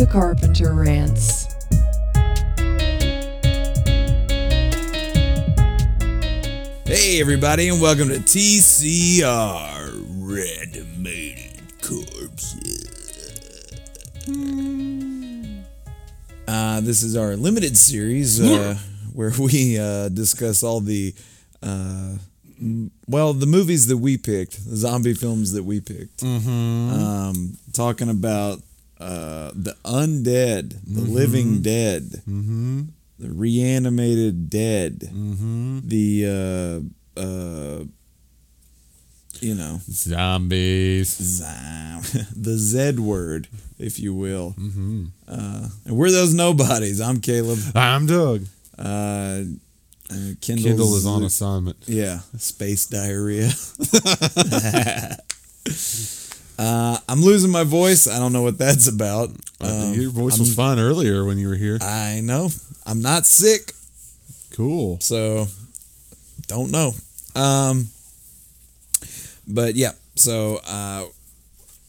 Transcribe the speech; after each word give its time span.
The 0.00 0.06
Carpenter 0.06 0.72
Rants. 0.72 1.44
Hey, 6.86 7.20
everybody, 7.20 7.68
and 7.68 7.82
welcome 7.82 8.08
to 8.08 8.14
TCR 8.14 9.90
Rantimated 10.22 11.60
Corpses. 11.82 12.86
Uh, 16.48 16.80
this 16.80 17.02
is 17.02 17.14
our 17.14 17.36
limited 17.36 17.76
series 17.76 18.40
uh, 18.40 18.78
where 19.12 19.32
we 19.38 19.78
uh, 19.78 20.08
discuss 20.08 20.62
all 20.62 20.80
the, 20.80 21.14
uh, 21.62 22.14
well, 23.06 23.34
the 23.34 23.44
movies 23.44 23.88
that 23.88 23.98
we 23.98 24.16
picked, 24.16 24.64
the 24.64 24.76
zombie 24.76 25.12
films 25.12 25.52
that 25.52 25.64
we 25.64 25.82
picked. 25.82 26.22
Um, 26.22 27.58
talking 27.74 28.08
about 28.08 28.62
uh, 29.00 29.50
the 29.54 29.74
undead, 29.84 30.76
the 30.86 31.00
living 31.00 31.62
dead, 31.62 32.10
the 32.26 33.28
reanimated 33.32 34.48
dead 34.50 35.00
the 35.00 36.82
uh 37.16 37.20
uh 37.20 37.84
you 39.40 39.54
know 39.54 39.80
Zombies. 39.90 41.08
zom- 41.16 42.02
the 42.36 42.56
Z 42.58 42.92
word, 43.00 43.48
if 43.78 43.98
you 43.98 44.12
will. 44.14 44.54
Mm-hmm. 44.58 45.04
Uh, 45.28 45.68
and 45.86 45.96
we're 45.96 46.10
those 46.10 46.34
nobodies. 46.34 47.00
I'm 47.00 47.20
Caleb. 47.20 47.58
I'm 47.74 48.06
Doug. 48.06 48.44
Uh, 48.78 49.42
uh, 50.10 50.32
Kendall 50.40 50.96
is 50.96 51.06
on 51.06 51.22
assignment. 51.22 51.76
Yeah, 51.86 52.20
space 52.36 52.86
diarrhea. 52.86 53.50
uh, 56.60 56.98
I'm 57.08 57.22
losing 57.22 57.50
my 57.50 57.64
voice. 57.64 58.06
I 58.06 58.18
don't 58.18 58.32
know 58.32 58.42
what 58.42 58.58
that's 58.58 58.86
about. 58.86 59.30
Um, 59.62 59.94
Your 59.94 60.10
voice 60.10 60.38
was 60.38 60.54
fine 60.54 60.78
earlier 60.78 61.24
when 61.24 61.38
you 61.38 61.48
were 61.48 61.54
here. 61.56 61.78
I 61.80 62.20
know. 62.22 62.50
I'm 62.86 63.00
not 63.00 63.24
sick. 63.26 63.72
Cool. 64.52 64.98
So 65.00 65.46
don't 66.48 66.70
know. 66.70 66.92
Um 67.34 67.88
but 69.46 69.74
yeah, 69.74 69.92
so 70.16 70.60
uh 70.66 71.06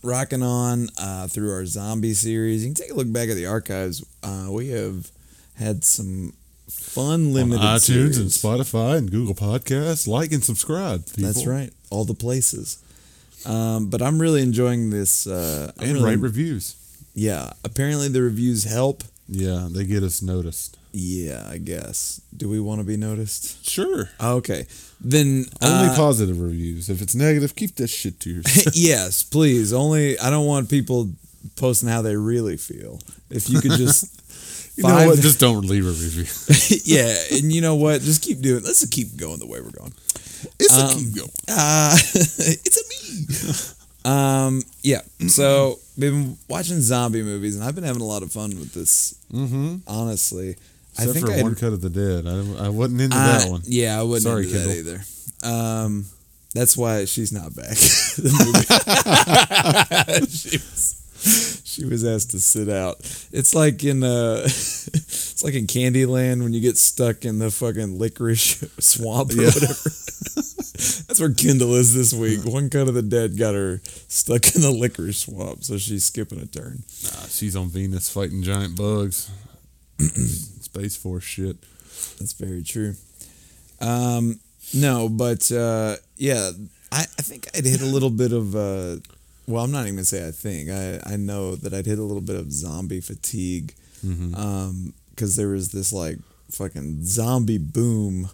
rocking 0.03 0.44
on 0.44 0.88
uh 0.97 1.28
through 1.28 1.52
our 1.52 1.66
zombie 1.66 2.13
series. 2.13 2.63
You 2.63 2.69
can 2.73 2.75
take 2.83 2.91
a 2.91 2.95
look 2.95 3.11
back 3.11 3.30
at 3.30 3.35
the 3.35 3.47
archives. 3.47 4.03
Uh 4.23 4.47
we 4.52 4.69
have 4.69 5.09
had 5.56 5.83
some 5.83 6.33
fun 6.69 7.13
On 7.28 7.33
limited 7.33 7.61
iTunes 7.66 7.81
series. 7.81 8.17
and 8.17 8.30
Spotify 8.30 8.97
and 8.97 9.11
Google 9.11 9.35
Podcasts. 9.35 10.08
Like 10.08 10.31
and 10.31 10.44
subscribe. 10.44 11.06
People. 11.08 11.23
That's 11.23 11.45
right. 11.45 11.72
All 11.89 12.06
the 12.06 12.13
places. 12.13 12.78
Um, 13.45 13.89
but 13.89 14.02
I'm 14.02 14.20
really 14.22 14.42
enjoying 14.42 14.89
this. 14.89 15.28
Uh, 15.28 15.72
I'm 15.78 15.84
And 15.84 15.94
really- 15.94 16.06
write 16.06 16.20
reviews. 16.20 16.75
yeah. 17.16 17.53
Apparently 17.64 18.08
the 18.08 18.22
reviews 18.22 18.64
help. 18.66 19.03
Yeah, 19.28 19.67
they 19.72 19.86
get 19.86 20.03
us 20.03 20.22
noticed. 20.22 20.78
Yeah, 20.94 21.47
I 21.50 21.58
guess. 21.58 22.19
Do 22.36 22.50
we 22.50 22.59
want 22.59 22.81
to 22.81 22.86
be 22.86 22.97
noticed? 22.97 23.66
Sure. 23.66 24.09
Okay, 24.22 24.66
then 25.00 25.45
Only 25.62 25.88
uh, 25.88 25.95
positive 25.95 26.42
reviews. 26.42 26.89
If 26.89 27.02
it's 27.02 27.16
negative, 27.16 27.56
keep 27.56 27.75
that 27.78 27.88
shit 27.88 28.19
to 28.22 28.30
yourself. 28.30 28.75
yes, 28.75 29.23
please. 29.23 29.72
Only 29.72 30.19
I 30.19 30.30
don't 30.30 30.45
want 30.45 30.69
people 30.69 31.09
posting 31.56 31.88
how 31.88 32.02
they 32.02 32.17
really 32.17 32.58
feel. 32.58 33.00
If 33.30 33.50
you 33.50 33.62
could 33.62 33.72
just 33.78 34.20
you 34.75 34.83
know 34.83 35.08
what? 35.08 35.19
Just 35.22 35.39
don't 35.39 35.66
leave 35.66 35.86
a 35.86 35.89
review. 35.89 36.25
yeah, 36.86 37.16
and 37.38 37.51
you 37.51 37.62
know 37.62 37.75
what? 37.75 38.01
Just 38.01 38.22
keep 38.23 38.41
doing. 38.41 38.63
Let's 38.63 38.79
just 38.81 38.91
keep 38.91 39.16
going 39.18 39.40
the 39.40 39.46
way 39.47 39.59
we're 39.62 39.72
going. 39.72 39.94
It's 40.59 40.78
Um, 40.78 40.90
a 40.90 40.94
keep 40.94 41.16
going. 41.16 41.29
Uh, 41.50 41.96
it's 42.13 42.78
a 42.78 42.84
me. 42.90 44.12
Um, 44.13 44.62
yeah. 44.81 45.01
So 45.28 45.78
been 46.00 46.38
watching 46.47 46.79
zombie 46.81 47.22
movies, 47.23 47.56
and 47.56 47.63
I've 47.63 47.75
been 47.75 47.84
having 47.84 48.01
a 48.01 48.06
lot 48.06 48.23
of 48.23 48.31
fun 48.31 48.50
with 48.51 48.73
this. 48.73 49.16
Mm-hmm. 49.31 49.78
Honestly, 49.88 50.56
I 50.97 51.03
Except 51.03 51.13
think 51.13 51.25
for 51.28 51.34
I'd- 51.34 51.44
one 51.44 51.56
cut 51.56 51.73
of 51.73 51.81
the 51.81 51.90
dead. 51.90 52.25
I, 52.28 52.66
I 52.66 52.69
wasn't 52.69 53.01
into 53.01 53.16
I- 53.17 53.38
that 53.40 53.50
one. 53.51 53.62
Yeah, 53.66 54.00
I 54.00 54.03
wasn't 54.03 54.31
Sorry, 54.31 54.44
into 54.46 54.57
that 54.57 54.66
Kendall. 54.67 54.94
either. 54.94 55.03
Um, 55.44 56.06
that's 56.56 56.75
why 56.75 57.06
she's 57.06 57.31
not 57.31 57.56
back. 57.56 57.75
She, 60.29 60.57
was, 60.57 61.00
she 61.64 61.86
was 61.86 62.04
asked 62.06 62.32
to 62.32 62.40
sit 62.40 62.68
out. 62.70 62.98
It's 63.32 63.54
like 63.54 63.84
in 63.84 64.04
uh, 64.04 64.42
it's 64.46 65.44
like 65.44 65.54
in 65.54 65.68
Candyland 65.68 66.42
when 66.44 66.54
you 66.54 66.62
get 66.62 66.78
stuck 66.78 67.26
in 67.26 67.40
the 67.40 67.52
fucking 67.52 67.98
licorice 68.00 68.59
swamp 68.80 69.32
or 69.32 69.36
Yeah. 69.36 69.46
whatever. 69.50 69.74
that's 71.08 71.20
where 71.20 71.34
Kendall 71.34 71.76
is 71.76 71.94
this 71.94 72.14
week. 72.14 72.44
One 72.44 72.70
cut 72.70 72.88
of 72.88 72.94
the 72.96 73.02
dead 73.04 73.38
got 73.38 73.54
her 73.54 73.82
stuck 74.08 74.56
in 74.56 74.62
the 74.62 74.72
licorice 74.72 75.20
swamp, 75.20 75.64
so 75.64 75.78
she's 75.78 76.06
skipping 76.06 76.40
a 76.42 76.46
turn. 76.48 76.84
Nah, 77.04 77.28
she's 77.28 77.56
on 77.56 77.70
Venus 77.70 78.09
fighting 78.09 78.42
giant 78.42 78.76
bugs. 78.76 79.30
Space 80.00 80.96
Force 80.96 81.24
shit. 81.24 81.58
That's 82.20 82.34
very 82.34 82.64
true. 82.64 82.96
Um, 83.80 84.40
no, 84.74 85.08
but 85.09 85.52
uh, 85.52 85.98
yeah, 86.18 86.52
I, 86.92 87.02
I 87.02 87.22
think 87.22 87.48
I'd 87.56 87.66
hit 87.66 87.82
a 87.82 87.86
little 87.86 88.09
bit 88.09 88.32
of. 88.34 88.56
Uh, 88.56 88.98
well, 89.47 89.63
I'm 89.63 89.72
not 89.72 89.84
even 89.84 89.96
gonna 89.96 90.06
say 90.06 90.28
I 90.28 90.31
think. 90.31 90.69
I 90.69 91.00
I 91.06 91.16
know 91.18 91.56
that 91.56 91.74
I'd 91.74 91.85
hit 91.85 92.00
a 92.00 92.03
little 92.03 92.22
bit 92.22 92.35
of 92.35 92.52
zombie 92.52 93.02
fatigue, 93.02 93.74
Mm-hmm. 94.06 94.34
um, 94.35 94.94
because 95.12 95.35
there 95.35 95.50
was 95.50 95.69
this 95.72 95.94
like 95.94 96.18
fucking 96.50 97.03
zombie 97.06 97.59
boom 97.59 98.29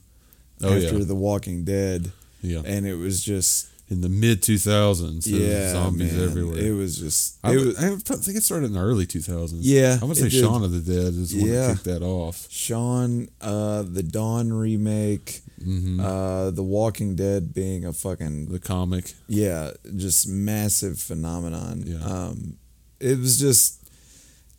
Oh, 0.61 0.73
after 0.73 0.97
yeah. 0.99 1.03
The 1.03 1.15
Walking 1.15 1.65
Dead, 1.65 2.11
Yeah. 2.41 2.61
and 2.65 2.87
it 2.87 2.95
was 2.95 3.21
just 3.23 3.67
in 3.89 4.01
the 4.01 4.09
mid 4.09 4.41
2000s. 4.41 5.25
yeah, 5.27 5.71
zombies 5.71 6.13
man, 6.13 6.23
everywhere. 6.29 6.59
It 6.59 6.71
was 6.71 6.97
just 6.97 7.37
I, 7.43 7.53
it 7.53 7.65
was, 7.65 7.77
I 7.83 7.89
think 7.95 8.37
it 8.37 8.43
started 8.43 8.65
in 8.67 8.73
the 8.73 8.81
early 8.81 9.05
2000s. 9.05 9.59
Yeah, 9.61 9.97
I 10.01 10.05
would 10.05 10.17
it 10.17 10.19
say 10.21 10.29
did. 10.29 10.41
Shaun 10.41 10.63
of 10.63 10.71
the 10.71 10.79
Dead 10.93 11.13
is 11.13 11.33
Yeah. 11.33 11.67
that 11.67 11.73
kicked 11.75 11.85
that 11.85 12.01
off. 12.03 12.47
Sean, 12.49 13.29
uh, 13.41 13.83
the 13.83 14.03
Dawn 14.03 14.51
remake, 14.51 15.41
hmm 15.63 15.99
uh, 15.99 16.51
The 16.51 16.63
Walking 16.63 17.15
Dead 17.15 17.53
being 17.53 17.85
a 17.85 17.93
fucking 17.93 18.47
the 18.47 18.59
comic. 18.59 19.13
yeah, 19.27 19.71
just 19.95 20.27
massive 20.27 20.99
phenomenon. 20.99 21.83
Yeah. 21.85 22.03
Um, 22.05 22.57
it 22.99 23.17
was 23.19 23.39
just, 23.39 23.79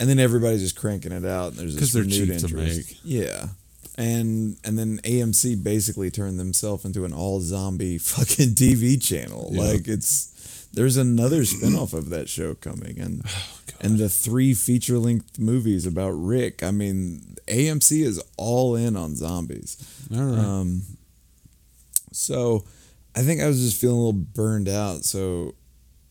and 0.00 0.08
then 0.08 0.18
everybody's 0.18 0.62
just 0.62 0.76
cranking 0.76 1.12
it 1.12 1.24
out. 1.24 1.48
And 1.52 1.58
there's 1.58 1.74
this 1.74 1.80
'Cause 1.80 1.92
they're 1.92 2.04
cheap 2.04 2.28
to 2.28 2.34
interest. 2.34 2.54
make. 2.78 2.98
Yeah, 3.04 3.48
and 3.98 4.56
and 4.64 4.78
then 4.78 4.98
AMC 4.98 5.62
basically 5.62 6.10
turned 6.10 6.38
themselves 6.38 6.84
into 6.84 7.04
an 7.04 7.12
all 7.12 7.40
zombie 7.40 7.98
fucking 7.98 8.50
TV 8.50 9.02
channel. 9.02 9.50
Yeah. 9.52 9.62
Like 9.62 9.88
it's 9.88 10.68
there's 10.72 10.96
another 10.96 11.42
spinoff 11.42 11.92
of 11.92 12.08
that 12.10 12.28
show 12.28 12.54
coming, 12.54 12.98
and 12.98 13.22
Oh, 13.26 13.54
and 13.80 13.98
the 13.98 14.08
three 14.08 14.54
feature 14.54 14.98
length 14.98 15.38
movies 15.38 15.86
about 15.86 16.10
Rick. 16.10 16.62
I 16.62 16.70
mean, 16.70 17.36
AMC 17.46 18.02
is 18.02 18.22
all 18.36 18.74
in 18.74 18.96
on 18.96 19.14
zombies. 19.14 19.76
All 20.14 20.22
right. 20.22 20.38
Um, 20.38 20.82
so 22.12 22.64
I 23.14 23.22
think 23.22 23.40
I 23.40 23.46
was 23.46 23.60
just 23.60 23.80
feeling 23.80 23.96
a 23.96 24.00
little 24.00 24.12
burned 24.12 24.68
out. 24.68 25.04
So 25.04 25.54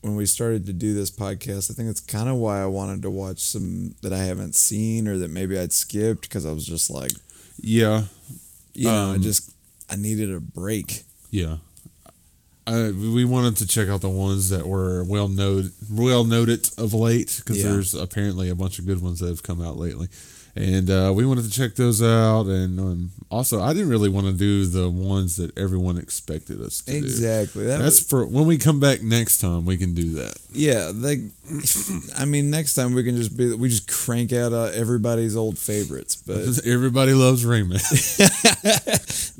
when 0.01 0.15
we 0.15 0.25
started 0.25 0.65
to 0.67 0.73
do 0.73 0.93
this 0.93 1.11
podcast, 1.11 1.69
I 1.69 1.73
think 1.73 1.87
that's 1.89 1.99
kind 1.99 2.29
of 2.29 2.35
why 2.35 2.61
I 2.61 2.65
wanted 2.67 3.01
to 3.01 3.09
watch 3.09 3.39
some 3.39 3.95
that 4.01 4.13
I 4.13 4.19
haven't 4.23 4.55
seen 4.55 5.07
or 5.07 5.17
that 5.17 5.29
maybe 5.29 5.59
I'd 5.59 5.73
skipped 5.73 6.21
because 6.21 6.45
I 6.45 6.51
was 6.51 6.65
just 6.65 6.89
like, 6.89 7.11
yeah. 7.59 8.03
you 8.73 8.85
know, 8.85 9.11
I 9.11 9.15
Um, 9.15 9.21
just 9.21 9.51
I 9.89 9.95
needed 9.95 10.33
a 10.33 10.39
break. 10.39 11.03
Yeah. 11.31 11.57
I, 12.65 12.91
we 12.91 13.23
wanted 13.23 13.55
to 13.57 13.67
check 13.67 13.87
out 13.87 14.01
the 14.01 14.09
ones 14.09 14.49
that 14.49 14.67
were 14.67 15.01
well 15.03 15.29
noted, 15.29 15.71
well 15.89 16.25
noted 16.25 16.69
of 16.77 16.93
late, 16.93 17.37
because 17.37 17.63
Yeah. 17.63 17.71
there's 17.71 17.93
apparently 17.93 18.49
a 18.49 18.55
bunch 18.55 18.77
of 18.79 18.85
good 18.85 19.01
ones 19.01 19.19
that 19.19 19.29
have 19.29 19.41
come 19.43 19.61
out 19.61 19.77
lately, 19.77 20.09
and 20.57 20.89
uh, 20.89 21.11
we 21.15 21.25
wanted 21.25 21.43
to 21.45 21.51
check 21.51 21.75
those 21.75 22.01
out. 22.01 22.47
And 22.47 22.79
um, 22.79 23.11
also, 23.29 23.61
I 23.61 23.73
didn't 23.73 23.89
really 23.89 24.09
want 24.09 24.27
to 24.27 24.33
do 24.33 24.65
the 24.65 24.89
ones 24.89 25.35
that 25.37 25.57
everyone 25.57 25.97
expected 25.97 26.59
us 26.61 26.81
to 26.81 26.91
do. 26.91 26.97
Exactly. 26.97 27.65
That 27.65 27.77
That's 27.79 27.99
was, 27.99 28.07
for 28.07 28.25
when 28.25 28.45
we 28.47 28.57
come 28.57 28.79
back 28.79 29.01
next 29.01 29.37
time. 29.39 29.65
We 29.65 29.77
can 29.77 29.93
do 29.93 30.13
that. 30.15 30.35
yeah. 30.51 30.91
Like, 30.93 31.19
I 32.17 32.25
mean, 32.25 32.49
next 32.49 32.73
time 32.73 32.93
we 32.93 33.03
can 33.03 33.15
just 33.17 33.35
be 33.37 33.53
we 33.53 33.69
just 33.69 33.87
crank 33.87 34.33
out 34.33 34.53
uh, 34.53 34.71
everybody's 34.73 35.35
old 35.35 35.57
favorites. 35.57 36.15
But 36.15 36.37
Everybody 36.65 37.13
loves 37.13 37.45
Raymond. 37.45 37.81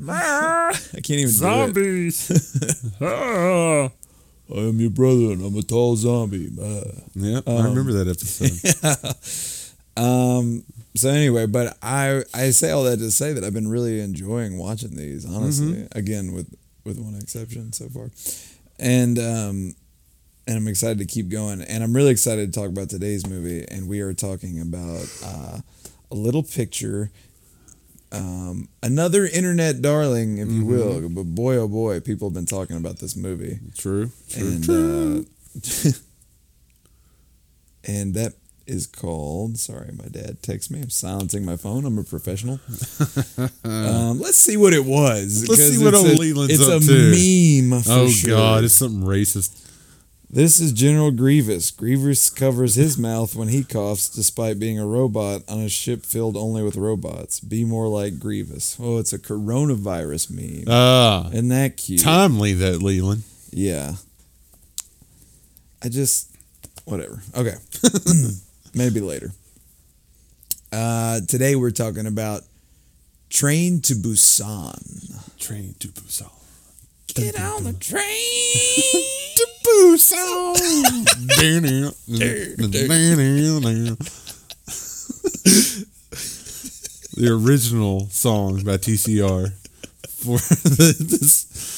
I 0.08 0.72
can't 0.92 1.10
even 1.10 1.22
do 1.22 1.26
it. 1.26 2.12
Zombies. 2.12 2.94
Ah. 3.00 3.90
I 4.50 4.60
am 4.60 4.80
your 4.80 4.88
brother, 4.90 5.32
and 5.32 5.44
I'm 5.44 5.54
a 5.58 5.62
tall 5.62 5.94
zombie. 5.96 6.48
Ah. 6.58 6.80
yeah, 7.14 7.40
I 7.46 7.50
Um, 7.50 7.64
remember 7.66 7.92
that 7.92 8.08
episode. 8.08 10.02
Um. 10.02 10.64
So 10.98 11.10
anyway, 11.10 11.46
but 11.46 11.76
I 11.82 12.24
I 12.34 12.50
say 12.50 12.70
all 12.70 12.84
that 12.84 12.98
to 12.98 13.10
say 13.10 13.32
that 13.32 13.44
I've 13.44 13.54
been 13.54 13.68
really 13.68 14.00
enjoying 14.00 14.58
watching 14.58 14.96
these. 14.96 15.24
Honestly, 15.24 15.86
again 15.92 16.32
with 16.32 16.54
with 16.84 16.98
one 16.98 17.14
exception 17.14 17.72
so 17.72 17.88
far, 17.88 18.10
and 18.78 19.18
um, 19.18 19.74
and 20.48 20.56
I'm 20.56 20.66
excited 20.66 20.98
to 20.98 21.04
keep 21.04 21.28
going. 21.28 21.60
And 21.60 21.84
I'm 21.84 21.94
really 21.94 22.10
excited 22.10 22.52
to 22.52 22.58
talk 22.60 22.70
about 22.70 22.88
today's 22.88 23.26
movie. 23.26 23.66
And 23.70 23.86
we 23.86 24.00
are 24.00 24.14
talking 24.14 24.60
about 24.60 25.06
uh, 25.22 25.58
a 26.10 26.14
little 26.14 26.42
picture. 26.42 27.10
Um, 28.10 28.70
another 28.82 29.26
internet 29.26 29.82
darling, 29.82 30.38
if 30.38 30.48
you 30.48 30.64
will, 30.64 31.10
but 31.10 31.24
boy 31.24 31.56
oh 31.56 31.68
boy, 31.68 32.00
people 32.00 32.30
have 32.30 32.34
been 32.34 32.46
talking 32.46 32.78
about 32.78 33.00
this 33.00 33.14
movie 33.14 33.58
True. 33.76 34.10
True. 34.30 34.48
and 34.48 34.64
true. 34.64 35.26
uh, 35.54 35.90
and 37.84 38.14
that 38.14 38.32
is 38.68 38.86
called. 38.86 39.58
Sorry, 39.58 39.90
my 39.96 40.06
dad 40.06 40.42
texts 40.42 40.70
me. 40.70 40.80
I'm 40.80 40.90
silencing 40.90 41.44
my 41.44 41.56
phone. 41.56 41.84
I'm 41.84 41.98
a 41.98 42.04
professional. 42.04 42.60
um, 43.64 44.20
let's 44.20 44.38
see 44.38 44.56
what 44.56 44.72
it 44.74 44.84
was. 44.84 45.48
Let's 45.48 45.62
see 45.62 45.82
what 45.82 45.94
old 45.94 46.18
Leland's 46.18 46.54
It's 46.54 46.68
up 46.68 46.82
a 46.82 46.86
to. 46.86 47.62
meme. 47.70 47.82
Oh 47.88 48.08
sure. 48.08 48.30
God, 48.36 48.64
it's 48.64 48.74
something 48.74 49.02
racist. 49.08 49.64
This 50.30 50.60
is 50.60 50.72
General 50.74 51.10
Grievous. 51.10 51.70
Grievous 51.70 52.28
covers 52.28 52.74
his 52.74 52.98
mouth 52.98 53.34
when 53.34 53.48
he 53.48 53.64
coughs, 53.64 54.10
despite 54.10 54.58
being 54.58 54.78
a 54.78 54.86
robot 54.86 55.40
on 55.48 55.60
a 55.60 55.70
ship 55.70 56.04
filled 56.04 56.36
only 56.36 56.62
with 56.62 56.76
robots. 56.76 57.40
Be 57.40 57.64
more 57.64 57.88
like 57.88 58.18
Grievous. 58.18 58.76
Oh, 58.78 58.98
it's 58.98 59.14
a 59.14 59.18
coronavirus 59.18 60.30
meme. 60.30 60.64
Ah, 60.68 61.28
Isn't 61.30 61.48
that 61.48 61.78
cute? 61.78 62.02
timely 62.02 62.52
that 62.52 62.82
Leland. 62.82 63.22
Yeah. 63.50 63.94
I 65.82 65.88
just 65.88 66.36
whatever. 66.84 67.22
Okay. 67.34 67.54
Maybe 68.74 69.00
later. 69.00 69.30
Uh 70.72 71.20
today 71.26 71.56
we're 71.56 71.70
talking 71.70 72.06
about 72.06 72.42
Train 73.30 73.80
to 73.82 73.94
Busan. 73.94 75.38
Train 75.38 75.74
to 75.80 75.88
Busan. 75.88 76.30
Get 77.14 77.38
on 77.40 77.64
the 77.64 77.72
train. 77.74 78.02
To 79.38 79.46
Busan. 79.64 80.56
the 87.14 87.28
original 87.30 88.08
song 88.10 88.64
by 88.64 88.78
TCR 88.78 89.52
for 90.08 90.38
this 90.38 91.77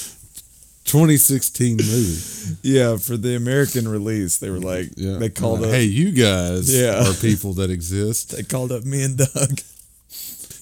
2016 0.90 1.76
movie. 1.76 2.56
yeah, 2.62 2.96
for 2.96 3.16
the 3.16 3.36
American 3.36 3.86
release, 3.88 4.38
they 4.38 4.50
were 4.50 4.58
like 4.58 4.90
Yeah, 4.96 5.18
they 5.18 5.28
called 5.30 5.60
Uh, 5.60 5.64
up 5.68 5.70
Hey, 5.70 5.84
you 5.84 6.10
guys 6.10 6.68
Yeah. 6.74 7.08
are 7.08 7.14
people 7.14 7.52
that 7.54 7.70
exist. 7.70 8.30
they 8.36 8.42
called 8.42 8.72
up 8.72 8.84
me 8.84 9.02
and 9.04 9.16
Doug. 9.16 9.60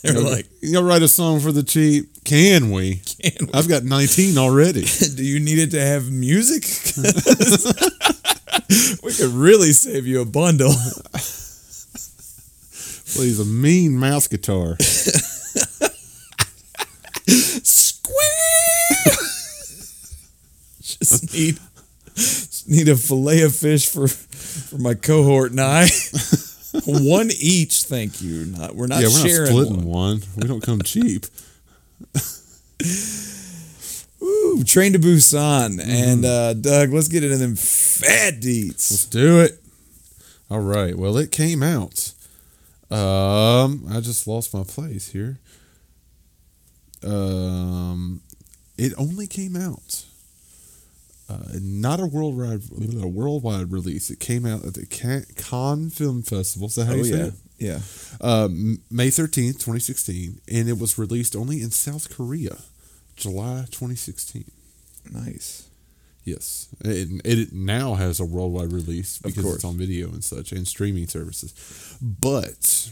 They 0.00 0.12
were 0.12 0.20
like, 0.20 0.46
"You'll 0.62 0.84
write 0.84 1.02
a 1.02 1.08
song 1.08 1.40
for 1.40 1.50
the 1.50 1.64
cheap? 1.64 2.22
Can 2.22 2.70
we? 2.70 3.02
Can 3.20 3.46
we? 3.46 3.52
I've 3.52 3.66
got 3.68 3.82
19 3.82 4.38
already." 4.38 4.84
Do 5.16 5.24
you 5.24 5.40
need 5.40 5.58
it 5.58 5.72
to 5.72 5.80
have 5.80 6.08
music? 6.08 6.62
we 9.02 9.12
could 9.12 9.32
really 9.34 9.72
save 9.72 10.06
you 10.06 10.20
a 10.20 10.24
bundle. 10.24 10.72
Please, 13.12 13.40
a 13.40 13.44
mean 13.44 13.96
mouse 13.98 14.28
guitar. 14.28 14.76
Square. 17.88 19.18
Just 21.08 21.34
need 21.34 21.58
need 22.68 22.88
a 22.88 22.96
fillet 22.96 23.42
of 23.42 23.54
fish 23.54 23.88
for 23.88 24.08
for 24.08 24.78
my 24.78 24.94
cohort 24.94 25.50
and 25.50 25.60
I. 25.60 25.88
one 26.84 27.30
each, 27.40 27.84
thank 27.84 28.20
you. 28.20 28.46
Not 28.46 28.74
we're 28.74 28.86
not 28.86 29.00
yeah, 29.00 29.08
we're 29.08 29.38
not 29.38 29.46
splitting 29.48 29.84
one. 29.84 30.20
one. 30.20 30.22
We 30.36 30.46
don't 30.48 30.62
come 30.62 30.82
cheap. 30.82 31.26
Ooh, 34.22 34.62
Train 34.64 34.92
to 34.92 34.98
Busan 34.98 35.80
and 35.80 36.24
uh, 36.24 36.54
Doug. 36.54 36.92
Let's 36.92 37.08
get 37.08 37.24
into 37.24 37.36
them 37.36 37.56
fat 37.56 38.34
deets. 38.34 38.90
Let's 38.90 39.06
do 39.06 39.40
it. 39.40 39.62
All 40.50 40.60
right. 40.60 40.96
Well, 40.96 41.16
it 41.18 41.30
came 41.30 41.62
out. 41.62 42.12
Um, 42.90 43.86
I 43.90 44.00
just 44.00 44.26
lost 44.26 44.54
my 44.54 44.64
place 44.64 45.08
here. 45.12 45.38
Um, 47.04 48.22
it 48.76 48.92
only 48.96 49.26
came 49.26 49.56
out. 49.56 50.04
Uh, 51.28 51.58
not 51.60 52.00
a 52.00 52.06
worldwide 52.06 52.62
a 53.02 53.06
worldwide 53.06 53.70
release. 53.70 54.08
It 54.10 54.18
came 54.18 54.46
out 54.46 54.64
at 54.64 54.74
the 54.74 54.86
Ca- 54.86 55.26
Cannes 55.36 55.90
Film 55.90 56.22
Festival. 56.22 56.68
That 56.68 56.86
how 56.86 56.92
Oh 56.92 56.96
you 56.96 57.04
say 57.04 57.18
yeah, 57.18 57.24
it? 57.26 57.34
yeah. 57.58 57.80
Um, 58.20 58.78
May 58.90 59.10
thirteenth, 59.10 59.62
twenty 59.62 59.80
sixteen, 59.80 60.40
and 60.50 60.68
it 60.68 60.78
was 60.78 60.96
released 60.98 61.36
only 61.36 61.60
in 61.62 61.70
South 61.70 62.08
Korea, 62.14 62.56
July 63.16 63.66
twenty 63.70 63.96
sixteen. 63.96 64.50
Nice. 65.10 65.68
Yes, 66.24 66.68
it, 66.84 67.08
it 67.24 67.52
now 67.54 67.94
has 67.94 68.20
a 68.20 68.24
worldwide 68.24 68.72
release 68.72 69.18
because 69.18 69.54
it's 69.54 69.64
on 69.64 69.76
video 69.78 70.08
and 70.08 70.22
such 70.22 70.52
and 70.52 70.66
streaming 70.68 71.06
services. 71.06 71.54
But 72.02 72.90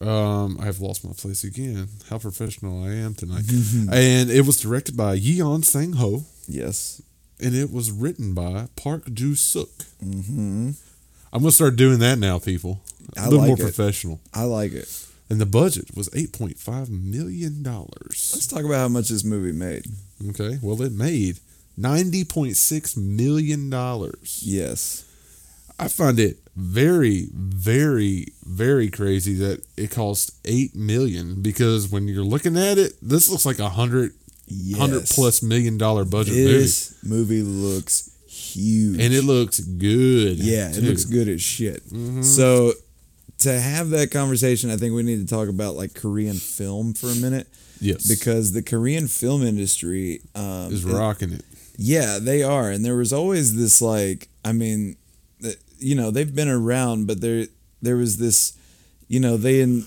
um, 0.00 0.58
I've 0.60 0.80
lost 0.80 1.04
my 1.04 1.12
place 1.12 1.44
again. 1.44 1.88
How 2.10 2.18
professional 2.18 2.84
I 2.84 2.90
am 2.92 3.14
tonight! 3.14 3.44
and 3.92 4.30
it 4.30 4.44
was 4.46 4.60
directed 4.60 4.96
by 4.96 5.16
Yeon 5.18 5.64
Sang 5.64 5.94
Ho, 5.94 6.24
Yes. 6.46 7.00
and 7.40 7.54
it 7.54 7.70
was 7.72 7.90
written 7.90 8.34
by 8.34 8.68
Park 8.76 9.12
Joo 9.12 9.34
Suk. 9.34 9.68
Mm-hmm. 10.04 10.70
I'm 11.32 11.40
gonna 11.42 11.50
start 11.52 11.76
doing 11.76 11.98
that 12.00 12.18
now, 12.18 12.38
people. 12.38 12.80
A 13.16 13.20
I 13.20 13.24
little 13.24 13.38
like 13.40 13.46
more 13.48 13.56
it. 13.56 13.60
professional. 13.60 14.20
I 14.34 14.44
like 14.44 14.72
it. 14.72 14.88
And 15.28 15.40
the 15.40 15.46
budget 15.46 15.96
was 15.96 16.08
eight 16.14 16.32
point 16.32 16.58
five 16.58 16.88
million 16.90 17.62
dollars. 17.62 18.30
Let's 18.34 18.46
talk 18.46 18.64
about 18.64 18.78
how 18.78 18.88
much 18.88 19.08
this 19.08 19.24
movie 19.24 19.52
made. 19.52 19.86
Okay, 20.30 20.58
well 20.62 20.80
it 20.82 20.92
made 20.92 21.40
ninety 21.76 22.24
point 22.24 22.56
six 22.56 22.96
million 22.96 23.68
dollars. 23.70 24.42
Yes. 24.44 25.04
I 25.78 25.88
find 25.88 26.18
it 26.18 26.38
very, 26.56 27.28
very, 27.34 28.28
very 28.44 28.88
crazy 28.88 29.34
that 29.34 29.62
it 29.76 29.90
cost 29.90 30.30
eight 30.46 30.74
million 30.74 31.42
because 31.42 31.90
when 31.90 32.08
you're 32.08 32.24
looking 32.24 32.56
at 32.56 32.78
it, 32.78 32.94
this 33.02 33.28
looks 33.30 33.44
like 33.46 33.58
a 33.58 33.68
hundred, 33.68 34.12
Yes. 34.48 34.78
hundred 34.78 35.04
plus 35.06 35.42
million 35.42 35.76
dollar 35.76 36.04
budget 36.04 36.34
movie, 36.34 36.52
This 36.52 36.94
movie 37.04 37.42
looks 37.42 38.10
huge. 38.28 39.00
and 39.00 39.12
it 39.12 39.24
looks 39.24 39.58
good. 39.60 40.38
yeah, 40.38 40.68
it 40.70 40.74
too. 40.74 40.80
Mm-hmm. 40.80 40.88
looks 40.88 41.04
good 41.04 41.28
as 41.28 41.42
shit. 41.42 41.82
So 42.24 42.72
to 43.40 43.60
have 43.60 43.90
that 43.90 44.10
conversation, 44.10 44.70
I 44.70 44.76
think 44.76 44.94
we 44.94 45.02
need 45.02 45.26
to 45.28 45.34
talk 45.34 45.48
about 45.48 45.74
like 45.74 45.94
Korean 45.94 46.36
film 46.36 46.94
for 46.94 47.08
a 47.08 47.14
minute 47.16 47.48
Yes, 47.80 48.06
because 48.08 48.52
the 48.52 48.62
Korean 48.62 49.08
film 49.08 49.42
industry 49.42 50.20
um, 50.34 50.72
is 50.72 50.84
rocking 50.84 51.32
it. 51.32 51.44
Yeah, 51.76 52.18
they 52.18 52.42
are, 52.42 52.70
and 52.70 52.82
there 52.84 52.96
was 52.96 53.12
always 53.12 53.54
this 53.56 53.82
like, 53.82 54.28
I 54.44 54.52
mean, 54.52 54.96
you 55.78 55.94
know, 55.94 56.10
they've 56.10 56.34
been 56.34 56.48
around, 56.48 57.06
but 57.06 57.20
there 57.20 57.46
there 57.82 57.96
was 57.96 58.16
this, 58.18 58.56
you 59.08 59.20
know, 59.20 59.36
they 59.36 59.60
in 59.60 59.86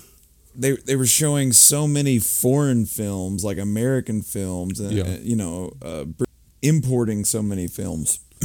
they 0.54 0.72
they 0.72 0.96
were 0.96 1.06
showing 1.06 1.52
so 1.52 1.86
many 1.86 2.18
foreign 2.18 2.86
films, 2.86 3.44
like 3.44 3.58
American 3.58 4.22
films, 4.22 4.80
and 4.80 4.92
Yeah. 4.92 5.04
uh, 5.04 5.16
you 5.22 5.36
know, 5.36 5.72
uh, 5.82 6.04
importing 6.62 7.24
so 7.24 7.42
many 7.42 7.66
films 7.68 8.18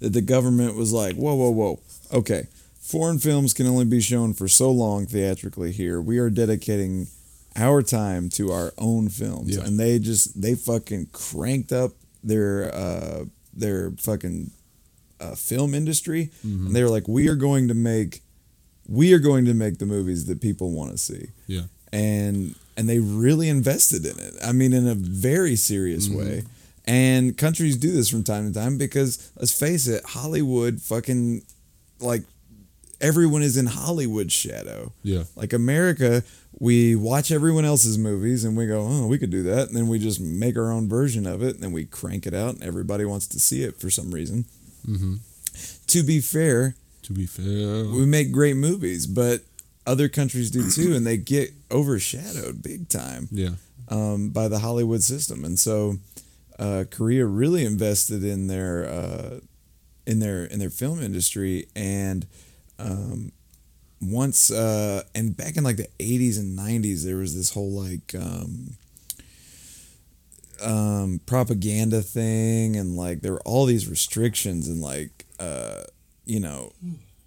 that 0.00 0.12
the 0.12 0.20
government 0.20 0.76
was 0.76 0.92
like, 0.92 1.16
whoa, 1.16 1.34
whoa, 1.34 1.50
whoa, 1.50 1.80
okay, 2.12 2.46
foreign 2.80 3.18
films 3.18 3.52
can 3.54 3.66
only 3.66 3.84
be 3.84 4.00
shown 4.00 4.32
for 4.34 4.48
so 4.48 4.70
long 4.70 5.06
theatrically 5.06 5.72
here. 5.72 6.00
We 6.00 6.18
are 6.18 6.30
dedicating 6.30 7.08
our 7.56 7.82
time 7.82 8.28
to 8.30 8.52
our 8.52 8.72
own 8.78 9.08
films, 9.08 9.56
Yeah. 9.56 9.64
and 9.64 9.78
they 9.80 9.98
just 9.98 10.40
they 10.40 10.54
fucking 10.54 11.08
cranked 11.12 11.72
up 11.72 11.92
their 12.22 12.72
uh 12.74 13.24
their 13.54 13.90
fucking 13.98 14.50
uh, 15.20 15.34
film 15.34 15.74
industry, 15.74 16.30
and 16.42 16.74
they 16.74 16.82
were 16.82 16.90
like, 16.90 17.08
we 17.08 17.28
are 17.28 17.34
going 17.36 17.68
to 17.68 17.74
make 17.74 18.22
we 18.88 19.12
are 19.12 19.18
going 19.18 19.44
to 19.44 19.52
make 19.54 19.78
the 19.78 19.86
movies 19.86 20.24
that 20.26 20.40
people 20.40 20.70
want 20.70 20.90
to 20.92 20.98
see 20.98 21.26
Yeah, 21.46 21.62
and 21.92 22.54
and 22.76 22.88
they 22.88 23.00
really 23.00 23.48
invested 23.48 24.06
in 24.06 24.18
it. 24.18 24.34
I 24.42 24.52
mean, 24.52 24.72
in 24.72 24.86
a 24.88 24.94
very 24.94 25.56
serious 25.56 26.08
way. 26.08 26.44
And 26.86 27.36
countries 27.36 27.76
do 27.76 27.92
this 27.92 28.08
from 28.08 28.24
time 28.24 28.50
to 28.50 28.58
time 28.58 28.78
because 28.78 29.30
let's 29.36 29.52
face 29.52 29.86
it, 29.88 30.02
Hollywood 30.06 30.80
fucking 30.80 31.42
like 32.00 32.22
everyone 33.00 33.42
is 33.42 33.56
in 33.56 33.66
Hollywood's 33.66 34.32
shadow. 34.32 34.92
yeah, 35.02 35.24
Like 35.36 35.52
America, 35.52 36.22
we 36.58 36.96
watch 36.96 37.30
everyone 37.30 37.64
else's 37.64 37.98
movies 37.98 38.44
and 38.44 38.56
we 38.56 38.66
go, 38.66 38.86
oh, 38.88 39.06
we 39.06 39.18
could 39.18 39.30
do 39.30 39.42
that. 39.44 39.68
And 39.68 39.76
then 39.76 39.88
we 39.88 39.98
just 39.98 40.20
make 40.20 40.56
our 40.56 40.72
own 40.72 40.88
version 40.88 41.26
of 41.26 41.42
it 41.42 41.54
and 41.54 41.62
then 41.62 41.72
we 41.72 41.84
crank 41.84 42.26
it 42.26 42.34
out 42.34 42.54
and 42.54 42.62
everybody 42.62 43.04
wants 43.04 43.26
to 43.28 43.38
see 43.38 43.62
it 43.62 43.78
for 43.78 43.90
some 43.90 44.10
reason. 44.10 44.46
Hmm 44.88 45.16
To 45.88 46.02
be 46.02 46.20
fair, 46.20 46.74
To 47.02 47.12
be 47.12 47.26
fair, 47.26 47.84
we 47.84 48.06
make 48.06 48.32
great 48.32 48.56
movies, 48.56 49.06
but 49.06 49.42
other 49.86 50.08
countries 50.08 50.50
do 50.50 50.70
too, 50.70 50.94
and 50.94 51.06
they 51.06 51.16
get 51.16 51.52
overshadowed 51.70 52.62
big 52.62 52.88
time 52.88 53.28
yeah, 53.30 53.54
um, 53.88 54.30
by 54.30 54.48
the 54.48 54.58
Hollywood 54.58 55.02
system. 55.02 55.44
And 55.44 55.58
so, 55.58 55.96
uh, 56.58 56.84
Korea 56.90 57.24
really 57.24 57.64
invested 57.64 58.22
in 58.24 58.46
their 58.48 58.84
uh, 58.86 59.40
in 60.06 60.18
their 60.18 60.44
in 60.44 60.58
their 60.58 60.70
film 60.70 61.02
industry, 61.02 61.66
and 61.74 62.26
um, 62.78 63.32
once 64.02 64.50
uh, 64.50 65.02
and 65.14 65.36
back 65.36 65.56
in 65.56 65.64
like 65.64 65.76
the 65.76 65.88
'80s 65.98 66.38
and 66.38 66.58
'90s, 66.58 67.04
there 67.04 67.16
was 67.16 67.34
this 67.34 67.52
whole 67.52 67.70
like. 67.70 68.14
Um, 68.14 68.76
um, 70.62 71.20
propaganda 71.26 72.02
thing 72.02 72.76
and 72.76 72.96
like 72.96 73.20
there 73.20 73.32
were 73.32 73.42
all 73.44 73.66
these 73.66 73.88
restrictions 73.88 74.68
and 74.68 74.80
like 74.80 75.26
uh, 75.38 75.82
you 76.24 76.40
know 76.40 76.72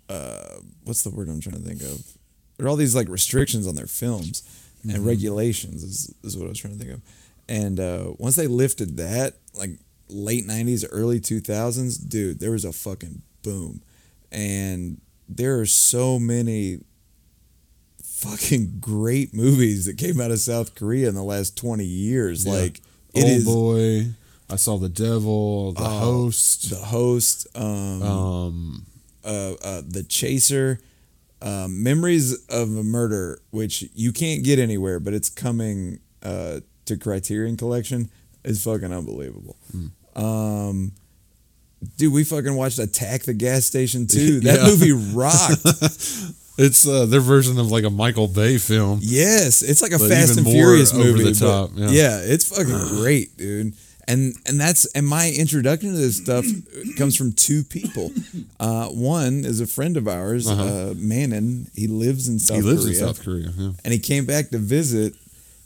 uh, 0.10 0.56
what's 0.84 1.04
the 1.04 1.10
word 1.10 1.30
I'm 1.30 1.42
trying 1.42 1.56
to 1.56 1.62
think 1.62 1.82
of 1.82 2.18
there 2.58 2.66
are 2.68 2.70
all 2.70 2.76
these 2.76 2.96
like 2.96 3.10
restrictions 3.10 3.68
on 3.68 3.76
their 3.76 3.88
films 3.88 4.44
and 4.84 5.06
regulations 5.06 5.84
is, 5.84 6.16
is 6.24 6.36
what 6.36 6.46
I 6.46 6.50
was 6.50 6.60
trying 6.60 6.78
to 6.78 6.84
think 6.84 6.96
of 6.96 7.02
and 7.48 7.80
uh, 7.80 8.14
once 8.18 8.36
they 8.36 8.48
lifted 8.48 8.98
that 8.98 9.36
like 9.54 9.72
late 10.10 10.46
90s 10.46 10.86
early 10.92 11.20
2000s 11.20 12.08
dude 12.10 12.40
there 12.40 12.52
was 12.52 12.66
a 12.66 12.74
fucking 12.74 13.22
boom 13.44 13.82
and 14.32 15.00
there 15.30 15.60
are 15.60 15.66
so 15.66 16.20
many 16.20 16.80
fucking 18.22 18.78
great 18.80 19.34
movies 19.34 19.86
that 19.86 19.98
came 19.98 20.22
out 20.22 20.32
of 20.32 20.40
South 20.40 20.76
Korea 20.76 21.10
in 21.10 21.16
the 21.16 21.24
last 21.24 21.58
20 21.58 21.84
years. 21.84 22.46
Yeah. 22.46 22.54
Like 22.54 22.82
it 23.14 23.24
Old 23.24 23.30
is 23.32 23.46
boy. 23.46 24.06
I 24.50 24.56
saw 24.58 24.78
the 24.78 24.90
devil, 24.90 25.72
the 25.74 25.82
Oh, 25.84 26.00
host. 26.00 26.70
the 26.70 26.76
host, 26.78 27.48
um, 27.56 28.02
um, 28.04 28.86
uh, 29.24 29.54
uh, 29.64 29.82
the 29.88 30.04
chaser, 30.04 30.80
um, 31.42 31.82
memories 31.84 32.34
of 32.50 32.76
a 32.76 32.84
murder, 32.84 33.40
which 33.52 33.86
you 33.96 34.12
can't 34.12 34.44
get 34.44 34.60
anywhere, 34.60 35.00
but 35.00 35.14
it's 35.14 35.30
coming 35.30 36.00
uh, 36.24 36.60
to 36.86 36.98
Criterion 36.98 37.56
Collection, 37.58 38.10
is 38.44 38.64
fucking 38.64 38.92
unbelievable. 38.92 39.56
Hmm. 39.72 40.22
Um, 40.22 40.92
dude, 41.98 42.12
we 42.14 42.24
fucking 42.26 42.54
watched 42.56 42.78
Attack 42.80 43.24
the 43.24 43.34
Gas 43.34 43.66
Station 43.66 44.06
too. 44.08 44.40
That 44.42 44.60
Yeah. 44.60 44.66
movie 44.66 44.92
rocked. 44.92 45.66
it's 46.58 46.88
uh, 46.88 47.06
their 47.06 47.22
version 47.22 47.58
of 47.60 47.72
like 47.72 47.84
a 47.84 47.90
Michael 47.90 48.28
Bay 48.28 48.58
film. 48.58 49.00
yes, 49.02 49.62
it's 49.62 49.82
like 49.82 49.92
a 49.94 50.00
Fast 50.00 50.38
and 50.38 50.46
Furious 50.48 50.94
movie. 50.94 51.34
top, 51.34 51.72
yeah. 51.76 52.20
it's 52.22 52.46
fucking 52.56 52.88
great, 53.02 53.38
dude. 53.38 53.74
And 54.08 54.34
and 54.48 54.60
that's 54.60 54.86
and 54.94 55.08
my 55.08 55.30
introduction 55.32 55.92
to 55.92 55.98
this 55.98 56.18
stuff 56.18 56.44
comes 56.98 57.16
from 57.16 57.34
two 57.34 57.64
people. 57.64 58.12
Uh, 58.60 58.88
one 58.90 59.44
is 59.44 59.60
a 59.60 59.66
friend 59.66 59.98
of 59.98 60.08
ours, 60.08 60.48
uh 60.48 60.54
Uh-huh. 60.54 60.94
Manon. 60.98 61.68
He 61.76 61.88
lives 61.88 62.28
in 62.28 62.38
South 62.38 62.58
he 62.58 62.62
lives 62.62 62.84
Korea, 62.86 62.94
in 62.94 63.00
South 63.08 63.24
Korea. 63.24 63.50
Yeah. 63.58 63.72
and 63.84 63.92
he 63.94 63.98
came 64.00 64.26
back 64.26 64.50
to 64.50 64.58
visit. 64.60 65.16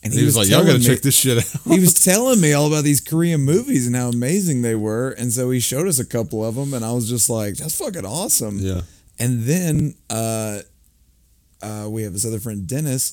And 0.01 0.13
He, 0.13 0.24
was, 0.24 0.38
like, 0.38 0.48
"Y'all 0.48 0.63
gotta 0.63 0.80
me- 0.80 0.86
check 0.86 1.01
this 1.01 1.15
shit 1.18 1.38
out." 1.39 1.62
he 1.74 1.80
was 1.80 1.94
telling 2.06 2.39
me 2.39 2.54
all 2.54 2.68
about 2.68 2.84
these 2.86 3.01
Korean 3.01 3.42
movies 3.42 3.86
and 3.88 3.96
how 3.96 4.08
amazing 4.10 4.62
they 4.62 4.75
were, 4.75 5.10
and 5.18 5.32
so 5.34 5.50
he 5.50 5.60
showed 5.60 5.88
us 5.88 6.00
a 6.00 6.06
couple 6.06 6.46
of 6.46 6.56
them, 6.56 6.74
and 6.74 6.86
I 6.86 6.92
was 6.94 7.10
just 7.10 7.30
like, 7.30 7.56
"That's 7.56 7.77
fucking 7.77 8.06
awesome." 8.06 8.60
yeah. 8.60 8.82
And 9.20 9.44
then 9.44 9.96
uh, 10.10 10.60
uh, 11.65 11.89
we 11.89 12.03
have 12.03 12.13
this 12.13 12.25
other 12.25 12.39
friend, 12.39 12.67
Dennis, 12.67 13.03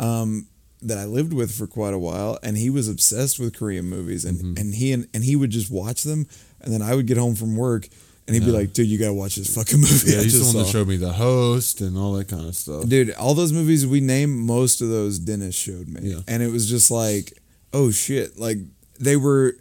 um, 0.00 0.46
that 0.82 0.98
I 0.98 1.04
lived 1.04 1.32
with 1.32 1.50
for 1.56 1.66
quite 1.66 1.94
a 1.94 1.98
while, 1.98 2.38
and 2.42 2.56
he 2.56 2.70
was 2.70 2.88
obsessed 2.88 3.38
with 3.38 3.56
Korean 3.58 3.84
movies, 3.86 4.24
and, 4.24 4.38
Mm-hmm. 4.38 4.54
and 4.60 4.74
he 4.74 4.92
and, 4.92 5.06
and 5.14 5.22
he 5.24 5.36
would 5.36 5.50
just 5.50 5.70
watch 5.70 6.02
them, 6.04 6.26
and 6.62 6.72
then 6.72 6.82
I 6.82 6.94
would 6.94 7.06
get 7.06 7.18
home 7.18 7.34
from 7.34 7.56
work, 7.56 7.86
and 8.26 8.34
he'd 8.34 8.44
be 8.46 8.50
like, 8.52 8.72
"Dude, 8.72 8.86
you 8.88 8.98
gotta 8.98 9.12
watch 9.12 9.36
this 9.36 9.54
fucking 9.54 9.80
movie." 9.80 10.10
Yeah, 10.12 10.22
he's 10.22 10.38
the 10.38 10.46
one 10.46 10.56
that 10.56 10.64
saw." 10.66 10.72
showed 10.78 10.88
me 10.88 10.96
the 10.96 11.12
host 11.12 11.80
and 11.82 11.98
all 11.98 12.12
that 12.14 12.28
kind 12.28 12.46
of 12.46 12.54
stuff. 12.56 12.88
Dude, 12.88 13.10
all 13.14 13.34
those 13.34 13.52
movies 13.52 13.86
we 13.86 14.00
named, 14.00 14.32
most 14.38 14.80
of 14.80 14.88
those 14.88 15.18
Dennis 15.18 15.54
showed 15.54 15.88
me, 15.88 16.00
Yeah. 16.10 16.20
and 16.28 16.42
it 16.42 16.50
was 16.50 16.68
just 16.68 16.90
like, 16.90 17.32
oh 17.72 17.90
shit, 17.90 18.38
like 18.38 18.58
they 18.98 19.16
were, 19.16 19.56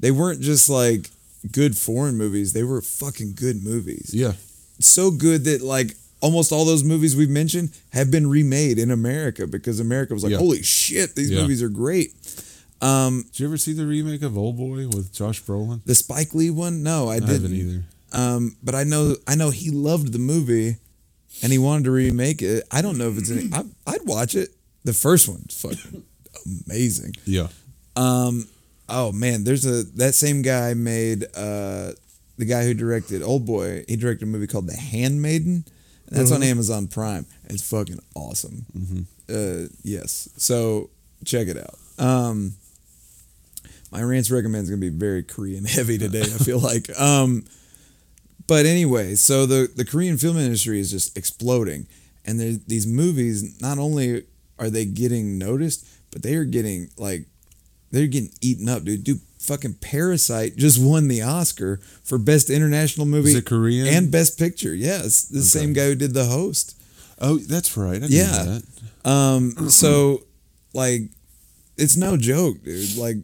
they 0.00 0.10
weren't 0.10 0.40
just 0.42 0.68
like 0.68 1.08
good 1.50 1.76
foreign 1.78 2.16
movies; 2.18 2.52
they 2.52 2.62
were 2.64 2.82
fucking 2.82 3.32
good 3.36 3.62
movies. 3.64 4.10
Yeah, 4.12 4.32
so 4.80 5.10
good 5.10 5.44
that 5.44 5.62
like 5.62 5.96
almost 6.20 6.52
all 6.52 6.64
those 6.64 6.82
movies 6.84 7.14
we've 7.16 7.28
mentioned 7.30 7.70
have 7.90 8.10
been 8.10 8.26
remade 8.28 8.78
in 8.78 8.90
America 8.90 9.46
because 9.46 9.80
America 9.80 10.14
was 10.14 10.22
like, 10.24 10.32
Yeah. 10.32 10.38
holy 10.38 10.62
shit, 10.62 11.14
these 11.14 11.30
Yeah. 11.30 11.42
movies 11.42 11.62
are 11.62 11.68
great. 11.68 12.12
Um, 12.80 13.24
did 13.32 13.40
you 13.40 13.46
ever 13.46 13.56
see 13.58 13.72
the 13.72 13.86
remake 13.86 14.22
of 14.22 14.36
Old 14.38 14.56
Boy 14.56 14.86
with 14.88 15.12
Josh 15.12 15.42
Brolin? 15.42 15.80
the 15.84 15.94
Spike 15.94 16.34
Lee 16.34 16.50
one, 16.50 16.82
no, 16.82 17.08
I, 17.08 17.14
I 17.16 17.18
didn't 17.20 17.32
haven't 17.34 17.54
either. 17.54 17.84
Um, 18.12 18.56
but 18.62 18.74
I 18.74 18.84
know 18.84 19.16
I 19.26 19.34
know 19.34 19.50
he 19.50 19.70
loved 19.70 20.12
the 20.12 20.18
movie, 20.18 20.76
and 21.42 21.52
he 21.52 21.58
wanted 21.58 21.84
to 21.84 21.90
remake 21.90 22.40
it. 22.40 22.64
I 22.70 22.80
don't 22.82 22.96
know 22.96 23.08
if 23.10 23.18
it's 23.18 23.30
any. 23.30 23.50
I, 23.52 23.64
I'd 23.86 24.04
watch 24.06 24.34
it. 24.34 24.50
The 24.84 24.92
first 24.94 25.28
one's 25.28 25.60
fucking 25.60 26.02
amazing. 26.66 27.14
Yeah, 27.26 27.48
Um, 27.96 28.48
oh 28.88 29.12
man, 29.12 29.44
there's 29.44 29.66
a 29.66 29.82
that 29.96 30.14
same 30.14 30.42
guy 30.42 30.72
made 30.74 31.24
uh 31.34 31.92
the 32.38 32.44
guy 32.44 32.64
who 32.64 32.72
directed 32.74 33.22
Old 33.22 33.44
Boy. 33.44 33.84
He 33.88 33.96
directed 33.96 34.24
a 34.24 34.30
movie 34.30 34.46
called 34.46 34.68
The 34.68 34.76
Handmaiden. 34.76 35.64
That's 36.10 36.30
on 36.32 36.40
Mhm. 36.40 36.44
Amazon 36.50 36.86
Prime. 36.88 37.26
It's 37.48 37.62
fucking 37.62 38.00
awesome. 38.14 39.06
Uh, 39.28 39.68
yes, 39.82 40.28
so 40.36 40.90
check 41.24 41.48
it 41.48 41.56
out. 41.58 41.78
Um, 41.98 42.54
my 43.90 44.02
rants 44.02 44.30
recommend 44.30 44.64
is 44.64 44.70
gonna 44.70 44.80
be 44.80 44.88
very 44.88 45.22
Korean 45.22 45.64
heavy 45.76 45.98
today. 45.98 46.22
I 46.22 46.38
feel 46.44 46.58
like. 46.60 46.88
Um, 46.98 47.44
but 48.46 48.64
anyway, 48.64 49.14
so 49.14 49.44
the 49.46 49.68
the 49.74 49.84
Korean 49.84 50.16
film 50.16 50.38
industry 50.38 50.80
is 50.80 50.90
just 50.90 51.16
exploding, 51.18 51.86
and 52.24 52.40
these 52.66 52.86
movies. 52.86 53.60
Not 53.60 53.78
only 53.78 54.24
are 54.58 54.70
they 54.70 54.86
getting 54.86 55.36
noticed, 55.38 55.86
but 56.10 56.22
they 56.22 56.34
are 56.36 56.44
getting 56.46 56.88
like 56.96 57.26
they're 57.90 58.06
getting 58.06 58.30
eaten 58.40 58.68
up, 58.68 58.84
dude. 58.84 59.04
Dude, 59.04 59.20
fucking 59.38 59.74
Parasite 59.80 60.56
just 60.56 60.78
won 60.82 61.08
the 61.08 61.22
Oscar 61.22 61.78
for 62.04 62.18
best 62.18 62.50
international 62.50 63.06
movie 63.06 63.30
is 63.30 63.36
it 63.36 63.46
Korean? 63.46 63.86
and 63.86 64.10
best 64.10 64.38
picture. 64.38 64.74
Yes, 64.74 65.22
the 65.22 65.38
Okay. 65.38 65.46
same 65.46 65.72
guy 65.72 65.86
who 65.86 65.94
did 65.94 66.14
the 66.14 66.26
host. 66.26 66.74
oh, 67.20 67.38
that's 67.38 67.76
right. 67.76 68.02
Yeah. 68.02 68.58
that. 69.04 69.10
Um, 69.10 69.70
so 69.70 70.24
like, 70.74 71.02
it's 71.76 71.96
no 71.96 72.16
joke, 72.16 72.62
dude. 72.64 72.96
Like, 72.96 73.16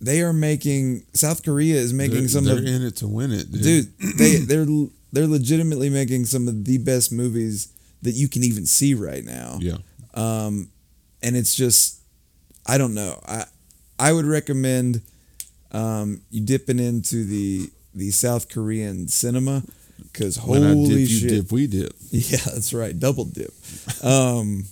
they 0.00 0.20
are 0.22 0.32
making 0.32 1.04
South 1.14 1.42
Korea 1.42 1.76
is 1.76 1.92
making 1.92 2.18
they're, 2.20 2.28
some 2.28 2.44
they're 2.44 2.58
of 2.58 2.64
in 2.66 2.82
it 2.82 2.96
to 2.96 3.06
win 3.08 3.32
it, 3.32 3.50
dude. 3.50 3.62
dude. 3.62 3.92
They 4.18 4.36
they're 4.36 4.66
they're 5.12 5.26
legitimately 5.26 5.88
making 5.88 6.26
some 6.26 6.48
of 6.48 6.64
the 6.64 6.78
best 6.78 7.10
movies 7.12 7.68
that 8.02 8.12
you 8.12 8.28
can 8.28 8.42
even 8.44 8.66
see 8.66 8.92
right 8.94 9.24
now. 9.24 9.58
Yeah, 9.60 9.78
Um, 10.12 10.68
and 11.22 11.34
it's 11.36 11.54
just, 11.54 12.00
I 12.66 12.76
don't 12.76 12.92
know. 12.94 13.18
I 13.26 13.44
I 13.98 14.12
would 14.12 14.26
recommend 14.26 15.00
um, 15.72 16.20
you 16.30 16.40
dipping 16.44 16.78
into 16.78 17.24
the 17.24 17.70
the 17.94 18.10
South 18.10 18.48
Korean 18.48 19.08
cinema 19.08 19.62
because 20.12 20.38
when 20.40 20.62
I 20.64 20.68
holy 20.74 20.88
dip, 20.88 20.98
you 20.98 21.06
shit, 21.06 21.28
dip, 21.30 21.52
we 21.52 21.66
dip. 21.66 21.92
yeah, 22.10 22.38
that's 22.44 22.72
right, 22.74 22.98
double 22.98 23.24
dip. 23.24 23.52
Um, 24.02 24.64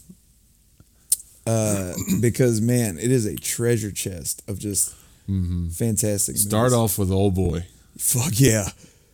uh, 1.47 1.93
because 2.21 2.61
man, 2.61 2.99
it 2.99 3.11
is 3.11 3.27
a 3.27 3.37
treasure 3.37 3.91
chest 3.91 4.43
of 4.49 4.59
just 4.59 4.95
hmm 5.27 5.69
fantastic. 5.69 6.37
Start 6.37 6.73
movies. 6.73 6.75
off 6.79 6.99
with 6.99 7.11
Old 7.11 7.35
Boy, 7.35 7.67
fuck 7.99 8.33
yeah. 8.35 8.69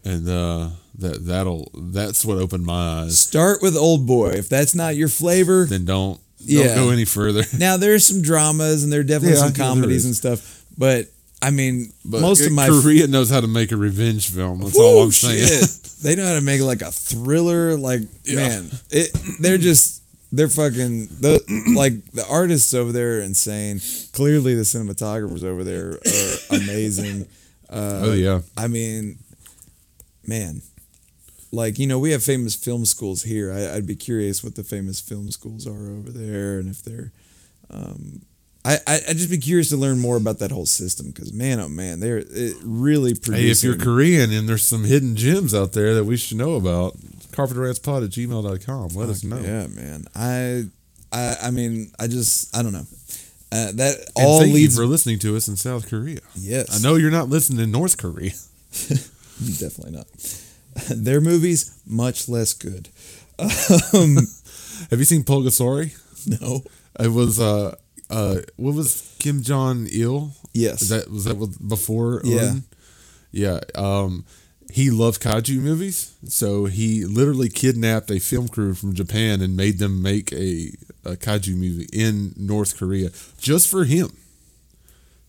and 0.04 0.28
uh, 0.28 0.70
that 0.98 1.24
that'll 1.26 1.70
that's 1.74 2.24
what 2.24 2.38
opened 2.38 2.64
my 2.66 3.02
eyes. 3.02 3.18
Start 3.18 3.62
with 3.62 3.76
Old 3.76 4.06
Boy. 4.06 4.30
If 4.30 4.48
that's 4.48 4.74
not 4.74 4.96
your 4.96 5.08
flavor, 5.08 5.66
Then 5.66 5.84
don't 5.84 6.20
don't 6.46 6.48
Yeah. 6.66 6.74
go 6.74 6.90
any 6.90 7.04
further. 7.04 7.44
now 7.58 7.76
there's 7.76 8.04
some 8.04 8.22
dramas 8.22 8.82
and 8.82 8.92
there 8.92 9.00
are 9.00 9.04
definitely 9.04 9.36
Yeah, 9.38 9.44
some 9.44 9.52
comedies 9.54 10.04
and 10.04 10.14
stuff, 10.16 10.64
but 10.78 11.06
I 11.42 11.50
mean, 11.50 11.92
But 12.04 12.20
most 12.20 12.44
of 12.44 12.52
my 12.52 12.68
Korea 12.68 13.06
knows 13.06 13.30
how 13.30 13.40
to 13.40 13.46
make 13.46 13.72
a 13.72 13.76
revenge 13.76 14.28
film. 14.30 14.60
That's 14.60 14.78
all 14.78 15.02
I'm 15.02 15.10
saying. 15.10 15.46
shit. 15.46 15.70
they 16.02 16.14
know 16.14 16.26
how 16.26 16.34
to 16.34 16.40
make 16.40 16.60
like 16.60 16.82
a 16.82 16.90
thriller. 16.92 17.76
Like 17.76 18.02
Yeah. 18.24 18.36
man, 18.36 18.70
it 18.90 19.10
they're 19.40 19.58
just 19.58 20.02
they're 20.32 20.48
fucking 20.48 21.06
the 21.20 21.72
like 21.76 22.04
the 22.12 22.26
artists 22.28 22.74
over 22.74 22.92
there 22.92 23.18
are 23.18 23.20
insane. 23.22 23.80
Clearly, 24.12 24.54
the 24.54 24.62
cinematographers 24.62 25.42
over 25.42 25.64
there 25.64 25.92
are 25.92 26.36
amazing. 26.56 27.26
Uh, 27.68 28.00
oh 28.04 28.12
yeah, 28.12 28.40
I 28.56 28.66
mean, 28.68 29.18
man, 30.26 30.60
like 31.52 31.78
you 31.78 31.86
know, 31.86 31.98
we 31.98 32.10
have 32.12 32.22
famous 32.22 32.54
film 32.54 32.84
schools 32.84 33.22
here. 33.22 33.52
I, 33.52 33.76
I'd 33.76 33.86
be 33.86 33.96
curious 33.96 34.44
what 34.44 34.56
the 34.56 34.64
famous 34.64 35.00
film 35.00 35.30
schools 35.30 35.66
are 35.66 35.90
over 35.90 36.10
there, 36.10 36.58
and 36.58 36.68
if 36.68 36.82
they're. 36.82 37.12
Um, 37.72 38.22
I, 38.64 38.74
I 38.86 39.00
I'd 39.08 39.16
just 39.16 39.30
be 39.30 39.38
curious 39.38 39.70
to 39.70 39.76
learn 39.76 39.98
more 39.98 40.16
about 40.16 40.38
that 40.40 40.50
whole 40.50 40.66
system 40.66 41.06
because 41.10 41.32
man, 41.32 41.60
oh 41.60 41.68
man, 41.68 42.00
they're 42.00 42.18
it 42.18 42.56
really 42.62 43.14
producing. 43.14 43.46
Hey, 43.46 43.50
if 43.50 43.62
you're 43.64 43.76
Korean 43.76 44.30
and 44.32 44.48
there's 44.48 44.64
some 44.64 44.84
hidden 44.84 45.16
gems 45.16 45.54
out 45.54 45.72
there 45.72 45.94
that 45.94 46.04
we 46.04 46.16
should 46.18 46.36
know 46.36 46.54
about, 46.56 46.96
carpenterrantspod 47.32 48.04
at 48.04 48.10
gmail.com. 48.10 48.88
Let 48.88 49.08
us 49.08 49.24
know. 49.24 49.38
Yeah, 49.38 49.66
man. 49.68 50.04
I, 50.14 50.64
I, 51.10 51.36
I 51.44 51.50
mean, 51.50 51.90
I 51.98 52.06
just, 52.06 52.54
I 52.54 52.62
don't 52.62 52.72
know. 52.72 52.84
Uh, 53.52 53.72
that 53.72 53.96
And 54.16 54.26
all 54.26 54.40
leads. 54.40 54.76
you 54.76 54.82
for 54.82 54.86
listening 54.86 55.18
to 55.20 55.36
us 55.36 55.48
in 55.48 55.56
South 55.56 55.88
Korea. 55.88 56.20
yes, 56.36 56.78
I 56.78 56.86
know 56.86 56.96
you're 56.96 57.10
not 57.10 57.28
listening 57.28 57.60
in 57.64 57.70
North 57.72 57.96
Korea. 57.96 58.30
definitely 59.58 59.92
not. 59.92 60.06
Their 60.90 61.20
movies 61.20 61.80
much 61.86 62.28
less 62.28 62.52
good. 62.54 62.88
Um, 63.94 64.16
Have 64.90 64.98
you 64.98 65.04
seen 65.06 65.22
Pulgasori? 65.24 65.96
no. 66.40 66.62
It 66.98 67.08
was 67.08 67.40
uh 67.40 67.74
uh 68.10 68.36
what 68.56 68.74
was 68.74 69.14
Kim 69.18 69.42
Jong 69.42 69.86
Il? 69.90 70.32
Yes. 70.52 70.82
Is 70.82 70.88
that 70.88 71.10
was 71.10 71.24
that 71.24 71.36
what, 71.36 71.50
before? 71.66 72.20
Yeah. 72.24 72.40
Odin? 72.40 72.64
Yeah. 73.32 73.60
Um, 73.74 74.24
he 74.72 74.90
loved 74.90 75.20
kaiju 75.20 75.60
movies, 75.60 76.14
so 76.28 76.66
he 76.66 77.04
literally 77.04 77.48
kidnapped 77.48 78.10
a 78.10 78.20
film 78.20 78.48
crew 78.48 78.74
from 78.74 78.94
Japan 78.94 79.40
and 79.40 79.56
made 79.56 79.78
them 79.78 80.00
make 80.00 80.32
a, 80.32 80.72
a 81.04 81.16
kaiju 81.16 81.56
movie 81.56 81.88
in 81.92 82.34
North 82.36 82.76
Korea 82.76 83.10
just 83.38 83.68
for 83.68 83.84
him 83.84 84.10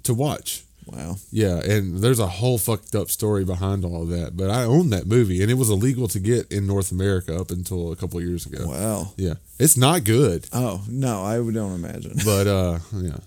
to 0.03 0.13
watch. 0.13 0.63
Wow. 0.85 1.15
Yeah, 1.31 1.59
and 1.59 1.99
there's 1.99 2.19
a 2.19 2.27
whole 2.27 2.57
fucked 2.57 2.95
up 2.95 3.09
story 3.09 3.43
behind 3.45 3.85
all 3.85 4.03
of 4.03 4.09
that. 4.09 4.35
But 4.37 4.49
I 4.49 4.63
own 4.63 4.89
that 4.91 5.07
movie, 5.07 5.41
and 5.41 5.51
it 5.51 5.55
was 5.55 5.69
illegal 5.69 6.07
to 6.09 6.19
get 6.19 6.51
in 6.51 6.67
North 6.67 6.91
America 6.91 7.39
up 7.39 7.51
until 7.51 7.91
a 7.91 7.95
couple 7.95 8.21
years 8.21 8.45
ago. 8.45 8.67
Wow. 8.67 9.13
Yeah, 9.17 9.35
it's 9.59 9.77
not 9.77 10.03
good, 10.03 10.47
Oh 10.53 10.83
no, 10.89 11.23
I 11.23 11.35
don't 11.35 11.73
imagine. 11.73 12.13
but 12.25 12.47
uh, 12.47 12.79
yeah, 12.93 13.17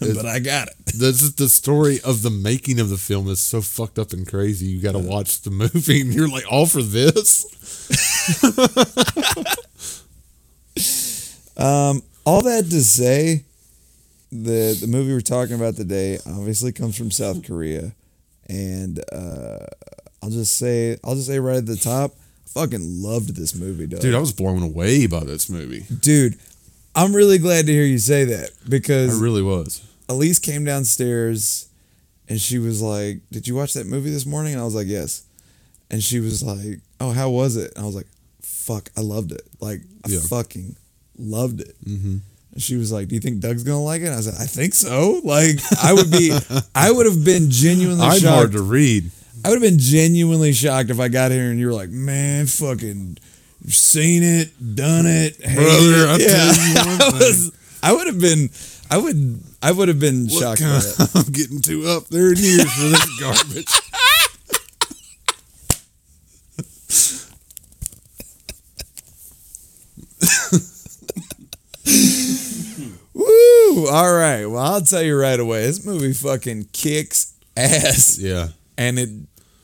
but 0.00 0.26
I 0.26 0.38
got 0.38 0.68
it. 0.68 0.74
This 0.86 1.22
is 1.22 1.34
the 1.34 1.48
story 1.48 2.00
of 2.04 2.22
the 2.22 2.30
making 2.30 2.80
of 2.80 2.88
the 2.88 2.96
film 2.96 3.28
is 3.28 3.40
so 3.40 3.60
fucked 3.60 3.98
up 3.98 4.12
and 4.12 4.26
crazy. 4.26 4.66
You 4.66 4.80
got 4.82 4.92
to 4.92 4.98
watch 4.98 5.42
the 5.42 5.50
movie, 5.50 6.00
and 6.00 6.12
you're 6.12 6.28
like, 6.28 6.50
all 6.50 6.66
for 6.66 6.82
this. 6.82 7.44
Um, 11.56 12.02
all 12.26 12.42
that 12.42 12.64
to 12.70 12.82
say, 12.82 13.44
the 14.34 14.76
the 14.80 14.86
movie 14.88 15.12
we're 15.12 15.20
talking 15.20 15.54
about 15.54 15.76
today 15.76 16.18
obviously 16.26 16.72
comes 16.72 16.98
from 16.98 17.10
South 17.10 17.44
Korea, 17.46 17.94
and 18.48 18.98
uh, 19.12 19.58
I'll 20.22 20.30
just 20.30 20.56
say 20.58 20.98
I'll 21.04 21.14
just 21.14 21.28
say 21.28 21.38
right 21.38 21.56
at 21.56 21.66
the 21.66 21.76
top, 21.76 22.12
I 22.46 22.48
fucking 22.60 23.02
loved 23.02 23.36
this 23.36 23.54
movie, 23.54 23.86
dog. 23.86 24.00
Dude, 24.00 24.14
I 24.14 24.18
was 24.18 24.32
blown 24.32 24.62
away 24.62 25.06
by 25.06 25.20
this 25.20 25.48
movie. 25.48 25.84
Dude, 26.00 26.36
I'm 26.94 27.14
really 27.14 27.38
glad 27.38 27.66
to 27.66 27.72
hear 27.72 27.84
you 27.84 27.98
say 27.98 28.24
that 28.24 28.50
because 28.68 29.18
I 29.18 29.22
really 29.22 29.42
was. 29.42 29.82
Elise 30.08 30.38
came 30.40 30.64
downstairs 30.64 31.68
and 32.28 32.40
she 32.40 32.58
was 32.58 32.82
like, 32.82 33.20
"Did 33.30 33.46
you 33.46 33.54
watch 33.54 33.74
that 33.74 33.86
movie 33.86 34.10
this 34.10 34.26
morning?" 34.26 34.52
And 34.54 34.60
I 34.60 34.64
was 34.64 34.74
like, 34.74 34.88
"Yes." 34.88 35.22
And 35.90 36.02
she 36.02 36.18
was 36.18 36.42
like, 36.42 36.80
"Oh, 36.98 37.10
how 37.12 37.30
was 37.30 37.56
it?" 37.56 37.72
And 37.76 37.84
I 37.84 37.86
was 37.86 37.94
like, 37.94 38.08
"Fuck, 38.42 38.90
I 38.96 39.00
loved 39.02 39.30
it. 39.32 39.42
Like, 39.60 39.80
I 40.04 40.08
Yeah. 40.08 40.20
fucking 40.20 40.74
loved 41.18 41.60
it." 41.60 41.76
Mm-hmm. 41.86 42.16
And 42.54 42.62
she 42.62 42.76
was 42.76 42.90
like, 42.92 43.08
"Do 43.08 43.14
you 43.16 43.20
think 43.20 43.40
Doug's 43.40 43.64
gonna 43.64 43.82
like 43.82 44.00
it?" 44.02 44.06
And 44.06 44.14
I 44.14 44.20
said, 44.20 44.34
"I 44.40 44.46
think 44.46 44.74
so. 44.74 45.20
Like, 45.24 45.58
I 45.82 45.92
would 45.92 46.10
be, 46.10 46.32
I 46.74 46.90
would 46.90 47.04
have 47.06 47.24
been 47.24 47.50
genuinely 47.50 48.04
I'm 48.06 48.18
shocked. 48.20 48.34
hard 48.34 48.52
to 48.52 48.62
read. 48.62 49.10
I 49.44 49.50
would 49.50 49.60
have 49.60 49.70
been 49.70 49.78
genuinely 49.78 50.52
shocked 50.54 50.88
if 50.88 50.98
I 50.98 51.08
got 51.08 51.30
here 51.30 51.50
and 51.50 51.58
you 51.60 51.66
were 51.66 51.74
like, 51.74 51.90
man, 51.90 52.46
fucking 52.46 53.18
seen 53.68 54.22
it, 54.22 54.52
done 54.74 55.04
it, 55.06 55.38
Brother, 55.38 55.58
it. 55.58 56.08
I'll 56.08 56.18
tell 56.18 56.54
you 56.54 56.74
one 56.76 57.02
I, 57.02 57.18
was, 57.18 57.52
I 57.82 57.92
would 57.92 58.06
have 58.06 58.18
been, 58.20 58.48
I 58.90 58.96
would, 58.96 59.40
I 59.62 59.72
would 59.72 59.88
have 59.88 60.00
been 60.00 60.28
shocked 60.28 60.62
by 60.62 60.76
Look, 60.76 60.84
it. 60.98 61.10
I'm 61.14 61.24
getting 61.32 61.60
too 61.60 61.86
up 61.86 62.06
there 62.08 62.30
in 62.32 62.38
years 62.38 62.72
for 62.72 62.88
this 62.88 63.20
garbage. 63.20 63.66
Woo! 73.26 73.86
All 73.88 74.14
right. 74.14 74.46
Well, 74.46 74.62
I'll 74.62 74.80
tell 74.80 75.02
you 75.02 75.16
right 75.18 75.38
away. 75.38 75.66
This 75.66 75.84
movie 75.84 76.12
fucking 76.12 76.68
kicks 76.72 77.32
ass, 77.56 78.18
Yeah. 78.18 78.48
and 78.78 78.98
it, 78.98 79.08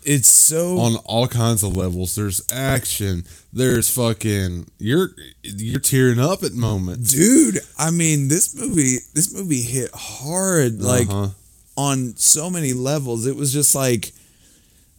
it's 0.05 0.29
so 0.29 0.79
On 0.79 0.97
all 1.05 1.29
kinds 1.29 1.62
of 1.62 1.76
levels. 1.76 2.14
There's 2.14 2.43
action. 2.52 3.25
There's 3.52 3.95
fucking 3.95 4.71
you're 4.79 5.11
you're 5.43 5.81
tearing 5.81 6.19
up 6.21 6.43
at 6.43 6.52
moments. 6.52 7.12
dude. 7.12 7.59
I 7.79 7.90
mean, 7.90 8.29
this 8.29 8.55
movie, 8.57 8.99
this 9.14 9.35
movie 9.35 9.62
hit 9.62 9.90
hard. 9.95 10.81
Like. 10.81 11.09
Uh-huh. 11.09 11.29
on 11.76 12.14
so 12.17 12.50
many 12.50 12.73
levels. 12.73 13.26
It 13.26 13.37
was 13.37 13.52
just 13.52 13.75
like 13.75 14.12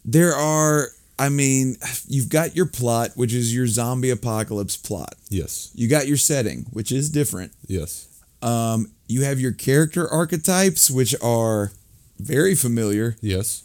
there 0.06 0.34
are 0.36 0.88
I 1.20 1.30
mean, 1.30 1.76
you've 2.08 2.30
got 2.30 2.56
your 2.56 2.66
plot, 2.66 3.12
which 3.16 3.32
is 3.34 3.54
your 3.54 3.68
zombie 3.68 4.10
apocalypse 4.10 4.76
plot. 4.78 5.14
Yes. 5.30 5.70
You 5.76 5.88
got 5.88 6.08
your 6.08 6.18
setting, 6.18 6.66
which 6.72 6.92
is 6.92 7.10
different. 7.12 7.52
Yes. 7.68 8.08
Um, 8.42 8.92
you 9.08 9.24
have 9.24 9.40
your 9.40 9.52
character 9.52 10.08
archetypes, 10.08 10.90
which 10.90 11.14
are 11.22 11.72
very 12.20 12.56
familiar. 12.56 13.16
Yes. 13.22 13.64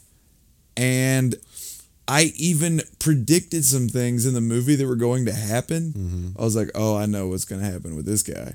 And 0.76 1.34
I 2.08 2.32
even 2.36 2.82
predicted 2.98 3.64
some 3.64 3.88
things 3.88 4.26
in 4.26 4.34
the 4.34 4.40
movie 4.40 4.74
that 4.76 4.86
were 4.86 4.96
going 4.96 5.26
to 5.26 5.32
happen. 5.32 6.34
I 6.38 6.42
was 6.42 6.54
like, 6.56 6.70
oh, 6.74 6.96
I 6.96 7.06
know 7.06 7.28
what's 7.28 7.44
going 7.44 7.60
to 7.62 7.66
happen 7.70 7.96
with 7.96 8.06
this 8.06 8.22
guy. 8.22 8.54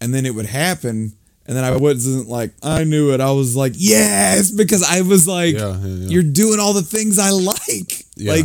And 0.00 0.14
then 0.14 0.24
it 0.26 0.34
would 0.34 0.46
happen. 0.46 1.12
And 1.46 1.56
then 1.56 1.64
I 1.64 1.76
wasn't 1.76 2.28
like, 2.28 2.52
I 2.62 2.84
knew 2.84 3.12
it. 3.12 3.20
I 3.20 3.32
was 3.32 3.56
like, 3.56 3.72
yes, 3.76 4.50
because 4.52 4.82
I 4.84 5.02
was 5.02 5.26
like, 5.26 5.54
Yeah, 5.56 5.76
yeah, 5.78 5.86
yeah. 5.86 6.08
you're 6.08 6.22
doing 6.22 6.60
all 6.60 6.72
the 6.72 6.82
things 6.82 7.18
I 7.18 7.30
like. 7.30 8.04
Like, 8.36 8.44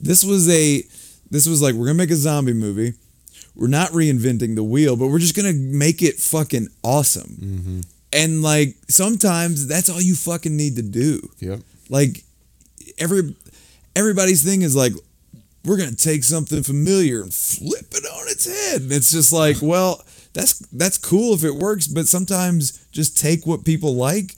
this 0.00 0.24
was 0.24 0.48
a, 0.48 0.82
this 1.30 1.46
was 1.46 1.62
like, 1.62 1.74
we're 1.74 1.86
going 1.86 1.96
to 1.96 2.02
make 2.02 2.10
a 2.10 2.16
zombie 2.16 2.52
movie. 2.52 2.94
We're 3.56 3.68
not 3.68 3.90
reinventing 3.92 4.54
the 4.54 4.62
wheel, 4.64 4.96
but 4.96 5.08
we're 5.08 5.18
just 5.18 5.34
to 5.52 5.58
make 5.58 6.02
it 6.02 6.16
fucking 6.16 6.68
awesome. 6.82 7.36
Mm-hmm. 7.40 7.80
And 8.12 8.42
like, 8.42 8.76
sometimes 8.88 9.66
that's 9.66 9.88
all 9.90 10.00
you 10.00 10.14
fucking 10.14 10.56
need 10.56 10.76
to 10.76 10.82
do 10.82 11.28
Yep. 11.40 11.60
like 11.88 12.22
every 12.98 13.34
everybody's 13.94 14.42
thing 14.42 14.62
is 14.62 14.76
like 14.76 14.92
we're 15.64 15.76
gonna 15.76 15.94
take 15.94 16.22
something 16.24 16.62
familiar 16.62 17.22
and 17.22 17.32
flip 17.34 17.86
it 17.92 18.04
on 18.04 18.28
its 18.28 18.46
head 18.46 18.82
and 18.82 18.92
it's 18.92 19.10
just 19.10 19.32
like 19.32 19.56
well 19.62 20.02
that's 20.32 20.58
that's 20.70 20.98
cool 20.98 21.34
if 21.34 21.44
it 21.44 21.54
works 21.54 21.86
but 21.88 22.06
sometimes 22.06 22.86
just 22.92 23.18
take 23.18 23.46
what 23.46 23.64
people 23.64 23.94
like 23.96 24.32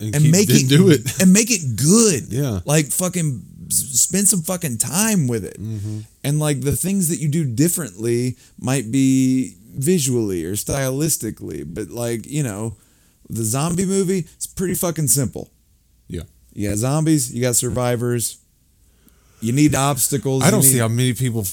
And, 0.00 0.14
and 0.16 0.30
make 0.30 0.48
it 0.50 0.68
do 0.68 0.90
it. 0.90 1.20
and 1.22 1.32
make 1.32 1.50
it 1.50 1.76
good 1.76 2.32
Yeah. 2.32 2.60
like 2.64 2.86
fucking 2.86 3.42
spend 3.72 4.28
some 4.28 4.42
fucking 4.42 4.78
time 4.78 5.26
with 5.28 5.44
it 5.44 5.58
Mm-hmm. 5.60 6.00
and 6.24 6.38
like 6.38 6.60
the 6.60 6.76
things 6.76 7.08
that 7.08 7.18
you 7.18 7.28
do 7.28 7.44
differently 7.44 8.36
might 8.60 8.90
be 8.92 9.54
visually 9.74 10.44
or 10.44 10.52
stylistically 10.54 11.64
but 11.66 11.88
like 11.90 12.26
you 12.26 12.42
know 12.42 12.76
the 13.30 13.42
zombie 13.44 13.86
movie 13.86 14.18
it's 14.36 14.46
pretty 14.46 14.74
fucking 14.74 15.08
simple 15.08 15.50
Yeah. 16.08 16.22
you 16.52 16.68
got 16.68 16.76
zombies, 16.78 17.32
you 17.34 17.40
got 17.42 17.56
survivors. 17.56 18.38
You 19.40 19.52
need 19.52 19.74
obstacles. 19.74 20.44
I 20.44 20.50
don't 20.52 20.60
need- 20.62 20.70
see 20.70 20.78
how 20.78 20.88
many 20.88 21.14
people 21.14 21.44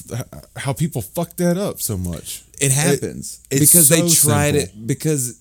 how 0.56 0.72
people 0.72 1.02
fuck 1.02 1.36
that 1.38 1.56
up 1.58 1.80
so 1.80 1.96
much. 1.96 2.44
it 2.60 2.70
happens 2.72 3.40
it's 3.50 3.60
because 3.72 3.88
they 3.88 4.00
tried 4.02 4.54
simple. 4.54 4.78
it 4.80 4.86
because 4.86 5.40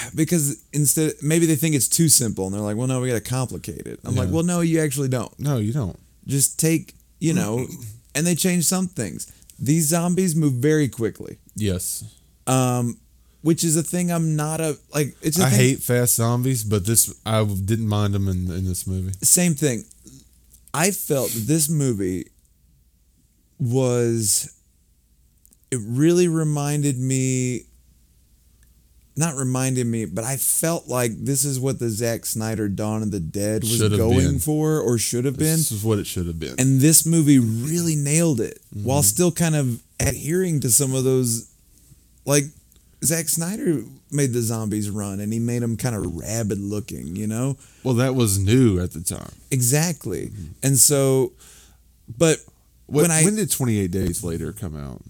because 0.14 0.62
instead 0.72 1.12
maybe 1.22 1.46
they 1.46 1.56
think 1.56 1.74
it's 1.74 1.88
too 1.88 2.08
simple 2.08 2.46
and 2.46 2.54
they're 2.54 2.60
like, 2.60 2.76
well, 2.76 2.86
no, 2.88 3.00
we 3.00 3.08
got 3.08 3.14
to 3.14 3.20
complicate 3.30 3.86
it. 3.86 4.00
I'm 4.04 4.14
like, 4.14 4.30
well, 4.30 4.42
no, 4.44 4.60
you 4.60 4.80
actually 4.80 5.08
don't. 5.08 5.32
No, 5.38 5.58
you 5.58 5.72
don't. 5.72 5.98
Just 6.26 6.58
take, 6.58 6.94
you 7.20 7.32
know, 7.34 7.66
and 8.14 8.26
they 8.26 8.34
change 8.34 8.64
some 8.64 8.88
things. 8.88 9.30
These 9.58 9.86
zombies 9.88 10.34
move 10.34 10.54
very 10.54 10.88
quickly, 10.88 11.38
Yes. 11.54 12.04
um, 12.46 12.98
which 13.42 13.62
is 13.64 13.76
a 13.76 13.82
thing 13.82 14.10
I'm 14.10 14.34
not 14.36 14.60
a 14.60 14.76
like. 14.94 15.14
It's 15.22 15.38
a 15.38 15.44
I 15.44 15.50
thing- 15.50 15.58
hate 15.58 15.78
fast 15.80 16.14
zombies, 16.16 16.64
but 16.64 16.84
this 16.86 17.14
I 17.26 17.44
didn't 17.44 17.88
mind 17.88 18.14
them 18.14 18.28
in 18.28 18.50
in 18.50 18.64
this 18.64 18.86
movie. 18.86 19.12
same 19.22 19.54
thing. 19.54 19.84
I 20.74 20.90
felt 20.90 21.30
that 21.32 21.46
this 21.46 21.68
movie 21.68 22.26
was 23.58 24.52
it 25.70 25.80
really 25.84 26.28
reminded 26.28 26.98
me 26.98 27.62
not 29.16 29.34
reminded 29.36 29.86
me, 29.86 30.04
but 30.06 30.24
I 30.24 30.36
felt 30.36 30.88
like 30.88 31.12
this 31.16 31.44
is 31.44 31.60
what 31.60 31.78
the 31.78 31.90
Zack 31.90 32.24
Snyder 32.24 32.68
Dawn 32.68 33.02
of 33.02 33.10
the 33.10 33.20
Dead 33.20 33.62
was 33.62 33.76
Should 33.76 33.92
have 33.92 33.98
going 34.00 34.16
been. 34.18 34.38
for 34.38 34.80
or 34.80 34.96
should 34.98 35.24
have 35.26 35.36
been. 35.36 35.56
This 35.58 35.70
is 35.72 35.84
what 35.84 35.98
it 35.98 36.06
should 36.06 36.26
have 36.26 36.38
been. 36.40 36.54
And 36.58 36.80
this 36.80 37.04
movie 37.04 37.38
really 37.38 37.94
nailed 37.96 38.40
it 38.40 38.58
Mm-hmm. 38.74 38.84
while 38.86 39.02
still 39.02 39.30
kind 39.30 39.54
of 39.54 39.82
adhering 40.00 40.60
to 40.60 40.70
some 40.70 40.94
of 40.94 41.04
those 41.04 41.50
like 42.24 42.44
Zack 43.04 43.28
Snyder 43.28 43.82
made 44.10 44.32
the 44.32 44.40
zombies 44.40 44.88
run 44.88 45.20
and 45.20 45.30
he 45.32 45.38
made 45.38 45.60
them 45.62 45.76
kind 45.76 45.94
of 45.94 46.06
rabid 46.16 46.58
looking, 46.58 47.14
you 47.16 47.26
know? 47.26 47.56
well, 47.84 47.94
that 47.94 48.14
was 48.14 48.38
new 48.38 48.80
at 48.80 48.92
the 48.92 49.00
time. 49.02 49.32
Exactly. 49.50 50.30
And 50.62 50.78
so, 50.78 51.32
but 52.16 52.38
When, 52.86 53.02
when 53.02 53.10
I 53.10 53.24
when 53.24 53.36
did 53.36 53.50
28 53.50 53.90
Days 53.90 54.24
Later 54.24 54.52
come 54.52 54.74
out? 54.76 55.02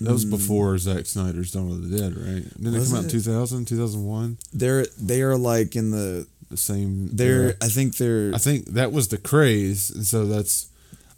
That 0.00 0.12
was 0.12 0.24
before 0.26 0.76
Zack 0.78 1.06
Snyder's 1.06 1.52
Dawn 1.52 1.70
of 1.70 1.88
the 1.88 1.98
Dead, 1.98 2.14
right? 2.16 2.44
Didn't 2.62 2.74
it 2.74 2.84
come 2.86 2.96
out 2.96 3.04
in 3.04 3.06
it? 3.08 3.10
2000, 3.12 3.64
2001? 3.66 4.38
they're 4.52 4.86
they 5.00 5.22
are 5.22 5.36
like 5.38 5.74
in 5.74 5.90
the 5.90 6.26
The 6.50 6.56
same. 6.56 7.08
they're 7.16 7.42
era? 7.42 7.54
I 7.62 7.68
think 7.68 7.96
they're 7.96 8.34
I 8.34 8.38
think 8.38 8.66
that 8.74 8.92
was 8.92 9.08
the 9.08 9.18
craze, 9.18 9.90
and 9.90 10.04
so 10.06 10.26
that's. 10.26 10.68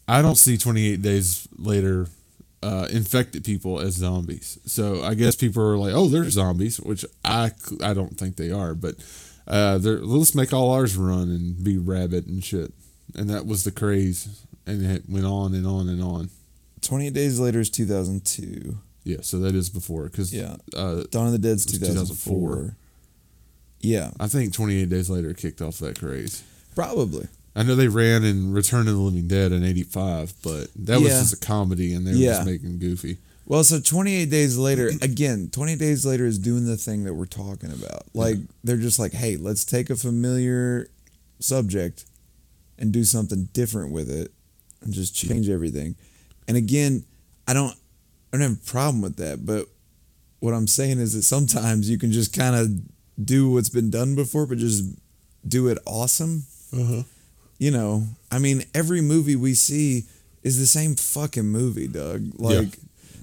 I 0.07 0.23
don't 0.23 0.37
see 0.37 0.57
28 0.57 1.03
Days 1.03 1.49
Later 1.59 2.07
uh, 2.63 2.87
infected 2.91 3.45
people 3.45 3.79
as 3.81 3.95
zombies. 3.95 4.59
So 4.65 5.03
I 5.03 5.15
guess 5.15 5.35
people 5.37 5.63
are 5.63 5.77
like, 5.77 5.93
"Oh, 5.93 6.09
they're 6.09 6.31
zombies," 6.31 6.79
which 6.81 7.05
I 7.25 7.51
I 7.83 7.93
don't 7.95 8.17
think 8.17 8.37
they 8.37 8.51
are, 8.51 8.75
but 8.75 8.95
uh, 9.47 9.79
they're 9.79 9.99
let's 10.01 10.35
make 10.35 10.53
all 10.53 10.71
ours 10.73 10.97
run 10.97 11.31
and 11.31 11.63
be 11.63 11.77
rabid 11.79 12.27
and 12.29 12.43
shit. 12.45 12.73
And 13.17 13.29
that 13.29 13.45
was 13.45 13.65
the 13.65 13.71
craze, 13.71 14.45
and 14.67 14.87
it 14.87 15.03
went 15.09 15.27
on 15.27 15.53
and 15.55 15.67
on 15.67 15.89
and 15.89 16.03
on. 16.03 16.31
28 16.83 17.13
Days 17.13 17.39
Later 17.41 17.61
is 17.61 17.71
2002. 17.71 18.79
Yeah, 19.05 19.19
so 19.23 19.39
that 19.41 19.55
is 19.55 19.69
before 19.71 20.05
because 20.05 20.33
Yeah. 20.33 20.57
uh, 20.77 21.05
Dawn 21.11 21.27
of 21.27 21.33
the 21.33 21.39
Dead's 21.39 21.65
It 21.67 21.79
2004. 21.79 22.35
2004. 22.57 22.77
Yeah, 23.81 24.11
I 24.19 24.27
think 24.29 24.53
28 24.53 24.89
Days 24.89 25.09
Later 25.09 25.33
kicked 25.35 25.63
off 25.63 25.79
that 25.79 25.99
craze. 25.99 26.43
probably. 26.75 27.27
I 27.57 27.63
know 27.65 27.75
they 27.75 27.89
ran 27.89 28.23
in 28.25 28.53
Return 28.53 28.87
of 28.87 28.95
the 28.95 29.01
Living 29.01 29.27
Dead 29.27 29.51
in 29.51 29.65
'85, 29.65 30.33
but 30.43 30.69
that 30.77 31.01
was 31.01 31.11
just 31.11 31.33
a 31.35 31.37
comedy, 31.39 31.93
and 31.93 32.07
they 32.07 32.13
were 32.13 32.17
Yeah. 32.17 32.35
just 32.35 32.47
making 32.47 32.79
goofy. 32.79 33.17
Well, 33.47 33.65
so 33.65 33.81
28 33.81 34.31
Days 34.31 34.57
Later, 34.57 34.93
again, 35.03 35.49
28 35.51 35.79
Days 35.79 36.05
Later 36.07 36.27
is 36.27 36.39
doing 36.39 36.67
the 36.67 36.77
thing 36.77 37.03
that 37.05 37.15
we're 37.15 37.25
talking 37.27 37.73
about. 37.73 38.05
Like, 38.15 38.37
they're 38.63 38.77
just 38.77 38.99
like, 39.01 39.13
hey, 39.13 39.37
let's 39.37 39.65
take 39.65 39.91
a 39.91 39.97
familiar 39.97 40.89
subject 41.41 42.05
and 42.79 42.93
do 42.93 43.03
something 43.03 43.49
different 43.53 43.91
with 43.91 44.09
it 44.11 44.31
and 44.83 44.93
just 44.93 45.15
change 45.17 45.49
everything. 45.49 45.97
And 46.49 46.57
again, 46.57 47.05
I 47.47 47.53
don't, 47.53 47.73
I 48.33 48.39
don't 48.39 48.41
have 48.41 48.53
a 48.63 48.71
problem 48.71 49.01
with 49.03 49.17
that, 49.17 49.47
but 49.47 49.67
what 50.41 50.55
I'm 50.55 50.67
saying 50.67 50.99
is 50.99 51.13
that 51.15 51.23
sometimes 51.23 51.89
you 51.91 51.99
can 51.99 52.11
just 52.11 52.33
kind 52.37 52.57
of 52.57 52.71
do 53.25 53.51
what's 53.51 53.69
been 53.69 53.91
done 53.91 54.15
before, 54.15 54.47
but 54.47 54.59
just 54.59 54.85
do 55.47 55.69
it 55.69 55.79
awesome. 55.87 56.45
Uh-huh. 56.73 57.03
You 57.59 57.71
know, 57.71 58.05
I 58.31 58.39
mean, 58.39 58.65
every 58.75 59.01
movie 59.01 59.37
we 59.37 59.55
see 59.55 60.05
is 60.43 60.59
the 60.59 60.67
same 60.67 60.95
fucking 60.95 61.45
movie, 61.47 61.89
Doug. 61.89 62.23
Like, 62.39 62.69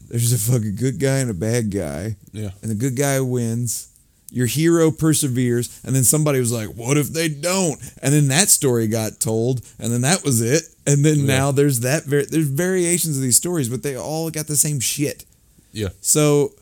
there's 0.10 0.34
a 0.34 0.38
fucking 0.52 0.76
good 0.76 1.00
guy 1.00 1.18
and 1.20 1.32
a 1.32 1.34
bad 1.34 1.72
guy, 1.72 2.16
Yeah. 2.34 2.52
and 2.62 2.70
the 2.72 2.76
good 2.76 2.96
guy 2.96 3.20
wins. 3.22 3.88
Your 4.36 4.48
hero 4.48 4.92
perseveres, 4.92 5.80
and 5.86 5.96
then 5.96 6.04
somebody 6.04 6.42
was 6.42 6.52
like, 6.52 6.68
"What 6.76 6.98
if 6.98 7.08
they 7.08 7.30
don't?" 7.30 7.80
And 8.02 8.14
then 8.14 8.28
that 8.28 8.50
story 8.50 8.86
got 8.88 9.22
told, 9.22 9.62
and 9.80 9.94
then 9.94 10.02
that 10.02 10.26
was 10.26 10.42
it. 10.42 10.64
And 10.86 11.06
then 11.06 11.20
Yeah. 11.20 11.26
now 11.26 11.52
there's 11.52 11.80
that. 11.80 12.04
Var- 12.04 12.26
there's 12.26 12.50
variations 12.50 13.16
of 13.16 13.24
these 13.24 13.38
stories, 13.38 13.70
but 13.70 13.82
they 13.82 13.96
all 13.96 14.30
got 14.30 14.48
the 14.48 14.58
same 14.58 14.82
shit. 14.82 15.24
Yeah. 15.72 15.88
So 16.02 16.54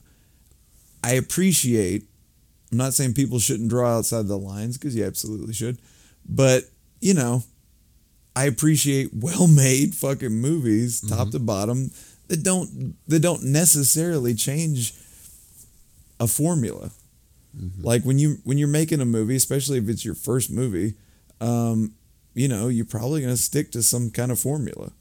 I 1.04 1.14
appreciate. 1.14 2.06
I'm 2.72 2.78
not 2.78 2.94
saying 2.94 3.16
people 3.16 3.40
shouldn't 3.40 3.70
draw 3.70 3.98
outside 3.98 4.28
the 4.28 4.38
lines 4.38 4.78
because 4.78 4.96
you 4.96 5.04
absolutely 5.04 5.56
should, 5.56 5.80
but 6.30 6.66
you 7.02 7.16
know, 7.16 7.44
I 8.36 8.46
appreciate 8.46 9.16
well-made 9.16 9.96
fucking 9.96 10.30
movies, 10.32 11.02
top 11.02 11.22
mm-hmm. 11.22 11.30
to 11.32 11.40
bottom, 11.40 11.92
that 12.28 12.44
don't 12.44 12.96
that 13.08 13.22
don't 13.22 13.46
necessarily 13.46 14.36
change 14.36 14.94
a 16.20 16.28
formula. 16.28 16.92
Like 17.80 18.04
when 18.04 18.18
you 18.20 18.38
when 18.44 18.58
you're 18.58 18.68
making 18.68 19.00
a 19.02 19.06
movie, 19.06 19.36
especially 19.36 19.78
if 19.78 19.88
it's 19.90 20.04
your 20.04 20.16
first 20.16 20.50
movie, 20.50 20.96
um, 21.40 21.94
you 22.34 22.48
know, 22.48 22.68
you're 22.68 22.86
probably 22.86 23.22
gonna 23.22 23.38
stick 23.38 23.72
to 23.74 23.84
some 23.84 24.10
kind 24.10 24.32
of 24.32 24.40
formula. 24.40 24.92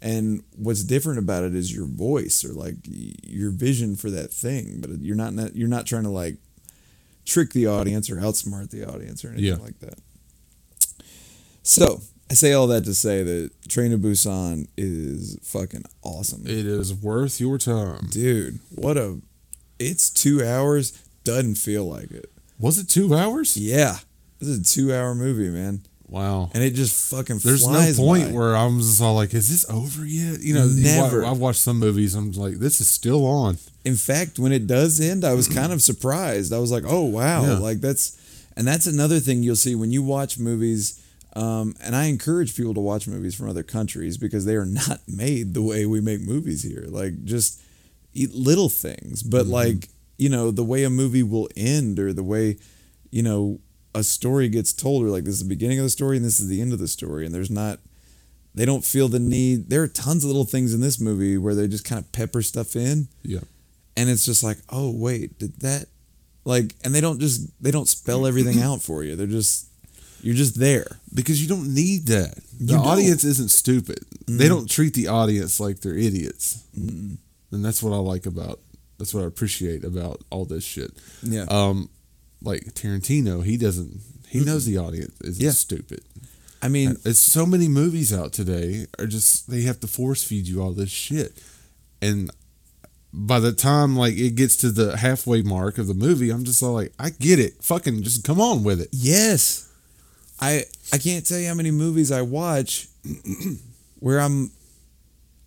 And 0.00 0.42
what's 0.56 0.82
different 0.84 1.18
about 1.18 1.44
it 1.44 1.54
is 1.54 1.74
your 1.74 1.86
voice 1.86 2.44
or 2.44 2.52
like 2.52 2.76
your 2.86 3.50
vision 3.50 3.94
for 3.96 4.10
that 4.10 4.32
thing. 4.32 4.78
But 4.80 5.00
you're 5.00 5.16
not 5.16 5.34
not- 5.34 5.54
you're 5.54 5.68
not 5.68 5.86
trying 5.86 6.04
to 6.04 6.10
like 6.10 6.36
trick 7.24 7.52
the 7.52 7.66
audience 7.66 8.10
or 8.10 8.16
outsmart 8.16 8.70
the 8.70 8.84
audience 8.88 9.24
or 9.24 9.28
anything 9.28 9.44
Yeah. 9.46 9.54
like 9.56 9.78
that. 9.80 9.98
So 11.62 12.00
I 12.30 12.34
say 12.34 12.52
all 12.52 12.66
that 12.68 12.84
to 12.84 12.94
say 12.94 13.22
that 13.22 13.50
Train 13.68 13.90
to 13.92 13.98
Busan 13.98 14.66
is 14.76 15.38
fucking 15.42 15.84
awesome, 16.02 16.42
It 16.46 16.66
is 16.66 16.92
worth 16.94 17.40
your 17.40 17.58
time. 17.58 18.08
dude. 18.10 18.58
What 18.70 18.96
a! 18.96 19.20
It's 19.78 20.10
two 20.10 20.44
hours. 20.44 20.92
Doesn't 21.24 21.54
feel 21.56 21.84
like 21.84 22.10
it. 22.10 22.30
Was 22.58 22.78
it 22.78 22.88
two 22.88 23.14
hours? 23.14 23.56
Yeah, 23.56 23.98
this 24.38 24.48
is 24.48 24.60
a 24.60 24.64
two-hour 24.64 25.14
movie, 25.14 25.48
man, 25.50 25.82
Wow. 26.08 26.50
and 26.54 26.62
it 26.62 26.74
just 26.74 27.10
fucking 27.10 27.38
There's 27.38 27.62
flies 27.64 27.98
no 27.98 28.04
point 28.04 28.28
by. 28.28 28.32
where 28.32 28.56
I'm 28.56 28.78
just 28.78 29.00
all 29.02 29.14
like, 29.14 29.34
is 29.34 29.48
this 29.48 29.68
over 29.70 30.04
yet? 30.04 30.40
You 30.40 30.54
know, 30.54 30.66
Never. 30.66 31.24
I've 31.24 31.38
watched 31.38 31.60
some 31.60 31.78
movies. 31.78 32.14
I'm 32.14 32.32
like, 32.32 32.54
this 32.58 32.80
is 32.80 32.88
still 32.88 33.24
on. 33.26 33.58
in 33.84 33.96
fact, 33.96 34.38
when 34.38 34.52
it 34.52 34.66
does 34.66 35.00
end, 35.00 35.24
I 35.24 35.34
was 35.34 35.48
kind 35.48 35.72
of 35.72 35.82
surprised. 35.82 36.52
I 36.52 36.58
was 36.58 36.70
like, 36.70 36.84
"Oh 36.86 37.04
wow!" 37.04 37.42
Yeah. 37.42 37.58
Like 37.58 37.80
that's, 37.80 38.16
and 38.56 38.66
that's 38.66 38.86
another 38.86 39.18
thing 39.20 39.42
you'll 39.42 39.56
see 39.56 39.74
when 39.74 39.90
you 39.90 40.02
watch 40.02 40.38
movies. 40.38 40.98
Um, 41.34 41.74
and 41.82 41.96
I 41.96 42.04
encourage 42.04 42.54
people 42.56 42.74
to 42.74 42.80
watch 42.80 43.08
movies 43.08 43.34
from 43.34 43.48
other 43.48 43.62
countries 43.62 44.18
because 44.18 44.44
they 44.44 44.54
are 44.54 44.66
not 44.66 45.00
made 45.08 45.54
the 45.54 45.62
way 45.62 45.86
we 45.86 46.00
make 46.00 46.20
movies 46.20 46.62
here. 46.62 46.84
Like 46.88 47.24
just 47.24 47.60
eat 48.12 48.34
little 48.34 48.68
things, 48.68 49.22
but 49.22 49.46
like 49.46 49.88
you 50.22 50.28
know 50.28 50.50
the 50.50 50.68
way 50.72 50.84
a 50.84 50.90
movie 50.90 51.22
will 51.32 51.48
end 51.56 51.98
or 51.98 52.12
the 52.12 52.22
way 52.34 52.56
you 53.10 53.22
know 53.22 53.58
a 53.94 54.02
story 54.02 54.48
gets 54.48 54.72
told 54.72 55.04
or 55.04 55.08
like 55.08 55.24
this 55.24 55.34
is 55.34 55.42
the 55.42 55.54
beginning 55.56 55.78
of 55.78 55.84
the 55.84 55.90
story 55.90 56.16
and 56.16 56.24
this 56.24 56.38
is 56.40 56.48
the 56.48 56.60
end 56.62 56.72
of 56.72 56.78
the 56.78 56.88
story 56.88 57.26
and 57.26 57.34
there's 57.34 57.50
not 57.50 57.78
they 58.54 58.64
don't 58.64 58.84
feel 58.84 59.08
the 59.08 59.18
need 59.18 59.68
there 59.68 59.82
are 59.82 59.88
tons 59.88 60.22
of 60.24 60.28
little 60.28 60.44
things 60.54 60.72
in 60.74 60.80
this 60.80 61.00
movie 61.00 61.36
where 61.36 61.54
they 61.56 61.66
just 61.66 61.84
kind 61.84 61.98
of 62.00 62.10
pepper 62.12 62.42
stuff 62.42 62.76
in 62.76 63.08
Yeah. 63.22 63.40
and 63.96 64.08
it's 64.08 64.24
just 64.24 64.42
like 64.44 64.58
oh 64.68 64.90
wait 65.06 65.38
did 65.38 65.54
that 65.60 65.86
like 66.44 66.74
and 66.84 66.94
they 66.94 67.00
don't 67.00 67.18
just 67.20 67.38
they 67.62 67.70
don't 67.70 67.88
spell 67.88 68.24
everything 68.26 68.62
out 68.68 68.80
for 68.80 69.02
you 69.02 69.16
they're 69.16 69.26
just 69.40 69.66
you're 70.22 70.36
just 70.36 70.58
there 70.58 70.86
Because 71.12 71.42
you 71.42 71.48
don't 71.48 71.74
need 71.74 72.06
that. 72.06 72.34
The 72.60 72.64
You 72.72 72.76
don't. 72.78 72.86
audience 72.86 73.24
isn't 73.24 73.50
stupid. 73.50 73.98
They 74.28 74.32
mm-hmm. 74.44 74.54
don't 74.54 74.70
treat 74.70 74.94
the 74.94 75.08
audience 75.08 75.58
like 75.58 75.80
they're 75.80 75.98
idiots. 75.98 76.62
And 76.76 77.18
that's 77.50 77.82
what 77.82 77.92
I 77.92 77.96
like 77.96 78.24
about. 78.26 78.60
That's 79.02 79.12
what 79.14 79.24
I 79.24 79.26
appreciate 79.26 79.82
about 79.82 80.20
all 80.30 80.44
this 80.44 80.62
shit. 80.62 80.92
yeah 81.24 81.46
Um, 81.48 81.88
like 82.40 82.62
Tarantino, 82.74 83.42
he 83.44 83.56
doesn't. 83.56 84.00
He 84.28 84.44
knows 84.44 84.64
the 84.64 84.78
audience 84.78 85.20
isn't 85.22 85.42
Yeah. 85.44 85.50
stupid. 85.50 86.02
i 86.62 86.68
mean 86.68 86.96
It's 87.04 87.18
so 87.18 87.44
many 87.44 87.66
movies 87.66 88.12
out 88.12 88.32
today 88.32 88.86
are 89.00 89.08
just 89.08 89.50
they 89.50 89.62
have 89.62 89.80
to 89.80 89.88
force 89.88 90.22
feed 90.22 90.46
you 90.46 90.62
all 90.62 90.72
this 90.72 90.90
shit, 90.90 91.32
and 92.00 92.30
by 93.12 93.40
the 93.40 93.52
time 93.52 93.96
like 93.96 94.16
it 94.16 94.36
gets 94.36 94.56
to 94.58 94.70
the 94.70 94.96
halfway 94.96 95.42
mark 95.42 95.78
of 95.78 95.86
the 95.88 95.94
movie, 95.94 96.30
I'm 96.30 96.44
just 96.44 96.62
all 96.62 96.74
like, 96.74 96.92
I 96.98 97.10
get 97.10 97.38
it. 97.40 97.52
Fucking 97.62 98.02
just 98.04 98.22
come 98.24 98.40
on 98.40 98.62
with 98.62 98.80
it. 98.80 98.88
yes 98.92 99.68
i 100.40 100.64
i 100.92 100.98
can't 100.98 101.26
tell 101.26 101.38
you 101.38 101.48
how 101.48 101.54
many 101.54 101.70
movies 101.72 102.10
i 102.12 102.22
watch 102.22 102.86
where 104.00 104.20
i'm 104.20 104.50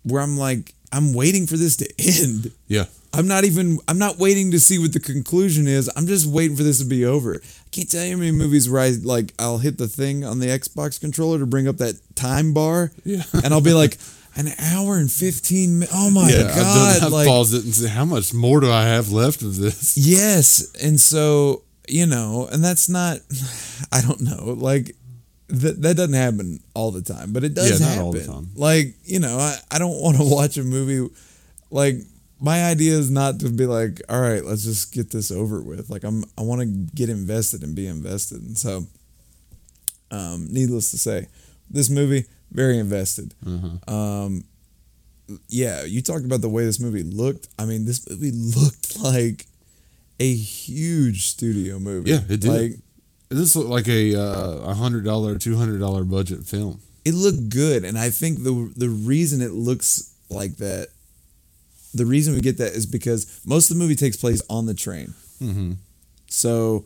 where 0.04 0.22
i'm 0.22 0.36
like 0.38 0.74
i'm 0.92 1.12
waiting 1.12 1.46
for 1.46 1.56
this 1.56 1.76
to 1.76 1.86
end 1.98 2.52
Yeah, 2.68 2.86
I'm 3.16 3.26
not 3.28 3.44
even 3.44 3.78
I'm 3.88 3.98
not 3.98 4.18
waiting 4.18 4.50
to 4.52 4.60
see 4.60 4.78
what 4.78 4.92
the 4.92 5.00
conclusion 5.00 5.66
is. 5.66 5.90
I'm 5.96 6.06
just 6.06 6.26
waiting 6.26 6.56
for 6.56 6.62
this 6.62 6.78
to 6.78 6.84
be 6.84 7.04
over. 7.04 7.34
I 7.36 7.68
can't 7.70 7.90
tell 7.90 8.04
you 8.04 8.12
how 8.12 8.18
many 8.18 8.32
movies 8.32 8.68
where 8.70 8.80
I 8.82 8.90
like 9.02 9.32
I'll 9.38 9.58
hit 9.58 9.78
the 9.78 9.88
thing 9.88 10.24
on 10.24 10.38
the 10.38 10.46
Xbox 10.46 11.00
controller 11.00 11.38
to 11.38 11.46
bring 11.46 11.68
up 11.68 11.76
that 11.78 11.94
time 12.14 12.52
bar. 12.52 12.92
Yeah. 13.04 13.22
And 13.44 13.52
I'll 13.54 13.60
be 13.60 13.72
like, 13.74 13.98
an 14.36 14.48
hour 14.58 14.96
and 14.98 15.10
fifteen 15.10 15.78
minutes. 15.78 15.92
Oh 15.96 16.10
my 16.10 16.28
yeah. 16.28 16.48
I've, 16.48 16.54
god. 16.56 16.94
done, 16.98 17.06
I've 17.06 17.12
like 17.12 17.26
paused 17.28 17.54
it 17.54 17.64
and 17.64 17.74
say 17.74 17.88
how 17.88 18.04
much 18.04 18.34
more 18.34 18.60
do 18.60 18.70
I 18.70 18.84
have 18.84 19.10
left 19.10 19.42
of 19.42 19.56
this? 19.56 19.96
Yes. 20.06 20.74
And 20.82 21.00
so, 21.00 21.62
you 21.88 22.06
know, 22.06 22.48
and 22.52 22.62
that's 22.62 22.88
not 22.88 23.18
I 23.92 24.00
don't 24.02 24.20
know, 24.20 24.54
like 24.58 24.94
that 25.48 25.80
that 25.82 25.96
doesn't 25.96 26.12
happen 26.14 26.58
all 26.74 26.90
the 26.90 27.02
time, 27.02 27.32
but 27.32 27.44
it 27.44 27.54
does 27.54 27.80
Yeah, 27.80 27.86
not 27.86 27.92
happen. 27.94 28.04
all 28.04 28.12
the 28.12 28.24
time. 28.26 28.48
Like, 28.56 28.94
you 29.04 29.20
know, 29.20 29.38
I, 29.38 29.56
I 29.70 29.78
don't 29.78 30.00
want 30.02 30.16
to 30.16 30.24
watch 30.24 30.56
a 30.58 30.64
movie 30.64 31.08
like 31.70 31.96
my 32.40 32.64
idea 32.64 32.92
is 32.92 33.10
not 33.10 33.40
to 33.40 33.48
be 33.48 33.66
like, 33.66 34.02
all 34.08 34.20
right, 34.20 34.44
let's 34.44 34.64
just 34.64 34.92
get 34.92 35.10
this 35.10 35.30
over 35.30 35.60
with. 35.62 35.88
Like 35.90 36.04
I'm 36.04 36.24
I 36.38 36.42
want 36.42 36.60
to 36.60 36.66
get 36.66 37.08
invested 37.08 37.62
and 37.62 37.74
be 37.74 37.86
invested. 37.86 38.42
And 38.42 38.56
so 38.58 38.84
um 40.10 40.48
needless 40.50 40.90
to 40.92 40.98
say, 40.98 41.28
this 41.70 41.90
movie 41.90 42.24
very 42.52 42.78
invested. 42.78 43.34
Mm-hmm. 43.44 43.90
Um 43.92 44.44
yeah, 45.48 45.82
you 45.84 46.02
talked 46.02 46.24
about 46.24 46.40
the 46.40 46.48
way 46.48 46.64
this 46.64 46.78
movie 46.78 47.02
looked. 47.02 47.48
I 47.58 47.64
mean, 47.64 47.84
this 47.84 48.08
movie 48.08 48.30
looked 48.32 48.98
like 49.02 49.46
a 50.20 50.32
huge 50.34 51.26
studio 51.26 51.78
movie. 51.78 52.10
Yeah, 52.10 52.20
it 52.28 52.40
did. 52.40 52.44
Like 52.44 52.72
This 53.28 53.56
looked 53.56 53.68
like 53.70 53.88
a 53.88 54.14
uh, 54.14 54.70
a 54.70 54.74
hundred 54.74 55.04
dollar, 55.04 55.36
two 55.38 55.56
hundred 55.56 55.78
dollar 55.80 56.04
budget 56.04 56.44
film. 56.44 56.80
it 57.04 57.14
looked 57.14 57.48
good, 57.48 57.84
and 57.84 57.98
I 57.98 58.10
think 58.10 58.42
the 58.44 58.72
the 58.76 58.88
reason 58.88 59.40
it 59.42 59.50
looks 59.52 60.14
like 60.30 60.56
that, 60.58 60.88
the 61.96 62.06
reason 62.06 62.34
we 62.34 62.40
get 62.40 62.58
that 62.58 62.72
is 62.72 62.86
because 62.86 63.40
most 63.44 63.70
of 63.70 63.76
the 63.76 63.82
movie 63.82 63.94
takes 63.96 64.16
place 64.16 64.42
on 64.48 64.66
the 64.66 64.74
train. 64.74 65.14
Mm-hmm. 65.42 65.72
So, 66.28 66.84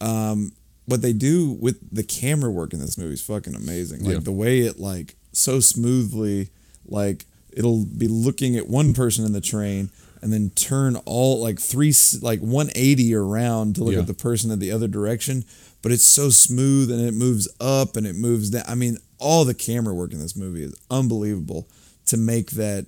um, 0.00 0.52
what 0.86 1.02
they 1.02 1.12
do 1.12 1.52
with 1.60 1.78
the 1.94 2.02
camera 2.02 2.50
work 2.50 2.72
in 2.72 2.80
this 2.80 2.98
movie 2.98 3.14
is 3.14 3.22
fucking 3.22 3.54
amazing. 3.54 4.04
Like 4.04 4.14
Yeah. 4.14 4.20
the 4.20 4.32
way 4.32 4.60
it 4.60 4.78
like 4.80 5.14
so 5.32 5.60
smoothly, 5.60 6.50
like 6.86 7.26
it'll 7.52 7.84
be 7.84 8.08
looking 8.08 8.56
at 8.56 8.68
one 8.68 8.92
person 8.94 9.24
in 9.24 9.32
the 9.32 9.40
train 9.40 9.90
and 10.22 10.32
then 10.32 10.50
turn 10.50 10.96
all 11.04 11.40
like 11.40 11.58
three 11.60 11.92
like 12.22 12.40
180 12.40 13.14
around 13.14 13.76
to 13.76 13.84
look 13.84 13.94
Yeah. 13.94 14.00
at 14.00 14.06
the 14.06 14.14
person 14.14 14.50
in 14.50 14.58
the 14.58 14.72
other 14.72 14.88
direction. 14.88 15.44
But 15.82 15.92
it's 15.92 16.04
so 16.04 16.28
smooth 16.30 16.90
and 16.90 17.00
it 17.00 17.14
moves 17.14 17.48
up 17.60 17.96
and 17.96 18.06
it 18.06 18.16
moves 18.16 18.50
down. 18.50 18.64
I 18.66 18.74
mean, 18.74 18.98
all 19.18 19.44
the 19.44 19.54
camera 19.54 19.94
work 19.94 20.12
in 20.12 20.18
this 20.18 20.36
movie 20.36 20.62
is 20.64 20.74
unbelievable 20.90 21.68
to 22.06 22.16
make 22.16 22.50
that 22.52 22.86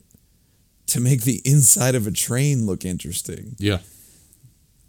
to 0.92 1.00
make 1.00 1.22
the 1.22 1.40
inside 1.44 1.94
of 1.94 2.06
a 2.06 2.10
train 2.10 2.66
look 2.66 2.84
interesting. 2.84 3.56
Yeah, 3.58 3.78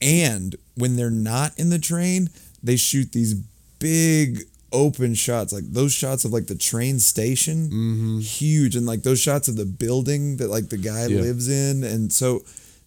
And 0.01 0.55
when 0.75 0.95
they're 0.95 1.09
not 1.09 1.57
in 1.57 1.69
the 1.69 1.79
train, 1.79 2.29
they 2.61 2.75
shoot 2.75 3.11
these 3.11 3.33
big 3.79 4.43
open 4.71 5.13
shots, 5.13 5.53
like 5.53 5.65
those 5.71 5.93
shots 5.93 6.25
of 6.25 6.33
like 6.33 6.47
the 6.47 6.55
train 6.55 6.99
station, 6.99 7.69
Mm-hmm. 7.69 8.19
huge, 8.19 8.75
and 8.75 8.85
like 8.85 9.03
those 9.03 9.19
shots 9.21 9.47
of 9.47 9.55
the 9.55 9.65
building 9.65 10.37
that 10.37 10.49
like 10.49 10.69
the 10.69 10.77
guy 10.77 11.05
Yeah. 11.07 11.21
lives 11.21 11.47
in. 11.47 11.83
And 11.83 12.11
so 12.11 12.43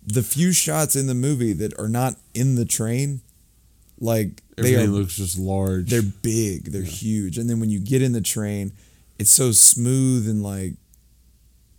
the 0.07 0.23
few 0.23 0.53
shots 0.53 0.97
in 0.97 1.07
the 1.07 1.15
movie 1.15 1.53
that 1.55 1.79
are 1.79 1.89
not 1.89 2.17
in 2.35 2.55
the 2.57 2.65
train, 2.65 3.21
like 4.01 4.43
they 4.57 4.75
are 4.77 4.87
looks 4.87 5.17
just 5.17 5.39
large. 5.39 5.91
they're 5.91 6.03
big, 6.03 6.73
they're 6.73 6.83
huge. 6.83 7.39
And 7.39 7.49
then 7.49 7.61
when 7.61 7.71
you 7.71 7.79
get 7.81 8.03
in 8.03 8.13
the 8.13 8.21
train, 8.21 8.73
it's 9.19 9.31
so 9.31 9.53
smooth 9.53 10.29
and 10.29 10.43
like 10.43 10.75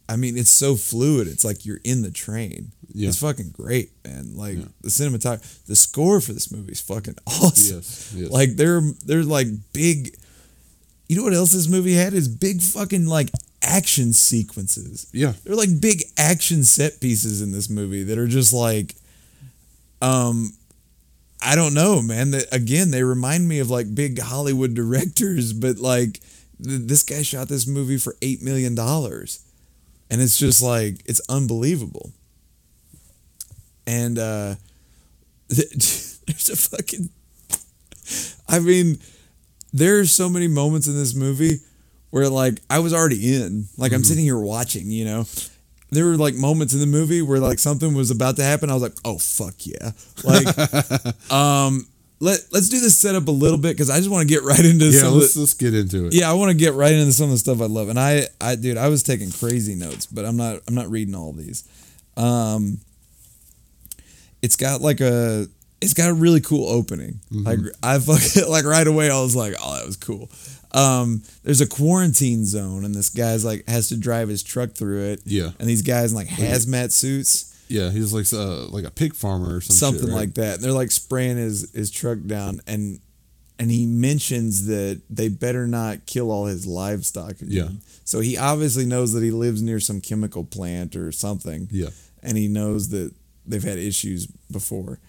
I 0.09 0.15
mean, 0.15 0.37
it's 0.37 0.51
so 0.51 0.75
fluid. 0.75 1.27
It's 1.27 1.43
like 1.43 1.65
you're 1.65 1.81
in 1.83 2.01
the 2.01 2.11
train. 2.11 2.71
Yeah. 2.93 3.09
It's 3.09 3.19
fucking 3.19 3.49
great, 3.51 3.91
man. 4.05 4.35
Like 4.35 4.57
Yeah. 4.57 4.65
the 4.81 4.89
cinematography, 4.89 5.65
the 5.65 5.75
score 5.75 6.21
for 6.21 6.33
this 6.33 6.51
movie 6.51 6.71
is 6.71 6.81
fucking 6.81 7.15
awesome. 7.27 7.75
yes, 7.77 8.13
yes. 8.15 8.31
Like 8.31 8.55
they're 8.55 8.81
they're 9.05 9.23
like 9.23 9.47
big. 9.73 10.15
You 11.09 11.15
know 11.17 11.23
what 11.23 11.33
else 11.33 11.51
this 11.53 11.67
movie 11.69 11.93
had 11.93 12.13
is 12.13 12.27
big 12.27 12.61
fucking 12.61 13.05
like 13.07 13.29
action 13.61 14.13
sequences. 14.13 15.07
yeah, 15.13 15.33
They're 15.43 15.55
like 15.55 15.79
big 15.81 16.03
action 16.17 16.63
set 16.63 16.99
pieces 17.01 17.41
in 17.41 17.51
this 17.51 17.69
movie 17.69 18.03
that 18.03 18.17
are 18.17 18.27
just 18.27 18.53
like 18.53 18.95
um, 20.01 20.51
I 21.41 21.55
don't 21.55 21.73
know, 21.73 22.01
man. 22.01 22.31
That 22.31 22.45
again, 22.53 22.91
they 22.91 23.03
remind 23.03 23.47
me 23.47 23.59
of 23.59 23.69
like 23.69 23.93
big 23.93 24.19
Hollywood 24.19 24.73
directors, 24.81 25.53
but 25.53 25.77
like 25.77 26.19
th- 26.63 26.81
this 26.87 27.03
guy 27.03 27.21
shot 27.21 27.47
this 27.47 27.67
movie 27.67 27.97
for 27.97 28.15
eight 28.21 28.41
million 28.41 28.75
dollars, 28.75 29.43
and 30.09 30.21
it's 30.21 30.37
just 30.37 30.61
like 30.61 31.01
it's 31.05 31.21
unbelievable. 31.29 32.11
And 33.85 34.19
uh, 34.19 34.55
there's 35.49 36.49
a 36.51 36.55
fucking, 36.55 37.09
I 38.49 38.59
mean, 38.59 38.99
there's 39.71 40.11
so 40.11 40.29
many 40.29 40.47
moments 40.47 40.87
in 40.87 40.95
this 40.95 41.15
movie 41.15 41.59
where 42.09 42.29
like 42.29 42.59
I 42.69 42.79
was 42.79 42.93
already 42.93 43.35
in, 43.35 43.67
like 43.77 43.93
I'm 43.93 44.03
sitting 44.03 44.25
here 44.25 44.39
watching, 44.39 44.89
you 44.89 45.05
know. 45.05 45.25
There 45.89 46.05
were 46.05 46.17
like 46.17 46.35
moments 46.35 46.73
in 46.73 46.81
the 46.81 46.85
movie 46.85 47.21
where 47.21 47.39
like 47.39 47.59
something 47.59 47.93
was 47.93 48.11
about 48.11 48.35
to 48.37 48.43
happen. 48.43 48.69
I 48.69 48.73
was 48.73 48.83
like, 48.83 48.97
"Oh 49.05 49.17
fuck 49.17 49.53
yeah!" 49.59 49.91
Like, 50.21 51.31
um, 51.31 51.87
let 52.19 52.39
let's 52.51 52.69
do 52.69 52.79
this 52.79 52.97
setup 52.97 53.27
a 53.27 53.31
little 53.31 53.57
bit 53.59 53.75
because 53.75 53.89
I 53.89 53.97
just 53.97 54.09
want 54.09 54.27
to 54.27 54.33
get 54.33 54.43
right 54.43 54.63
into 54.63 54.85
Yeah, 54.85 55.01
some. 55.01 55.13
let's 55.19 55.33
the, 55.35 55.41
let's 55.41 55.53
get 55.53 55.73
into 55.75 56.07
it. 56.07 56.13
yeah, 56.13 56.29
I 56.29 56.33
want 56.33 56.49
to 56.51 56.57
get 56.57 56.73
right 56.73 56.91
into 56.93 57.11
some 57.11 57.25
of 57.25 57.31
the 57.31 57.37
stuff 57.37 57.61
I 57.61 57.65
love, 57.65 57.89
and 57.89 57.99
I, 57.99 58.27
I, 58.41 58.55
dude, 58.55 58.77
I 58.77 58.87
was 58.89 59.03
taking 59.03 59.29
crazy 59.31 59.75
notes, 59.75 60.05
but 60.07 60.25
I'm 60.25 60.35
not, 60.37 60.61
I'm 60.67 60.73
not 60.75 60.89
reading 60.89 61.13
all 61.15 61.31
these. 61.33 61.63
Um, 62.17 62.79
it's 64.41 64.55
got 64.55 64.81
like 64.81 64.99
a, 65.01 65.47
it's 65.81 65.93
got 65.93 66.09
a 66.09 66.13
really 66.13 66.41
cool 66.41 66.67
opening. 66.67 67.19
Like 67.31 67.59
I 67.83 67.99
fucking 67.99 68.43
like 68.49 68.65
right 68.65 68.87
away, 68.87 69.09
I 69.11 69.21
was 69.21 69.35
like, 69.35 69.53
oh, 69.61 69.77
that 69.77 69.85
was 69.85 69.97
cool. 69.97 70.29
Um, 70.71 71.21
there's 71.43 71.61
a 71.61 71.67
quarantine 71.67 72.45
zone, 72.45 72.83
and 72.83 72.93
this 72.95 73.09
guy's 73.09 73.45
like 73.45 73.67
has 73.67 73.89
to 73.89 73.97
drive 73.97 74.27
his 74.29 74.41
truck 74.43 74.71
through 74.71 75.03
it. 75.11 75.21
Yeah. 75.25 75.51
and 75.59 75.69
these 75.69 75.81
guys 75.83 76.11
in 76.11 76.17
like 76.17 76.27
hazmat 76.27 76.91
suits 76.91 77.53
Yeah, 77.69 77.89
he's 77.91 78.13
like 78.13 78.25
uh, 78.33 78.67
like 78.67 78.85
a 78.85 78.91
pig 78.91 79.13
farmer 79.15 79.57
or 79.57 79.61
some 79.61 79.73
shit, 79.73 79.79
something 79.79 80.07
right? 80.09 80.21
like 80.21 80.33
that. 80.35 80.55
And 80.55 80.63
they're 80.63 80.71
like 80.71 80.91
spraying 80.91 81.37
his 81.37 81.71
his 81.73 81.91
truck 81.91 82.19
down, 82.25 82.61
and 82.67 82.99
and 83.59 83.71
he 83.71 83.85
mentions 83.87 84.67
that 84.67 85.01
they 85.09 85.29
better 85.29 85.65
not 85.67 86.05
kill 86.05 86.31
all 86.31 86.45
his 86.45 86.65
livestock. 86.67 87.41
Again. 87.41 87.49
Yeah. 87.51 87.69
So 88.05 88.19
he 88.19 88.37
obviously 88.37 88.85
knows 88.85 89.13
that 89.13 89.23
he 89.23 89.31
lives 89.31 89.61
near 89.61 89.79
some 89.79 89.99
chemical 89.99 90.43
plant 90.43 90.95
or 90.95 91.11
something. 91.11 91.67
Yeah. 91.71 91.89
And 92.23 92.37
he 92.37 92.47
knows 92.47 92.89
that 92.89 93.13
they've 93.45 93.63
had 93.63 93.77
issues 93.79 94.27
before, 94.51 94.99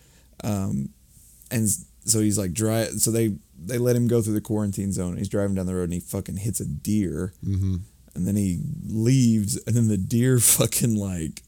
um, 0.45 0.91
and 1.51 1.69
so 2.05 2.21
he's 2.21 2.39
like 2.39 2.53
dry. 2.53 2.85
So 2.87 3.11
they 3.11 3.37
they 3.61 3.79
let 3.79 3.97
him 3.97 4.07
go 4.09 4.23
through 4.23 4.35
the 4.35 4.41
quarantine 4.41 4.93
zone. 4.93 5.17
He's 5.17 5.29
driving 5.29 5.55
down 5.57 5.67
the 5.67 5.75
road 5.75 5.85
and 5.85 5.93
he 5.95 6.01
fucking 6.01 6.37
hits 6.39 6.61
a 6.61 6.65
deer, 6.67 7.33
Mm-hmm. 7.45 7.77
and 8.15 8.27
then 8.27 8.37
he 8.37 8.61
leaves, 8.87 9.57
and 9.67 9.75
then 9.77 9.89
the 9.89 9.97
deer 9.97 10.39
fucking 10.41 10.95
like 10.97 11.43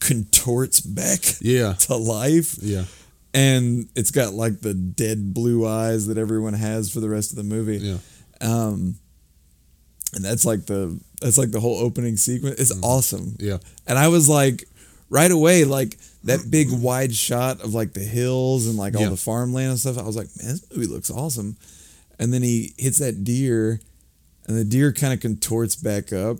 contorts 0.00 0.80
back 0.80 1.20
Yeah. 1.40 1.72
to 1.80 1.96
life 1.96 2.56
Yeah. 2.60 2.84
and 3.32 3.88
it's 3.94 4.10
got 4.10 4.34
like 4.34 4.60
the 4.60 4.74
dead 4.74 5.32
blue 5.34 5.66
eyes 5.66 6.06
that 6.06 6.18
everyone 6.18 6.54
has 6.54 6.90
for 6.92 7.00
the 7.00 7.08
rest 7.08 7.30
of 7.30 7.36
the 7.36 7.42
movie. 7.44 7.78
Yeah. 7.78 7.98
Um, 8.40 8.96
and 10.14 10.24
that's 10.24 10.44
like 10.44 10.66
the 10.66 11.00
that's 11.20 11.38
like 11.38 11.50
the 11.50 11.60
whole 11.60 11.78
opening 11.78 12.16
sequence. 12.16 12.60
It's 12.60 12.82
awesome. 12.82 13.36
Yeah. 13.40 13.58
And 13.86 13.98
I 13.98 14.08
was 14.08 14.28
like, 14.28 14.64
right 15.10 15.30
away, 15.30 15.64
like 15.64 15.96
that 16.24 16.50
big 16.50 16.70
wide 16.70 17.14
shot 17.14 17.60
of 17.62 17.72
like 17.74 17.94
the 17.94 18.00
hills 18.00 18.66
and 18.68 18.76
like 18.76 18.94
all 18.94 19.02
Yeah. 19.02 19.08
the 19.10 19.16
farmland 19.16 19.70
and 19.70 19.78
stuff. 19.80 19.98
I 19.98 20.02
was 20.02 20.16
like, 20.16 20.28
man, 20.36 20.52
this 20.52 20.66
movie 20.70 20.86
looks 20.86 21.10
awesome. 21.10 21.56
And 22.18 22.32
then 22.32 22.42
he 22.42 22.74
hits 22.78 22.98
that 22.98 23.24
deer, 23.24 23.80
and 24.46 24.56
the 24.56 24.64
deer 24.64 24.92
kind 24.92 25.12
of 25.12 25.18
contorts 25.20 25.74
back 25.74 26.12
up, 26.12 26.36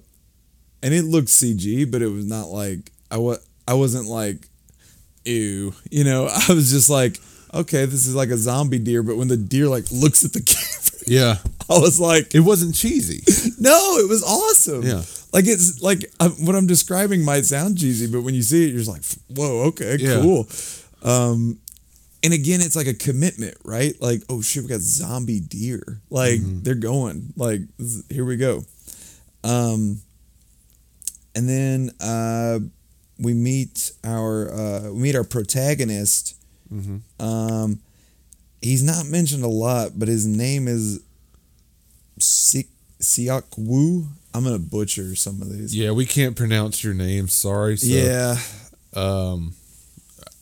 and 0.82 0.94
it 0.94 1.02
looked 1.04 1.28
CG, 1.28 1.90
but 1.90 2.00
it 2.02 2.08
was 2.08 2.26
not 2.26 2.46
like 2.48 2.92
I 3.14 3.18
was. 3.18 3.38
I 3.66 3.74
wasn't 3.74 4.06
like, 4.08 4.46
ew, 5.24 5.72
you 5.90 6.04
know. 6.04 6.26
I 6.48 6.52
was 6.52 6.70
just 6.70 6.90
like, 6.90 7.18
okay, 7.52 7.86
this 7.86 8.06
is 8.06 8.14
like 8.14 8.30
a 8.30 8.36
zombie 8.36 8.78
deer. 8.78 9.02
But 9.02 9.16
when 9.16 9.28
the 9.28 9.36
deer 9.36 9.68
like 9.68 9.84
looks 9.92 10.24
at 10.24 10.32
the 10.32 10.42
camera, 10.52 11.04
Yeah. 11.06 11.36
I 11.70 11.78
was 11.78 11.98
like, 11.98 12.34
It 12.34 12.40
wasn't 12.40 12.74
cheesy. 12.74 13.22
no, 13.60 13.96
it 13.98 14.08
was 14.08 14.22
awesome. 14.22 14.82
Yeah. 14.82 15.02
Like 15.32 15.46
it's 15.46 15.80
like 15.82 16.04
uh, 16.20 16.28
what 16.40 16.54
I'm 16.56 16.66
describing 16.66 17.24
might 17.24 17.44
sound 17.46 17.78
cheesy, 17.78 18.06
but 18.06 18.22
when 18.22 18.34
you 18.34 18.42
see 18.42 18.64
it, 18.64 18.68
you're 18.70 18.82
just 18.84 18.90
like, 18.90 19.04
whoa, 19.36 19.68
okay, 19.68 19.96
Yeah. 19.98 20.20
cool. 20.20 20.46
Um, 21.02 21.58
and 22.22 22.32
again, 22.32 22.60
it's 22.60 22.76
like 22.76 22.86
a 22.86 22.94
commitment, 22.94 23.56
right? 23.64 23.94
Like, 24.00 24.22
oh 24.28 24.42
shit, 24.42 24.62
we 24.62 24.68
got 24.68 24.80
zombie 24.80 25.40
deer. 25.40 26.00
Like 26.10 26.40
they're 26.42 26.74
going. 26.74 27.32
Like 27.36 27.60
here 28.10 28.24
we 28.24 28.36
go. 28.36 28.62
Um, 29.42 30.00
and 31.34 31.48
then 31.48 31.90
uh, 32.00 32.60
we 33.18 33.34
meet 33.34 33.92
our 34.04 34.52
uh, 34.52 34.80
we 34.92 35.00
meet 35.00 35.14
our 35.16 35.24
protagonist. 35.24 36.36
Um, 37.20 37.78
he's 38.60 38.82
not 38.82 39.06
mentioned 39.06 39.44
a 39.44 39.48
lot, 39.48 39.92
but 39.96 40.08
his 40.08 40.26
name 40.26 40.66
is 40.66 41.00
Sik 42.18 42.66
Siak 43.00 43.44
Wu. 43.56 44.06
I'm 44.32 44.42
gonna 44.44 44.58
butcher 44.58 45.14
some 45.14 45.40
of 45.40 45.50
these. 45.50 45.76
Yeah, 45.76 45.92
we 45.92 46.06
can't 46.06 46.34
pronounce 46.34 46.82
your 46.82 46.94
name. 46.94 47.28
Sorry. 47.28 47.76
So, 47.76 47.86
yeah. 47.86 48.36
Um, 48.94 49.54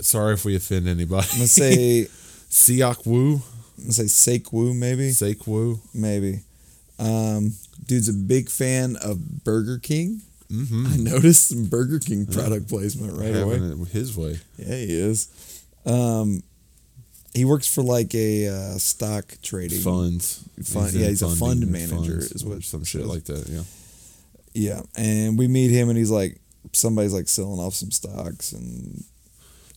sorry 0.00 0.35
if 0.35 0.44
we 0.44 0.56
offend 0.56 0.88
anybody. 0.88 1.26
I'm 1.32 1.37
gonna 1.38 1.46
say 1.48 2.06
Siak 2.50 3.06
Wu, 3.06 3.35
I'm 3.35 3.82
gonna 3.85 3.92
say 3.92 4.06
Sake 4.06 4.52
Wu 4.52 4.72
maybe. 4.72 5.11
Sake 5.11 5.46
Wu. 5.46 5.80
Maybe. 5.92 6.40
Um, 6.98 7.52
dude's 7.85 8.08
a 8.08 8.12
big 8.14 8.48
fan 8.48 8.96
of 8.96 9.44
Burger 9.44 9.78
King. 9.78 10.22
Mm-hmm. 10.53 10.87
I 10.87 10.97
noticed 10.97 11.49
some 11.49 11.65
Burger 11.65 11.99
King 11.99 12.27
product 12.27 12.69
placement 12.69 13.15
right 13.15 13.35
away. 13.35 13.55
Having 13.55 13.83
it 13.83 13.88
his 13.88 14.17
way. 14.17 14.38
Yeah, 14.59 14.77
he 14.77 15.01
is. 15.01 15.65
Um, 15.87 16.43
he 17.35 17.45
works 17.45 17.73
for 17.73 17.83
like 17.83 18.15
a 18.15 18.49
uh, 18.49 18.79
stock 18.79 19.25
trading 19.43 19.81
Funds. 19.81 20.45
Fund- 20.65 20.95
in 20.95 21.01
yeah, 21.01 21.09
he's 21.09 21.23
a 21.23 21.29
fund 21.29 21.67
manager 21.67 22.19
is 22.19 22.45
what 22.45 22.62
some 22.62 22.85
shit 22.85 23.07
like 23.07 23.25
that. 23.25 23.49
Yeah. 23.49 23.62
Yeah, 24.55 24.83
and 24.97 25.38
we 25.38 25.49
meet 25.49 25.71
him, 25.71 25.88
and 25.88 25.97
he's 25.97 26.11
like, 26.11 26.38
somebody's 26.73 27.15
like 27.15 27.27
selling 27.27 27.59
off 27.59 27.73
some 27.73 27.91
stocks, 27.91 28.53
and 28.53 29.03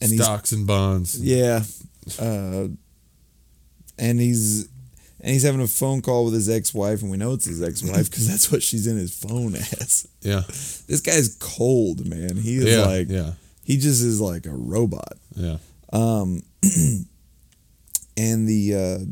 and 0.01 0.11
Stocks 0.11 0.51
and 0.51 0.67
bonds. 0.67 1.17
Yeah. 1.19 1.63
Uh, 2.19 2.67
and 3.97 4.19
he's 4.19 4.67
and 5.25 5.33
he's 5.33 5.41
having 5.43 5.59
a 5.61 5.67
phone 5.67 6.01
call 6.03 6.25
with 6.25 6.35
his 6.35 6.47
ex-wife, 6.47 7.01
and 7.01 7.09
we 7.09 7.17
know 7.17 7.33
it's 7.33 7.45
his 7.45 7.59
ex-wife 7.61 8.11
because 8.11 8.27
that's 8.29 8.51
what 8.51 8.61
she's 8.61 8.85
in 8.85 8.95
his 8.95 9.11
phone 9.17 9.55
as. 9.55 10.07
Yeah. 10.21 10.43
This 10.47 11.01
guy's 11.01 11.35
cold, 11.39 12.05
man. 12.07 12.37
He 12.37 12.57
is 12.57 12.65
Yeah. 12.65 12.85
like 12.85 13.09
yeah. 13.09 13.31
he 13.63 13.77
just 13.77 14.03
is 14.03 14.21
like 14.21 14.45
a 14.45 14.51
robot. 14.53 15.17
Yeah. 15.35 15.57
Um, 15.91 16.43
and 18.17 18.47
the 18.47 18.73
uh, 18.75 19.05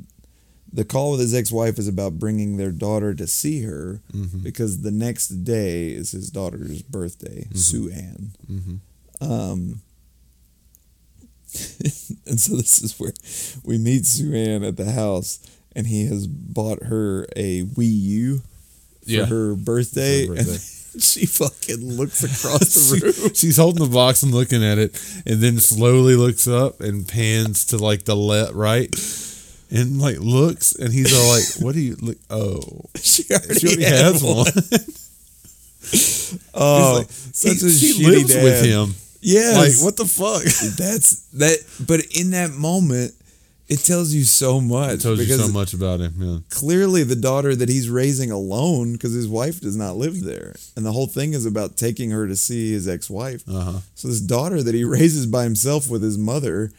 the 0.72 0.86
call 0.86 1.12
with 1.12 1.20
his 1.22 1.34
ex-wife 1.34 1.78
is 1.80 1.88
about 1.88 2.20
bringing 2.20 2.58
their 2.58 2.72
daughter 2.72 3.14
to 3.16 3.26
see 3.28 3.64
her 3.64 4.02
Mm-hmm. 4.14 4.40
because 4.40 4.82
the 4.82 4.92
next 4.92 5.30
day 5.44 5.90
is 5.90 6.12
his 6.12 6.30
daughter's 6.30 6.82
birthday, 6.84 7.46
Mm-hmm. 7.46 7.58
Sue 7.58 7.90
Ann. 7.92 8.32
Mhm. 8.52 8.80
Um, 9.22 9.82
and 12.26 12.40
so 12.40 12.56
this 12.56 12.82
is 12.82 13.00
where 13.00 13.14
we 13.64 13.78
meet 13.78 14.06
Sue 14.06 14.34
Ann 14.34 14.64
at 14.64 14.76
the 14.78 14.92
house, 14.92 15.40
and 15.76 15.88
he 15.88 16.06
has 16.08 16.28
bought 16.28 16.84
her 16.84 17.28
a 17.36 17.64
Wii 17.64 18.02
U 18.02 18.38
for 18.38 18.44
Yeah. 19.12 19.26
her 19.26 19.56
birthday, 19.56 20.26
For 20.28 20.34
her 20.34 20.38
and 20.40 20.48
birthday. 20.48 21.00
she 21.00 21.26
fucking 21.26 21.84
looks 21.98 22.24
across 22.24 22.60
the 22.92 22.98
She- 23.14 23.22
room. 23.24 23.34
she's 23.36 23.58
holding 23.58 23.84
the 23.84 23.90
box 23.94 24.22
and 24.24 24.32
looking 24.34 24.64
at 24.64 24.78
it, 24.78 24.92
and 25.26 25.42
then 25.42 25.58
slowly 25.60 26.16
looks 26.16 26.48
up 26.48 26.82
and 26.82 27.08
pans 27.08 27.66
to 27.68 27.78
like 27.78 28.06
the 28.06 28.16
left, 28.16 28.54
right, 28.54 28.94
and 29.72 30.00
like 30.00 30.20
looks, 30.20 30.76
and 30.76 30.94
he's 30.94 31.12
all 31.18 31.30
like, 31.30 31.44
"What 31.66 31.74
do 31.74 31.82
you 31.82 31.96
look? 32.00 32.18
Oh, 32.30 32.62
She 33.02 33.24
already, 33.32 33.56
she 33.60 33.68
already 33.68 33.84
has 33.86 34.24
one." 34.24 34.46
Oh, 36.54 36.96
like, 37.00 37.08
such 37.10 37.60
he- 37.62 37.68
a 37.68 37.70
she 37.72 38.06
lives 38.08 38.34
dad. 38.34 38.44
with 38.44 38.64
him. 38.66 38.96
Yes. 39.22 39.58
Like, 39.58 39.86
what 39.86 39.96
the 39.98 40.06
fuck? 40.06 40.44
That's 40.78 41.22
that. 41.34 41.58
But 41.86 42.02
in 42.16 42.32
that 42.32 42.52
moment, 42.52 43.14
it 43.74 43.80
tells 43.80 44.14
you 44.14 44.24
so 44.24 44.62
much. 44.62 44.92
It 44.92 45.02
tells 45.02 45.20
you 45.20 45.36
so 45.36 45.52
much 45.52 45.74
about 45.74 46.00
him. 46.00 46.14
Yeah. 46.18 46.38
Clearly, 46.50 47.04
the 47.04 47.16
daughter 47.16 47.56
that 47.56 47.70
he's 47.70 47.90
raising 47.90 48.30
alone 48.30 48.94
because 48.94 49.14
his 49.14 49.28
wife 49.28 49.60
does 49.60 49.76
not 49.76 49.96
live 49.96 50.24
there, 50.24 50.56
and 50.76 50.86
the 50.86 50.92
whole 50.92 51.08
thing 51.08 51.34
is 51.34 51.46
about 51.48 51.76
taking 51.76 52.12
her 52.12 52.28
to 52.28 52.36
see 52.36 52.72
his 52.72 52.88
ex-wife. 52.88 53.44
Uh 53.50 53.62
huh. 53.62 53.80
So 53.96 54.08
this 54.10 54.22
daughter 54.22 54.62
that 54.62 54.76
he 54.76 54.84
raises 55.00 55.26
by 55.26 55.44
himself 55.44 55.90
with 55.90 56.04
his 56.04 56.20
mother, 56.20 56.72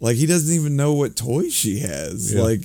like 0.00 0.16
he 0.16 0.26
doesn't 0.26 0.54
even 0.54 0.76
know 0.76 0.92
what 0.92 1.16
toys 1.16 1.54
she 1.54 1.78
has. 1.78 2.34
Yeah. 2.34 2.42
Like 2.42 2.60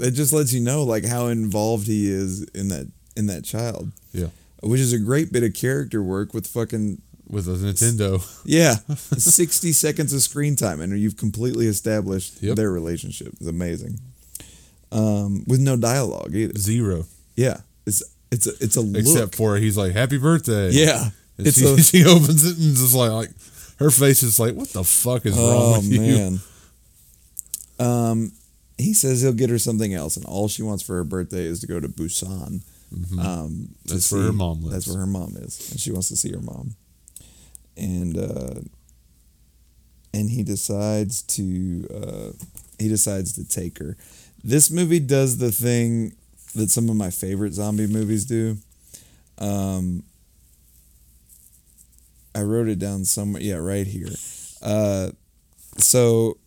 it 0.00 0.12
just 0.12 0.32
lets 0.32 0.54
you 0.54 0.60
know 0.60 0.84
like 0.84 1.04
how 1.04 1.26
involved 1.26 1.86
he 1.86 2.10
is 2.10 2.44
in 2.54 2.68
that 2.68 2.90
in 3.14 3.26
that 3.26 3.44
child. 3.44 3.92
Yeah. 4.12 4.28
Which 4.62 4.80
is 4.80 4.94
a 4.94 4.98
great 4.98 5.32
bit 5.32 5.44
of 5.44 5.52
character 5.52 6.02
work 6.02 6.32
with 6.32 6.46
fucking 6.46 7.02
With 7.28 7.46
a 7.48 7.52
Nintendo. 7.52 8.24
yeah, 8.44 8.76
sixty 9.18 9.72
seconds 9.72 10.12
of 10.14 10.22
screen 10.22 10.56
time, 10.56 10.80
and 10.80 10.98
you've 10.98 11.16
completely 11.18 11.66
established 11.66 12.42
Yep. 12.42 12.56
their 12.56 12.70
relationship. 12.70 13.28
It's 13.38 13.46
amazing, 13.46 14.00
um, 14.92 15.44
with 15.46 15.60
no 15.60 15.76
dialogue 15.76 16.34
either. 16.34 16.58
Zero. 16.58 17.04
Yeah, 17.36 17.58
it's 17.86 18.02
it's 18.32 18.46
a 18.46 18.52
it's 18.60 18.76
a 18.76 18.80
look. 18.80 19.00
Except 19.02 19.34
for 19.34 19.56
he's 19.56 19.76
like, 19.76 19.92
"Happy 19.92 20.16
birthday." 20.18 20.70
yeah, 20.72 21.10
And 21.36 21.52
she, 21.52 21.64
a 21.66 21.76
she 21.82 22.04
opens 22.06 22.44
it 22.46 22.56
and 22.58 22.74
just 22.76 22.94
like, 22.94 23.10
like 23.10 23.30
Her 23.78 23.90
face 23.90 24.22
is 24.22 24.40
like, 24.40 24.54
what 24.54 24.68
the 24.70 24.82
fuck 24.84 25.24
is 25.26 25.36
wrong 25.36 25.44
Oh 25.44 25.76
with 25.76 25.84
you? 25.92 26.00
man. 26.00 26.40
Um, 27.78 28.32
he 28.76 28.92
says 28.94 29.20
he'll 29.22 29.32
get 29.32 29.50
her 29.50 29.58
something 29.58 29.92
else, 29.94 30.16
and 30.16 30.24
all 30.26 30.48
she 30.48 30.62
wants 30.62 30.82
for 30.82 30.94
her 30.96 31.04
birthday 31.04 31.44
is 31.44 31.60
to 31.60 31.66
go 31.66 31.78
to 31.80 31.88
Busan. 31.88 32.46
Um, 32.50 32.62
to 32.90 32.96
Mm-hmm. 32.96 33.64
That's 33.84 34.10
where 34.10 34.22
her 34.22 34.32
mom 34.32 34.62
lives. 34.62 34.72
That's 34.72 34.88
where 34.88 34.98
her 35.00 35.06
mom 35.06 35.36
is, 35.36 35.70
and 35.70 35.78
she 35.78 35.92
wants 35.92 36.08
to 36.08 36.16
see 36.16 36.32
her 36.32 36.40
mom. 36.40 36.74
And 37.78 38.18
uh, 38.18 38.60
and 40.12 40.30
he 40.30 40.42
decides 40.42 41.22
to 41.22 41.86
uh, 41.94 42.32
he 42.78 42.88
decides 42.88 43.32
to 43.34 43.48
take 43.48 43.78
her. 43.78 43.96
This 44.42 44.70
movie 44.70 45.00
does 45.00 45.38
the 45.38 45.52
thing 45.52 46.14
that 46.54 46.70
some 46.70 46.88
of 46.88 46.96
my 46.96 47.10
favorite 47.10 47.52
zombie 47.52 47.86
movies 47.86 48.24
do. 48.24 48.56
Um, 49.38 50.02
I 52.34 52.42
wrote 52.42 52.68
it 52.68 52.78
down 52.78 53.04
somewhere. 53.04 53.42
Yeah, 53.42 53.56
right 53.56 53.86
here. 53.86 54.08
Uh, 54.62 55.10
so, 55.76 56.38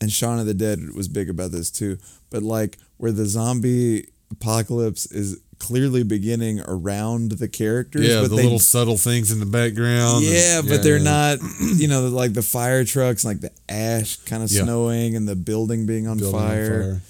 and 0.00 0.10
Shaun 0.10 0.38
of 0.38 0.46
the 0.46 0.54
Dead 0.54 0.78
was 0.94 1.08
big 1.08 1.28
about 1.28 1.50
this 1.50 1.70
too. 1.70 1.98
But 2.30 2.42
like 2.42 2.78
where 2.96 3.12
the 3.12 3.26
zombie 3.26 4.08
apocalypse 4.30 5.06
is 5.06 5.40
clearly 5.60 6.02
beginning 6.02 6.60
around 6.66 7.32
the 7.32 7.46
characters, 7.46 8.08
Yeah, 8.08 8.22
but 8.22 8.30
the 8.30 8.36
they, 8.36 8.42
little 8.42 8.58
subtle 8.58 8.96
things 8.96 9.30
in 9.30 9.38
the 9.38 9.46
background. 9.46 10.24
and- 10.24 10.34
yeah, 10.34 10.62
but 10.62 10.82
they're 10.82 10.96
yeah. 10.96 11.02
not. 11.04 11.38
You 11.76 11.86
know, 11.86 12.08
like 12.08 12.32
the 12.32 12.42
fire 12.42 12.84
trucks, 12.84 13.24
like 13.24 13.40
the 13.40 13.52
ash 13.68 14.16
kind 14.26 14.42
of 14.42 14.50
Yeah. 14.50 14.64
snowing, 14.64 15.14
and 15.16 15.28
the 15.28 15.36
building 15.36 15.86
being 15.86 16.08
on, 16.08 16.18
Building 16.18 16.40
on 16.40 16.48
fire. 16.48 17.02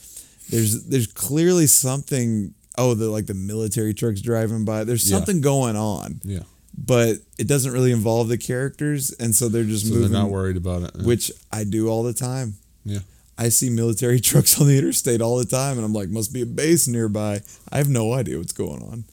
There's 0.50 0.84
there's 0.84 1.06
clearly 1.06 1.66
something. 1.66 2.52
Oh, 2.76 2.94
the 2.94 3.08
like 3.08 3.26
the 3.26 3.34
military 3.34 3.94
trucks 3.94 4.20
driving 4.20 4.64
by. 4.64 4.84
There's 4.84 5.08
Yeah. 5.08 5.16
something 5.16 5.40
going 5.40 5.76
on 5.76 6.20
Yeah. 6.24 6.44
but 6.76 7.16
it 7.38 7.46
doesn't 7.46 7.72
really 7.72 7.92
involve 7.92 8.28
the 8.28 8.38
characters, 8.38 9.10
and 9.20 9.34
so 9.34 9.48
they're 9.48 9.64
just 9.64 9.86
So 9.86 9.94
moving. 9.94 10.12
they're 10.12 10.22
not 10.22 10.30
worried 10.30 10.56
about 10.56 10.82
it. 10.84 11.02
which 11.04 11.30
I 11.52 11.64
do 11.64 11.88
all 11.88 12.02
the 12.02 12.12
time. 12.14 12.54
Yeah. 12.84 13.00
I 13.40 13.48
see 13.48 13.70
military 13.70 14.20
trucks 14.30 14.60
on 14.60 14.66
the 14.68 14.76
interstate 14.78 15.20
all 15.22 15.38
the 15.38 15.46
time, 15.46 15.76
and 15.78 15.84
I'm 15.84 15.94
like, 15.94 16.10
must 16.10 16.32
be 16.32 16.42
a 16.42 16.46
base 16.46 16.86
nearby. 16.86 17.40
I 17.72 17.78
have 17.78 17.88
no 17.88 18.12
idea 18.12 18.36
what's 18.38 18.52
going 18.52 18.82
on. 18.82 19.04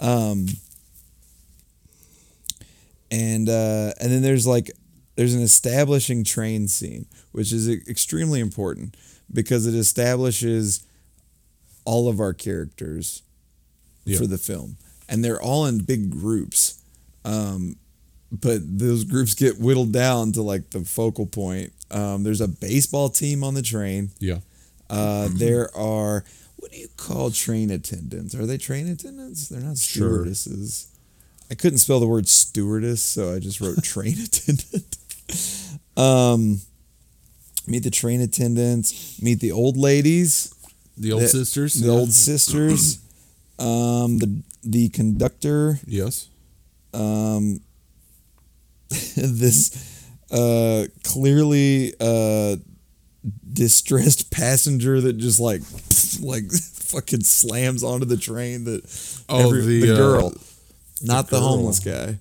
Um, 0.00 0.46
and 3.10 3.48
uh, 3.48 3.92
and 4.00 4.12
then 4.12 4.22
there's 4.22 4.46
like 4.46 4.70
there's 5.16 5.34
an 5.34 5.42
establishing 5.42 6.22
train 6.24 6.68
scene, 6.68 7.06
which 7.32 7.52
is 7.52 7.68
extremely 7.68 8.40
important 8.40 8.96
because 9.32 9.66
it 9.66 9.74
establishes 9.74 10.84
all 11.84 12.08
of 12.08 12.20
our 12.20 12.34
characters 12.34 13.22
Yeah. 14.04 14.18
for 14.18 14.26
the 14.26 14.38
film, 14.38 14.76
and 15.08 15.24
they're 15.24 15.40
all 15.40 15.66
in 15.66 15.78
big 15.78 16.10
groups. 16.10 16.80
Um, 17.24 17.76
but 18.30 18.60
those 18.78 19.04
groups 19.04 19.34
get 19.34 19.58
whittled 19.58 19.92
down 19.92 20.32
to 20.32 20.42
like 20.42 20.70
the 20.70 20.80
focal 20.84 21.26
point. 21.26 21.72
Um, 21.90 22.22
there's 22.22 22.40
a 22.40 22.48
baseball 22.48 23.08
team 23.08 23.42
on 23.42 23.54
the 23.54 23.62
train. 23.62 24.10
Yeah. 24.18 24.38
Uh, 24.90 25.28
there 25.32 25.74
are 25.76 26.24
what 26.56 26.72
do 26.72 26.78
you 26.78 26.88
call 26.96 27.30
train 27.30 27.70
attendants? 27.70 28.34
Are 28.34 28.46
they 28.46 28.58
train 28.58 28.88
attendants? 28.88 29.48
They're 29.48 29.60
not 29.60 29.78
Sure. 29.78 30.08
stewardesses. 30.24 30.88
I 31.50 31.54
couldn't 31.54 31.78
spell 31.78 32.00
the 32.00 32.06
word 32.06 32.28
stewardess, 32.28 33.02
so 33.02 33.34
I 33.34 33.38
just 33.38 33.60
wrote 33.60 33.82
train 33.82 34.16
attendant. 34.22 34.96
Um, 35.96 36.60
meet 37.66 37.84
the 37.84 37.90
train 37.90 38.20
attendants. 38.20 39.20
Meet 39.22 39.40
the 39.40 39.52
old 39.52 39.76
ladies, 39.76 40.52
The 40.96 41.12
old 41.12 41.22
The- 41.22 41.28
sisters. 41.28 41.74
the 41.74 41.86
yeah. 41.86 41.92
old 41.92 42.12
sisters. 42.12 42.98
Um, 43.60 44.18
the 44.18 44.42
the 44.62 44.88
conductor. 44.90 45.80
Yes. 45.84 46.28
Um, 46.94 47.58
this 49.16 49.70
uh, 50.30 50.84
clearly 51.04 51.92
uh, 52.00 52.56
distressed 53.52 54.30
passenger 54.30 55.00
that 55.00 55.14
just 55.14 55.40
like 55.40 55.62
like 56.20 56.50
fucking 56.52 57.22
slams 57.24 57.82
onto 57.84 58.06
the 58.06 58.16
train 58.16 58.64
that 58.64 58.82
Oh, 59.28 59.52
the, 59.54 59.92
uh, 59.92 59.96
girl 59.96 60.32
not 61.02 61.28
the, 61.28 61.38
girl. 61.38 61.48
homeless 61.48 61.80
guy 61.80 62.18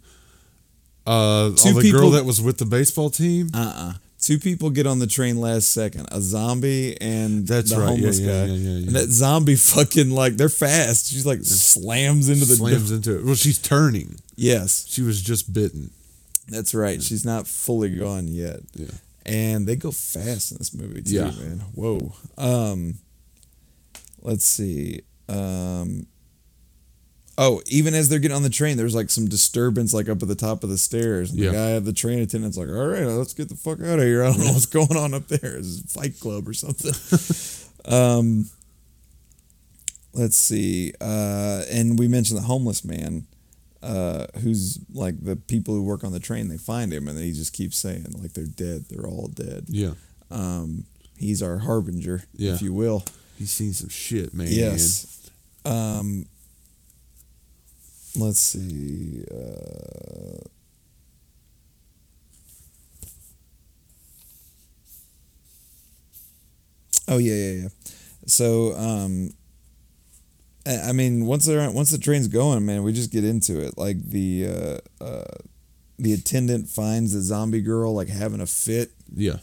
Uh, 1.05 1.49
Two 1.55 1.69
oh, 1.69 1.73
the 1.73 1.81
people- 1.81 1.99
girl 2.01 2.09
that 2.11 2.25
was 2.25 2.41
with 2.41 2.57
the 2.57 2.65
baseball 2.65 3.09
team. 3.09 3.49
uh-uh 3.53 3.93
two 4.19 4.39
people 4.39 4.71
get 4.71 4.87
on 4.87 4.97
the 4.99 5.05
train 5.07 5.39
last 5.39 5.71
second 5.71 6.07
a 6.11 6.19
zombie 6.19 6.99
and 6.99 7.47
That's 7.47 7.69
the 7.69 7.77
right. 7.79 7.89
Homeless 7.89 8.19
yeah, 8.19 8.27
guy 8.27 8.45
yeah, 8.47 8.53
yeah, 8.55 8.69
yeah. 8.79 8.87
and 8.87 8.95
that 8.95 9.09
zombie 9.09 9.55
fucking 9.73 10.09
like 10.09 10.37
they're 10.37 10.49
fast 10.49 11.05
she's 11.11 11.25
like 11.25 11.39
slams 11.43 12.27
into 12.27 12.45
the 12.45 12.55
slams 12.55 12.91
into 12.91 13.19
it. 13.19 13.23
Well, 13.25 13.35
she's 13.35 13.59
turning. 13.59 14.15
yes 14.35 14.85
She 14.89 15.01
was 15.03 15.21
just 15.21 15.53
bitten. 15.53 15.91
That's 16.49 16.73
right 16.73 17.01
she's 17.03 17.25
not 17.25 17.47
fully 17.47 17.89
gone 17.89 18.27
yet 18.27 18.61
Yeah. 18.75 18.87
and 19.25 19.67
they 19.67 19.75
go 19.75 19.91
fast 19.91 20.51
in 20.51 20.57
this 20.57 20.73
movie 20.73 21.01
too, 21.01 21.11
Yeah. 21.15 21.31
man. 21.31 21.59
Whoa. 21.73 22.13
Um, 22.37 22.95
let's 24.21 24.45
see. 24.45 25.01
Um, 25.29 26.07
oh, 27.37 27.61
even 27.67 27.93
as 27.93 28.07
they're 28.09 28.19
getting 28.19 28.35
on 28.37 28.43
the 28.43 28.49
train, 28.49 28.77
there's 28.77 28.95
like 28.95 29.09
some 29.09 29.27
disturbance, 29.27 29.93
like 29.93 30.07
up 30.09 30.21
at 30.21 30.27
the 30.29 30.35
top 30.35 30.63
of 30.63 30.69
the 30.69 30.77
stairs. 30.77 31.31
And 31.31 31.39
Yeah. 31.39 31.49
The 31.49 31.53
guy 31.55 31.71
at 31.73 31.85
the 31.85 31.93
train 31.93 32.19
attendant's 32.19 32.57
like, 32.57 32.69
"All 32.69 32.87
right, 32.87 33.03
let's 33.05 33.33
get 33.33 33.49
the 33.49 33.55
fuck 33.55 33.81
out 33.81 33.99
of 33.99 34.05
here. 34.05 34.23
I 34.23 34.31
don't 34.31 34.39
know 34.39 34.53
what's 34.53 34.65
going 34.65 34.95
on 34.97 35.13
up 35.13 35.27
there. 35.27 35.57
Is 35.57 35.81
Fight 35.89 36.17
Club 36.19 36.47
or 36.47 36.53
something?" 36.53 36.93
um, 37.93 38.49
let's 40.13 40.37
see. 40.37 40.93
Uh, 41.01 41.63
and 41.69 41.99
we 41.99 42.07
mentioned 42.07 42.37
the 42.39 42.43
homeless 42.45 42.83
man. 42.85 43.27
Uh, 43.81 44.25
who's 44.41 44.79
like 44.93 45.23
the 45.23 45.35
people 45.35 45.73
who 45.75 45.83
work 45.83 46.03
on 46.03 46.11
the 46.11 46.19
train? 46.19 46.47
They 46.47 46.57
find 46.57 46.91
him, 46.91 47.07
and 47.07 47.17
he 47.19 47.31
just 47.31 47.53
keeps 47.53 47.77
saying 47.77 48.05
like 48.19 48.33
they're 48.33 48.45
dead. 48.45 48.85
They're 48.89 49.07
all 49.07 49.27
dead. 49.27 49.65
Yeah. 49.67 49.91
Um, 50.31 50.85
he's 51.17 51.41
our 51.43 51.59
harbinger, 51.59 52.23
Yeah. 52.35 52.53
if 52.55 52.61
you 52.61 52.73
will. 52.73 53.03
He's 53.37 53.51
seen 53.51 53.73
some 53.73 53.89
shit, 53.89 54.33
man. 54.33 54.47
Yes. 54.49 55.29
Um, 55.63 56.25
let's 58.15 58.39
see. 58.39 59.23
Uh, 59.31 60.43
oh 67.07 67.17
yeah, 67.17 67.33
yeah, 67.33 67.51
yeah. 67.63 67.67
So, 68.25 68.73
um, 68.75 69.31
I 70.67 70.91
mean, 70.91 71.25
once 71.25 71.45
they're 71.45 71.69
once 71.71 71.89
the 71.91 71.97
train's 71.97 72.27
going, 72.27 72.65
man, 72.65 72.83
we 72.83 72.93
just 72.93 73.11
get 73.11 73.23
into 73.23 73.59
it. 73.59 73.77
Like 73.77 73.97
the 74.01 74.81
uh, 74.99 75.03
uh, 75.03 75.23
the 75.99 76.13
attendant 76.13 76.67
finds 76.69 77.13
the 77.13 77.21
zombie 77.21 77.61
girl 77.61 77.93
like 77.93 78.07
having 78.09 78.41
a 78.41 78.45
fit. 78.47 78.91
Yeah. 79.15 79.37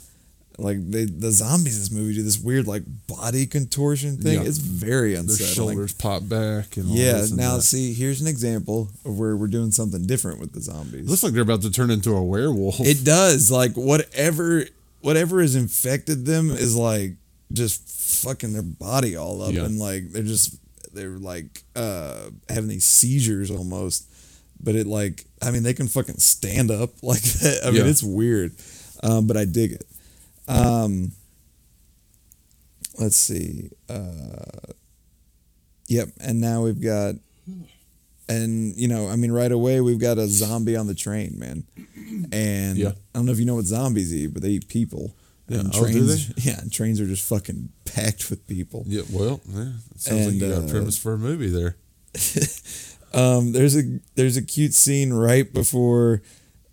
Like 0.56 0.78
they, 0.88 1.04
the 1.06 1.32
zombies 1.32 1.74
in 1.74 1.80
this 1.80 1.90
movie 1.90 2.14
do 2.14 2.22
this 2.22 2.38
weird 2.38 2.68
like 2.68 2.84
body 3.08 3.44
contortion 3.46 4.18
thing. 4.18 4.40
Yeah. 4.40 4.46
It's 4.46 4.58
very 4.58 5.12
Their 5.14 5.22
unsettling. 5.22 5.54
shoulders 5.74 5.92
pop 5.94 6.28
back 6.28 6.76
and 6.76 6.90
all 6.90 6.96
Yeah. 6.96 7.24
Now 7.34 7.56
that. 7.56 7.62
see, 7.62 7.92
here's 7.92 8.20
an 8.20 8.28
example 8.28 8.88
of 9.04 9.18
where 9.18 9.36
we're 9.36 9.48
doing 9.48 9.72
something 9.72 10.06
different 10.06 10.38
with 10.38 10.52
the 10.52 10.60
zombies. 10.60 11.08
looks 11.10 11.24
like 11.24 11.32
they're 11.32 11.42
about 11.42 11.62
to 11.62 11.72
turn 11.72 11.90
into 11.90 12.14
a 12.14 12.22
werewolf. 12.22 12.78
It 12.78 13.02
does. 13.04 13.50
Like 13.50 13.72
whatever 13.72 14.64
whatever 15.00 15.40
has 15.40 15.56
infected 15.56 16.24
them 16.24 16.50
is 16.50 16.76
like 16.76 17.14
just 17.52 18.22
fucking 18.24 18.52
their 18.52 18.62
body 18.62 19.16
all 19.16 19.42
up 19.42 19.52
Yeah. 19.52 19.64
and 19.64 19.78
like 19.80 20.12
they're 20.12 20.22
just 20.22 20.56
they're 20.94 21.18
like 21.18 21.62
uh 21.76 22.30
having 22.48 22.68
these 22.68 22.84
seizures 22.84 23.50
almost. 23.50 24.08
But 24.62 24.74
it 24.76 24.86
like 24.86 25.24
I 25.42 25.50
mean 25.50 25.62
they 25.62 25.74
can 25.74 25.88
fucking 25.88 26.18
stand 26.18 26.70
up 26.70 26.90
like 27.02 27.22
that. 27.22 27.60
I 27.64 27.70
mean 27.70 27.84
Yeah. 27.84 27.90
it's 27.90 28.02
weird. 28.02 28.54
Um, 29.02 29.26
but 29.26 29.36
I 29.36 29.44
dig 29.44 29.72
it. 29.72 29.86
Um 30.48 31.12
let's 32.98 33.16
see. 33.16 33.70
Uh 33.88 34.72
Yep, 35.88 36.08
and 36.20 36.40
now 36.40 36.62
we've 36.62 36.80
got 36.80 37.16
and 38.26 38.74
you 38.76 38.88
know, 38.88 39.08
I 39.08 39.16
mean 39.16 39.32
right 39.32 39.52
away 39.52 39.80
we've 39.82 39.98
got 39.98 40.16
a 40.16 40.26
zombie 40.26 40.76
on 40.76 40.86
the 40.86 40.94
train, 40.94 41.38
man. 41.38 41.64
And 42.32 42.78
Yeah. 42.78 42.88
I 42.90 43.18
don't 43.18 43.26
know 43.26 43.32
if 43.32 43.38
you 43.38 43.44
know 43.44 43.56
what 43.56 43.66
zombies 43.66 44.14
eat, 44.14 44.28
but 44.28 44.42
they 44.42 44.50
eat 44.50 44.68
people. 44.68 45.14
Yeah. 45.48 45.58
And 45.60 45.68
Oh, 45.74 45.86
do 45.86 45.92
trains, 45.92 46.44
yeah, 46.46 46.60
and 46.60 46.72
trains 46.72 47.00
are 47.00 47.06
just 47.06 47.28
fucking 47.28 47.68
packed 47.84 48.30
with 48.30 48.46
people. 48.46 48.84
yeah. 48.86 49.02
Well, 49.12 49.40
yeah. 49.48 49.72
It 49.94 50.00
sounds 50.00 50.26
like 50.26 50.34
you 50.36 50.40
got 50.48 50.62
uh, 50.62 50.66
a 50.66 50.68
premise 50.70 50.96
for 50.98 51.12
a 51.14 51.18
movie 51.18 51.48
there. 51.48 51.76
Um, 53.12 53.52
there's 53.52 53.76
a 53.76 54.00
there's 54.16 54.36
a 54.36 54.42
cute 54.42 54.74
scene 54.74 55.12
right 55.12 55.52
before, 55.52 56.20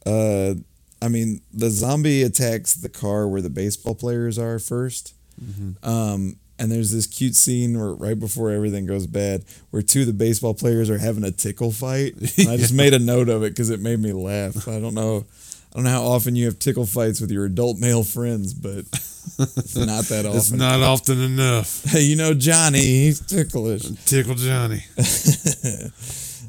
uh, 0.07 0.55
I 0.99 1.07
mean 1.07 1.41
the 1.53 1.69
zombie 1.69 2.24
attacks 2.24 2.74
the 2.74 2.89
car 2.89 3.28
where 3.28 3.41
the 3.41 3.49
baseball 3.51 3.93
players 3.93 4.39
are 4.39 4.57
1st 4.57 5.13
Mm-hmm. 5.43 5.88
Um, 5.88 6.36
and 6.59 6.72
there's 6.72 6.91
this 6.91 7.07
cute 7.07 7.36
scene 7.36 7.80
where 7.80 7.93
right 7.93 8.19
before 8.19 8.51
everything 8.51 8.86
goes 8.86 9.07
bad, 9.07 9.43
where 9.72 9.82
two 9.82 10.01
of 10.01 10.07
the 10.07 10.13
baseball 10.13 10.53
players 10.53 10.89
are 10.89 10.99
having 10.99 11.24
a 11.24 11.32
tickle 11.32 11.72
fight. 11.72 12.13
And 12.38 12.49
I 12.49 12.57
just 12.57 12.74
made 12.76 12.93
a 12.93 12.99
note 12.99 13.30
of 13.30 13.41
it 13.43 13.49
because 13.49 13.69
it 13.72 13.80
made 13.80 13.99
me 13.99 14.11
laugh. 14.13 14.67
I 14.67 14.80
don't 14.80 14.93
know, 14.93 15.26
I 15.72 15.76
don't 15.78 15.84
know 15.86 15.91
how 15.91 16.03
often 16.03 16.36
you 16.36 16.45
have 16.45 16.59
tickle 16.59 16.86
fights 16.86 17.22
with 17.22 17.32
your 17.32 17.45
adult 17.45 17.78
male 17.80 18.03
friends, 18.03 18.53
but 18.53 18.80
it's 18.89 19.76
not 19.78 20.03
that 20.05 20.26
often. 20.28 20.38
It's 20.38 20.51
not 20.51 20.82
often 20.82 21.22
enough. 21.22 21.84
Hey, 21.91 22.01
you 22.01 22.15
know 22.17 22.34
Johnny, 22.34 22.80
he's 22.82 23.19
ticklish. 23.22 23.84
Tickle 24.05 24.36
Johnny. 24.36 24.82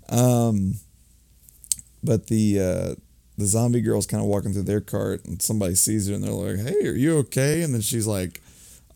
Um, 0.08 0.74
but 2.02 2.26
the 2.26 2.58
uh, 2.60 2.94
the 3.38 3.46
zombie 3.46 3.80
girl's 3.80 4.06
kind 4.06 4.22
of 4.22 4.28
walking 4.28 4.52
through 4.52 4.64
their 4.64 4.80
cart, 4.80 5.24
and 5.24 5.40
somebody 5.40 5.74
sees 5.74 6.08
her, 6.08 6.14
and 6.14 6.22
they're 6.24 6.32
like, 6.32 6.58
"Hey, 6.58 6.86
are 6.88 6.92
you 6.94 7.18
okay?" 7.18 7.62
And 7.62 7.72
then 7.72 7.80
she's 7.80 8.06
like, 8.06 8.40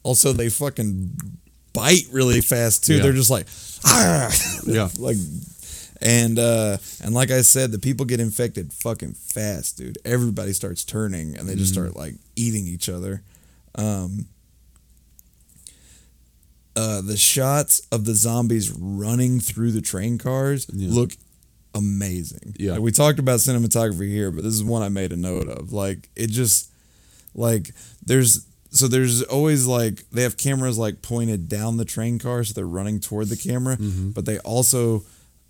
also 0.03 0.33
they 0.33 0.49
fucking 0.49 1.17
bite 1.73 2.05
really 2.13 2.41
fast 2.41 2.85
too. 2.85 2.97
Yeah. 2.97 3.03
They're 3.03 3.13
just 3.13 3.31
like, 3.31 3.47
ah, 3.85 4.31
Yeah. 4.67 4.89
like, 4.99 5.17
and 6.03 6.39
uh, 6.39 6.77
and 7.03 7.15
like 7.15 7.31
I 7.31 7.43
said, 7.43 7.73
the 7.73 7.79
people 7.79 8.05
get 8.07 8.21
infected 8.21 8.73
fucking 8.73 9.15
fast, 9.15 9.79
dude. 9.79 9.99
Everybody 10.05 10.53
starts 10.53 10.85
turning, 10.85 11.37
and 11.37 11.49
they 11.49 11.55
just 11.55 11.73
Mm-hmm. 11.75 11.91
start 11.91 11.97
like 11.97 12.15
eating 12.37 12.67
each 12.67 12.89
other. 12.89 13.23
Um, 13.75 14.27
uh, 16.75 17.01
the 17.01 17.17
shots 17.17 17.81
of 17.91 18.05
the 18.05 18.15
zombies 18.15 18.71
running 18.73 19.41
through 19.41 19.73
the 19.73 19.81
train 19.81 20.19
cars 20.19 20.67
Yeah. 20.73 20.91
look 20.93 21.13
amazing. 21.75 22.55
Yeah. 22.59 22.73
Like, 22.73 22.81
we 22.83 22.93
talked 22.93 23.19
about 23.19 23.41
cinematography 23.41 24.09
here, 24.11 24.31
but 24.31 24.45
this 24.45 24.53
is 24.55 24.63
one 24.65 24.83
I 24.83 24.89
made 24.91 25.13
a 25.13 25.17
note 25.17 25.49
of. 25.49 25.73
Like 25.73 26.09
it 26.17 26.29
just 26.29 26.71
like 27.35 27.71
there's 28.05 28.47
so 28.71 28.89
there's 28.89 29.23
always 29.23 29.67
like 29.67 30.05
they 30.11 30.23
have 30.23 30.37
cameras 30.37 30.77
like 30.77 31.01
pointed 31.01 31.49
down 31.49 31.79
the 31.79 31.85
train 31.87 32.19
car 32.19 32.45
so 32.45 32.53
they're 32.53 32.67
running 32.67 33.01
toward 33.01 33.29
the 33.29 33.37
camera, 33.37 33.77
Mm-hmm. 33.79 34.11
but 34.11 34.27
they 34.27 34.39
also 34.41 35.05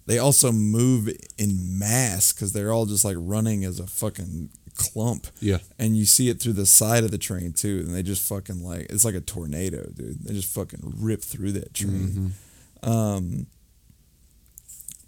they 0.07 0.19
also 0.19 0.53
move 0.53 1.11
in 1.37 1.79
mass 1.79 2.33
because 2.33 2.53
they're 2.53 2.73
all 2.73 2.87
just 2.87 3.05
like 3.05 3.17
running 3.19 3.65
as 3.65 3.81
a 3.81 3.87
fucking 3.87 4.51
clump. 4.77 5.27
Yeah. 5.41 5.59
and 5.79 5.97
you 5.97 6.05
see 6.05 6.29
it 6.29 6.41
through 6.41 6.53
the 6.53 6.67
side 6.67 7.03
of 7.05 7.11
the 7.11 7.19
train 7.19 7.53
too 7.53 7.83
and 7.87 7.95
they 7.95 8.03
just 8.03 8.27
fucking 8.29 8.63
like 8.63 8.87
it's 8.91 9.05
like 9.05 9.15
a 9.15 9.21
tornado 9.21 9.89
dude. 9.95 10.23
They 10.25 10.35
just 10.35 10.55
fucking 10.55 10.81
rip 10.99 11.23
through 11.23 11.53
that 11.53 11.75
train. 11.75 12.35
Um 12.83 13.47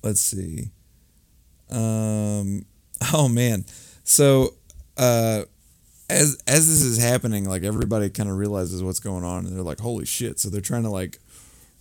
let's 0.03 0.21
see. 0.21 0.71
Um 1.71 2.65
oh 3.13 3.29
man. 3.29 3.65
So 4.05 4.55
uh 4.97 5.43
as 6.11 6.43
as 6.47 6.67
this 6.67 6.83
is 6.83 6.99
happening 6.99 7.45
like 7.45 7.63
everybody 7.63 8.09
kind 8.09 8.31
of 8.31 8.37
realizes 8.37 8.83
what's 8.83 9.01
going 9.01 9.23
on 9.25 9.45
and 9.47 9.55
they're 9.55 9.63
like 9.63 9.81
holy 9.81 10.07
shit. 10.07 10.41
So 10.41 10.49
they're 10.49 10.61
trying 10.63 10.85
to 10.85 10.91
like 10.91 11.19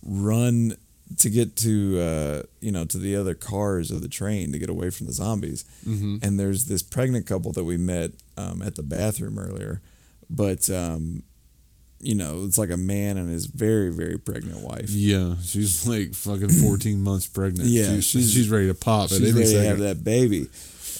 run 0.04 0.76
to 1.16 1.30
get 1.30 1.56
to 1.56 1.98
uh 2.00 2.42
you 2.60 2.70
know 2.70 2.84
to 2.84 2.98
the 2.98 3.16
other 3.16 3.34
cars 3.34 3.90
of 3.90 4.02
the 4.02 4.08
train 4.08 4.52
to 4.52 4.58
get 4.58 4.68
away 4.68 4.90
from 4.90 5.06
the 5.06 5.12
zombies. 5.12 5.64
And 5.86 6.38
there's 6.38 6.66
this 6.66 6.82
pregnant 6.82 7.26
couple 7.26 7.50
that 7.52 7.64
we 7.64 7.76
met 7.78 8.10
um, 8.36 8.60
at 8.62 8.74
the 8.74 8.82
bathroom 8.82 9.38
earlier. 9.38 9.80
But 10.28 10.68
um 10.70 11.22
you 12.00 12.14
know 12.14 12.44
it's 12.44 12.58
like 12.58 12.70
a 12.70 12.76
man 12.76 13.16
and 13.16 13.28
his 13.30 13.46
very 13.46 13.90
very 13.90 14.18
pregnant 14.18 14.60
wife. 14.60 14.90
Yeah, 14.90 15.34
she's 15.42 15.86
like 15.88 16.14
fucking 16.14 16.50
14 16.62 17.00
months 17.00 17.26
pregnant. 17.26 17.68
Yeah, 17.70 17.94
she's, 17.94 18.04
she's- 18.04 18.30
she's, 18.30 18.50
ready 18.50 18.66
to 18.68 18.74
pop 18.74 19.08
she's 19.08 19.32
ready 19.32 19.52
to 19.54 19.62
have 19.64 19.78
that 19.78 20.04
baby. 20.04 20.48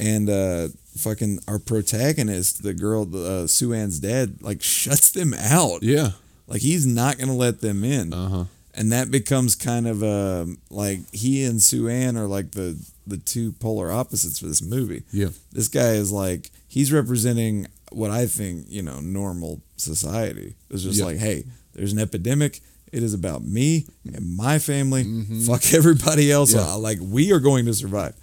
And 0.00 0.28
uh 0.30 0.68
fucking 0.96 1.38
our 1.46 1.58
protagonist 1.60 2.62
the 2.64 2.74
girl 2.74 3.06
uh, 3.14 3.46
sue 3.46 3.72
ann's 3.74 4.00
dad 4.00 4.42
like 4.42 4.62
shuts 4.62 5.10
them 5.10 5.34
out. 5.34 5.82
Yeah. 5.82 6.12
like 6.48 6.62
he's 6.62 6.86
not 6.86 7.18
gonna 7.18 7.36
let 7.36 7.60
them 7.60 7.84
in. 7.84 8.12
Uh 8.12 8.28
huh. 8.28 8.44
And 8.78 8.92
that 8.92 9.10
becomes 9.10 9.54
kind 9.56 9.86
of 9.86 10.02
uh, 10.02 10.46
like 10.70 11.00
he 11.12 11.44
and 11.44 11.60
Sue 11.60 11.88
Ann 11.88 12.16
are 12.16 12.26
like 12.26 12.52
the 12.52 12.78
the 13.06 13.18
two 13.18 13.52
polar 13.52 13.90
opposites 13.90 14.38
for 14.38 14.46
this 14.46 14.62
movie. 14.62 15.02
Yeah. 15.12 15.28
This 15.52 15.68
guy 15.68 15.92
is 15.92 16.10
like 16.12 16.50
he's 16.68 16.92
representing 16.92 17.66
what 17.92 18.10
I 18.10 18.26
think 18.26 18.66
you 18.68 18.82
know 18.82 19.00
normal 19.00 19.60
society. 19.76 20.54
It's 20.70 20.82
just 20.82 20.98
Yeah. 20.98 21.06
like, 21.06 21.18
hey, 21.18 21.44
there's 21.74 21.92
an 21.92 21.98
epidemic. 21.98 22.60
It 22.92 23.02
is 23.02 23.12
about 23.12 23.42
me 23.44 23.86
and 24.14 24.36
my 24.36 24.58
family. 24.58 25.04
Mm-hmm. 25.04 25.40
Fuck 25.40 25.74
everybody 25.80 26.30
else. 26.32 26.54
Yeah. 26.54 26.72
Uh, 26.74 26.78
Like 26.78 26.98
we 27.02 27.32
are 27.32 27.40
going 27.40 27.66
to 27.66 27.74
survive. 27.74 28.14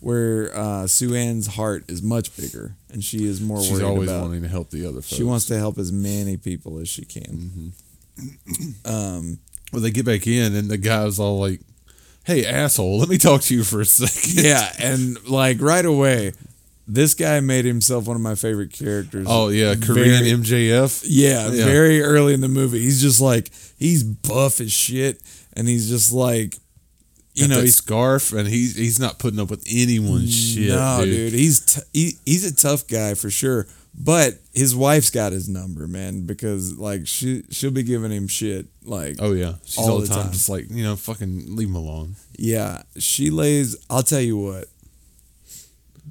Where 0.00 0.54
uh, 0.54 0.86
Sue 0.86 1.14
Ann's 1.14 1.46
heart 1.46 1.84
is 1.90 2.02
much 2.02 2.36
bigger, 2.36 2.76
and 2.92 3.02
she 3.02 3.24
is 3.24 3.40
more 3.40 3.62
She's 3.62 3.80
always 3.82 4.10
about. 4.10 4.22
wanting 4.22 4.42
to 4.42 4.48
help 4.48 4.70
the 4.70 4.84
other 4.84 5.00
folks. 5.00 5.08
She 5.16 5.24
wants 5.24 5.46
to 5.46 5.56
help 5.58 5.78
as 5.78 5.90
many 5.90 6.36
people 6.36 6.78
as 6.78 6.88
she 6.88 7.04
can. 7.06 7.72
Mm-hmm. 8.20 8.92
Um, 8.94 9.38
Well, 9.72 9.82
they 9.82 9.90
get 9.90 10.06
back 10.06 10.26
in, 10.26 10.54
and 10.54 10.68
the 10.70 10.78
guy's 10.78 11.18
all 11.18 11.38
like, 11.40 11.60
"Hey, 12.24 12.46
asshole, 12.46 12.98
let 12.98 13.08
me 13.08 13.18
talk 13.18 13.42
to 13.42 13.54
you 13.54 13.64
for 13.64 13.80
a 13.80 13.84
second. 13.84 14.44
yeah, 14.44 14.72
and 14.78 15.22
like 15.28 15.60
right 15.60 15.84
away, 15.84 16.32
this 16.86 17.14
guy 17.14 17.40
made 17.40 17.64
himself 17.64 18.06
one 18.06 18.14
of 18.16 18.22
my 18.22 18.36
favorite 18.36 18.72
characters. 18.72 19.26
Oh 19.28 19.48
yeah, 19.48 19.74
Korean 19.74 20.22
Very- 20.24 20.30
MJF. 20.70 21.04
yeah, 21.08 21.50
Yeah. 21.50 21.64
very 21.64 22.00
early 22.02 22.32
in 22.32 22.40
the 22.40 22.48
movie, 22.48 22.80
he's 22.80 23.02
just 23.02 23.20
like 23.20 23.50
he's 23.78 24.04
buff 24.04 24.60
as 24.60 24.72
shit, 24.72 25.20
and 25.54 25.66
he's 25.68 25.88
just 25.88 26.12
like, 26.12 26.54
you 27.34 27.48
Got 27.48 27.56
know, 27.56 27.60
he's 27.62 27.74
scarf, 27.76 28.32
and 28.32 28.46
he's 28.48 28.76
he's 28.76 29.00
not 29.00 29.18
putting 29.18 29.40
up 29.40 29.50
with 29.50 29.64
anyone's 29.68 30.32
shit. 30.34 30.68
no, 30.68 31.00
dude. 31.04 31.10
dude, 31.12 31.32
he's 31.32 31.60
t- 31.60 31.80
he, 31.92 32.12
he's 32.24 32.44
a 32.50 32.54
tough 32.54 32.86
guy 32.86 33.14
for 33.14 33.30
sure. 33.30 33.66
But 33.98 34.34
his 34.52 34.74
wife's 34.76 35.08
got 35.10 35.32
his 35.32 35.48
number, 35.48 35.86
man, 35.86 36.26
because 36.26 36.78
like 36.78 37.06
she 37.06 37.44
she'll 37.50 37.70
be 37.70 37.82
giving 37.82 38.10
him 38.12 38.28
shit. 38.28 38.66
Like, 38.84 39.16
Oh 39.18 39.32
yeah, 39.32 39.54
she's 39.64 39.78
All 39.78 39.92
all, 39.92 39.98
the 40.00 40.06
time, 40.06 40.24
time. 40.24 40.32
just 40.32 40.48
like 40.50 40.66
you 40.70 40.84
know, 40.84 40.96
fucking 40.96 41.56
leave 41.56 41.68
him 41.68 41.76
alone. 41.76 42.16
Yeah, 42.38 42.82
she 42.98 43.30
lays. 43.30 43.76
I'll 43.88 44.02
tell 44.02 44.20
you 44.20 44.36
what. 44.36 44.66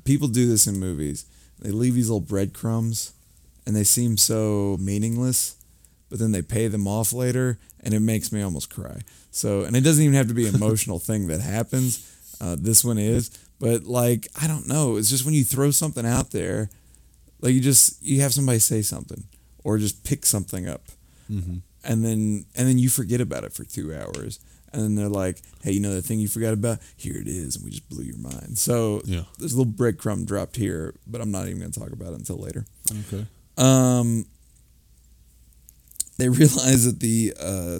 People 0.04 0.28
do 0.28 0.48
this 0.48 0.68
in 0.68 0.80
movies. 0.80 1.26
They 1.60 1.72
leave 1.72 1.96
these 1.96 2.10
little 2.10 2.20
breadcrumbs, 2.22 3.14
and 3.66 3.76
they 3.76 3.84
seem 3.84 4.18
so 4.18 4.78
meaningless, 4.80 5.56
but 6.10 6.20
then 6.20 6.32
they 6.32 6.42
pay 6.42 6.68
them 6.68 6.88
off 6.88 7.14
later, 7.14 7.60
and 7.82 7.94
it 7.94 8.02
makes 8.02 8.32
me 8.32 8.42
almost 8.42 8.70
cry. 8.74 9.02
So, 9.32 9.64
and 9.64 9.76
it 9.76 9.82
doesn't 9.82 10.04
even 10.04 10.16
have 10.16 10.28
to 10.28 10.34
be 10.34 10.48
an 10.48 10.56
emotional 10.62 11.00
thing 11.00 11.28
that 11.28 11.42
happens. 11.42 12.12
Uh, 12.42 12.56
this 12.60 12.84
one 12.84 12.98
is, 12.98 13.30
but 13.60 13.84
like 13.86 14.28
I 14.42 14.48
don't 14.48 14.68
know. 14.68 14.98
It's 14.98 15.10
just 15.10 15.24
when 15.24 15.34
you 15.36 15.44
throw 15.44 15.72
something 15.72 16.06
out 16.06 16.32
there, 16.32 16.70
like 17.46 17.54
you 17.54 17.62
just 17.62 18.02
you 18.04 18.20
have 18.22 18.34
somebody 18.34 18.60
say 18.60 18.82
something 18.82 19.24
or 19.64 19.78
just 19.78 20.04
pick 20.04 20.26
something 20.26 20.68
up 20.68 20.84
and 21.30 22.04
then 22.06 22.46
and 22.56 22.68
then 22.68 22.78
you 22.80 22.89
forget 22.89 23.22
about 23.22 23.43
it 23.43 23.54
for 23.54 23.64
two 23.64 23.93
hours 23.96 24.39
and 24.74 24.82
then 24.84 24.96
they're 24.96 25.08
like 25.24 25.41
hey 25.64 25.72
you 25.72 25.80
know 25.80 25.93
that 25.93 26.02
thing 26.04 26.20
you 26.20 26.28
forgot 26.28 26.54
about 26.54 26.80
here 26.98 27.16
it 27.16 27.28
is 27.28 27.56
and 27.56 27.64
we 27.66 27.72
just 27.72 27.88
blew 27.89 28.04
your 28.04 28.18
mind 28.18 28.58
so 28.58 29.02
Yeah. 29.06 29.24
there's 29.39 29.54
a 29.54 29.58
little 29.58 29.72
breadcrumb 29.74 30.26
dropped 30.26 30.56
here 30.58 30.93
but 31.08 31.22
i'm 31.22 31.32
not 31.32 31.48
even 31.48 31.60
going 31.60 31.72
to 31.72 31.80
talk 31.80 31.91
about 31.91 32.14
it 32.14 32.20
until 32.20 32.38
later 32.38 32.66
Okay. 33.08 33.26
um 33.58 34.26
they 36.18 36.30
realize 36.41 36.86
that 36.86 37.00
the 37.00 37.34
uh 37.39 37.80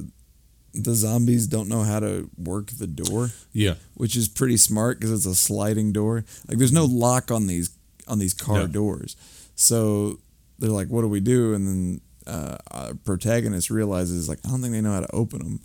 the 0.74 0.94
zombies 0.94 1.48
don't 1.48 1.70
know 1.70 1.84
how 1.84 2.00
to 2.02 2.30
work 2.38 2.68
the 2.72 2.88
door 2.88 3.30
Yeah. 3.54 3.76
which 3.94 4.16
is 4.18 4.28
pretty 4.28 4.58
smart 4.58 5.00
because 5.00 5.12
it's 5.14 5.26
a 5.26 5.34
sliding 5.36 5.94
door. 5.94 6.26
Like 6.50 6.58
there's 6.58 6.74
no 6.74 6.84
lock 6.84 7.32
on 7.32 7.48
these 7.48 7.70
on 8.10 8.20
these 8.20 8.34
car 8.34 8.60
No. 8.60 8.68
doors, 8.68 9.16
so 9.56 10.20
they're 10.60 10.70
like, 10.70 10.88
"What 10.90 11.02
do 11.02 11.08
we 11.08 11.20
do?" 11.20 11.54
And 11.54 11.68
then 11.68 12.02
uh, 12.28 12.58
our 12.72 12.94
protagonist 12.94 13.70
realizes 13.70 14.28
like, 14.30 14.40
"I 14.46 14.50
don't 14.50 14.62
think 14.62 14.74
they 14.74 14.82
know 14.82 14.94
how 14.94 15.02
to 15.02 15.16
open 15.16 15.40
them." 15.40 15.60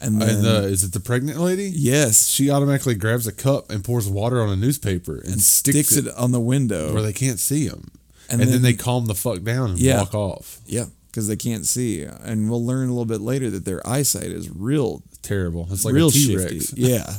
And 0.00 0.20
then 0.22 0.36
And 0.36 0.46
uh, 0.46 0.50
is 0.68 0.84
it 0.84 0.92
the 0.92 1.00
pregnant 1.00 1.40
lady? 1.40 1.72
yes, 1.74 2.28
She 2.28 2.50
automatically 2.50 2.94
grabs 2.94 3.26
a 3.26 3.32
cup 3.32 3.68
and 3.68 3.82
pours 3.84 4.08
water 4.08 4.40
on 4.40 4.48
a 4.48 4.54
newspaper 4.54 5.16
and, 5.16 5.32
and 5.32 5.40
sticks 5.40 5.96
it 5.96 6.06
on 6.16 6.30
the 6.30 6.38
window. 6.38 6.92
where 6.94 7.02
they 7.02 7.12
can't 7.12 7.40
see 7.40 7.66
him. 7.66 7.90
And 8.30 8.40
And, 8.40 8.42
then- 8.42 8.48
then, 8.50 8.62
they 8.62 8.74
calm 8.74 9.06
the 9.06 9.14
fuck 9.16 9.42
down 9.42 9.70
and 9.70 9.78
Yeah. 9.80 9.98
walk 9.98 10.14
off. 10.14 10.60
yeah, 10.66 10.84
because 11.08 11.26
they 11.26 11.34
can't 11.34 11.66
see, 11.66 12.02
and 12.04 12.48
we'll 12.48 12.64
learn 12.64 12.86
a 12.88 12.92
little 12.92 13.06
bit 13.06 13.20
later 13.20 13.50
that 13.50 13.64
their 13.64 13.84
eyesight 13.84 14.30
is 14.30 14.48
real 14.50 15.02
Terrible. 15.22 15.66
It's 15.72 15.84
like 15.84 15.94
real 15.94 16.08
a 16.08 16.12
T 16.12 16.26
shifty. 16.26 16.54
Rex. 16.58 16.72
Yeah. 16.76 17.12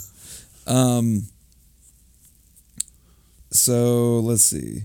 Um. 0.66 1.24
So 3.52 4.20
let's 4.20 4.44
see. 4.44 4.84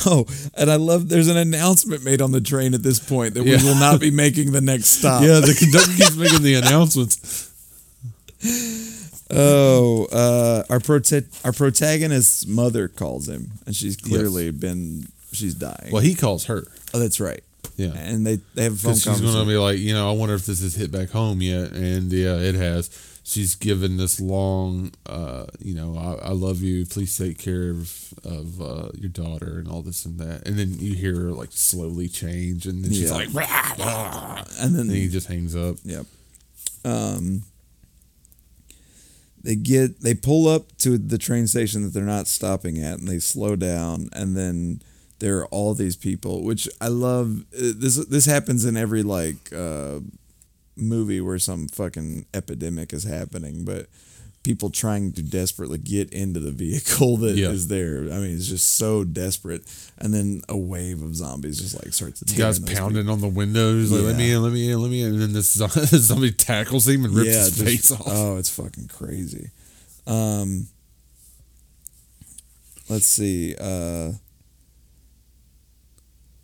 Oh, 0.06 0.26
and 0.56 0.70
I 0.70 0.76
love. 0.76 1.08
There's 1.08 1.28
an 1.28 1.36
announcement 1.36 2.04
made 2.04 2.20
on 2.20 2.32
the 2.32 2.40
train 2.40 2.74
at 2.74 2.82
this 2.82 2.98
point 2.98 3.34
that 3.34 3.44
Yeah. 3.44 3.58
we 3.58 3.64
will 3.64 3.74
not 3.76 4.00
be 4.00 4.10
making 4.10 4.52
the 4.52 4.60
next 4.60 4.86
stop. 4.86 5.22
Yeah, 5.22 5.40
the 5.40 5.54
conductor 5.58 5.92
keeps 5.96 6.16
making 6.16 6.42
the 6.42 6.54
announcements. 6.54 7.50
Oh, 9.30 10.06
uh, 10.12 10.64
our 10.70 10.78
prota- 10.78 11.26
our 11.44 11.52
protagonist's 11.52 12.46
mother 12.46 12.88
calls 12.88 13.28
him, 13.28 13.52
and 13.66 13.74
she's 13.74 13.96
clearly 13.96 14.50
been 14.50 15.08
she's 15.32 15.54
dying. 15.54 15.90
Well, 15.90 16.02
he 16.02 16.14
calls 16.14 16.44
her. 16.46 16.64
oh, 16.92 16.98
that's 16.98 17.20
right. 17.20 17.42
Yeah. 17.76 17.92
And 17.96 18.26
they 18.26 18.36
they 18.54 18.64
have 18.64 18.74
a 18.74 18.76
phone 18.76 18.94
she's 18.94 19.20
going 19.20 19.32
to 19.34 19.46
be 19.46 19.56
like, 19.56 19.78
you 19.78 19.94
know, 19.94 20.08
I 20.08 20.12
wonder 20.12 20.34
if 20.34 20.46
this 20.46 20.60
has 20.62 20.74
hit 20.74 20.92
back 20.92 21.10
home 21.10 21.40
yet. 21.42 21.72
And 21.72 22.12
yeah, 22.12 22.36
it 22.36 22.54
has. 22.54 22.90
She's 23.26 23.54
given 23.54 23.96
this 23.96 24.20
long, 24.20 24.92
uh, 25.06 25.46
you 25.58 25.74
know, 25.74 25.96
I, 25.96 26.26
I 26.28 26.32
love 26.32 26.60
you. 26.60 26.84
Please 26.84 27.16
take 27.16 27.38
care 27.38 27.70
of, 27.70 28.12
of 28.22 28.60
uh, 28.60 28.88
your 28.94 29.08
daughter 29.08 29.58
and 29.58 29.66
all 29.66 29.80
this 29.80 30.04
and 30.04 30.18
that. 30.18 30.46
And 30.46 30.58
then 30.58 30.74
you 30.78 30.94
hear 30.94 31.14
her 31.18 31.30
like 31.32 31.48
slowly 31.50 32.06
change. 32.08 32.66
And 32.66 32.84
then 32.84 32.92
she's 32.92 33.08
Yeah. 33.08 33.14
like, 33.16 33.32
"Rah, 33.32 33.74
rah," 33.78 34.44
and 34.60 34.74
then 34.74 34.88
and 34.88 34.90
he 34.90 35.08
just 35.08 35.28
hangs 35.28 35.56
up. 35.56 35.76
Yep. 35.84 36.04
Um, 36.84 37.44
they 39.42 39.56
get 39.56 40.00
they 40.02 40.14
pull 40.14 40.46
up 40.48 40.76
to 40.78 40.96
the 40.98 41.18
train 41.18 41.46
station 41.46 41.82
that 41.82 41.94
they're 41.94 42.02
not 42.04 42.26
stopping 42.26 42.78
at, 42.78 42.98
and 42.98 43.08
they 43.08 43.18
slow 43.18 43.56
down, 43.56 44.08
and 44.12 44.36
then 44.36 44.82
there 45.18 45.38
are 45.38 45.46
all 45.46 45.72
these 45.74 45.96
people, 45.96 46.42
which 46.42 46.68
I 46.80 46.88
love. 46.88 47.40
Uh, 47.56 47.72
This 47.76 47.96
this 48.06 48.26
happens 48.26 48.64
in 48.66 48.76
every 48.76 49.02
like 49.02 49.50
uh, 49.52 50.00
movie 50.76 51.20
where 51.20 51.38
some 51.38 51.68
fucking 51.68 52.26
epidemic 52.34 52.92
is 52.92 53.04
happening, 53.04 53.64
but 53.64 53.86
people 54.42 54.68
trying 54.68 55.10
to 55.10 55.22
desperately 55.22 55.78
get 55.78 56.12
into 56.12 56.38
the 56.38 56.50
vehicle 56.64 57.16
that 57.16 57.38
is 57.38 57.64
Yeah. 57.66 57.76
there. 57.76 57.98
I 58.12 58.18
mean, 58.18 58.34
it's 58.36 58.46
just 58.48 58.74
so 58.74 59.02
desperate. 59.04 59.62
And 59.98 60.12
then 60.12 60.42
a 60.50 60.56
wave 60.56 61.00
of 61.02 61.14
zombies 61.16 61.58
just 61.60 61.74
like 61.82 61.94
starts 61.94 62.20
The 62.20 62.34
guy's 62.34 62.58
pounding 62.58 63.08
on 63.08 63.20
the 63.22 63.28
windows, 63.28 63.90
like, 63.90 64.02
let 64.02 64.16
me 64.16 64.32
in, 64.32 64.42
let 64.42 64.52
me 64.52 64.70
in, 64.70 64.82
let 64.82 64.90
me 64.90 65.00
in. 65.02 65.12
And 65.14 65.22
then 65.22 65.32
this 65.32 65.52
zo- 65.52 65.68
somebody 65.68 66.32
tackles 66.32 66.86
him 66.86 67.04
and 67.06 67.14
rips 67.14 67.28
yeah, 67.30 67.38
his 67.44 67.56
just- 67.56 67.64
face 67.64 67.90
off. 67.92 68.02
Oh, 68.06 68.36
it's 68.36 68.50
fucking 68.50 68.88
crazy. 68.88 69.50
Um, 70.06 70.66
let's 72.90 73.06
see. 73.06 73.54
Uh, 73.58 74.12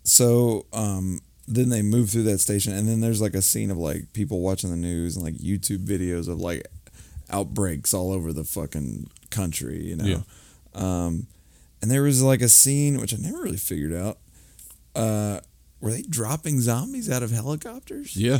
so 0.03 0.65
um, 0.73 1.19
then 1.53 1.69
they 1.69 1.81
move 1.81 2.09
through 2.09 2.23
that 2.23 2.39
station, 2.39 2.73
and 2.73 2.87
then 2.87 3.01
there's 3.01 3.21
like 3.21 3.33
a 3.33 3.41
scene 3.41 3.71
of 3.71 3.77
like 3.77 4.13
people 4.13 4.39
watching 4.41 4.69
the 4.69 4.77
news 4.77 5.15
and 5.15 5.25
like 5.25 5.35
YouTube 5.35 5.85
videos 5.85 6.27
of 6.27 6.39
like 6.39 6.65
outbreaks 7.29 7.93
all 7.93 8.11
over 8.11 8.31
the 8.33 8.43
fucking 8.43 9.09
country, 9.29 9.83
you 9.83 9.95
know. 9.95 10.05
Yeah. 10.05 10.21
Um, 10.73 11.27
and 11.81 11.89
there 11.89 12.03
was 12.03 12.21
like 12.21 12.41
a 12.41 12.49
scene 12.49 12.99
which 12.99 13.13
I 13.13 13.17
never 13.17 13.41
really 13.41 13.57
figured 13.57 13.93
out. 13.93 14.19
Uh, 14.95 15.39
were 15.79 15.91
they 15.91 16.03
dropping 16.03 16.61
zombies 16.61 17.09
out 17.09 17.23
of 17.23 17.31
helicopters? 17.31 18.15
yeah. 18.15 18.39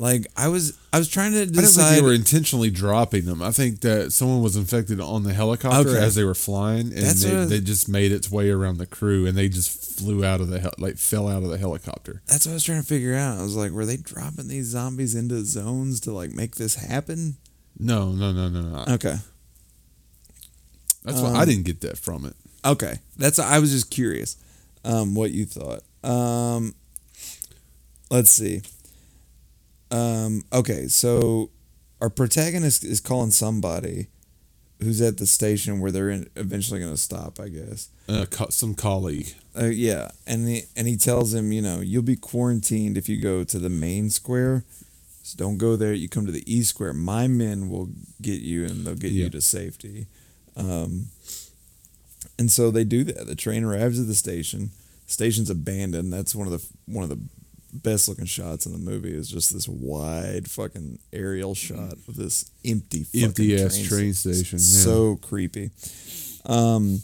Like 0.00 0.28
I 0.36 0.46
was, 0.46 0.78
I 0.92 0.98
was 0.98 1.08
trying 1.08 1.32
to 1.32 1.42
I 1.42 1.44
don't 1.46 1.64
think 1.64 1.96
they 1.96 2.02
were 2.02 2.12
intentionally 2.14 2.70
dropping 2.70 3.24
them. 3.24 3.42
I 3.42 3.50
think 3.50 3.80
that 3.80 4.12
someone 4.12 4.42
was 4.42 4.54
infected 4.54 5.00
on 5.00 5.24
the 5.24 5.34
helicopter 5.34 5.90
Okay. 5.90 5.98
as 5.98 6.14
they 6.14 6.22
were 6.22 6.36
flying, 6.36 6.92
and 6.92 7.02
That's 7.02 7.24
they, 7.24 7.36
I- 7.36 7.44
they 7.46 7.60
just 7.60 7.88
made 7.88 8.12
its 8.12 8.30
way 8.30 8.48
around 8.50 8.78
the 8.78 8.86
crew, 8.86 9.26
and 9.26 9.36
they 9.36 9.48
just 9.48 9.98
flew 9.98 10.24
out 10.24 10.40
of 10.40 10.48
the 10.48 10.60
hel- 10.60 10.74
like 10.78 10.98
fell 10.98 11.26
out 11.26 11.42
of 11.42 11.48
the 11.50 11.58
helicopter. 11.58 12.22
That's 12.26 12.46
what 12.46 12.52
I 12.52 12.54
was 12.54 12.62
trying 12.64 12.80
to 12.80 12.86
figure 12.86 13.16
out. 13.16 13.38
I 13.38 13.42
was 13.42 13.56
like, 13.56 13.72
were 13.72 13.84
they 13.86 13.96
dropping 13.96 14.46
these 14.46 14.66
zombies 14.66 15.16
into 15.16 15.44
zones 15.44 15.98
to 16.02 16.12
like 16.12 16.30
make 16.30 16.54
this 16.54 16.76
happen? 16.76 17.36
No, 17.76 18.12
no, 18.12 18.30
no, 18.32 18.48
no, 18.48 18.60
no. 18.62 18.84
Okay. 18.94 19.16
That's 21.04 21.20
why 21.20 21.30
Um, 21.30 21.36
I 21.36 21.44
didn't 21.44 21.64
get 21.64 21.80
that 21.80 21.98
from 21.98 22.24
it. 22.24 22.34
Okay. 22.64 22.98
That's 23.16 23.38
I 23.40 23.58
was 23.58 23.70
just 23.72 23.90
curious 23.90 24.36
um 24.84 25.14
what 25.16 25.30
you 25.32 25.44
thought. 25.46 25.82
Um 26.08 26.74
let's 28.10 28.30
see. 28.30 28.62
Um 29.90 30.42
okay, 30.52 30.86
so 30.88 31.50
our 32.00 32.10
protagonist 32.10 32.84
is 32.84 33.00
calling 33.00 33.30
somebody 33.30 34.08
who's 34.80 35.00
at 35.00 35.16
the 35.18 35.26
station 35.26 35.80
where 35.80 35.90
they're 35.90 36.10
in, 36.10 36.28
eventually 36.36 36.78
going 36.78 36.92
to 36.92 36.96
stop, 36.96 37.40
I 37.40 37.48
guess. 37.48 37.88
Uh, 38.08 38.26
some 38.50 38.74
colleague. 38.76 39.34
Uh, 39.60 39.64
yeah, 39.64 40.12
and 40.24 40.46
he, 40.46 40.62
and 40.76 40.86
he 40.86 40.96
tells 40.96 41.34
him, 41.34 41.50
you 41.50 41.60
know, 41.60 41.80
you'll 41.80 42.02
be 42.02 42.14
quarantined 42.14 42.96
if 42.96 43.08
you 43.08 43.20
go 43.20 43.42
to 43.42 43.58
the 43.58 43.68
main 43.68 44.08
square. 44.08 44.62
So 45.24 45.36
don't 45.36 45.58
go 45.58 45.74
there. 45.74 45.92
You 45.92 46.08
come 46.08 46.26
to 46.26 46.30
the 46.32 46.44
east 46.46 46.70
square. 46.70 46.92
My 46.92 47.26
men 47.26 47.68
will 47.68 47.88
get 48.22 48.40
you, 48.40 48.64
and 48.66 48.86
they'll 48.86 48.94
get 48.94 49.10
Yeah. 49.10 49.24
you 49.24 49.30
to 49.30 49.40
safety. 49.40 50.06
Um, 50.56 51.06
and 52.38 52.50
so 52.52 52.70
they 52.70 52.84
do 52.84 53.02
that. 53.02 53.26
The 53.26 53.34
train 53.34 53.64
arrives 53.64 53.98
at 53.98 54.06
the 54.06 54.14
station. 54.14 54.70
Station's 55.08 55.50
abandoned. 55.50 56.12
That's 56.12 56.36
one 56.36 56.46
of 56.46 56.52
the 56.52 56.64
one 56.86 57.02
of 57.02 57.10
the 57.10 57.18
best 57.72 58.08
looking 58.08 58.24
shots 58.24 58.66
in 58.66 58.72
the 58.72 58.78
movie. 58.78 59.12
Is 59.14 59.28
just 59.28 59.52
this 59.52 59.68
wide 59.68 60.50
fucking 60.50 60.98
aerial 61.12 61.54
shot 61.54 61.92
of 62.06 62.16
this 62.16 62.50
empty, 62.64 63.04
fucking 63.04 63.24
Empty 63.24 63.62
ass 63.62 63.76
train 63.76 63.88
train 63.88 64.14
station, 64.14 64.58
yeah. 64.58 64.64
So 64.84 65.16
creepy. 65.16 65.70
Um, 66.46 67.02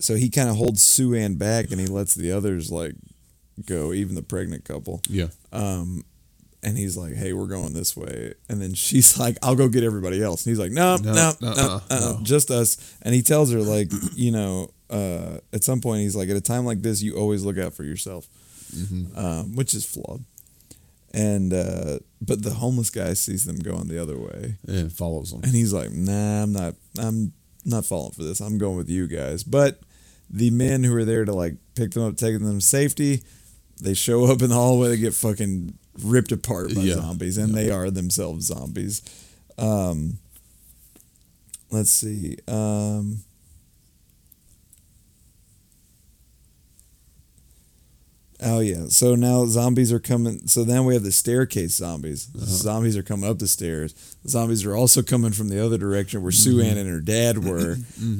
so 0.00 0.14
he 0.16 0.28
kind 0.28 0.48
of 0.48 0.56
holds 0.56 0.82
Sue 0.82 1.14
Ann 1.14 1.36
back 1.36 1.70
and 1.70 1.80
he 1.80 1.86
lets 1.86 2.14
the 2.14 2.32
others 2.32 2.70
like 2.70 2.94
go, 3.66 3.92
even 3.92 4.14
the 4.14 4.22
pregnant 4.22 4.64
couple. 4.64 5.00
Yeah. 5.08 5.28
Um, 5.52 6.04
and 6.62 6.78
he's 6.78 6.96
like, 6.96 7.14
"Hey, 7.14 7.32
we're 7.34 7.46
going 7.46 7.74
this 7.74 7.94
way." 7.96 8.32
And 8.48 8.60
then 8.60 8.72
she's 8.74 9.18
like, 9.24 9.36
"I'll 9.42 9.54
go 9.54 9.68
get 9.68 9.84
everybody 9.84 10.22
else." 10.22 10.44
And 10.44 10.50
he's 10.50 10.58
like, 10.58 10.72
"No, 10.72 10.96
no, 10.96 11.12
No, 11.12 11.32
no, 11.40 11.48
uh-uh, 11.48 11.80
uh, 11.90 12.00
no. 12.00 12.20
just 12.22 12.50
us." 12.50 12.96
And 13.02 13.14
he 13.14 13.20
tells 13.22 13.52
her 13.52 13.60
like, 13.60 13.92
you 14.14 14.30
know, 14.32 14.70
uh, 14.90 15.38
at 15.52 15.62
some 15.62 15.80
point 15.80 16.00
he's 16.00 16.16
like, 16.16 16.28
"At 16.30 16.36
a 16.36 16.40
time 16.40 16.64
like 16.64 16.80
this, 16.82 17.02
you 17.02 17.16
always 17.16 17.44
look 17.44 17.58
out 17.58 17.74
for 17.74 17.84
yourself," 17.84 18.26
Mm-hmm. 18.74 19.18
um, 19.18 19.54
which 19.56 19.74
is 19.74 19.84
flawed. 19.84 20.24
And 21.12 21.52
uh, 21.52 21.98
but 22.20 22.42
the 22.42 22.50
homeless 22.54 22.90
guy 22.90 23.14
sees 23.14 23.44
them 23.44 23.56
going 23.60 23.86
the 23.88 24.02
other 24.02 24.18
way, 24.18 24.56
And 24.66 24.92
follows 24.92 25.30
them. 25.30 25.42
and 25.44 25.52
he's 25.54 25.72
like, 25.72 25.92
"Nah, 25.92 26.42
I'm 26.42 26.52
not. 26.52 26.74
I'm 26.98 27.32
not 27.64 27.84
falling 27.86 28.12
for 28.12 28.24
this. 28.24 28.40
I'm 28.40 28.58
going 28.58 28.76
with 28.76 28.88
you 28.90 29.06
guys." 29.06 29.44
But 29.44 29.78
the 30.28 30.50
men 30.50 30.82
who 30.82 30.94
are 30.96 31.04
there 31.04 31.24
to 31.24 31.32
like 31.32 31.54
pick 31.76 31.92
them 31.92 32.02
up, 32.02 32.16
taking 32.16 32.44
them 32.44 32.58
to 32.58 32.64
safety, 32.64 33.22
they 33.80 33.94
show 33.94 34.24
up 34.24 34.42
in 34.42 34.48
the 34.48 34.56
hallway. 34.56 34.88
They 34.88 34.96
get 34.96 35.14
fucking 35.14 35.78
ripped 36.02 36.32
apart 36.32 36.74
by 36.74 36.80
Yeah. 36.82 36.94
zombies, 36.94 37.38
and 37.38 37.54
they 37.54 37.70
are 37.70 37.92
themselves 37.92 38.46
zombies. 38.46 39.00
Um, 39.56 40.18
let's 41.70 41.90
see. 41.90 42.38
Um, 42.48 43.18
Oh 48.44 48.60
yeah. 48.60 48.86
So 48.88 49.14
now 49.14 49.46
zombies 49.46 49.92
are 49.92 49.98
coming. 49.98 50.46
So 50.46 50.64
then 50.64 50.84
we 50.84 50.94
have 50.94 51.02
the 51.02 51.12
staircase 51.12 51.74
zombies. 51.74 52.28
Zombies 52.36 52.96
are 52.96 53.02
coming 53.02 53.28
up 53.28 53.38
the 53.38 53.48
stairs. 53.48 53.94
Zombies 54.26 54.64
are 54.66 54.76
also 54.76 55.02
coming 55.02 55.32
from 55.32 55.48
the 55.48 55.64
other 55.64 55.78
direction 55.78 56.22
where 56.22 56.32
Sue 56.32 56.60
Ann 56.60 56.76
and 56.76 56.88
her 56.88 57.00
dad 57.00 57.44
were. 57.44 57.76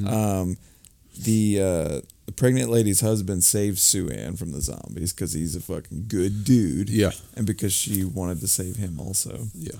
Um, 0.08 0.56
the 1.18 1.60
uh, 1.60 2.00
the 2.26 2.32
pregnant 2.32 2.70
lady's 2.70 3.00
husband 3.00 3.44
saved 3.44 3.78
Sue 3.78 4.08
Ann 4.08 4.36
from 4.36 4.52
the 4.52 4.60
zombies 4.60 5.12
because 5.12 5.32
he's 5.32 5.54
a 5.54 5.60
fucking 5.60 6.06
good 6.08 6.44
dude. 6.44 6.88
Yeah. 6.88 7.12
And 7.36 7.46
because 7.46 7.72
she 7.72 8.04
wanted 8.04 8.40
to 8.40 8.48
save 8.48 8.76
him 8.76 8.98
also. 8.98 9.46
Yeah. 9.54 9.78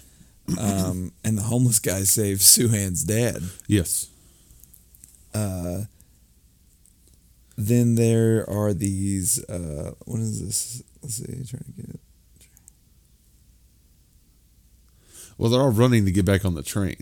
Um, 0.60 1.12
and 1.24 1.38
the 1.38 1.42
homeless 1.42 1.78
guy 1.78 2.02
saved 2.02 2.42
Sue 2.42 2.74
Ann's 2.74 3.02
dad. 3.02 3.42
Yes. 3.66 4.08
Uh, 5.32 5.84
then 7.56 7.94
there 7.94 8.48
are 8.48 8.72
these. 8.74 9.42
Uh, 9.44 9.92
what 10.06 10.20
is 10.20 10.40
this? 10.44 10.82
Let's 11.02 11.16
see. 11.16 11.24
Trying 11.24 11.64
to 11.76 11.82
get. 11.82 12.00
Well, 15.38 15.50
they're 15.50 15.60
all 15.60 15.70
running 15.70 16.04
to 16.04 16.12
get 16.12 16.24
back 16.24 16.44
on 16.44 16.54
the 16.54 16.62
train. 16.62 16.96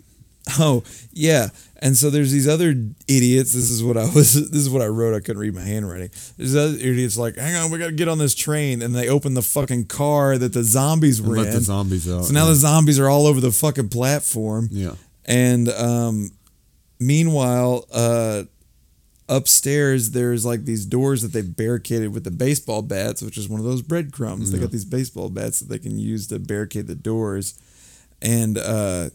Oh 0.59 0.83
yeah, 1.13 1.49
and 1.81 1.97
so 1.97 2.11
there's 2.11 2.33
these 2.33 2.49
other 2.49 2.71
idiots. 3.07 3.53
This 3.53 3.71
is 3.71 3.83
what 3.85 3.97
I 3.97 4.07
was. 4.07 4.35
This 4.51 4.61
is 4.63 4.69
what 4.71 4.83
I 4.83 4.87
wrote. 4.87 5.15
I 5.15 5.21
couldn't 5.21 5.39
read 5.41 5.55
my 5.55 5.61
handwriting. 5.63 6.11
There's 6.37 6.57
other 6.57 6.75
idiots 6.75 7.17
like, 7.17 7.37
hang 7.37 7.55
on, 7.55 7.71
we 7.71 7.79
got 7.79 7.87
to 7.87 7.93
get 7.93 8.09
on 8.09 8.19
this 8.19 8.35
train, 8.35 8.83
and 8.83 8.93
they 8.93 9.09
open 9.09 9.35
the 9.35 9.43
fucking 9.43 9.85
car 9.87 10.37
that 10.39 10.53
the 10.53 10.65
zombies 10.65 11.21
And 11.21 11.29
were 11.29 11.37
let 11.37 11.47
in. 11.49 11.55
the 11.55 11.61
zombies 11.61 12.11
out. 12.11 12.25
so 12.25 12.33
now 12.33 12.47
the 12.47 12.57
zombies 12.57 12.99
are 12.99 13.09
all 13.09 13.27
over 13.29 13.41
the 13.41 13.53
fucking 13.53 13.89
platform. 13.91 14.69
yeah. 14.73 14.95
And 15.25 15.69
um, 15.69 16.31
meanwhile, 16.99 17.87
uh, 17.93 18.43
upstairs 19.37 20.11
there's 20.11 20.45
like 20.45 20.65
these 20.65 20.85
doors 20.87 21.23
that 21.23 21.33
they 21.33 21.43
barricaded 21.43 22.13
with 22.15 22.25
the 22.25 22.31
baseball 22.31 22.83
bats, 22.83 23.23
which 23.23 23.39
is 23.39 23.49
one 23.49 23.61
of 23.61 23.67
those 23.67 23.83
breadcrumbs. 23.83 24.51
They 24.53 24.59
got 24.59 24.71
these 24.71 24.85
baseball 24.85 25.29
bats 25.31 25.61
that 25.61 25.69
they 25.69 25.79
can 25.79 25.99
use 25.99 26.27
to 26.29 26.39
barricade 26.39 26.87
the 26.87 26.95
doors, 26.95 27.59
and 28.21 28.59
uh, 28.59 29.11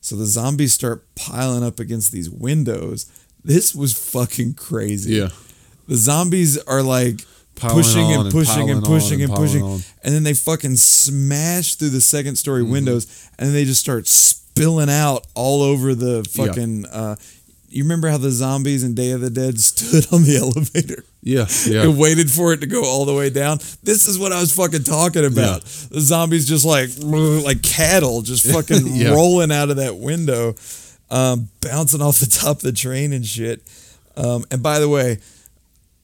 so 0.00 0.16
the 0.16 0.26
zombies 0.26 0.72
start 0.72 1.04
piling 1.14 1.62
up 1.64 1.80
against 1.80 2.12
these 2.12 2.28
windows. 2.30 3.06
This 3.44 3.74
was 3.74 3.92
fucking 4.12 4.54
crazy. 4.54 5.14
Yeah. 5.16 5.28
The 5.88 5.96
zombies 5.96 6.58
are 6.64 6.82
like 6.82 7.20
pushing 7.56 8.12
and 8.12 8.22
and 8.22 8.30
pushing 8.32 8.70
and 8.70 8.82
pushing 8.84 9.22
and 9.22 9.30
and 9.30 9.34
pushing, 9.38 9.62
on. 9.62 9.80
and 10.04 10.14
then 10.14 10.22
they 10.22 10.34
fucking 10.34 10.76
smash 10.76 11.74
through 11.76 11.90
the 11.90 12.00
second 12.00 12.36
story 12.36 12.62
Mm-hmm. 12.62 12.72
windows, 12.72 13.28
and 13.38 13.54
they 13.54 13.64
just 13.64 13.80
start 13.80 14.06
spilling 14.06 14.88
out 14.90 15.26
all 15.34 15.62
over 15.62 15.94
the 15.94 16.28
Yeah. 16.34 16.46
fucking. 16.46 16.86
Uh, 16.86 17.16
you 17.72 17.82
remember 17.84 18.08
how 18.08 18.18
the 18.18 18.30
zombies 18.30 18.84
in 18.84 18.94
Day 18.94 19.10
of 19.12 19.20
the 19.20 19.30
Dead 19.30 19.58
stood 19.60 20.06
on 20.12 20.22
the 20.24 20.36
elevator? 20.40 21.04
Yeah. 21.22 21.46
Yeah. 21.66 21.82
and 21.84 21.98
waited 21.98 22.30
for 22.30 22.52
it 22.52 22.60
to 22.62 22.66
go 22.66 22.84
all 22.84 23.04
the 23.04 23.14
way 23.14 23.30
down. 23.30 23.58
This 23.82 24.08
is 24.08 24.18
what 24.18 24.32
I 24.32 24.40
was 24.40 24.52
fucking 24.54 24.82
talking 24.84 25.24
about. 25.24 25.62
The 25.62 26.00
zombies 26.00 26.48
just 26.48 26.64
like 26.64 26.90
like 27.00 27.62
cattle, 27.62 28.22
just 28.22 28.46
fucking 28.52 28.86
Yeah. 28.96 29.10
rolling 29.10 29.52
out 29.52 29.70
of 29.70 29.76
that 29.76 29.96
window, 29.96 30.54
um, 31.10 31.48
bouncing 31.60 32.02
off 32.02 32.18
the 32.20 32.26
top 32.26 32.56
of 32.56 32.62
the 32.62 32.72
train 32.72 33.12
and 33.12 33.24
shit. 33.24 33.62
Um, 34.16 34.44
and 34.50 34.62
by 34.62 34.78
the 34.78 34.88
way, 34.88 35.18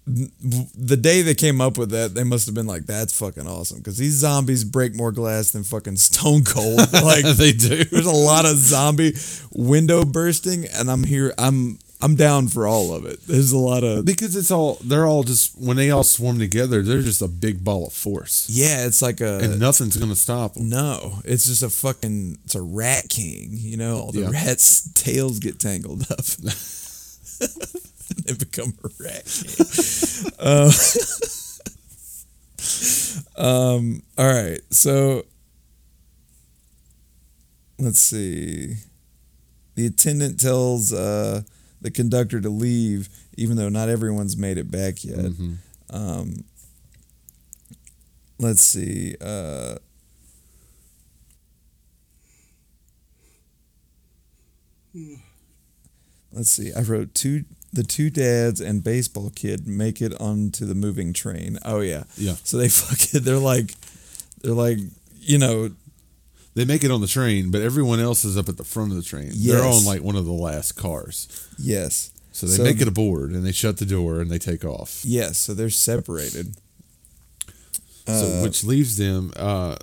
the 0.09 0.97
day 0.97 1.23
they 1.23 1.35
came 1.35 1.61
up 1.61 1.77
with 1.79 1.91
that, 1.91 2.15
they 2.15 2.25
must 2.25 2.47
have 2.47 2.55
been 2.55 2.67
like, 2.67 2.87
"That's 2.87 3.17
fucking 3.19 3.47
awesome," 3.47 3.79
because 3.79 3.97
these 3.99 4.15
zombies 4.15 4.65
break 4.65 4.95
more 4.95 5.13
glass 5.13 5.51
than 5.51 5.65
fucking 5.65 5.97
Stone 5.97 6.45
Cold. 6.45 6.81
Like 6.93 7.25
they 7.37 7.53
do. 7.53 7.85
there's 7.85 8.07
a 8.07 8.11
lot 8.11 8.45
of 8.45 8.57
zombie 8.57 9.15
window 9.53 10.05
bursting, 10.05 10.67
and 10.75 10.91
I'm 10.91 11.05
here. 11.05 11.33
I'm 11.39 11.79
I'm 12.01 12.15
down 12.15 12.47
for 12.49 12.67
all 12.67 12.95
of 12.95 13.05
it. 13.07 13.19
There's 13.27 13.51
a 13.51 13.59
lot 13.59 13.83
of 13.83 14.05
Because 14.05 14.37
it's 14.37 14.51
all 14.53 14.79
they're 14.85 15.07
all 15.07 15.25
just 15.25 15.59
when 15.59 15.77
they 15.77 15.91
all 15.91 16.05
swarm 16.05 16.39
together, 16.39 16.81
they're 16.83 17.03
just 17.03 17.23
a 17.23 17.29
big 17.29 17.65
ball 17.65 17.89
of 17.89 17.93
force, 17.93 18.47
Yeah, 18.51 18.87
it's 18.87 19.03
like 19.03 19.21
a 19.21 19.39
and 19.39 19.59
nothing's 19.59 19.97
gonna 19.97 20.15
stop 20.17 20.55
them. 20.55 20.69
no. 20.69 21.21
It's 21.25 21.47
just 21.47 21.63
a 21.63 21.69
fucking. 21.71 22.39
It's 22.45 22.55
a 22.55 22.63
rat 22.63 23.09
king. 23.09 23.49
You 23.53 23.77
know, 23.79 23.99
all 23.99 24.13
the 24.13 24.21
Yeah. 24.21 24.31
rats' 24.31 24.89
tails 24.95 25.39
get 25.41 25.59
tangled 25.59 26.03
up. 26.11 26.21
they 28.27 28.35
become 28.35 28.73
a 28.85 28.89
rat 29.03 29.25
king. 29.25 30.33
um, 30.39 30.71
um. 33.37 34.03
All 34.17 34.27
right. 34.27 34.61
So 34.71 35.25
let's 37.79 38.01
see. 38.01 38.77
the 39.75 39.87
attendant 39.87 40.41
tells 40.41 40.93
uh, 40.93 41.43
the 41.81 41.91
conductor 41.91 42.41
to 42.41 42.49
leave, 42.51 43.09
even 43.37 43.57
though 43.57 43.69
not 43.69 43.89
everyone's 43.89 44.37
made 44.37 44.59
it 44.59 44.71
back 44.71 45.05
yet. 45.05 45.19
Mhm. 45.19 45.57
Um, 45.91 46.45
let's 48.39 48.63
see. 48.63 49.15
Uh, 49.21 49.77
let's 56.33 56.51
see. 56.51 56.73
I 56.73 56.81
wrote 56.83 57.15
two. 57.15 57.45
The 57.73 57.83
two 57.83 58.09
dads 58.11 58.61
and 58.61 58.83
baseball 58.83 59.31
kid 59.35 59.67
make 59.67 60.01
it 60.01 60.19
onto 60.21 60.65
the 60.65 60.75
moving 60.75 61.13
train. 61.13 61.59
Oh 61.65 61.81
yeah. 61.81 62.05
Yeah. 62.17 62.35
So 62.45 62.57
they 62.57 62.69
fucking. 62.69 63.23
They're 63.23 63.37
like. 63.39 63.75
They're 64.43 64.55
like. 64.55 64.79
You 65.21 65.39
know. 65.39 65.71
They 66.55 66.65
make 66.65 66.83
it 66.83 66.91
on 66.91 67.01
the 67.01 67.07
train, 67.07 67.51
but 67.53 67.61
everyone 67.63 68.01
else 68.01 68.25
is 68.25 68.37
up 68.37 68.49
at 68.49 68.57
the 68.57 68.65
front 68.65 68.91
of 68.91 68.97
the 68.97 69.03
train. 69.05 69.31
They're 69.33 69.63
on 69.63 69.85
like 69.85 70.03
one 70.03 70.17
of 70.17 70.25
the 70.25 70.33
last 70.33 70.73
cars. 70.73 71.29
Yes. 71.57 72.11
So 72.33 72.47
they 72.47 72.57
So 72.57 72.65
make 72.65 72.81
it 72.81 72.89
aboard 72.89 73.31
and 73.31 73.45
they 73.47 73.53
shut 73.53 73.77
the 73.77 73.85
door 73.87 74.21
and 74.21 74.29
they 74.31 74.39
take 74.39 74.65
off. 74.65 75.03
Yes. 75.05 75.39
So 75.39 75.55
they're 75.55 75.71
separated. 75.71 76.57
so 78.07 78.13
Uh, 78.13 78.43
which 78.43 78.65
leaves 78.65 78.97
them 78.97 79.33
uh 79.37 79.77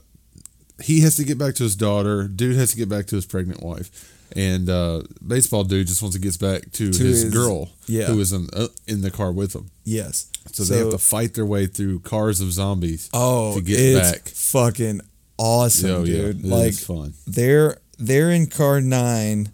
he 0.84 1.00
has 1.02 1.16
to 1.16 1.24
get 1.24 1.38
back 1.38 1.56
to 1.56 1.64
his 1.64 1.76
daughter, 1.76 2.28
dude 2.28 2.58
has 2.58 2.72
to 2.72 2.78
get 2.78 2.90
back 2.90 3.06
to 3.08 3.16
his 3.16 3.26
pregnant 3.26 3.62
wife. 3.64 4.12
And 4.36 4.70
uh 4.70 5.04
baseball 5.26 5.64
dude 5.64 5.88
just 5.88 6.02
wants 6.02 6.16
to 6.18 6.22
get 6.22 6.38
back 6.40 6.72
to, 6.74 6.92
To 6.92 7.04
his, 7.04 7.24
his- 7.24 7.34
girl 7.34 7.70
yeah. 7.88 8.06
who 8.06 8.20
is 8.20 8.34
in 8.34 8.48
uh, 8.54 8.68
in 8.88 9.02
the 9.02 9.12
car 9.12 9.32
with 9.32 9.56
him. 9.56 9.70
Yes. 9.84 10.30
So, 10.52 10.64
they 10.64 10.78
have 10.78 10.92
to 10.92 10.98
fight 11.00 11.34
their 11.34 11.46
way 11.46 11.66
through 11.68 12.00
cars 12.02 12.40
of 12.42 12.52
zombies. 12.52 13.10
Oh, 13.14 13.56
to 13.56 13.62
get 13.62 13.80
it's 13.80 14.12
back. 14.12 14.28
fucking 14.30 15.02
awesome, 15.38 15.90
Oh, 15.90 16.04
yeah, 16.04 16.18
dude. 16.18 16.46
it 16.46 16.48
like 16.48 16.74
fun. 16.76 17.14
they're 17.26 17.78
they're 17.98 18.30
in 18.32 18.48
car 18.48 18.80
nine. 18.82 19.50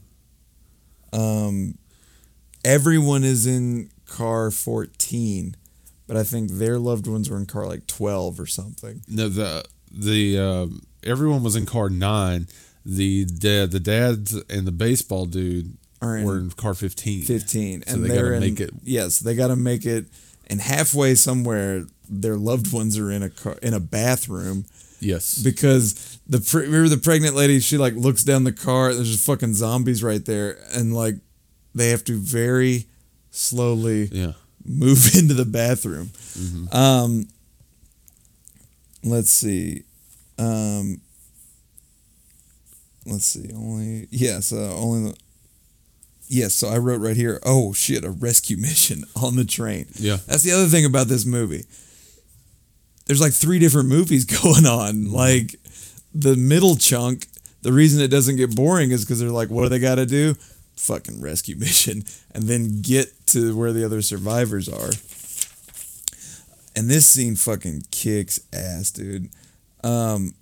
Um, 1.14 1.78
everyone 2.64 3.24
is 3.24 3.46
in 3.48 3.90
car 4.06 4.52
fourteen, 4.52 5.56
but 6.08 6.18
I 6.18 6.24
think 6.24 6.52
their 6.52 6.78
loved 6.80 7.08
ones 7.08 7.30
were 7.30 7.38
in 7.38 7.46
car 7.46 7.66
like 7.68 7.88
twelve 7.88 8.40
or 8.40 8.46
something. 8.48 9.02
No, 9.08 9.30
the 9.30 9.64
the 9.92 10.38
um, 10.40 10.82
everyone 11.04 11.44
was 11.44 11.56
in 11.56 11.66
car 11.66 11.90
nine. 11.90 12.48
The 12.86 13.26
dad, 13.26 13.72
the 13.72 13.80
dads, 13.80 14.34
and 14.50 14.66
the 14.66 14.72
baseball 14.72 15.26
dude 15.26 15.78
Are 16.02 16.18
in 16.18 16.26
were 16.26 16.38
in 16.40 16.50
car 16.52 16.74
fifteen. 16.74 17.22
fifteen, 17.24 17.84
So 17.86 17.94
and 17.94 18.04
they 18.04 18.10
they're 18.10 18.34
gotta 18.34 18.46
in, 18.46 18.54
make 18.54 18.60
it- 18.60 18.74
Yes, 18.84 19.20
they 19.20 19.36
got 19.36 19.48
to 19.48 19.56
make 19.56 19.86
it, 19.86 20.06
and 20.48 20.60
halfway 20.62 21.16
somewhere, 21.16 21.86
their 22.10 22.38
loved 22.38 22.74
ones 22.74 22.98
are 22.98 23.12
in 23.12 23.22
a 23.24 23.30
car 23.30 23.58
in 23.62 23.74
a 23.74 23.80
bathroom. 23.80 24.66
Yes, 25.00 25.38
because 25.42 26.20
the 26.28 26.40
pre- 26.40 26.66
remember 26.66 26.90
the 26.90 26.98
pregnant 26.98 27.36
lady 27.36 27.60
she 27.60 27.78
like 27.78 27.96
looks 27.96 28.24
down 28.24 28.44
the 28.44 28.52
car 28.52 28.94
there's 28.94 29.12
just 29.12 29.26
fucking 29.26 29.56
zombies 29.56 30.04
right 30.04 30.24
there 30.26 30.58
and 30.74 30.94
like 30.96 31.16
they 31.74 31.90
have 31.90 32.04
to 32.06 32.18
very 32.20 32.86
slowly 33.32 34.10
yeah, 34.12 34.34
move 34.64 35.16
into 35.16 35.34
the 35.34 35.46
bathroom 35.46 36.08
Mm-hmm. 36.38 36.76
um 36.76 37.28
let's 39.04 39.32
see 39.32 39.84
um 40.38 41.02
let's 43.06 43.26
see 43.26 43.52
only 43.54 44.08
yes 44.12 44.52
uh, 44.54 44.76
only 44.76 45.14
yes 46.28 46.54
so 46.54 46.68
i 46.70 46.78
wrote 46.78 47.02
right 47.02 47.16
here 47.18 47.40
oh 47.44 47.74
shit 47.74 48.04
a 48.04 48.10
rescue 48.10 48.58
mission 48.60 49.04
on 49.22 49.36
the 49.36 49.46
train 49.46 49.88
yeah, 49.96 50.18
that's 50.28 50.44
the 50.44 50.52
other 50.52 50.68
thing 50.68 50.86
about 50.86 51.08
this 51.08 51.26
movie. 51.26 51.66
There's 53.06 53.22
like 53.22 53.34
three 53.34 53.60
different 53.60 53.90
movies 53.90 54.26
going 54.44 54.66
on. 54.66 55.12
Like 55.12 55.56
the 56.14 56.36
middle 56.36 56.76
chunk, 56.76 57.28
the 57.62 57.74
reason 57.74 58.02
it 58.02 58.08
doesn't 58.10 58.38
get 58.38 58.56
boring 58.56 58.92
is 58.92 59.04
because 59.04 59.20
they're 59.20 59.30
like, 59.30 59.50
what 59.50 59.64
do 59.64 59.70
they 59.70 59.80
got 59.80 59.96
to 59.96 60.06
do? 60.06 60.36
Fucking 60.78 61.22
rescue 61.22 61.56
mission, 61.58 62.04
and 62.34 62.44
then 62.44 62.82
get 62.82 63.08
to 63.28 63.56
where 63.56 63.74
the 63.74 63.86
other 63.86 64.02
survivors 64.02 64.68
are. 64.70 64.92
And 66.76 66.90
this 66.90 67.06
scene 67.06 67.36
fucking 67.36 67.84
kicks 67.92 68.40
ass, 68.54 68.92
dude. 68.92 69.30
Um, 69.84 70.34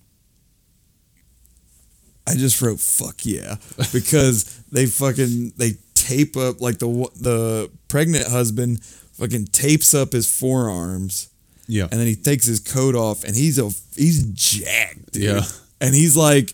I 2.29 2.35
just 2.35 2.61
wrote 2.61 2.79
"fuck 2.79 3.25
yeah" 3.25 3.55
because 3.91 4.43
they 4.71 4.85
fucking 4.85 5.53
they 5.57 5.73
tape 5.95 6.37
up 6.37 6.61
like 6.61 6.79
the 6.79 6.87
the 7.19 7.69
pregnant 7.87 8.27
husband 8.27 8.83
fucking 8.83 9.45
tapes 9.47 9.93
up 9.93 10.13
his 10.13 10.27
forearms 10.29 11.29
yeah, 11.69 11.83
and 11.83 11.99
then 11.99 12.07
he 12.07 12.15
takes 12.15 12.47
his 12.47 12.59
coat 12.59 12.95
off 12.95 13.23
and 13.23 13.35
he's 13.35 13.59
a 13.59 13.69
he's 13.95 14.23
jacked, 14.33 15.11
dude. 15.11 15.23
Yeah. 15.23 15.41
And 15.79 15.93
he's 15.93 16.17
like, 16.17 16.51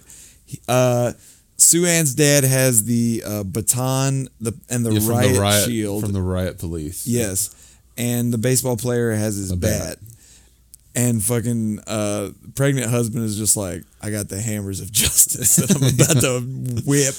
uh, 0.67 1.13
Sue 1.57 1.85
Ann's 1.85 2.13
dad 2.15 2.43
has 2.43 2.83
the 2.83 3.23
uh, 3.25 3.43
baton 3.43 4.27
the 4.41 4.53
and 4.69 4.85
the, 4.85 4.91
Yeah, 4.91 5.09
riot 5.09 5.33
the 5.35 5.39
riot 5.39 5.65
shield. 5.69 6.03
from 6.03 6.11
the 6.11 6.21
riot 6.21 6.59
police. 6.59 7.07
yes, 7.07 7.55
and 7.97 8.33
the 8.33 8.37
baseball 8.37 8.75
player 8.75 9.11
has 9.11 9.37
his 9.37 9.55
bat. 9.55 9.97
bat. 10.01 10.14
And 10.95 11.21
fucking 11.23 11.81
uh, 11.87 12.29
pregnant 12.55 12.89
husband 12.89 13.25
is 13.25 13.37
just 13.37 13.57
like, 13.57 13.83
I 14.01 14.11
got 14.11 14.29
the 14.29 14.39
hammers 14.39 14.79
of 14.79 14.91
justice, 15.03 15.57
and 15.57 15.69
I'm 15.71 15.93
about 15.93 16.21
to 16.21 16.39
whip 16.85 17.15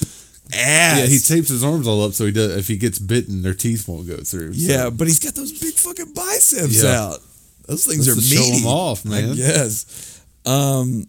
ass. 0.55 0.99
Yeah, 0.99 1.07
he 1.07 1.19
tapes 1.19 1.49
his 1.51 1.63
arms 1.63 1.87
all 1.87 2.03
up 2.03 2.13
so 2.15 2.25
he 2.25 2.33
does. 2.33 2.57
If 2.57 2.69
he 2.69 2.79
gets 2.79 2.99
bitten, 2.99 3.43
their 3.43 3.53
teeth 3.55 3.87
won't 3.87 4.07
go 4.09 4.17
through. 4.17 4.55
so- 4.55 4.73
Yeah, 4.73 4.89
but 4.91 5.07
he's 5.09 5.19
got 5.19 5.35
those 5.35 5.53
big 5.61 5.75
fucking 5.75 6.15
biceps 6.15 6.83
Yeah. 6.83 7.03
out. 7.03 7.19
Those 7.67 7.85
things 7.85 8.07
That's 8.07 8.17
are 8.17 8.21
to 8.21 8.27
show 8.27 8.43
'em 8.45 8.51
meaty. 8.53 8.67
off, 8.67 9.05
man. 9.05 9.35
Yes. 9.37 10.21
Um, 10.47 11.07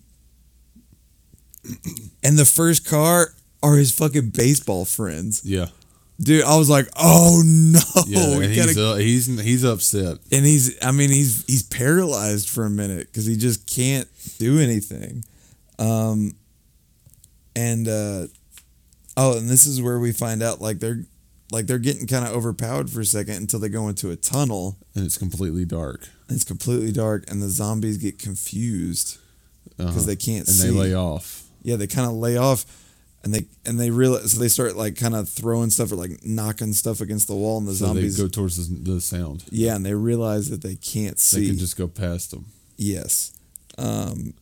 and 2.24 2.38
the 2.38 2.45
first 2.45 2.86
car 2.86 3.34
are 3.63 3.76
his 3.78 3.91
fucking 3.91 4.30
baseball 4.32 4.86
friends, 4.86 5.41
yeah, 5.43 5.68
dude. 6.20 6.43
I 6.43 6.57
was 6.57 6.70
like, 6.70 6.88
oh 6.97 7.41
no, 7.45 7.80
yeah. 8.07 8.38
we 8.38 8.55
gotta- 8.55 8.68
he's 8.70 8.78
uh, 8.78 8.95
he's 8.95 9.26
he's 9.41 9.63
upset. 9.63 10.18
and 10.32 10.45
he's, 10.45 10.76
I 10.84 10.91
mean, 10.91 11.09
he's 11.09 11.45
he's 11.45 11.63
paralyzed 11.63 12.49
for 12.49 12.65
a 12.65 12.70
minute 12.70 13.07
because 13.07 13.26
he 13.26 13.36
just 13.38 13.68
can't 13.68 14.07
do 14.39 14.59
anything. 14.59 15.24
Um, 15.80 16.34
and 17.55 17.88
uh, 17.88 18.28
oh, 19.15 19.38
and 19.38 19.49
this 19.49 19.65
is 19.65 19.82
where 19.82 19.99
we 19.99 20.11
find 20.11 20.41
out 20.43 20.61
like 20.61 20.80
they're 20.80 21.03
like 21.51 21.65
they're 21.68 21.80
getting 21.80 22.07
kind 22.07 22.26
of 22.26 22.32
overpowered 22.34 22.89
for 22.89 22.99
a 23.01 23.05
second 23.05 23.36
until 23.36 23.59
they 23.59 23.70
go 23.70 23.88
into 23.88 24.11
a 24.11 24.15
tunnel. 24.15 24.78
and 24.95 25.05
it's 25.05 25.18
completely 25.18 25.65
dark 25.65 26.07
It's 26.30 26.43
completely 26.43 26.91
dark, 26.91 27.30
and 27.32 27.41
the 27.41 27.49
zombies 27.49 27.97
get 27.97 28.20
confused 28.20 29.18
because 29.78 29.95
Uh-huh. 29.97 30.05
they 30.05 30.15
can't 30.15 30.47
and 30.47 30.55
see. 30.55 30.68
they 30.68 30.74
lay 30.74 30.93
off. 30.93 31.43
yeah, 31.63 31.76
they 31.78 31.88
kind 31.88 32.07
of 32.07 32.13
lay 32.15 32.36
off, 32.38 32.65
and 33.24 33.34
they 33.34 33.45
and 33.65 33.80
they 33.80 33.89
realize 33.89 34.32
so 34.32 34.39
they 34.39 34.47
start 34.47 34.76
like 34.76 34.95
kind 34.95 35.15
of 35.15 35.28
throwing 35.28 35.70
stuff 35.70 35.91
or 35.91 35.95
like 35.95 36.24
knocking 36.24 36.74
stuff 36.74 37.01
against 37.01 37.28
the 37.28 37.36
wall, 37.36 37.57
and 37.57 37.68
the 37.68 37.74
So 37.74 37.88
zombies. 37.88 38.18
they 38.18 38.24
go 38.24 38.30
towards 38.30 38.68
the, 38.70 38.91
the 38.93 39.01
sound. 39.01 39.43
yeah, 39.49 39.76
and 39.76 39.86
they 39.86 39.93
realize 39.93 40.49
that 40.49 40.61
they 40.61 40.76
can't 40.76 41.20
see. 41.20 41.41
They 41.41 41.47
can 41.47 41.57
just 41.57 41.78
go 41.78 41.88
past 41.88 42.32
them. 42.32 42.45
yes, 42.78 43.34
um, 43.78 44.34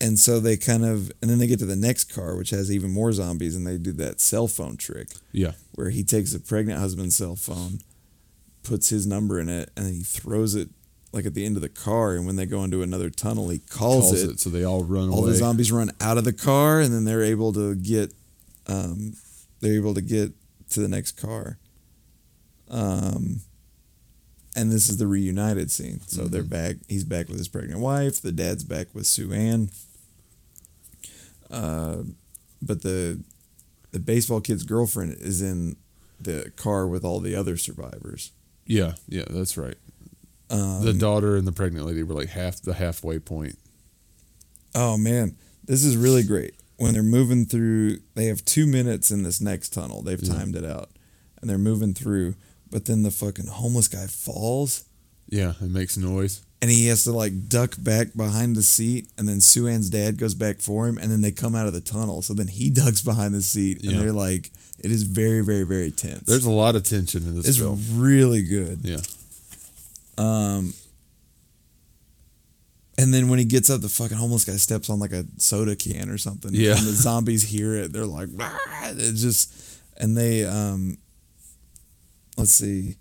and 0.00 0.18
so 0.18 0.40
they 0.40 0.56
kind 0.56 0.84
of 0.84 1.10
and 1.20 1.30
then 1.30 1.38
they 1.38 1.46
get 1.46 1.58
to 1.60 1.66
the 1.66 1.76
next 1.76 2.12
car, 2.14 2.36
which 2.36 2.50
has 2.50 2.70
even 2.72 2.90
more 2.90 3.12
zombies, 3.12 3.54
and 3.56 3.66
they 3.66 3.78
do 3.78 3.92
that 3.92 4.20
cell 4.20 4.48
phone 4.48 4.76
trick 4.76 5.08
Yeah, 5.32 5.52
where 5.74 5.90
he 5.90 6.04
takes 6.04 6.34
a 6.34 6.40
pregnant 6.40 6.80
husband's 6.80 7.16
cell 7.16 7.36
phone, 7.36 7.80
puts 8.62 8.88
his 8.90 9.06
number 9.06 9.38
in 9.40 9.48
it, 9.48 9.70
and 9.76 9.86
then 9.86 9.94
he 9.94 10.02
throws 10.02 10.54
it 10.54 10.68
like 11.12 11.24
at 11.26 11.34
the 11.34 11.44
end 11.46 11.56
of 11.56 11.62
the 11.62 11.68
car. 11.68 12.14
And 12.14 12.26
when 12.26 12.36
they 12.36 12.46
go 12.46 12.64
into 12.64 12.82
another 12.82 13.10
tunnel, 13.10 13.48
he 13.48 13.58
calls, 13.58 14.10
calls 14.10 14.22
it. 14.22 14.30
it. 14.30 14.40
so 14.40 14.50
they 14.50 14.64
all 14.64 14.84
run 14.84 15.08
All 15.10 15.20
away. 15.20 15.30
the 15.32 15.36
zombies 15.36 15.72
run 15.72 15.90
out 16.00 16.18
of 16.18 16.24
the 16.24 16.32
car, 16.32 16.80
and 16.80 16.92
then 16.92 17.04
they're 17.04 17.22
able 17.22 17.52
to 17.54 17.74
get, 17.74 18.12
um, 18.66 19.14
they're 19.60 19.74
able 19.76 19.94
to 19.94 20.02
get 20.02 20.32
to 20.70 20.80
the 20.80 20.88
next 20.88 21.12
car. 21.12 21.58
Um, 22.70 23.40
and 24.54 24.70
this 24.70 24.88
is 24.88 24.98
the 24.98 25.06
reunited 25.06 25.70
scene. 25.70 26.00
So 26.06 26.24
they're 26.24 26.42
back. 26.42 26.76
He's 26.88 27.04
back 27.04 27.28
with 27.28 27.38
his 27.38 27.48
pregnant 27.48 27.80
wife. 27.80 28.20
The 28.20 28.32
dad's 28.32 28.64
back 28.64 28.88
with 28.92 29.06
Sue 29.06 29.32
Ann. 29.32 29.70
Uh, 31.50 31.98
but 32.60 32.82
the 32.82 33.20
the 33.92 33.98
baseball 34.00 34.40
kid's 34.40 34.64
girlfriend 34.64 35.16
is 35.20 35.40
in 35.40 35.76
the 36.20 36.52
car 36.56 36.86
with 36.86 37.04
all 37.04 37.20
the 37.20 37.34
other 37.34 37.56
survivors. 37.56 38.32
yeah, 38.66 38.94
yeah, 39.08 39.24
that's 39.30 39.56
right. 39.56 39.76
Um, 40.50 40.84
the 40.84 40.92
daughter 40.94 41.36
and 41.36 41.46
the 41.46 41.52
pregnant 41.52 41.86
lady 41.86 42.02
were 42.02 42.14
like 42.14 42.28
half 42.30 42.60
the 42.62 42.74
halfway 42.74 43.18
point. 43.18 43.58
Oh 44.74 44.96
man, 44.96 45.36
this 45.64 45.84
is 45.84 45.96
really 45.96 46.22
great. 46.22 46.54
When 46.76 46.92
they're 46.92 47.02
moving 47.02 47.44
through, 47.44 47.98
they 48.14 48.26
have 48.26 48.44
two 48.44 48.66
minutes 48.66 49.10
in 49.10 49.24
this 49.24 49.40
next 49.40 49.70
tunnel. 49.72 50.02
They've 50.02 50.22
Yeah. 50.22 50.34
timed 50.34 50.54
it 50.56 50.64
out, 50.64 50.90
and 51.40 51.50
they're 51.50 51.58
moving 51.58 51.92
through. 51.94 52.34
But 52.70 52.84
then 52.84 53.02
the 53.02 53.10
fucking 53.10 53.46
homeless 53.46 53.88
guy 53.88 54.06
falls, 54.06 54.84
Yeah, 55.28 55.54
it 55.60 55.70
makes 55.70 55.96
noise. 55.96 56.42
and 56.62 56.70
he 56.70 56.86
has 56.86 57.04
to 57.04 57.12
like 57.12 57.48
duck 57.48 57.74
back 57.78 58.14
behind 58.14 58.54
the 58.56 58.62
seat. 58.62 59.08
And 59.18 59.28
then 59.28 59.40
Sue 59.40 59.66
Ann's 59.66 59.90
dad 59.90 60.18
goes 60.18 60.34
back 60.34 60.60
for 60.60 60.86
him, 60.86 60.98
and 60.98 61.10
then 61.10 61.20
they 61.22 61.32
come 61.32 61.54
out 61.54 61.66
of 61.66 61.72
the 61.72 61.80
tunnel. 61.80 62.22
So 62.22 62.32
then 62.34 62.48
he 62.48 62.70
ducks 62.82 63.00
behind 63.02 63.34
the 63.34 63.42
seat, 63.42 63.82
and 63.82 63.92
Yeah. 63.92 63.98
they're 64.00 64.12
like, 64.12 64.50
it 64.78 64.92
is 64.92 65.02
very, 65.02 65.40
very, 65.40 65.64
very 65.64 65.90
tense. 65.90 66.24
There's 66.26 66.44
a 66.44 66.50
lot 66.50 66.76
of 66.76 66.84
tension 66.84 67.24
in 67.24 67.34
this 67.36 67.48
it's 67.48 67.58
film. 67.58 67.82
really 67.94 68.42
good. 68.42 68.80
Yeah, 68.84 69.00
Um, 70.18 70.74
And 72.98 73.14
then 73.14 73.28
when 73.28 73.38
he 73.38 73.44
gets 73.44 73.70
up, 73.70 73.80
the 73.80 73.88
fucking 73.88 74.16
homeless 74.16 74.44
guy 74.44 74.56
steps 74.56 74.90
on 74.90 74.98
like 74.98 75.12
a 75.12 75.24
soda 75.36 75.76
can 75.76 76.10
or 76.10 76.18
something. 76.18 76.50
Yeah. 76.52 76.76
And 76.76 76.84
the 76.84 76.92
zombies 76.92 77.44
hear 77.44 77.76
it. 77.76 77.92
They're 77.92 78.04
like, 78.04 78.28
"Rah!" 78.34 78.58
it's 78.90 79.22
just, 79.22 79.54
and 79.96 80.16
they, 80.16 80.44
um, 80.44 80.98
let's 82.36 82.50
see. 82.50 82.96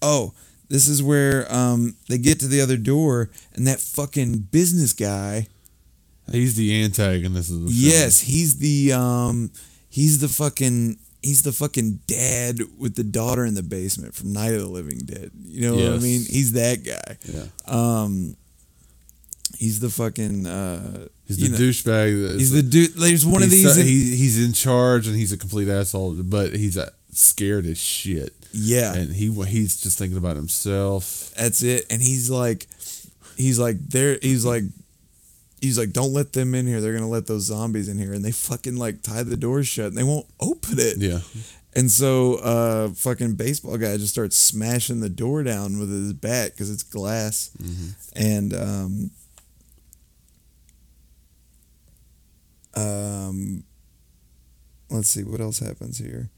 Oh, 0.00 0.32
this 0.70 0.88
is 0.88 1.02
where 1.02 1.52
um 1.54 1.96
they 2.08 2.16
get 2.16 2.40
to 2.40 2.46
the 2.48 2.62
other 2.62 2.78
door, 2.78 3.28
and 3.52 3.66
that 3.66 3.78
fucking 3.80 4.48
business 4.50 4.94
guy. 4.94 5.46
He's 6.32 6.54
the 6.54 6.82
antagonist 6.82 7.50
of 7.50 7.62
the 7.62 7.66
film. 7.66 7.74
Yes, 7.76 8.20
he's 8.20 8.56
the 8.58 8.92
um, 8.94 9.50
he's 9.90 10.20
the 10.20 10.28
fucking. 10.28 10.96
He's 11.22 11.42
the 11.42 11.52
fucking 11.52 12.00
dad 12.06 12.60
with 12.78 12.94
the 12.94 13.04
daughter 13.04 13.44
in 13.44 13.54
the 13.54 13.62
basement 13.62 14.14
from 14.14 14.32
Night 14.32 14.54
of 14.54 14.60
the 14.60 14.66
Living 14.68 14.98
Dead. 14.98 15.30
You 15.44 15.68
know 15.70 15.74
what 15.76 15.84
I 15.94 15.98
mean? 15.98 16.22
He's 16.28 16.52
that 16.52 16.82
guy. 16.84 17.16
Yeah. 17.24 17.44
Um, 17.66 18.36
he's 19.58 19.80
the 19.80 19.90
fucking. 19.90 20.46
Uh, 20.46 21.08
He's 21.26 21.38
the 21.38 21.56
douchebag. 21.56 22.38
He's 22.38 22.50
the 22.50 22.62
dude. 22.62 22.94
There's 22.94 23.24
one 23.24 23.42
of 23.42 23.50
he's 23.50 23.62
these. 23.62 23.74
so- 23.76 23.82
he, 23.82 24.16
he's 24.16 24.44
in 24.44 24.52
charge 24.52 25.06
and 25.06 25.14
he's 25.14 25.32
a 25.32 25.36
complete 25.36 25.68
asshole, 25.68 26.14
but 26.24 26.54
he's 26.54 26.76
uh, 26.76 26.90
scared 27.12 27.66
as 27.66 27.78
shit. 27.78 28.32
yeah, 28.52 28.94
And 28.94 29.12
he 29.14 29.30
he's 29.44 29.80
just 29.80 29.96
thinking 29.98 30.18
about 30.18 30.34
himself. 30.36 31.32
that's 31.36 31.62
it. 31.62 31.86
And 31.88 32.02
he's 32.02 32.30
like, 32.30 32.66
he's 33.36 33.60
like, 33.60 33.78
there. 33.90 34.18
He's 34.20 34.44
like, 34.44 34.64
he's 35.60 35.78
like, 35.78 35.92
don't 35.92 36.12
let 36.12 36.32
them 36.32 36.54
in 36.54 36.66
here. 36.66 36.80
They're 36.80 36.92
gonna 36.92 37.08
let 37.08 37.26
those 37.26 37.44
zombies 37.44 37.88
in 37.88 37.98
here, 37.98 38.12
and 38.12 38.24
they 38.24 38.32
fucking 38.32 38.76
like 38.76 39.02
tie 39.02 39.22
the 39.22 39.36
door 39.36 39.62
shut, 39.62 39.86
and 39.86 39.96
they 39.96 40.02
won't 40.02 40.26
open 40.40 40.78
it. 40.78 40.96
Yeah. 40.98 41.20
And 41.74 41.88
so, 41.88 42.34
uh, 42.36 42.88
fucking 42.88 43.34
baseball 43.34 43.76
guy 43.78 43.96
just 43.96 44.12
starts 44.12 44.36
smashing 44.36 45.00
the 45.00 45.08
door 45.08 45.44
down 45.44 45.78
with 45.78 45.88
his 45.88 46.12
bat 46.12 46.50
because 46.50 46.68
it's 46.68 46.82
glass. 46.82 47.50
And 48.16 48.52
um, 48.54 49.10
um, 52.74 53.64
let's 54.90 55.08
see 55.08 55.22
what 55.22 55.40
else 55.40 55.60
happens 55.60 55.98
here. 55.98 56.30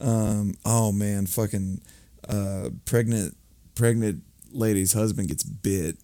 Um, 0.00 0.54
oh 0.64 0.92
man, 0.92 1.26
fucking 1.26 1.80
uh, 2.28 2.70
pregnant 2.84 3.36
pregnant 3.74 4.22
lady's 4.52 4.92
husband 4.92 5.28
gets 5.28 5.42
bit. 5.42 5.96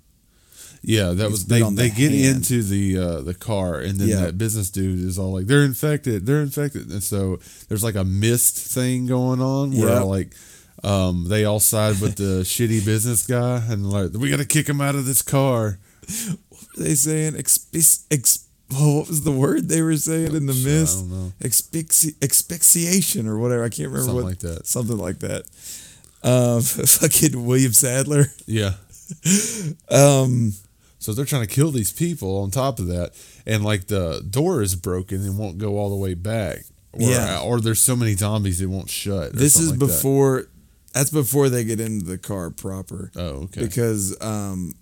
Yeah, 0.87 1.13
that 1.13 1.31
was 1.31 1.45
bit 1.45 1.55
they. 1.55 1.61
the 1.63 1.71
They 1.71 1.91
get 1.91 2.13
hand. 2.13 2.37
into 2.37 2.63
the 2.63 2.99
uh, 2.99 3.21
the 3.23 3.35
car, 3.35 3.81
and 3.81 3.99
then 3.99 4.09
Yeah. 4.09 4.21
that 4.27 4.39
business 4.39 4.71
dude 4.71 5.01
is 5.01 5.19
all 5.19 5.33
like, 5.33 5.47
"They're 5.47 5.65
infected. 5.65 6.27
They're 6.27 6.43
infected." 6.43 6.91
And 6.91 7.03
so 7.03 7.39
there's 7.69 7.83
like 7.83 7.95
a 7.95 8.05
mist 8.05 8.57
thing 8.59 9.07
going 9.07 9.41
on 9.41 9.73
where 9.73 9.89
Yeah. 9.89 10.01
like 10.01 10.35
um, 10.83 11.29
they 11.29 11.45
all 11.47 11.61
side 11.61 12.01
with 12.01 12.17
the 12.17 12.43
shitty 12.45 12.85
business 12.85 13.27
guy, 13.27 13.63
and 13.69 13.91
like 13.91 14.13
we 14.13 14.29
got 14.31 14.39
to 14.41 14.45
kick 14.45 14.69
him 14.69 14.81
out 14.83 14.95
of 14.95 15.07
this 15.07 15.23
car. 15.23 15.79
What 16.51 16.61
were 16.77 16.85
they 16.85 16.95
saying? 16.95 17.33
Expi- 17.35 18.05
ex- 18.11 18.45
oh, 18.75 18.99
what 18.99 19.09
was 19.09 19.23
the 19.23 19.33
word 19.33 19.69
they 19.71 19.81
were 19.81 19.97
saying 19.97 20.35
in 20.35 20.45
the 20.47 20.53
Shit, 20.53 20.67
I 20.67 20.71
mist? 20.81 20.99
don't 20.99 21.11
know. 21.11 21.33
Expixi- 21.41 22.15
expixiation 22.19 23.27
or 23.27 23.39
whatever. 23.39 23.65
I 23.65 23.71
can't 23.71 23.89
remember 23.89 24.01
Something 24.05 24.15
what. 24.17 24.25
like 24.25 24.39
that. 24.41 24.67
Something 24.67 24.99
like 24.99 25.19
that. 25.21 25.45
Um, 26.23 26.61
fucking 26.63 27.47
William 27.47 27.73
Sadler. 27.73 28.27
Yeah. 28.47 28.75
Um, 29.91 30.55
So 31.05 31.13
they're 31.13 31.27
trying 31.27 31.47
to 31.47 31.55
kill 31.55 31.71
these 31.71 31.93
people 31.93 32.39
on 32.39 32.51
top 32.51 32.79
of 32.79 32.87
that, 32.87 33.13
and 33.47 33.63
like 33.63 33.89
the 33.89 34.25
door 34.29 34.63
is 34.63 34.75
broken 34.75 35.23
and 35.23 35.37
won't 35.39 35.59
go 35.59 35.77
all 35.79 35.91
the 35.91 35.97
way 35.97 36.15
back. 36.15 36.61
Or, 36.93 37.03
Yeah. 37.03 37.41
or 37.41 37.61
there's 37.61 37.81
so 37.81 37.95
many 37.95 38.15
zombies 38.17 38.61
it 38.63 38.67
won't 38.67 38.89
shut. 38.89 39.35
this 39.35 39.57
is 39.57 39.71
like 39.71 39.79
that. 39.81 39.87
before. 39.87 40.47
That's 40.95 41.11
before 41.11 41.49
they 41.49 41.65
get 41.65 41.79
into 41.81 42.07
the 42.07 42.17
car 42.19 42.51
proper. 42.51 43.11
Oh, 43.17 43.43
okay. 43.45 43.63
Because 43.63 44.17
um, 44.23 44.75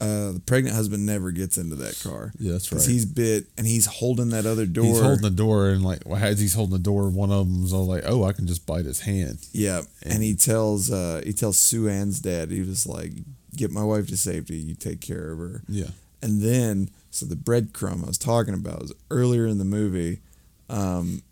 uh, 0.00 0.30
the 0.32 0.40
pregnant 0.46 0.76
husband 0.76 1.04
never 1.04 1.32
gets 1.32 1.58
into 1.58 1.74
that 1.74 1.98
car. 2.04 2.32
Yeah, 2.38 2.52
that's 2.52 2.68
Because 2.68 2.86
right. 2.86 2.92
he's 2.92 3.04
bit 3.04 3.46
and 3.58 3.66
he's 3.66 3.84
holding 3.86 4.28
that 4.30 4.46
other 4.46 4.64
door. 4.64 4.84
He's 4.84 5.00
holding 5.00 5.22
the 5.22 5.30
door, 5.30 5.70
and 5.70 5.82
like 5.84 6.02
well, 6.06 6.22
as 6.22 6.38
he's 6.38 6.54
holding 6.54 6.72
the 6.76 6.82
door, 6.82 7.10
one 7.10 7.32
of 7.32 7.48
them's 7.48 7.72
all 7.72 7.84
like, 7.86 8.04
"Oh, 8.06 8.22
I 8.24 8.32
can 8.32 8.46
just 8.46 8.64
bite 8.64 8.84
his 8.86 9.00
hand." 9.00 9.40
Yeah, 9.52 9.82
and 10.04 10.22
he 10.22 10.36
tells 10.36 10.90
uh, 10.90 11.20
he 11.24 11.32
tells 11.32 11.58
Sue 11.58 11.88
Ann's 11.88 12.20
dad. 12.20 12.52
He 12.52 12.60
was 12.60 12.86
like, 12.86 13.12
"Get 13.56 13.70
my 13.70 13.84
wife 13.84 14.08
to 14.08 14.16
safety. 14.16 14.56
You 14.56 14.74
take 14.74 15.00
care 15.00 15.32
of 15.32 15.38
her." 15.38 15.62
Yeah, 15.68 15.90
And 16.22 16.42
then, 16.42 16.90
so 17.10 17.26
the 17.26 17.36
breadcrumb 17.36 18.04
I 18.04 18.08
was 18.08 18.18
talking 18.18 18.54
about 18.54 18.80
was 18.80 18.92
earlier 19.10 19.46
in 19.46 19.58
the 19.58 19.64
movie, 19.64 20.20
um, 20.68 21.22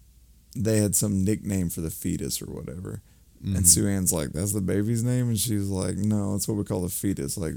they 0.54 0.78
had 0.78 0.94
some 0.94 1.24
nickname 1.24 1.68
for 1.68 1.80
the 1.80 1.90
fetus 1.90 2.40
or 2.40 2.46
whatever. 2.46 3.02
Mm-hmm. 3.44 3.56
And 3.56 3.68
Sue 3.68 3.86
Ann's 3.86 4.12
like, 4.12 4.32
that's 4.32 4.52
the 4.52 4.60
baby's 4.60 5.04
name? 5.04 5.28
And 5.28 5.38
she's 5.38 5.68
like, 5.68 5.96
no, 5.96 6.32
that's 6.32 6.48
what 6.48 6.56
we 6.56 6.64
call 6.64 6.82
the 6.82 6.88
fetus. 6.88 7.36
Like, 7.36 7.54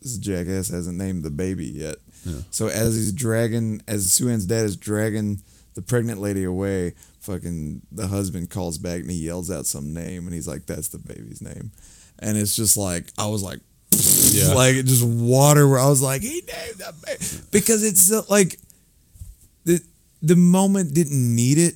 this 0.00 0.18
jackass 0.18 0.68
hasn't 0.68 0.98
named 0.98 1.24
the 1.24 1.30
baby 1.30 1.66
yet. 1.66 1.96
Yeah. 2.24 2.40
So 2.50 2.68
as 2.68 2.94
he's 2.94 3.12
dragging, 3.12 3.82
as 3.88 4.12
Sue 4.12 4.28
Ann's 4.28 4.46
dad 4.46 4.64
is 4.64 4.76
dragging 4.76 5.42
the 5.74 5.82
pregnant 5.82 6.20
lady 6.20 6.44
away, 6.44 6.94
fucking 7.20 7.82
the 7.90 8.06
husband 8.06 8.50
calls 8.50 8.78
back 8.78 9.00
and 9.00 9.10
he 9.10 9.16
yells 9.16 9.50
out 9.50 9.66
some 9.66 9.92
name 9.92 10.26
and 10.26 10.34
he's 10.34 10.46
like, 10.46 10.66
that's 10.66 10.88
the 10.88 10.98
baby's 10.98 11.42
name. 11.42 11.72
And 12.18 12.38
it's 12.38 12.54
just 12.54 12.76
like, 12.76 13.06
I 13.18 13.26
was 13.26 13.42
like, 13.42 13.60
Yeah. 14.36 14.54
like 14.54 14.74
just 14.84 15.04
water 15.04 15.66
where 15.68 15.78
I 15.78 15.88
was 15.88 16.02
like, 16.02 16.22
he 16.22 16.42
named 16.46 16.76
that. 16.78 16.94
Because 17.50 17.82
it's 17.84 18.12
uh, 18.12 18.22
like, 18.28 18.58
the, 19.64 19.80
the 20.22 20.36
moment 20.36 20.94
didn't 20.94 21.34
need 21.34 21.58
it, 21.58 21.74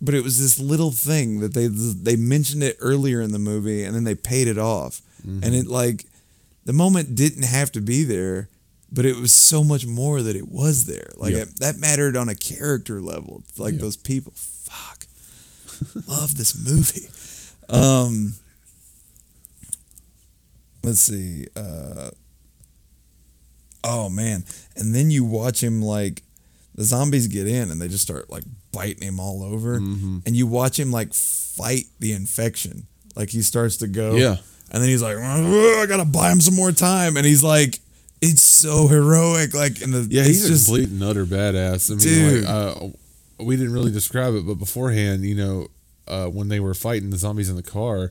but 0.00 0.14
it 0.14 0.22
was 0.22 0.38
this 0.38 0.58
little 0.58 0.90
thing 0.92 1.40
that 1.40 1.54
they 1.54 1.66
they 1.66 2.16
mentioned 2.16 2.62
it 2.62 2.76
earlier 2.80 3.20
in 3.20 3.32
the 3.32 3.38
movie 3.38 3.82
and 3.84 3.94
then 3.94 4.04
they 4.04 4.14
paid 4.14 4.46
it 4.48 4.58
off. 4.58 5.00
And 5.24 5.54
it 5.54 5.66
like 5.66 6.04
the 6.64 6.72
moment 6.72 7.14
didn't 7.16 7.42
have 7.44 7.72
to 7.72 7.80
be 7.80 8.04
there, 8.04 8.48
but 8.92 9.04
it 9.04 9.16
was 9.16 9.34
so 9.34 9.62
much 9.64 9.84
more 9.86 10.22
that 10.22 10.36
it 10.36 10.48
was 10.48 10.84
there. 10.84 11.10
Like 11.16 11.32
Yeah. 11.34 11.42
it, 11.42 11.58
that 11.60 11.76
mattered 11.78 12.16
on 12.16 12.28
a 12.28 12.34
character 12.34 13.00
level. 13.00 13.42
Like 13.56 13.74
Yeah. 13.74 13.80
those 13.80 13.96
people, 13.96 14.32
fuck, 14.36 15.06
love 16.06 16.36
this 16.36 16.56
movie. 16.56 17.08
Um, 17.70 18.32
let's 20.88 21.00
see. 21.00 21.46
Uh, 21.56 22.10
oh 23.84 24.08
man, 24.08 24.44
and 24.76 24.94
then 24.94 25.10
you 25.10 25.24
watch 25.24 25.62
him 25.62 25.82
like 25.82 26.22
the 26.74 26.84
zombies 26.84 27.26
get 27.26 27.46
in 27.46 27.70
and 27.70 27.80
they 27.80 27.88
just 27.88 28.02
start 28.04 28.30
like 28.30 28.44
biting 28.72 29.02
him 29.02 29.20
all 29.20 29.42
over, 29.42 29.78
Mm-hmm. 29.80 30.18
and 30.26 30.36
you 30.36 30.46
watch 30.46 30.78
him 30.78 30.90
like 30.90 31.12
fight 31.14 31.84
the 32.00 32.12
infection. 32.12 32.86
Like 33.16 33.30
he 33.30 33.42
starts 33.42 33.78
to 33.78 33.88
go, 33.88 34.14
Yeah. 34.16 34.36
and 34.70 34.82
then 34.82 34.88
he's 34.88 35.02
like, 35.02 35.16
I 35.16 35.86
gotta 35.86 36.04
buy 36.04 36.30
him 36.30 36.40
some 36.40 36.54
more 36.54 36.72
time, 36.72 37.16
and 37.16 37.26
he's 37.26 37.42
like, 37.42 37.80
it's 38.20 38.42
so 38.42 38.86
heroic. 38.86 39.54
Like 39.54 39.80
in 39.82 39.90
the 39.90 40.06
yeah, 40.10 40.24
he's 40.24 40.44
a 40.44 40.48
just 40.48 40.66
complete 40.66 40.88
and 40.90 41.02
utter 41.02 41.24
badass. 41.24 41.90
I 41.90 41.94
mean, 41.94 41.98
Dude. 42.00 42.44
like, 42.44 42.52
uh, 42.52 43.44
we 43.44 43.56
didn't 43.56 43.72
really 43.72 43.92
describe 43.92 44.34
it, 44.34 44.46
but 44.46 44.54
beforehand, 44.54 45.24
you 45.24 45.34
know, 45.36 45.66
uh, 46.08 46.26
when 46.26 46.48
they 46.48 46.60
were 46.60 46.74
fighting 46.74 47.10
the 47.10 47.16
zombies 47.18 47.48
in 47.50 47.56
the 47.56 47.62
car. 47.62 48.10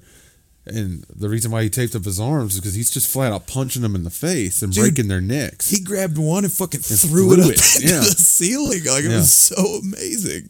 And 0.69 1.03
the 1.15 1.29
reason 1.29 1.51
why 1.51 1.63
he 1.63 1.69
taped 1.69 1.95
up 1.95 2.05
his 2.05 2.19
arms 2.19 2.53
is 2.55 2.59
because 2.59 2.73
he's 2.75 2.91
just 2.91 3.09
flat 3.11 3.31
out 3.31 3.47
punching 3.47 3.81
them 3.81 3.95
in 3.95 4.03
the 4.03 4.09
face 4.09 4.61
and 4.61 4.71
Dude, 4.73 4.81
breaking 4.83 5.07
their 5.07 5.21
necks. 5.21 5.69
he 5.69 5.79
grabbed 5.81 6.17
one 6.17 6.43
and 6.43 6.51
fucking 6.53 6.81
threw, 6.81 6.95
threw 7.09 7.33
it 7.33 7.39
up 7.39 7.51
it, 7.51 7.75
into 7.81 7.87
yeah. 7.87 7.99
the 7.99 8.05
ceiling. 8.17 8.83
Like 8.85 9.03
it 9.05 9.11
Yeah. 9.11 9.17
was 9.17 9.31
so 9.31 9.55
amazing. 9.81 10.49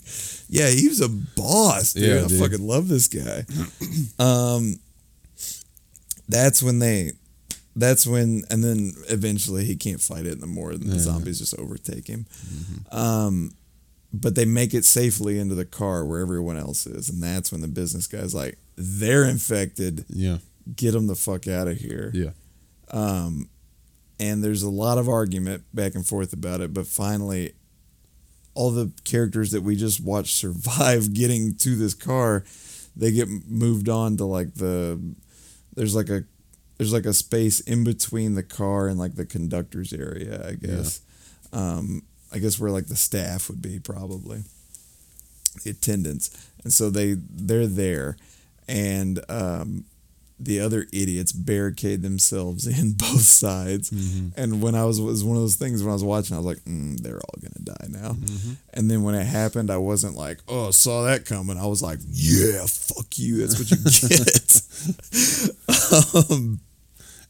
Yeah, 0.49 0.69
he 0.69 0.87
was 0.87 1.01
a 1.01 1.09
boss, 1.09 1.93
dude. 1.93 2.03
Yeah, 2.09 2.23
I 2.23 2.27
dude. 2.27 2.39
fucking 2.41 2.65
love 2.65 2.87
this 2.87 3.07
guy. 3.07 3.45
um, 4.19 4.79
that's 6.29 6.61
when 6.63 6.79
they. 6.79 7.11
That's 7.75 8.07
when, 8.07 8.43
and 8.49 8.63
then 8.63 8.93
eventually 9.07 9.63
he 9.63 9.75
can't 9.75 10.01
fight 10.01 10.25
it 10.25 10.39
no 10.41 10.47
more, 10.47 10.71
and 10.71 10.81
the 10.81 10.95
Yeah. 10.95 10.99
zombies 11.01 11.37
just 11.37 11.53
overtake 11.59 12.07
him. 12.07 12.25
Um, 12.91 13.53
but 14.11 14.33
they 14.33 14.45
make 14.45 14.73
it 14.73 14.83
safely 14.83 15.37
into 15.37 15.53
the 15.53 15.63
car 15.65 16.03
where 16.03 16.19
everyone 16.21 16.57
else 16.57 16.87
is, 16.87 17.07
and 17.09 17.21
that's 17.21 17.51
when 17.51 17.61
the 17.61 17.67
business 17.67 18.07
guy's 18.07 18.33
like, 18.33 18.57
"They're 18.77 19.25
infected. 19.25 20.05
yeah, 20.09 20.37
Get 20.75 20.91
them 20.91 21.07
the 21.07 21.15
fuck 21.15 21.47
out 21.47 21.67
of 21.67 21.77
here." 21.77 22.11
yeah, 22.13 22.31
Um, 22.91 23.49
and 24.19 24.43
there's 24.43 24.63
a 24.63 24.69
lot 24.69 24.97
of 24.97 25.09
argument 25.09 25.63
back 25.73 25.95
and 25.95 26.05
forth 26.05 26.31
about 26.33 26.61
it, 26.61 26.73
but 26.73 26.87
finally, 26.87 27.53
all 28.53 28.71
the 28.71 28.91
characters 29.03 29.51
that 29.51 29.61
we 29.61 29.75
just 29.75 29.99
watched 29.99 30.35
survive 30.45 31.13
getting 31.13 31.55
to 31.55 31.75
this 31.75 31.93
car, 31.93 32.43
they 32.95 33.11
get 33.11 33.27
moved 33.47 33.89
on 33.89 34.17
to 34.17 34.25
like 34.25 34.55
the 34.55 34.99
there's 35.75 35.95
like 35.95 36.09
a 36.09 36.23
there's 36.77 36.93
like 36.93 37.05
a 37.05 37.13
space 37.13 37.59
in 37.59 37.83
between 37.83 38.35
the 38.35 38.43
car 38.43 38.87
and 38.87 38.99
like 38.99 39.15
the 39.15 39.25
conductor's 39.25 39.93
area, 39.93 40.47
I 40.47 40.53
guess. 40.53 41.01
Um, 41.53 42.03
I 42.31 42.39
guess 42.39 42.59
where 42.59 42.71
like 42.71 42.87
the 42.87 42.95
staff 42.95 43.49
would 43.49 43.61
be 43.61 43.79
probably 43.79 44.43
the 45.63 45.71
attendants, 45.71 46.29
and 46.63 46.71
so 46.73 46.89
they 46.89 47.15
they're 47.17 47.67
there, 47.67 48.17
and 48.67 49.19
um, 49.29 49.85
the 50.39 50.59
other 50.59 50.85
idiots 50.93 51.31
barricade 51.31 52.01
themselves 52.01 52.67
in 52.79 52.93
both 52.93 53.21
sides. 53.21 53.91
And 54.35 54.61
when 54.61 54.75
I 54.75 54.85
was 54.85 55.01
was 55.01 55.23
one 55.23 55.35
of 55.35 55.41
those 55.43 55.55
things 55.55 55.81
when 55.81 55.89
I 55.89 55.93
was 55.93 56.03
watching, 56.03 56.35
I 56.35 56.39
was 56.39 56.45
like, 56.45 56.63
mm, 56.65 56.99
they're 57.01 57.19
all 57.19 57.39
gonna 57.41 57.63
die 57.63 57.87
now. 57.89 58.15
And 58.73 58.89
then 58.89 59.03
when 59.03 59.15
it 59.15 59.25
happened, 59.25 59.71
I 59.71 59.77
wasn't 59.77 60.15
like, 60.15 60.39
oh, 60.47 60.71
saw 60.71 61.03
that 61.03 61.25
coming. 61.25 61.57
I 61.57 61.65
was 61.65 61.81
like, 61.81 61.99
yeah, 62.09 62.65
fuck 62.67 63.17
you. 63.17 63.45
That's 63.45 63.59
what 63.59 63.71
you 63.71 63.77
get. 64.09 64.61
um, 66.31 66.59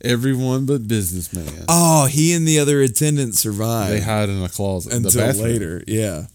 Everyone 0.01 0.65
but 0.67 0.88
businessman. 0.88 1.65
Oh, 1.67 2.05
he 2.05 2.33
and 2.33 2.47
the 2.47 2.59
other 2.59 2.81
attendant 2.81 3.35
survived. 3.35 3.93
they 3.93 4.01
hide 4.01 4.29
in 4.29 4.43
a 4.43 4.49
closet. 4.49 4.93
until 4.93 5.33
later. 5.41 5.83
Yeah. 5.88 6.27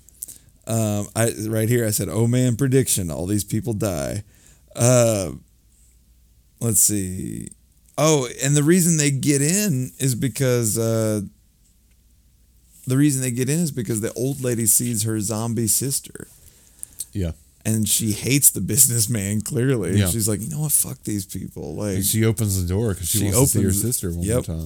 Um, 0.66 1.06
I 1.14 1.32
right 1.46 1.68
here 1.68 1.86
I 1.86 1.90
said, 1.90 2.08
"Oh 2.08 2.26
man, 2.26 2.56
prediction: 2.56 3.08
all 3.10 3.26
these 3.26 3.44
people 3.44 3.72
die." 3.72 4.24
Uh, 4.76 5.32
let's 6.60 6.80
see. 6.80 7.48
Oh, 7.98 8.28
and 8.42 8.56
the 8.56 8.62
reason 8.62 8.96
they 8.96 9.10
get 9.10 9.42
in 9.42 9.92
is 9.98 10.14
because 10.14 10.78
uh, 10.78 11.20
the 12.86 12.96
reason 12.96 13.22
they 13.22 13.30
get 13.30 13.48
in 13.48 13.58
is 13.60 13.70
because 13.70 14.00
the 14.00 14.12
old 14.14 14.40
lady 14.40 14.66
sees 14.66 15.02
her 15.04 15.20
zombie 15.20 15.66
sister. 15.66 16.26
Yeah. 17.12 17.32
And 17.64 17.88
she 17.88 18.10
hates 18.12 18.50
the 18.50 18.60
businessman 18.60 19.40
clearly. 19.42 19.96
Yeah. 19.98 20.08
She's 20.08 20.28
like, 20.28 20.40
you 20.40 20.48
know 20.48 20.60
what? 20.60 20.72
Fuck 20.72 21.02
these 21.04 21.26
people. 21.26 21.74
Like, 21.76 21.96
And 21.96 22.04
she 22.04 22.24
opens 22.24 22.60
the 22.60 22.66
door 22.68 22.94
because 22.94 23.08
she, 23.08 23.18
She 23.18 23.24
wants 23.26 23.52
to 23.52 23.58
see 23.58 23.64
her 23.64 23.72
sister 23.72 24.10
one 24.10 24.22
Yep. 24.22 24.48
more 24.48 24.56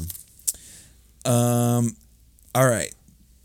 time. 1.26 1.32
Um, 1.32 1.96
all 2.54 2.66
right. 2.66 2.94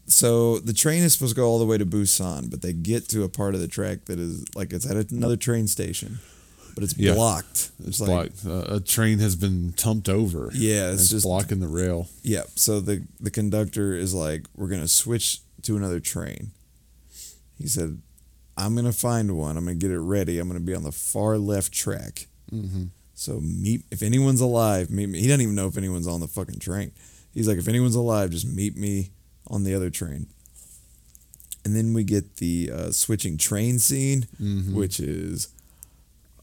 So 0.06 0.60
the 0.60 0.74
train 0.74 1.04
is 1.04 1.14
supposed 1.14 1.36
to 1.36 1.42
go 1.42 1.48
all 1.48 1.60
the 1.60 1.66
way 1.66 1.78
to 1.78 1.86
Busan, 1.86 2.50
but 2.50 2.62
they 2.62 2.74
get 2.74 3.08
to 3.10 3.24
a 3.24 3.30
part 3.30 3.56
of 3.56 3.62
the 3.62 3.68
track 3.68 4.06
that 4.06 4.20
is 4.20 4.46
like 4.56 4.72
it's 4.74 4.90
at 4.90 5.12
another 5.12 5.38
train 5.38 5.68
station, 5.68 6.20
but 6.76 6.84
it's 6.84 6.98
Yeah. 6.98 7.14
blocked. 7.14 7.72
It's 7.86 8.00
like, 8.00 8.10
like 8.10 8.32
uh, 8.46 8.76
a 8.76 8.80
train 8.80 9.20
has 9.20 9.36
been 9.36 9.74
tumped 9.74 10.10
over. 10.10 10.52
Yeah, 10.54 10.92
it's 10.92 11.02
it's 11.04 11.10
just- 11.12 11.24
blocking 11.26 11.60
the 11.60 11.68
rail. 11.68 12.08
yeah. 12.24 12.44
So 12.56 12.80
the 12.80 13.04
the 13.20 13.32
conductor 13.32 13.94
is 13.94 14.14
like, 14.14 14.46
we're 14.56 14.68
gonna 14.70 14.88
switch 14.88 15.40
to 15.64 15.78
another 15.78 16.00
train. 16.00 16.52
He 17.58 17.68
said, 17.68 18.00
I'm 18.58 18.76
gonna 18.76 18.92
find 18.94 19.38
one. 19.38 19.58
I'm 19.58 19.66
gonna 19.66 19.76
get 19.76 19.92
it 19.92 20.00
ready. 20.00 20.40
I'm 20.40 20.48
gonna 20.48 20.60
be 20.60 20.74
on 20.76 20.84
the 20.84 20.92
far 20.92 21.38
left 21.38 21.72
track. 21.72 22.28
Mm-hmm. 22.52 22.86
So 23.14 23.40
meet 23.40 23.84
if 23.92 24.02
anyone's 24.02 24.42
alive, 24.42 24.90
meet 24.90 25.08
me. 25.10 25.20
He 25.22 25.28
doesn't 25.28 25.42
even 25.42 25.56
know 25.56 25.68
if 25.68 25.78
anyone's 25.78 26.08
on 26.08 26.20
the 26.20 26.28
fucking 26.28 26.60
train. 26.60 26.92
He's 27.34 27.48
like, 27.48 27.58
if 27.60 27.68
anyone's 27.68 27.96
alive, 27.96 28.30
just 28.32 28.48
meet 28.48 28.76
me 28.76 29.12
on 29.48 29.64
the 29.64 29.74
other 29.76 29.90
train. 29.90 30.28
And 31.64 31.76
then 31.76 31.94
we 31.94 32.04
get 32.04 32.38
the 32.38 32.72
uh, 32.74 32.92
switching 32.92 33.38
train 33.38 33.78
scene, 33.80 34.28
Mhm. 34.42 34.74
which 34.74 35.00
is 35.00 35.50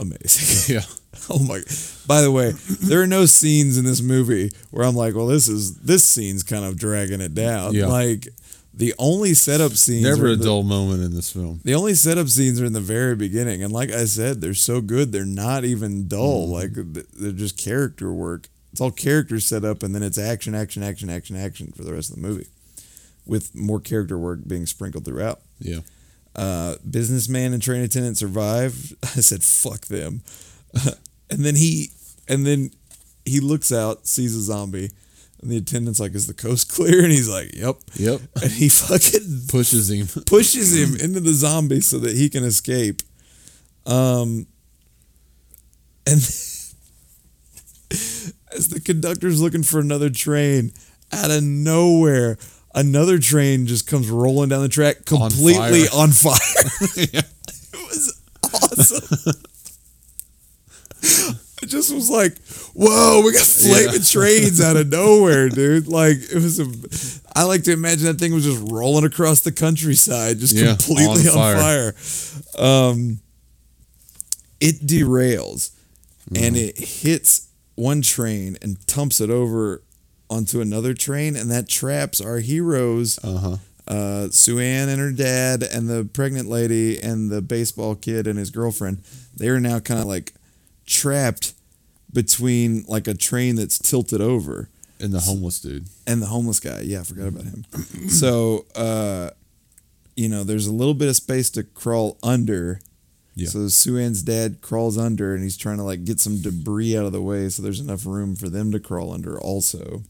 amazing. 0.00 0.74
Yeah. 0.76 0.82
oh 1.30 1.38
my! 1.38 1.60
By 2.06 2.20
the 2.20 2.30
way, 2.30 2.52
there 2.52 3.00
are 3.02 3.06
no 3.06 3.24
scenes 3.26 3.78
in 3.78 3.84
this 3.84 4.02
movie 4.02 4.50
where 4.70 4.84
I'm 4.84 4.94
like, 4.94 5.14
well, 5.14 5.26
this 5.26 5.48
is 5.48 5.76
this 5.78 6.04
scene's 6.04 6.42
kind 6.42 6.64
of 6.64 6.78
dragging 6.78 7.20
it 7.22 7.34
down. 7.34 7.72
Yeah. 7.74 7.86
Like 7.86 8.28
the 8.74 8.94
only 8.98 9.34
setup 9.34 9.72
scenes 9.72 10.04
Never 10.04 10.28
a 10.28 10.36
the- 10.36 10.44
dull 10.44 10.62
moment 10.62 11.02
in 11.02 11.14
this 11.14 11.32
film. 11.32 11.60
the 11.64 11.74
only 11.74 11.94
setup 11.94 12.28
scenes 12.28 12.60
are 12.60 12.64
in 12.66 12.74
the 12.74 12.80
very 12.80 13.16
beginning, 13.16 13.62
and 13.62 13.72
like 13.72 13.90
I 13.90 14.04
said, 14.04 14.40
they're 14.40 14.54
so 14.54 14.80
good. 14.80 15.10
They're 15.10 15.24
not 15.24 15.64
even 15.64 16.06
dull. 16.08 16.48
Mm-hmm. 16.48 16.92
Like 16.94 17.06
they're 17.14 17.32
just 17.32 17.56
character 17.56 18.12
work. 18.12 18.48
It's 18.70 18.80
all 18.80 18.90
character 18.90 19.40
set 19.40 19.64
up, 19.64 19.82
and 19.82 19.94
then 19.94 20.02
it's 20.02 20.18
action, 20.18 20.54
action, 20.54 20.82
action, 20.82 21.08
action, 21.10 21.36
action 21.36 21.72
for 21.74 21.82
the 21.84 21.94
rest 21.94 22.10
of 22.10 22.16
the 22.16 22.22
movie, 22.22 22.46
with 23.26 23.54
more 23.54 23.80
character 23.80 24.18
work 24.18 24.40
being 24.46 24.66
sprinkled 24.66 25.04
throughout. 25.06 25.40
Yeah. 25.58 25.80
Uh, 26.38 26.76
businessman 26.88 27.52
and 27.52 27.60
train 27.60 27.82
attendant 27.82 28.16
survive. 28.16 28.94
I 29.02 29.20
said, 29.20 29.42
"Fuck 29.42 29.86
them," 29.86 30.22
and 31.30 31.44
then 31.44 31.56
he, 31.56 31.90
and 32.28 32.46
then 32.46 32.70
he 33.24 33.40
looks 33.40 33.72
out, 33.72 34.06
sees 34.06 34.36
a 34.36 34.40
zombie, 34.40 34.90
and 35.42 35.50
the 35.50 35.56
attendant's 35.56 35.98
like, 35.98 36.14
"Is 36.14 36.28
the 36.28 36.34
coast 36.34 36.68
clear?" 36.74 37.02
And 37.02 37.10
he's 37.10 37.28
like, 37.28 37.54
"Yep." 37.56 37.76
Yep. 37.94 38.20
And 38.42 38.52
he 38.52 38.68
fucking 38.68 39.46
Pushes 39.48 39.90
him. 39.90 40.06
pushes 40.26 40.76
him 40.76 40.94
into 41.00 41.18
the 41.18 41.32
zombie 41.32 41.80
so 41.80 41.98
that 41.98 42.16
he 42.16 42.28
can 42.28 42.44
escape. 42.44 43.02
Um, 43.84 44.46
and 46.06 46.18
as 48.54 48.68
the 48.68 48.80
conductor's 48.80 49.40
looking 49.40 49.62
for 49.64 49.80
another 49.80 50.10
train, 50.10 50.72
out 51.12 51.30
of 51.30 51.42
nowhere, 51.42 52.38
another 52.80 53.18
train 53.18 53.66
just 53.66 53.86
comes 53.86 54.08
rolling 54.08 54.48
down 54.50 54.62
the 54.62 54.68
track, 54.68 54.96
On 55.12 55.30
completely 55.30 55.84
fire. 55.86 56.00
on 56.00 56.10
fire. 56.10 57.06
Yeah. 57.12 57.22
It 57.70 57.86
was 57.88 58.22
awesome. 58.44 59.42
I 61.62 61.66
just 61.66 61.92
was 61.94 62.08
like, 62.10 62.36
"Whoa, 62.74 63.22
we 63.24 63.32
got 63.32 63.44
flaming 63.46 63.94
Yeah. 63.94 63.98
trains 64.04 64.60
out 64.60 64.76
of 64.76 64.88
nowhere, 64.88 65.48
dude!" 65.48 65.88
Like 65.88 66.16
it 66.18 66.34
was 66.42 66.60
a. 66.60 66.66
I 67.34 67.42
like 67.44 67.64
to 67.64 67.72
imagine 67.72 68.04
that 68.06 68.18
thing 68.18 68.32
was 68.32 68.44
just 68.44 68.60
rolling 68.70 69.04
across 69.04 69.40
the 69.40 69.52
countryside, 69.52 70.38
just 70.38 70.54
Yeah, 70.54 70.76
completely 70.76 71.28
on 71.28 71.38
on 71.38 71.56
fire. 71.56 71.94
Um, 72.58 73.20
it 74.60 74.80
derails, 74.86 75.70
and 76.34 76.54
Mm-hmm. 76.56 76.68
it 76.68 76.78
hits 76.78 77.48
one 77.74 78.02
train 78.02 78.56
and 78.62 78.84
tumps 78.86 79.20
it 79.20 79.30
over 79.30 79.82
onto 80.30 80.60
another 80.60 80.94
train, 80.94 81.36
and 81.36 81.50
that 81.50 81.68
traps 81.68 82.20
our 82.20 82.38
heroes 82.38 83.18
Uh 83.24 83.38
huh. 83.38 83.56
uh, 83.86 84.28
Sue 84.30 84.58
Ann 84.58 84.88
and 84.88 85.00
her 85.00 85.12
dad 85.12 85.62
and 85.62 85.88
the 85.88 86.04
pregnant 86.12 86.48
lady 86.48 86.98
and 87.00 87.30
the 87.30 87.40
baseball 87.42 87.94
kid 87.94 88.26
and 88.26 88.38
his 88.38 88.50
girlfriend, 88.50 89.02
they 89.36 89.48
are 89.48 89.60
now 89.60 89.78
kind 89.80 90.00
of 90.00 90.06
like 90.06 90.32
trapped 90.86 91.54
between 92.12 92.84
like 92.88 93.06
a 93.06 93.14
train 93.14 93.56
that's 93.56 93.78
tilted 93.78 94.20
over 94.20 94.68
And 95.00 95.12
the 95.12 95.20
homeless 95.20 95.60
dude. 95.60 95.86
and 96.06 96.20
the 96.22 96.26
homeless 96.26 96.60
guy. 96.60 96.80
Yeah, 96.80 97.00
I 97.00 97.02
forgot 97.04 97.28
about 97.28 97.44
him. 97.44 97.64
so, 98.08 98.64
uh, 98.74 99.30
you 100.16 100.28
know, 100.28 100.42
there's 100.44 100.66
a 100.66 100.72
little 100.72 100.94
bit 100.94 101.08
of 101.08 101.16
space 101.16 101.48
to 101.50 101.62
crawl 101.62 102.18
under. 102.22 102.80
Yeah. 103.34 103.48
So 103.48 103.68
Sue 103.68 103.98
Ann's 103.98 104.22
dad 104.22 104.62
crawls 104.62 104.98
under 104.98 105.32
and 105.34 105.42
he's 105.44 105.56
trying 105.56 105.76
to 105.76 105.84
like 105.84 106.04
get 106.04 106.18
some 106.18 106.40
debris 106.42 106.96
out 106.98 107.04
of 107.04 107.12
the 107.12 107.22
way 107.22 107.48
so 107.50 107.62
there's 107.62 107.78
enough 107.78 108.04
room 108.04 108.34
for 108.34 108.48
them 108.48 108.72
to 108.72 108.80
crawl 108.80 109.12
under 109.12 109.38
also. 109.40 110.02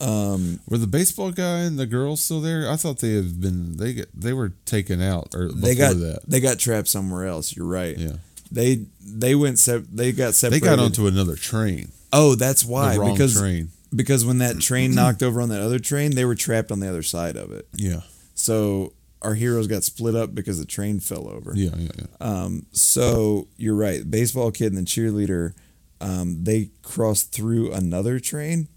Um, 0.00 0.60
Were 0.68 0.78
the 0.78 0.86
baseball 0.86 1.32
guy 1.32 1.58
and 1.60 1.78
the 1.78 1.86
girl 1.86 2.16
still 2.16 2.40
there? 2.40 2.70
I 2.70 2.76
thought 2.76 2.98
they 2.98 3.14
had 3.14 3.40
been 3.40 3.76
they 3.76 3.94
get 3.94 4.08
they 4.14 4.32
were 4.32 4.52
taken 4.64 5.02
out 5.02 5.34
or 5.34 5.46
before 5.48 5.60
they 5.60 5.74
got 5.74 5.96
that. 5.96 6.20
they 6.26 6.40
got 6.40 6.58
trapped 6.58 6.88
somewhere 6.88 7.26
else. 7.26 7.56
You're 7.56 7.66
right. 7.66 7.96
Yeah. 7.98 8.16
They 8.52 8.86
they 9.00 9.34
went 9.34 9.58
se- 9.58 9.86
they 9.92 10.12
got 10.12 10.34
separated. 10.34 10.64
They 10.64 10.68
got 10.68 10.78
onto 10.78 11.06
another 11.06 11.34
train. 11.34 11.90
Oh, 12.12 12.34
that's 12.34 12.64
why 12.64 12.94
the 12.94 13.00
wrong 13.00 13.12
because 13.12 13.38
train. 13.38 13.70
because 13.94 14.24
when 14.24 14.38
that 14.38 14.60
train 14.60 14.94
knocked 14.94 15.22
over 15.22 15.40
on 15.40 15.48
that 15.50 15.60
other 15.60 15.78
train, 15.78 16.14
they 16.14 16.24
were 16.24 16.34
trapped 16.36 16.70
on 16.70 16.80
the 16.80 16.88
other 16.88 17.02
side 17.02 17.36
of 17.36 17.50
it. 17.52 17.66
Yeah. 17.74 18.00
So 18.34 18.92
our 19.20 19.34
heroes 19.34 19.66
got 19.66 19.82
split 19.82 20.14
up 20.14 20.34
because 20.34 20.58
the 20.58 20.64
train 20.64 21.00
fell 21.00 21.28
over. 21.28 21.52
Yeah. 21.54 21.70
Yeah. 21.76 21.90
yeah. 21.98 22.06
Um, 22.20 22.66
so 22.72 23.48
you're 23.56 23.74
right. 23.74 24.08
Baseball 24.08 24.52
kid 24.52 24.72
and 24.72 24.86
the 24.86 24.88
cheerleader, 24.88 25.54
um, 26.00 26.44
they 26.44 26.70
crossed 26.82 27.32
through 27.32 27.72
another 27.72 28.20
train, 28.20 28.68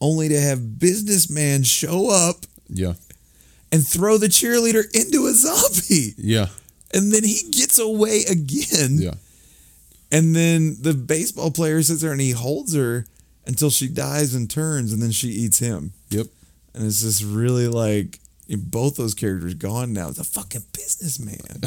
only 0.00 0.28
to 0.28 0.40
have 0.40 0.78
businessman 0.78 1.62
show 1.62 2.10
up 2.10 2.46
Yeah. 2.68 2.94
and 3.72 3.86
throw 3.86 4.18
the 4.18 4.28
cheerleader 4.28 4.84
into 4.94 5.26
a 5.26 5.34
zombie, 5.34 6.14
Yeah. 6.16 6.48
and 6.94 7.12
then 7.12 7.24
he 7.24 7.42
gets 7.50 7.78
away 7.78 8.24
again. 8.28 8.98
Yeah. 9.00 9.14
And 10.12 10.34
then 10.34 10.76
the 10.80 10.94
baseball 10.94 11.50
player 11.50 11.82
sits 11.82 12.00
there 12.02 12.12
and 12.12 12.20
he 12.20 12.32
holds 12.32 12.74
her 12.74 13.06
until 13.46 13.70
she 13.70 13.86
dies 13.88 14.34
and 14.34 14.48
turns, 14.50 14.92
and 14.92 15.00
then 15.02 15.12
she 15.12 15.28
eats 15.28 15.58
him. 15.58 15.92
Yep. 16.10 16.26
And 16.74 16.86
it's 16.86 17.02
just 17.02 17.22
really 17.22 17.68
like 17.68 18.18
both 18.48 18.96
those 18.96 19.14
characters 19.14 19.54
gone 19.54 19.92
now. 19.92 20.08
It's 20.08 20.18
a 20.18 20.24
fucking 20.24 20.64
businessman. 20.72 21.38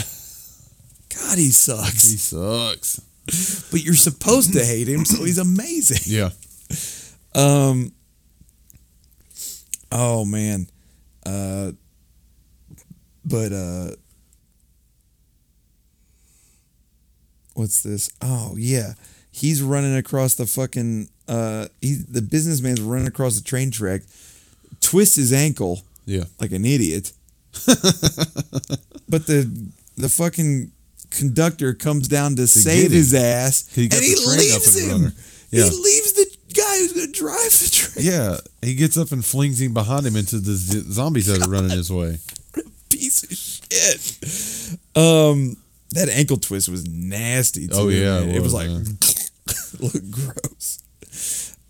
God, 1.15 1.37
he 1.37 1.51
sucks. 1.51 2.09
He 2.09 2.17
sucks. 2.17 2.99
sucks. 3.27 3.69
But 3.71 3.83
you're 3.83 3.95
supposed 3.95 4.51
to 4.53 4.65
hate 4.65 4.87
him, 4.89 5.05
so 5.05 5.23
he's 5.23 5.37
amazing. 5.37 6.01
Yeah. 6.05 6.31
Um. 7.35 7.91
Oh 9.95 10.25
man. 10.25 10.67
Uh. 11.25 11.71
But 13.23 13.51
uh. 13.53 13.91
What's 17.53 17.83
this? 17.83 18.09
Oh 18.21 18.55
yeah, 18.57 18.93
he's 19.31 19.61
running 19.61 19.95
across 19.95 20.33
the 20.35 20.45
fucking 20.47 21.07
uh. 21.27 21.67
He 21.81 21.95
the 21.95 22.21
businessman's 22.21 22.81
running 22.81 23.07
across 23.07 23.35
the 23.37 23.43
train 23.43 23.69
track, 23.69 24.01
twists 24.81 25.15
his 25.15 25.31
ankle 25.31 25.81
Yeah. 26.05 26.23
like 26.39 26.51
an 26.51 26.65
idiot. 26.65 27.13
but 29.07 29.27
the 29.27 29.69
the 29.97 30.09
fucking 30.09 30.71
conductor 31.11 31.75
comes 31.75 32.07
down 32.07 32.35
to, 32.37 32.47
save 32.47 32.89
his 32.89 33.13
ass, 33.13 33.67
and 33.75 33.83
he 33.83 33.87
the 33.87 33.97
train 33.97 34.15
up 34.23 34.37
leaves 34.39 34.79
him. 34.79 35.13
Yeah. 35.51 35.65
He 35.65 35.69
leaves 35.69 36.13
the 36.13 36.22
guy 36.73 36.79
who's 36.79 36.93
gonna 36.93 37.11
drive 37.11 37.51
the 37.51 37.69
train. 37.71 38.05
Yeah. 38.05 38.37
He 38.61 38.75
gets 38.75 38.97
up 38.97 39.11
and 39.11 39.23
flings 39.23 39.61
him 39.61 39.73
behind 39.73 40.05
him 40.05 40.15
into 40.15 40.37
the 40.39 40.53
z- 40.53 40.91
zombies 40.91 41.27
that 41.27 41.45
are 41.45 41.49
running 41.49 41.71
his 41.71 41.91
way. 41.91 42.17
Piece 42.89 43.23
of 43.23 43.37
shit. 43.37 44.77
Um, 44.95 45.57
that 45.91 46.09
ankle 46.09 46.37
twist 46.37 46.69
was 46.69 46.87
nasty. 46.87 47.67
Too, 47.67 47.73
Oh, 47.75 47.87
yeah, 47.89 48.19
it 48.21 48.35
it 48.35 48.41
was, 48.41 48.53
was, 48.53 48.53
like 48.53 48.69
look 49.93 50.11
gross. 50.11 50.79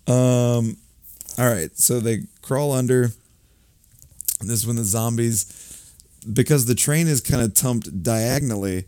Um, 0.06 0.76
all 1.38 1.48
right, 1.50 1.70
so 1.76 2.00
they 2.00 2.18
crawl 2.42 2.72
under. 2.72 3.10
This 4.40 4.60
is 4.60 4.66
when 4.66 4.76
the 4.76 4.84
zombies, 4.84 5.46
because 6.30 6.66
the 6.66 6.74
train 6.74 7.08
is 7.08 7.20
kind 7.22 7.42
of 7.42 7.54
tumped 7.54 8.02
diagonally, 8.02 8.84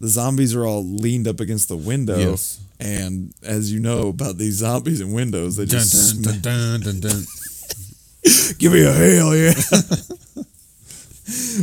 the 0.00 0.08
zombies 0.08 0.54
are 0.54 0.64
all 0.64 0.84
leaned 0.84 1.26
up 1.26 1.40
against 1.40 1.68
the 1.68 1.76
window. 1.76 2.16
Yes. 2.16 2.60
And 2.80 3.34
as 3.42 3.72
you 3.72 3.78
know 3.80 4.08
about 4.08 4.38
these 4.38 4.54
zombies 4.54 5.00
and 5.00 5.12
windows, 5.14 5.56
they 5.56 5.66
just 5.66 6.22
dun, 6.22 6.40
dun, 6.40 6.80
dun, 6.80 7.00
dun, 7.00 7.22
give 8.58 8.72
me 8.72 8.82
a 8.84 8.92
hell 8.92 9.36
yeah. 9.36 9.52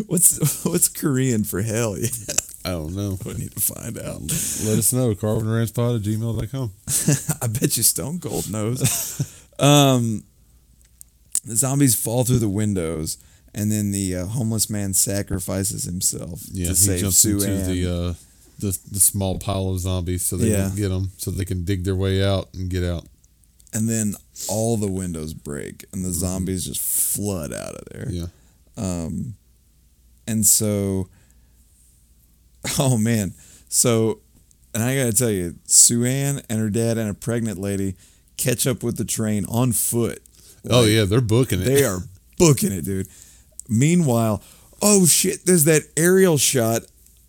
what's 0.07 0.63
what's 0.65 0.88
Korean 0.89 1.43
for 1.43 1.61
hell 1.61 1.97
yeah? 1.97 2.07
I 2.65 2.72
don't 2.72 2.95
know. 2.95 3.18
We 3.26 3.34
need 3.36 3.51
to 3.51 3.61
find 3.61 3.97
out. 3.97 4.20
Let 4.22 4.78
us 4.78 4.91
know. 4.91 5.13
CarvinRanchPod 5.15 5.95
at 5.97 6.01
gmail.com. 6.03 6.72
I 7.41 7.47
bet 7.47 7.78
you 7.78 7.84
Stone 7.84 8.20
Cold 8.20 8.51
knows. 8.51 8.82
um, 9.57 10.24
the 11.45 11.55
zombies 11.55 11.95
fall 11.95 12.26
through 12.26 12.39
the 12.39 12.49
windows, 12.49 13.18
and 13.55 13.72
then 13.72 13.91
the 13.91 14.18
uh, 14.18 14.26
homeless 14.26 14.70
man 14.70 14.93
sacrifices 14.93 15.84
himself 15.86 16.41
Yeah, 16.51 16.68
to 16.68 16.76
save 16.76 17.13
Sue 17.13 17.41
Ann. 17.41 17.72
the, 17.72 17.89
uh, 17.89 18.13
the 18.60 18.78
the 18.91 18.99
small 18.99 19.38
pile 19.39 19.70
of 19.70 19.80
zombies 19.80 20.26
so 20.26 20.38
they 20.38 20.51
Yeah. 20.51 20.64
won't 20.64 20.76
get 20.78 20.89
them, 20.89 21.12
so 21.18 21.32
they 21.32 21.45
can 21.45 21.64
dig 21.64 21.84
their 21.84 21.95
way 21.95 22.24
out 22.24 22.49
and 22.53 22.70
get 22.70 22.84
out. 22.84 23.05
and 23.74 23.88
then 23.89 24.16
all 24.49 24.78
the 24.78 24.89
windows 24.91 25.34
break, 25.34 25.86
and 25.91 26.03
the 26.03 26.12
zombies 26.12 26.66
just 26.66 26.82
flood 26.82 27.51
out 27.53 27.76
of 27.76 27.84
there. 27.91 28.08
Yeah. 28.10 28.26
Um, 28.78 29.36
and 30.26 30.45
so, 30.45 31.10
oh 32.80 32.97
man, 32.97 33.34
so, 33.70 34.20
and 34.74 34.84
I 34.84 34.95
gotta 34.95 35.14
tell 35.14 35.30
you, 35.30 35.55
Sue 35.66 36.05
Ann 36.05 36.41
and 36.49 36.60
her 36.60 36.70
dad 36.70 36.97
and 36.97 37.10
a 37.10 37.14
pregnant 37.14 37.60
lady 37.60 37.95
catch 38.38 38.66
up 38.68 38.84
with 38.84 38.97
the 38.97 39.05
train 39.05 39.45
on 39.45 39.72
foot. 39.72 40.22
oh 40.70 40.86
yeah, 40.86 41.05
they're 41.05 41.22
booking 41.22 41.62
it. 41.62 41.66
They 41.66 41.84
are 41.84 41.99
booking 42.38 42.72
it, 42.72 42.86
dude. 42.86 43.08
Meanwhile, 43.70 44.41
oh 44.82 45.05
shit, 45.05 45.45
there's 45.45 45.66
that 45.66 45.84
aerial 45.97 46.38
shot 46.38 46.84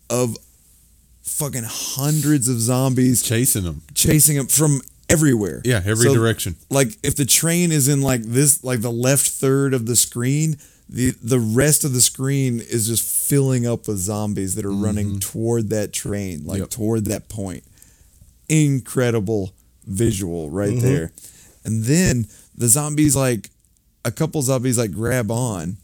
of 0.09 0.37
fucking 1.29 1.63
hundreds 1.65 2.47
of 2.49 2.59
zombies 2.59 3.21
chasing 3.23 3.63
them. 3.63 3.81
chasing 3.93 4.37
them 4.37 4.47
from 4.47 4.81
everywhere. 5.09 5.61
Yeah, 5.65 5.81
every 5.85 6.07
So, 6.07 6.13
direction. 6.13 6.55
Like 6.69 6.89
if 7.03 7.15
the 7.15 7.25
train 7.25 7.71
is 7.71 7.87
in 7.87 8.01
like 8.01 8.21
this, 8.23 8.63
like 8.63 8.81
the 8.81 8.91
left 8.91 9.27
third 9.29 9.73
of 9.73 9.85
the 9.85 9.95
screen, 9.95 10.57
the 10.89 11.11
the 11.23 11.39
rest 11.39 11.83
of 11.83 11.93
the 11.93 12.01
screen 12.01 12.59
is 12.59 12.87
just 12.87 13.03
filling 13.29 13.65
up 13.67 13.87
with 13.87 13.97
zombies 13.97 14.55
that 14.55 14.65
are 14.65 14.71
running 14.71 15.19
toward 15.19 15.69
that 15.69 15.93
train, 15.93 16.45
like 16.45 16.55
Mm-hmm. 16.55 16.61
Yep. 16.63 16.69
toward 16.69 17.05
that 17.05 17.29
point. 17.29 17.63
Incredible 18.47 19.53
visual 19.85 20.49
right 20.49 20.69
Mm-hmm. 20.71 20.79
there. 20.81 21.11
And 21.63 21.83
then 21.83 22.25
the 22.55 22.67
zombies 22.67 23.15
like 23.15 23.49
a 24.05 24.11
couple 24.11 24.41
zombies 24.41 24.77
like 24.77 24.91
grab 24.91 25.29
on 25.29 25.77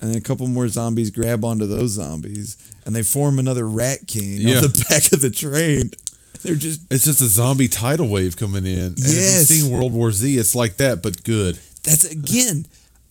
and 0.00 0.10
then 0.10 0.16
a 0.16 0.20
couple 0.20 0.46
more 0.46 0.68
zombies 0.68 1.10
grab 1.10 1.44
onto 1.44 1.66
those 1.66 1.90
zombies 1.92 2.56
and 2.86 2.94
they 2.94 3.02
form 3.02 3.38
another 3.38 3.68
rat 3.68 4.00
king 4.06 4.38
Yeah. 4.38 4.56
on 4.56 4.62
the 4.62 4.86
back 4.88 5.12
of 5.12 5.20
the 5.20 5.30
train. 5.30 5.90
They're 6.42 6.54
just 6.54 6.80
It's 6.90 7.04
just 7.04 7.20
a 7.20 7.26
zombie 7.26 7.66
tidal 7.68 8.08
wave 8.08 8.36
coming 8.36 8.64
in. 8.64 8.78
And 8.78 8.98
Yes. 8.98 9.48
Seen 9.48 9.72
World 9.72 9.92
War 9.92 10.12
Z, 10.12 10.38
it's 10.38 10.54
like 10.54 10.76
that, 10.76 11.02
but 11.02 11.22
good. 11.24 11.58
that's 11.82 12.04
again 12.04 12.66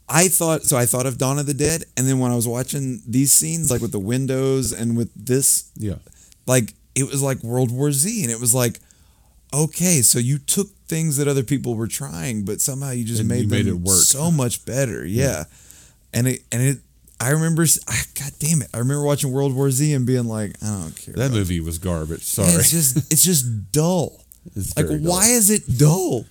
i 0.09 0.29
thought 0.29 0.63
so 0.63 0.77
i 0.77 0.85
thought 0.85 1.05
of 1.05 1.17
dawn 1.17 1.37
of 1.37 1.45
the 1.47 1.53
dead 1.53 1.83
and 1.97 2.07
then 2.07 2.17
when 2.19 2.31
i 2.31 2.35
was 2.35 2.47
watching 2.47 3.01
these 3.05 3.31
scenes 3.33 3.69
like 3.69 3.81
with 3.81 3.91
the 3.91 3.99
windows 3.99 4.71
and 4.71 4.95
with 4.95 5.09
this 5.15 5.69
Yeah. 5.75 5.95
like 6.45 6.73
it 6.95 7.03
was 7.11 7.21
like 7.21 7.43
world 7.43 7.71
war 7.71 7.91
z 7.91 8.23
and 8.23 8.31
it 8.31 8.39
was 8.39 8.53
like 8.53 8.79
okay 9.53 10.01
so 10.01 10.17
you 10.19 10.37
took 10.37 10.69
things 10.87 11.17
that 11.17 11.27
other 11.27 11.43
people 11.43 11.75
were 11.75 11.87
trying 11.87 12.45
but 12.45 12.61
somehow 12.61 12.91
you 12.91 13.03
just 13.03 13.19
And 13.19 13.27
made, 13.29 13.43
you 13.43 13.47
made 13.49 13.67
it 13.67 13.73
work. 13.73 13.97
so 14.01 14.31
much 14.31 14.63
better 14.65 15.05
yeah. 15.05 15.43
And 16.13 16.27
it 16.27 16.43
and 16.51 16.61
it 16.61 16.77
i 17.19 17.29
remember 17.31 17.65
ah, 17.89 18.03
god 18.19 18.31
damn 18.39 18.61
it 18.61 18.67
i 18.73 18.77
remember 18.77 19.03
watching 19.03 19.31
world 19.31 19.53
war 19.55 19.69
z 19.71 19.93
and 19.93 20.05
being 20.05 20.25
like 20.25 20.55
i 20.63 20.67
don't 20.67 20.95
care 20.95 21.13
That 21.15 21.31
movie 21.31 21.59
was 21.59 21.77
garbage. 21.77 22.19
it. 22.19 22.23
Sorry. 22.23 22.49
it's 22.53 22.71
just 22.71 22.97
it's 23.11 23.23
just 23.23 23.71
dull 23.71 24.23
It's 24.55 24.75
like 24.77 24.87
dull. 24.87 24.97
why 24.99 25.25
is 25.27 25.49
it 25.49 25.63
dull 25.77 26.25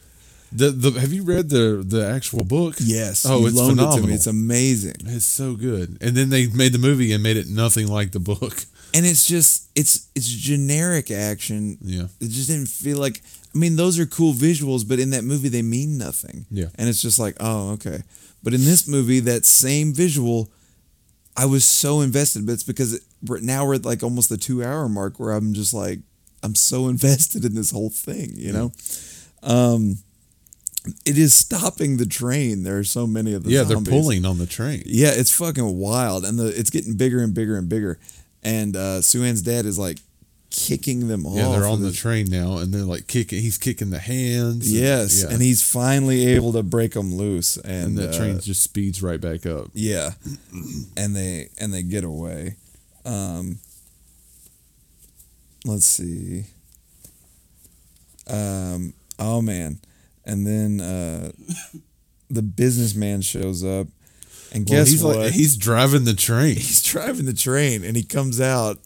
The, 0.53 0.71
the, 0.71 0.91
have 1.01 1.13
you 1.13 1.25
read 1.25 1.49
the 1.51 1.83
the 1.87 2.07
actual 2.07 2.45
book? 2.45 2.77
yes 2.79 3.27
Oh, 3.29 3.47
it's 3.47 3.57
loaned 3.57 3.73
it 3.81 3.83
to 3.83 3.89
phenomenal. 3.89 4.09
me 4.09 4.15
it's 4.15 4.27
amazing 4.29 4.95
It's 5.07 5.27
so 5.27 5.55
good. 5.55 5.99
And 6.01 6.17
then 6.17 6.29
they 6.31 6.47
made 6.47 6.73
the 6.73 6.79
movie 6.79 7.13
and 7.13 7.23
made 7.23 7.37
it 7.37 7.49
nothing 7.49 7.89
like 7.89 8.13
the 8.13 8.21
book. 8.21 8.55
and 8.95 9.05
it's 9.05 9.27
just 9.27 9.69
it's 9.75 10.07
it's 10.15 10.29
generic 10.29 11.11
action. 11.11 11.77
Yeah. 11.83 12.07
It 12.21 12.31
just 12.31 12.49
didn't 12.49 12.69
feel 12.71 12.99
like 12.99 13.23
I 13.55 13.59
mean 13.59 13.75
those 13.77 13.99
are 13.99 14.07
cool 14.07 14.33
visuals, 14.33 14.87
but 14.89 14.99
in 15.01 15.11
that 15.11 15.25
movie 15.25 15.51
they 15.51 15.63
mean 15.63 15.99
nothing. 15.99 16.47
Yeah. 16.51 16.69
And 16.79 16.89
it's 16.89 17.03
just 17.03 17.19
like, 17.19 17.37
oh, 17.41 17.73
okay. 17.77 18.01
But 18.47 18.55
in 18.55 18.65
this 18.65 18.87
movie, 18.87 19.19
that 19.19 19.45
same 19.45 19.93
visual, 19.93 20.53
I 21.37 21.47
was 21.47 21.65
so 21.65 22.01
invested, 22.01 22.47
but 22.47 22.53
it's 22.53 22.63
because 22.63 22.93
it, 22.93 23.03
now 23.43 23.67
we're 23.67 23.75
at 23.75 23.85
like 23.85 24.05
almost 24.05 24.29
the 24.29 24.37
two 24.37 24.63
hour 24.63 24.89
mark 24.89 25.19
where 25.19 25.33
I'm 25.33 25.53
just 25.53 25.75
like 25.75 25.99
I'm 26.45 26.55
so 26.55 26.87
invested 26.89 27.45
in 27.45 27.57
this 27.57 27.73
whole 27.73 27.91
thing, 27.91 28.35
you 28.37 28.53
know? 28.53 28.71
Um 29.43 29.99
it 31.05 31.19
is 31.19 31.35
stopping 31.35 31.97
the 31.97 32.07
train. 32.07 32.63
There 32.63 32.79
are 32.79 32.85
so 32.85 33.05
many 33.05 33.33
of 33.33 33.43
the 33.43 33.51
yeah, 33.51 33.65
they're 33.65 33.81
pulling 33.81 34.25
on 34.25 34.39
the 34.39 34.47
train. 34.47 34.85
Yeah, 34.87 35.11
it's 35.13 35.37
fucking 35.37 35.77
wild, 35.77 36.25
and 36.25 36.39
the 36.39 36.47
it's 36.47 36.71
getting 36.71 36.97
bigger 36.97 37.25
and 37.25 37.35
bigger 37.35 37.57
and 37.59 37.69
bigger. 37.69 37.99
And 38.45 38.77
uh, 38.77 39.03
Sue 39.03 39.25
Ann's 39.25 39.43
dad 39.43 39.67
is 39.67 39.77
like 39.77 39.99
kicking 40.59 41.09
them 41.09 41.27
off. 41.27 41.37
Yeah, 41.37 41.51
they're 41.51 41.67
on 41.67 41.81
the 41.83 41.89
his- 41.89 41.97
train 41.99 42.27
now, 42.31 42.57
and 42.59 42.73
they're 42.73 42.83
like 42.83 43.07
kicking. 43.07 43.43
He's 43.43 43.59
kicking 43.59 43.91
the 43.91 43.99
hands. 43.99 44.67
and- 44.67 44.77
Yes, 44.81 45.23
yeah. 45.23 45.31
and 45.33 45.43
he's 45.43 45.63
finally 45.63 46.27
able 46.29 46.53
to 46.55 46.63
break 46.63 46.93
them 46.95 47.15
loose, 47.15 47.57
and, 47.59 47.89
and 47.89 47.99
that 47.99 48.15
uh, 48.15 48.19
train 48.19 48.41
just 48.41 48.63
speeds 48.63 49.03
right 49.03 49.21
back 49.21 49.45
up. 49.47 49.69
Yeah, 49.75 50.11
and 50.97 51.15
they 51.15 51.49
and 51.59 51.73
they 51.75 51.83
get 51.83 52.05
away. 52.05 52.57
Um, 53.05 53.59
let's 55.65 55.85
see. 55.87 56.45
Um, 58.29 58.93
oh 59.19 59.41
man, 59.43 59.79
and 60.25 60.47
then 60.47 60.81
uh, 60.81 61.33
the 62.29 62.43
businessman 62.43 63.21
shows 63.21 63.63
up, 63.63 63.87
and 64.53 64.69
Well, 64.69 64.81
guess 64.81 64.91
he's 64.91 65.05
what? 65.05 65.17
like 65.17 65.33
he's 65.33 65.57
driving 65.57 66.05
the 66.05 66.15
train. 66.15 66.55
he's 66.57 66.83
driving 66.83 67.27
the 67.27 67.33
train 67.35 67.85
and 67.85 67.97
he 67.97 68.03
comes 68.03 68.41
out 68.41 68.79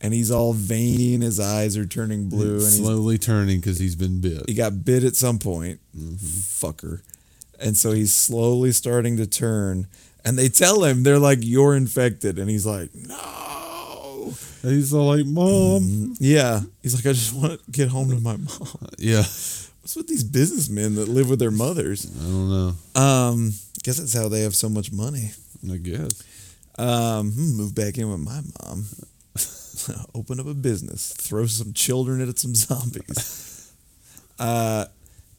and 0.00 0.14
he's 0.14 0.30
all 0.30 0.52
veiny 0.52 1.14
and 1.14 1.22
his 1.22 1.38
eyes 1.38 1.76
are 1.76 1.86
turning 1.86 2.28
blue 2.28 2.54
and 2.54 2.60
he's, 2.60 2.78
slowly 2.78 3.18
turning 3.18 3.60
because 3.60 3.78
he's 3.78 3.96
been 3.96 4.20
bit. 4.20 4.44
he 4.48 4.54
got 4.54 4.84
bit 4.84 5.04
at 5.04 5.16
some 5.16 5.38
point. 5.38 5.80
Fucker. 5.96 7.02
And 7.60 7.76
so 7.76 7.92
he's 7.92 8.14
slowly 8.14 8.72
starting 8.72 9.16
to 9.18 9.26
turn 9.26 9.86
and 10.24 10.38
they 10.38 10.48
tell 10.48 10.84
him 10.84 11.02
they're 11.02 11.18
like 11.18 11.38
you're 11.42 11.74
infected. 11.74 12.38
And 12.38 12.48
he's 12.48 12.66
like 12.66 12.90
no. 12.94 14.34
And 14.62 14.72
he's 14.72 14.92
all 14.92 15.16
like, 15.16 15.24
"Mom, 15.24 16.14
yeah. 16.20 16.60
He's 16.82 16.94
like 16.94 17.06
i 17.06 17.14
just 17.14 17.34
want 17.34 17.58
to 17.64 17.70
get 17.70 17.88
home 17.88 18.10
to 18.10 18.20
my 18.20 18.36
mom. 18.36 18.68
Yeah." 18.98 19.24
what's 19.80 19.96
with 19.96 20.08
these 20.08 20.22
businessmen 20.22 20.94
that 20.96 21.08
live 21.08 21.30
with 21.30 21.38
their 21.38 21.50
mothers? 21.50 22.06
I 22.06 22.24
don't 22.24 22.50
know. 22.50 23.00
um 23.00 23.52
guess 23.82 23.96
that's 23.96 24.12
how 24.12 24.28
they 24.28 24.42
have 24.42 24.54
so 24.54 24.68
much 24.68 24.92
money. 24.92 25.30
I 25.70 25.76
guess. 25.76 26.22
Um, 26.78 27.32
hmm, 27.32 27.56
move 27.56 27.74
back 27.74 27.98
in 27.98 28.10
with 28.10 28.20
my 28.20 28.40
mom. 28.62 28.84
Open 30.14 30.40
up 30.40 30.46
a 30.46 30.54
business. 30.54 31.14
Throw 31.14 31.46
some 31.46 31.72
children 31.72 32.26
at 32.26 32.38
some 32.38 32.54
zombies. 32.54 33.46
Uh, 34.38 34.86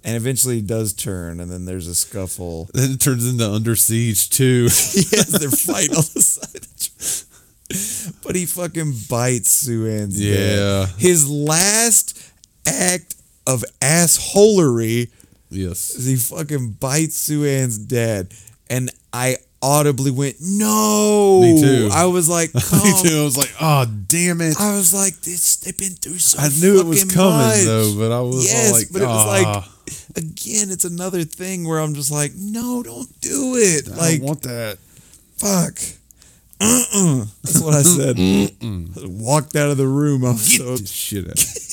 and 0.03 0.15
eventually 0.15 0.57
he 0.57 0.61
does 0.61 0.93
turn, 0.93 1.39
and 1.39 1.49
then 1.49 1.65
there's 1.65 1.87
a 1.87 1.95
scuffle. 1.95 2.69
Then 2.73 2.91
it 2.91 2.99
turns 2.99 3.27
into 3.27 3.49
Under 3.49 3.75
Siege 3.75 4.29
2. 4.29 4.63
yes, 4.65 5.39
they're 5.39 5.49
fighting 5.49 5.95
on 5.95 6.03
the 6.13 6.21
side 6.21 6.55
of 6.55 6.77
the. 6.77 8.21
But 8.23 8.35
he 8.35 8.45
fucking 8.45 8.93
bites 9.09 9.51
Sue 9.51 9.87
Ann's 9.87 10.19
dad. 10.19 10.25
Yeah. 10.25 10.85
His 10.97 11.27
last 11.27 12.31
act 12.67 13.15
of 13.47 13.63
assholery 13.81 15.09
yes. 15.49 15.91
is 15.91 16.05
he 16.05 16.15
fucking 16.15 16.73
bites 16.73 17.17
Sue 17.17 17.45
Ann's 17.45 17.77
dad. 17.77 18.33
And 18.69 18.91
I 19.13 19.37
audibly 19.61 20.11
went, 20.11 20.37
no. 20.41 21.41
Me 21.41 21.59
too. 21.61 21.89
I 21.91 22.05
was 22.05 22.27
like, 22.29 22.53
Me 22.55 22.93
too. 23.03 23.19
I 23.21 23.23
was 23.23 23.37
like, 23.37 23.53
"Oh, 23.61 23.85
damn 24.07 24.41
it!" 24.41 24.55
I 24.59 24.75
was 24.75 24.93
like, 24.93 25.15
this, 25.21 25.57
they've 25.57 25.77
been 25.77 25.93
through 25.93 26.17
so 26.19 26.39
I 26.39 26.49
knew 26.49 26.79
it 26.79 26.85
was 26.85 27.03
coming 27.05 27.37
much. 27.37 27.63
though, 27.63 27.95
but 27.97 28.11
I 28.11 28.21
was 28.21 28.45
yes, 28.45 28.71
all 28.71 28.77
like, 28.77 28.87
but 28.91 29.01
it 29.01 29.07
was 29.07 29.27
like, 29.27 29.47
"Ah, 29.47 29.75
again, 30.15 30.71
it's 30.71 30.85
another 30.85 31.23
thing 31.23 31.67
where 31.67 31.79
I'm 31.79 31.93
just 31.93 32.11
like, 32.11 32.31
no, 32.35 32.81
don't 32.83 33.09
do 33.21 33.55
it. 33.57 33.87
I 33.91 33.95
Like, 33.95 34.17
don't 34.19 34.27
want 34.27 34.41
that." 34.43 34.77
fuck. 35.37 35.77
Uh-uh. 36.63 37.25
That's 37.41 37.59
what 37.59 37.73
I 37.73 37.81
said. 37.81 38.17
Walked 39.19 39.55
out 39.55 39.71
of 39.71 39.77
the 39.77 39.87
room. 39.87 40.23
I 40.23 40.31
was 40.33 40.55
so 40.57 40.75
Get 40.75 40.79
this 40.81 40.91
shit 40.91 41.27
out. 41.27 41.39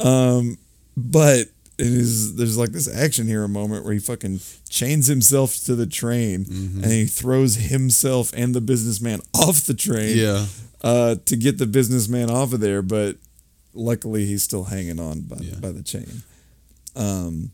Um, 0.00 0.58
but 0.96 1.46
is 1.86 2.36
there's 2.36 2.56
like 2.58 2.70
this 2.72 2.88
action 2.92 3.26
hero 3.26 3.48
moment 3.48 3.84
where 3.84 3.92
he 3.92 3.98
fucking 3.98 4.40
chains 4.68 5.06
himself 5.06 5.56
to 5.64 5.74
the 5.74 5.86
train 5.86 6.44
Mm-hmm. 6.44 6.82
and 6.84 6.92
he 6.92 7.06
throws 7.06 7.56
himself 7.56 8.32
and 8.34 8.54
the 8.54 8.60
businessman 8.60 9.20
off 9.34 9.62
the 9.66 9.74
train. 9.74 10.16
Yeah. 10.16 10.46
Uh, 10.82 11.14
to 11.26 11.36
get 11.36 11.58
the 11.58 11.66
businessman 11.66 12.28
off 12.30 12.52
of 12.52 12.60
there, 12.60 12.82
but 12.82 13.16
luckily 13.74 14.26
he's 14.26 14.42
still 14.42 14.64
hanging 14.64 14.98
on 15.00 15.20
by 15.22 15.36
Yeah. 15.40 15.54
by 15.60 15.70
the 15.72 15.82
chain. 15.82 16.22
Um, 16.96 17.52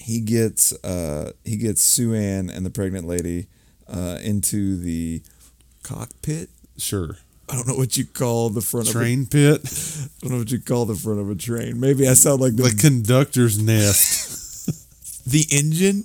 he 0.00 0.20
gets 0.20 0.72
uh 0.84 1.32
he 1.44 1.56
gets 1.56 1.80
Sue 1.82 2.14
Ann 2.14 2.50
and 2.50 2.64
the 2.66 2.70
pregnant 2.70 3.06
lady 3.06 3.46
uh 3.88 4.18
into 4.22 4.76
the 4.76 5.22
cockpit. 5.82 6.50
Sure. 6.76 7.16
I 7.48 7.54
don't 7.54 7.68
know 7.68 7.74
what 7.76 7.96
you 7.96 8.04
call 8.04 8.50
the 8.50 8.60
front 8.60 8.88
of 8.88 8.96
a 8.96 8.98
Train 8.98 9.26
pit. 9.26 9.62
of 9.62 10.08
I 10.22 10.26
don't 10.26 10.32
know 10.32 10.38
what 10.38 10.50
you 10.50 10.60
call 10.60 10.84
the 10.84 10.96
front 10.96 11.20
of 11.20 11.30
a 11.30 11.34
train. 11.36 11.78
Maybe 11.78 12.08
I 12.08 12.14
sound 12.14 12.40
like 12.40 12.56
the, 12.56 12.64
The 12.64 12.74
conductor's 12.76 13.62
nest. 13.62 15.24
the 15.30 15.44
engine. 15.50 16.04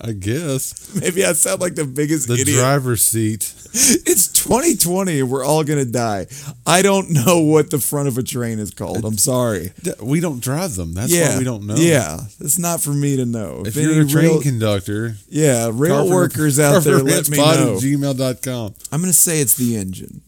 I 0.00 0.12
guess. 0.12 0.94
Maybe 0.98 1.26
I 1.26 1.34
sound 1.34 1.60
like 1.60 1.74
the 1.74 1.84
biggest 1.84 2.26
The 2.26 2.34
idiot. 2.34 2.56
driver's 2.58 3.02
seat. 3.02 3.52
It's 3.74 4.28
2020 4.28 5.20
and 5.20 5.30
we're 5.30 5.44
all 5.44 5.62
gonna 5.64 5.84
die. 5.84 6.26
I 6.66 6.80
don't 6.80 7.10
know 7.10 7.40
what 7.40 7.70
the 7.70 7.78
front 7.78 8.08
of 8.08 8.16
a 8.16 8.22
train 8.22 8.60
is 8.60 8.70
called. 8.70 9.04
I'm 9.04 9.18
sorry. 9.18 9.72
We 10.00 10.20
don't 10.20 10.40
drive 10.40 10.74
them. 10.76 10.94
That's 10.94 11.12
yeah, 11.12 11.32
why 11.32 11.38
we 11.38 11.44
don't 11.44 11.66
know. 11.66 11.74
Yeah, 11.74 12.20
it's 12.40 12.58
not 12.58 12.80
for 12.80 12.90
me 12.94 13.16
to 13.16 13.26
know. 13.26 13.62
If 13.66 13.76
any 13.76 13.92
you're 13.92 14.04
a 14.04 14.08
train 14.08 14.24
real- 14.30 14.40
conductor, 14.42 15.16
yeah, 15.28 15.68
rail 15.72 16.08
workers 16.08 16.58
out 16.58 16.82
there, 16.84 16.98
let 17.00 17.28
me 17.28 17.36
know. 17.36 17.76
gmail.com. 17.78 18.74
I'm 18.90 19.00
gonna 19.00 19.12
say 19.12 19.40
it's 19.40 19.54
the 19.56 19.76
engine. 19.76 20.22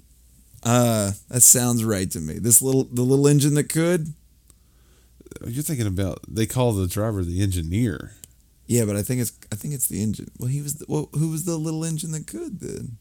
Uh, 0.67 1.13
that 1.29 1.43
sounds 1.43 1.85
right 1.85 2.11
to 2.11 2.19
me. 2.19 2.35
This 2.35 2.61
little, 2.61 2.85
the 2.85 3.03
little 3.03 3.29
engine 3.29 3.55
that 3.55 3.69
could. 3.69 4.15
You're 5.47 5.63
thinking 5.63 5.87
about, 5.87 6.19
they 6.27 6.47
call 6.47 6.73
the 6.73 6.89
driver 6.89 7.23
the 7.23 7.41
engineer. 7.41 8.15
Yeah, 8.67 8.85
but 8.85 8.97
I 8.97 9.03
think 9.03 9.21
it's, 9.21 9.33
I 9.53 9.55
think 9.55 9.75
it's 9.75 9.87
the 9.87 10.03
engine. 10.03 10.29
Well, 10.39 10.49
he 10.49 10.61
was, 10.61 10.75
the, 10.75 10.87
well, 10.89 11.09
who 11.13 11.31
was 11.31 11.45
the 11.45 11.57
little 11.57 11.85
engine 11.85 12.11
that 12.13 12.27
could 12.27 12.59
then? 12.59 12.97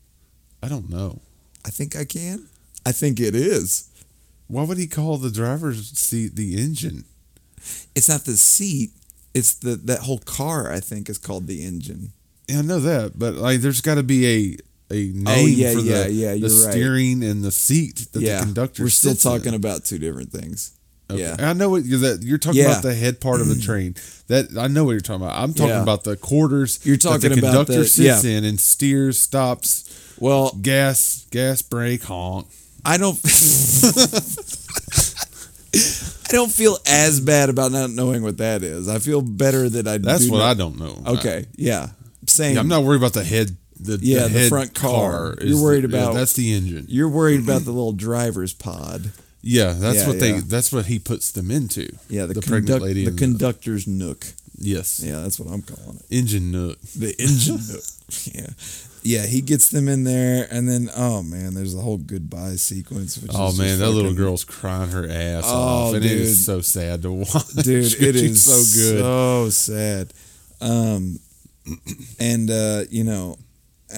I 0.61 0.68
don't 0.68 0.91
know. 0.91 1.22
I 1.66 1.72
think 1.72 1.95
I 1.95 2.05
can. 2.05 2.47
I 2.86 2.91
think 2.91 3.20
it 3.20 3.34
is. 3.34 3.89
Why 4.47 4.63
would 4.63 4.78
he 4.78 4.86
call 4.86 5.18
the 5.18 5.32
driver's 5.32 5.89
seat 5.97 6.36
the 6.36 6.61
engine? 6.61 7.05
It's 7.95 8.07
not 8.07 8.26
the 8.26 8.38
seat. 8.38 8.91
It's 9.34 9.55
the 9.55 9.76
that 9.76 10.01
whole 10.01 10.20
car. 10.20 10.72
I 10.72 10.80
think 10.80 11.09
is 11.09 11.18
called 11.18 11.47
the 11.47 11.66
engine. 11.66 12.11
Yeah, 12.47 12.59
I 12.59 12.61
know 12.61 12.80
that, 12.80 13.18
but 13.18 13.34
like, 13.34 13.61
there's 13.61 13.82
got 13.82 13.95
to 13.95 14.03
be 14.03 14.28
a 14.28 14.57
a 14.92 14.94
oh, 14.94 15.14
name 15.14 15.26
Oh, 15.28 15.46
yeah, 15.46 15.74
for 15.74 15.80
yeah, 15.80 16.04
the, 16.04 16.12
yeah, 16.12 16.34
the 16.34 16.42
right. 16.42 16.72
steering 16.72 17.24
and 17.24 17.44
the 17.44 17.52
seat 17.52 18.08
that 18.14 18.20
the 18.20 18.40
conductor. 18.44 18.84
we're 18.84 18.90
still 18.90 19.12
sits 19.12 19.26
in. 19.26 19.32
talking 19.32 19.54
about 19.54 19.84
two 19.86 19.98
different 19.98 20.32
things. 20.32 20.72
Okay. 21.10 21.22
Yeah, 21.22 21.36
I 21.40 21.54
know 21.54 21.70
what 21.70 21.86
you're 21.86 22.00
that 22.00 22.24
you're 22.24 22.40
talking 22.40 22.66
about 22.66 22.82
the 22.82 22.96
head 22.96 23.22
part 23.22 23.40
of 23.40 23.48
the 23.48 23.56
train. 23.62 23.96
That 24.28 24.58
I 24.58 24.68
know 24.68 24.86
what 24.86 24.92
you're 24.94 25.02
talking 25.02 25.24
about. 25.24 25.38
I'm 25.38 25.54
talking 25.54 25.82
about 25.82 26.04
the 26.04 26.18
quarters. 26.18 26.80
You're 26.84 26.98
that 26.98 27.04
the 27.22 27.30
talking 27.30 27.40
about 27.40 27.50
conductor 27.68 27.80
the- 27.80 27.86
sits 27.86 28.24
yeah. 28.26 28.38
in 28.38 28.44
and 28.44 28.60
steers, 28.60 29.20
stops, 29.22 30.16
well, 30.20 30.52
gas, 30.62 31.28
gas 31.30 31.62
brake, 31.62 32.04
honk. 32.04 32.48
I 32.84 32.98
don't. 32.98 33.20
I 36.28 36.32
don't 36.32 36.52
feel 36.52 36.78
as 36.88 37.20
bad 37.20 37.50
about 37.50 37.72
not 37.72 37.92
knowing 37.92 38.24
what 38.24 38.38
that 38.38 38.64
is. 38.64 38.90
I 38.90 38.98
feel 39.00 39.22
better 39.22 39.70
that 39.70 39.88
I. 39.88 39.98
That's 40.00 40.28
what 40.30 40.40
know- 40.40 40.44
I 40.44 40.54
don't 40.56 40.80
know. 40.80 41.14
Okay, 41.18 41.46
yeah, 41.56 41.90
same. 42.26 42.56
Yeah, 42.56 42.62
I'm 42.62 42.68
not 42.68 42.84
worried 42.84 42.98
about 42.98 43.14
the 43.14 43.24
head. 43.24 43.56
The, 43.80 43.99
Yeah, 44.01 44.23
the, 44.28 44.39
the 44.39 44.49
front 44.49 44.73
car. 44.73 45.36
is 45.39 45.49
You're 45.51 45.61
worried 45.63 45.84
the- 45.84 45.89
yeah, 45.97 46.03
about- 46.03 46.13
that's 46.15 46.34
the 46.34 46.53
engine. 46.53 46.86
You're 46.88 47.09
worried 47.09 47.41
about 47.41 47.61
the 47.65 47.71
little 47.71 47.91
driver's 47.93 48.53
pod. 48.53 49.11
Yeah, 49.41 49.73
that's 49.73 49.99
Yeah, 49.99 50.07
what 50.07 50.19
they. 50.19 50.32
yeah. 50.36 50.41
That's 50.45 50.71
what 50.71 50.86
he 50.88 50.97
puts 50.97 51.32
them 51.32 51.51
into. 51.51 51.88
Yeah, 52.09 52.26
the, 52.26 52.34
the 52.36 52.41
pregnant 52.41 52.82
lady. 52.82 53.05
the 53.05 53.11
conductor's 53.11 53.86
nook. 53.86 54.26
yes, 54.57 55.01
Yeah, 55.03 55.19
that's 55.19 55.39
what 55.39 55.53
I'm 55.53 55.61
calling 55.61 55.97
it. 55.97 56.05
engine 56.17 56.51
nook. 56.51 56.80
The 56.82 57.13
engine 57.19 57.59
nook. 57.71 57.84
Yeah, 58.34 58.47
yeah. 59.03 59.26
He 59.28 59.41
gets 59.41 59.69
them 59.69 59.88
in 59.88 60.03
there, 60.03 60.47
and 60.49 60.67
then 60.67 60.89
oh 60.95 61.21
man, 61.21 61.53
there's 61.53 61.76
the 61.76 61.82
whole 61.82 61.97
goodbye 61.97 62.55
sequence. 62.55 63.19
Which 63.19 63.32
Oh 63.36 63.51
man, 63.55 63.78
that 63.80 63.91
little 63.91 64.13
girl's 64.15 64.43
crying 64.45 64.89
her 64.91 65.07
ass 65.07 65.43
Oh, 65.45 65.89
off, 65.89 65.93
and 65.95 66.03
it 66.05 66.09
dude. 66.09 66.21
is 66.21 66.43
so 66.43 66.61
sad 66.61 67.03
to 67.03 67.11
watch. 67.11 67.47
dude 67.63 67.93
it 68.01 68.15
is 68.15 68.43
so 68.43 68.55
good. 68.82 68.99
so 68.99 69.49
sad 69.51 70.13
um 70.61 71.19
and 72.19 72.49
uh 72.49 72.84
you 72.89 73.03
know 73.03 73.38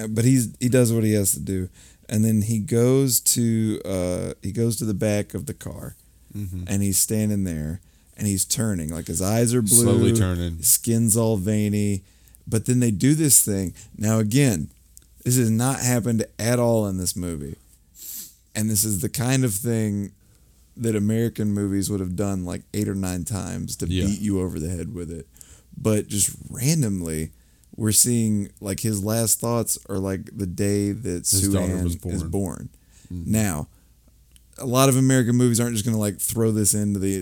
but 0.09 0.23
he's 0.25 0.53
he 0.59 0.69
does 0.69 0.91
what 0.93 1.03
he 1.03 1.13
has 1.13 1.31
to 1.31 1.39
do 1.39 1.69
and 2.09 2.23
then 2.23 2.41
he 2.43 2.59
goes 2.59 3.19
to 3.19 3.81
uh 3.85 4.33
he 4.41 4.51
goes 4.51 4.75
to 4.77 4.85
the 4.85 4.93
back 4.93 5.33
of 5.33 5.45
the 5.45 5.53
car 5.53 5.95
Mm-hmm. 6.37 6.65
and 6.67 6.83
he's 6.83 6.99
standing 6.99 7.45
there 7.45 7.79
and 8.17 8.27
he's 8.27 8.45
turning 8.45 8.89
like 8.93 9.07
his 9.07 9.21
eyes 9.21 9.55
are 9.55 9.61
blue 9.61 9.83
Slowly 9.83 10.13
turning. 10.13 10.57
his 10.57 10.67
skin's 10.67 11.15
all 11.17 11.37
veiny 11.37 12.03
but 12.45 12.65
then 12.65 12.79
they 12.79 12.91
do 12.91 13.15
this 13.15 13.43
thing 13.43 13.73
now 13.97 14.19
again 14.19 14.69
this 15.23 15.37
has 15.37 15.49
not 15.49 15.79
happened 15.79 16.25
at 16.37 16.59
all 16.59 16.85
in 16.85 16.97
this 16.97 17.15
movie 17.15 17.55
and 18.53 18.69
this 18.69 18.83
is 18.83 19.01
the 19.01 19.09
kind 19.09 19.43
of 19.45 19.53
thing 19.53 20.11
that 20.75 20.95
American 20.95 21.51
movies 21.53 21.89
would 21.89 22.01
have 22.01 22.15
done 22.15 22.45
like 22.45 22.61
eight 22.73 22.87
or 22.87 22.93
nine 22.95 23.23
times 23.23 23.75
to 23.77 23.87
Yeah. 23.87 24.05
beat 24.05 24.19
you 24.21 24.39
over 24.41 24.59
the 24.59 24.69
head 24.69 24.93
with 24.93 25.09
it. 25.11 25.25
But 25.75 26.07
just 26.07 26.35
randomly, 26.51 27.31
we're 27.77 27.91
seeing 27.91 28.49
like 28.59 28.79
his 28.79 29.03
last 29.03 29.39
thoughts 29.39 29.77
are 29.87 29.99
like 29.99 30.35
the 30.35 30.47
day 30.47 30.91
that 30.91 31.25
Sue 31.25 31.53
daughter 31.53 31.73
Ann 31.73 31.83
was 31.83 31.95
is 31.95 32.01
born. 32.01 32.19
Mm. 32.19 32.31
born. 32.31 32.69
Now, 33.09 33.67
a 34.57 34.65
lot 34.65 34.89
of 34.89 34.97
American 34.97 35.35
movies 35.35 35.59
aren't 35.59 35.73
just 35.73 35.85
going 35.85 35.95
to 35.95 36.01
like 36.01 36.19
throw 36.19 36.51
this 36.51 36.73
into 36.73 36.99
the 36.99 37.21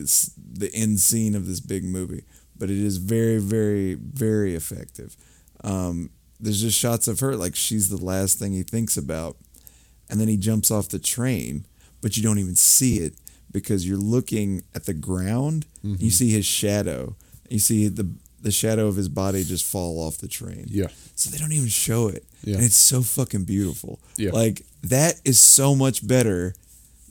the 0.52 0.74
end 0.74 1.00
scene 1.00 1.36
of 1.36 1.46
this 1.46 1.60
big 1.60 1.84
movie, 1.84 2.24
but 2.58 2.70
it 2.70 2.78
is 2.78 2.98
very, 2.98 3.38
very, 3.38 3.96
very 3.96 4.56
effective. 4.56 5.16
Um, 5.64 6.10
there's 6.40 6.62
just 6.62 6.80
shots 6.80 7.08
of 7.08 7.20
her 7.20 7.36
like 7.36 7.56
she's 7.56 7.90
the 7.90 8.04
last 8.04 8.40
thing 8.40 8.54
he 8.54 8.64
thinks 8.64 8.98
about, 8.98 9.36
and 10.10 10.20
then 10.20 10.30
he 10.30 10.38
jumps 10.38 10.72
off 10.72 10.90
the 10.90 11.00
train, 11.00 11.66
but 12.02 12.16
you 12.16 12.24
don't 12.24 12.40
even 12.40 12.56
see 12.56 12.98
it 12.98 13.16
because 13.52 13.88
you're 13.88 13.98
looking 13.98 14.64
at 14.74 14.86
the 14.86 14.94
ground. 14.94 15.66
Mm-hmm. 15.86 16.04
You 16.04 16.12
see 16.12 16.32
his 16.32 16.46
shadow. 16.46 17.16
You 17.50 17.60
see 17.60 17.88
the 17.90 18.10
the 18.46 18.52
shadow 18.52 18.88
of 18.88 18.96
his 18.96 19.10
body 19.10 19.44
just 19.44 19.66
fall 19.66 20.00
off 20.00 20.18
the 20.20 20.28
train. 20.28 20.66
Yeah. 20.70 20.88
So 21.16 21.30
they 21.30 21.38
don't 21.38 21.52
even 21.52 21.68
show 21.68 22.08
it. 22.08 22.24
Yeah. 22.44 22.56
And 22.56 22.64
it's 22.64 22.76
so 22.76 23.02
fucking 23.02 23.44
beautiful. 23.46 24.00
Yeah. 24.18 24.32
Like 24.32 24.62
that 24.84 25.20
is 25.26 25.40
so 25.40 25.76
much 25.76 26.08
better 26.08 26.54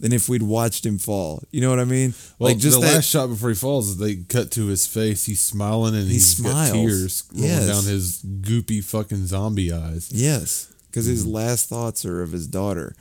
than 0.01 0.13
if 0.13 0.29
we'd 0.29 0.43
watched 0.43 0.85
him 0.87 0.99
fall. 0.99 1.43
You 1.51 1.61
know 1.61 1.71
what 1.71 1.79
I 1.81 1.85
mean? 1.85 2.15
Well, 2.39 2.51
like 2.51 2.59
just 2.59 2.81
the 2.81 2.87
that 2.87 2.95
last 2.95 3.09
shot 3.09 3.29
before 3.29 3.49
he 3.51 3.55
falls, 3.55 3.97
they 3.99 4.17
cut 4.17 4.51
to 4.53 4.67
his 4.67 4.87
face. 4.87 5.27
He's 5.27 5.41
smiling 5.41 5.95
and 5.95 6.07
He 6.07 6.15
he's 6.15 6.37
smiles. 6.37 6.71
got 6.71 6.75
tears 6.77 7.25
rolling 7.33 7.49
Yes. 7.49 7.67
down 7.67 7.85
his 7.85 8.23
goopy 8.23 8.83
fucking 8.85 9.27
zombie 9.27 9.73
eyes. 9.73 10.11
Yes, 10.13 10.73
because 10.91 11.07
his 11.07 11.25
Mm-hmm. 11.25 11.35
last 11.35 11.69
thoughts 11.69 12.05
are 12.05 12.23
of 12.23 12.33
his 12.33 12.47
daughter, 12.47 12.95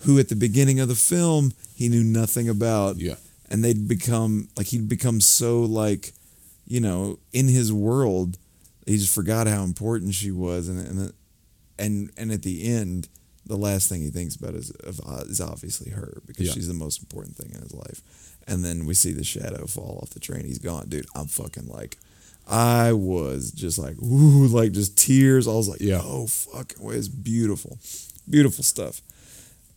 who 0.00 0.18
at 0.18 0.28
the 0.28 0.36
beginning 0.36 0.80
of 0.80 0.88
the 0.88 0.94
film 0.94 1.52
he 1.74 1.88
knew 1.88 2.04
nothing 2.04 2.48
about. 2.48 2.96
Yeah. 2.98 3.14
and 3.52 3.64
they'd 3.64 3.88
become 3.88 4.46
like 4.56 4.68
he'd 4.68 4.88
become 4.88 5.20
so 5.20 5.60
like, 5.62 6.12
you 6.70 6.80
know, 6.80 7.18
in 7.32 7.48
his 7.48 7.72
world, 7.72 8.38
he 8.86 8.96
just 8.96 9.12
forgot 9.14 9.46
how 9.48 9.64
important 9.64 10.14
she 10.14 10.30
was, 10.30 10.68
and 10.68 10.78
and 10.80 11.12
and 11.78 12.10
and 12.16 12.30
at 12.32 12.42
the 12.42 12.62
end, 12.72 13.08
the 13.44 13.56
last 13.56 13.88
thing 13.88 14.02
he 14.02 14.10
thinks 14.10 14.36
about 14.36 14.54
is 14.54 14.70
is 15.28 15.40
obviously 15.40 15.90
her 15.90 16.22
because 16.26 16.46
Yeah. 16.46 16.52
she's 16.52 16.68
the 16.68 16.74
most 16.74 17.02
important 17.02 17.36
thing 17.36 17.50
in 17.54 17.60
his 17.60 17.74
life. 17.74 18.00
And 18.46 18.64
then 18.64 18.86
we 18.86 18.94
see 18.94 19.12
the 19.12 19.24
shadow 19.24 19.66
fall 19.66 19.98
off 20.00 20.10
the 20.10 20.20
train. 20.20 20.44
He's 20.44 20.58
gone, 20.58 20.88
dude. 20.88 21.06
I'm 21.14 21.26
fucking 21.26 21.66
like. 21.68 21.98
I 22.48 22.92
was 22.92 23.50
just 23.52 23.78
like, 23.78 23.96
ooh, 24.02 24.46
like 24.48 24.72
just 24.72 24.96
tears. 24.96 25.46
I 25.48 25.52
was 25.52 25.68
like, 25.68 25.80
Yeah. 25.80 26.00
oh, 26.02 26.26
fucking 26.28 26.82
way. 26.84 26.94
It's 26.96 27.08
beautiful. 27.08 27.78
Beautiful 28.28 28.64
stuff. 28.64 29.02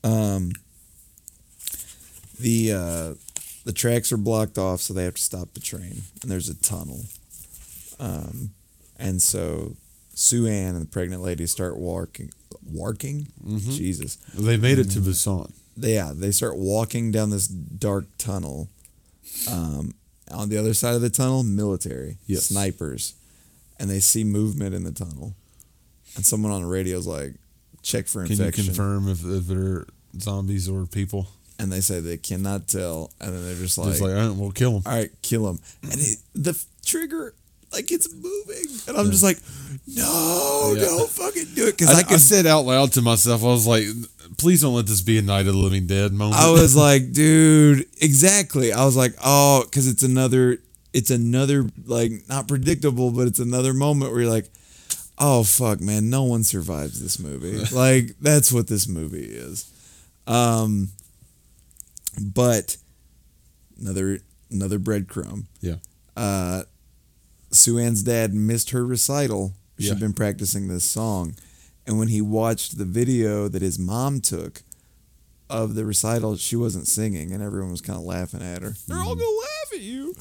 Um, 0.03 0.51
the 2.39 2.71
uh, 2.73 3.13
the 3.65 3.73
tracks 3.73 4.11
are 4.11 4.17
blocked 4.17 4.57
off, 4.57 4.81
so 4.81 4.93
they 4.93 5.03
have 5.05 5.15
to 5.15 5.21
stop 5.21 5.53
the 5.53 5.59
train, 5.59 6.01
and 6.21 6.29
there's 6.31 6.49
a 6.49 6.55
tunnel. 6.55 7.05
Um, 7.99 8.51
and 8.97 9.21
so 9.21 9.75
Sue 10.13 10.47
Ann 10.47 10.75
and 10.75 10.81
the 10.83 10.89
pregnant 10.89 11.21
lady 11.21 11.45
start 11.47 11.77
walking, 11.77 12.31
walking. 12.65 13.27
Jesus, 13.59 14.17
They 14.33 14.57
made 14.57 14.79
it 14.79 14.89
to 14.91 14.99
Busan. 14.99 15.51
yeah, 15.77 16.11
they 16.13 16.31
start 16.31 16.57
walking 16.57 17.11
down 17.11 17.29
this 17.29 17.47
dark 17.47 18.05
tunnel. 18.17 18.69
Um, 19.49 19.93
on 20.31 20.49
the 20.49 20.57
other 20.57 20.73
side 20.73 20.95
of 20.95 21.01
the 21.01 21.09
tunnel, 21.09 21.43
military, 21.43 22.17
Yes. 22.27 22.45
snipers, 22.45 23.13
and 23.79 23.89
they 23.89 23.99
see 23.99 24.23
movement 24.23 24.73
in 24.75 24.83
the 24.83 24.91
tunnel. 24.91 25.35
And 26.15 26.25
someone 26.25 26.51
on 26.51 26.61
the 26.61 26.67
radio 26.67 26.97
is 26.97 27.07
like, 27.07 27.35
"Check 27.81 28.07
for 28.07 28.21
infection. 28.21 28.51
Can 28.51 28.63
you 28.63 28.67
confirm 28.69 29.07
if, 29.09 29.25
if 29.25 29.47
they're 29.47 29.85
zombies 30.19 30.69
or 30.69 30.85
people? 30.85 31.27
And 31.63 31.71
they 31.71 31.79
say 31.81 31.99
they 32.01 32.17
cannot 32.17 32.67
tell, 32.67 33.09
and 33.21 33.33
then 33.33 33.45
they're 33.45 33.55
just 33.55 33.77
like, 33.77 33.87
Just 33.89 34.01
like, 34.01 34.11
all 34.11 34.27
right, 34.27 34.35
we'll 34.35 34.51
kill 34.51 34.71
him. 34.77 34.83
"All 34.85 34.91
right, 34.91 35.09
kill 35.21 35.49
him." 35.49 35.59
And 35.83 35.93
it, 35.93 36.17
the 36.35 36.61
trigger, 36.85 37.33
like 37.71 37.89
it's 37.91 38.13
moving, 38.13 38.65
and 38.87 38.97
I'm 38.97 39.09
just 39.11 39.23
like, 39.23 39.39
"No, 39.87 40.73
Yeah. 40.75 40.83
don't 40.85 41.09
fucking 41.09 41.47
do 41.55 41.67
it," 41.67 41.77
because 41.77 41.89
I, 41.89 41.97
I, 41.97 41.99
I 41.99 42.03
could. 42.03 42.19
said 42.21 42.45
out 42.45 42.65
loud 42.65 42.91
to 42.93 43.01
myself, 43.01 43.43
I 43.43 43.47
was 43.47 43.65
like, 43.65 43.85
please 44.37 44.61
don't 44.61 44.73
let 44.75 44.87
this 44.87 45.01
be 45.01 45.17
a 45.17 45.21
Night 45.21 45.47
of 45.47 45.53
the 45.53 45.57
Living 45.57 45.87
Dead 45.87 46.11
moment. 46.11 46.41
I 46.41 46.51
was 46.51 46.75
like, 46.87 47.13
dude, 47.13 47.85
exactly. 48.01 48.73
I 48.73 48.83
was 48.85 48.95
like, 48.97 49.13
oh, 49.23 49.63
because 49.63 49.87
it's 49.87 50.03
another, 50.03 50.57
it's 50.91 51.11
another 51.11 51.69
like 51.85 52.11
not 52.27 52.47
predictable, 52.47 53.11
but 53.11 53.27
it's 53.27 53.39
another 53.39 53.73
moment 53.73 54.11
where 54.11 54.21
you're 54.21 54.29
like, 54.31 54.49
oh 55.17 55.43
fuck, 55.43 55.79
man, 55.79 56.09
no 56.09 56.23
one 56.23 56.43
survives 56.43 56.99
this 57.01 57.19
movie. 57.19 57.63
like 57.75 58.15
that's 58.19 58.51
what 58.51 58.67
this 58.67 58.87
movie 58.87 59.23
is. 59.25 59.69
Um, 60.27 60.89
but 62.21 62.77
another 63.79 64.19
another 64.51 64.79
breadcrumb. 64.79 65.45
yeah. 65.61 65.75
Uh, 66.15 66.63
Sue 67.51 67.77
Ann's 67.79 68.03
dad 68.03 68.33
missed 68.33 68.69
her 68.71 68.85
recital. 68.85 69.53
She'd 69.79 69.87
Yeah. 69.87 69.93
been 69.95 70.13
practicing 70.13 70.67
this 70.67 70.83
song. 70.83 71.35
And 71.85 71.97
when 71.99 72.07
he 72.07 72.21
watched 72.21 72.77
the 72.77 72.85
video 72.85 73.47
that 73.47 73.61
his 73.61 73.77
mom 73.79 74.21
took 74.21 74.63
of 75.49 75.75
the 75.75 75.85
recital, 75.85 76.35
she 76.37 76.55
wasn't 76.55 76.87
singing, 76.87 77.31
and 77.31 77.43
everyone 77.43 77.71
was 77.71 77.81
kind 77.81 77.97
of 77.99 78.05
laughing 78.05 78.41
at 78.41 78.61
her. 78.61 78.75
They're 78.87 78.97
all 78.99 79.15
gonna 79.15 79.27
laugh 79.29 79.73
at 79.73 79.81
you. 79.81 80.15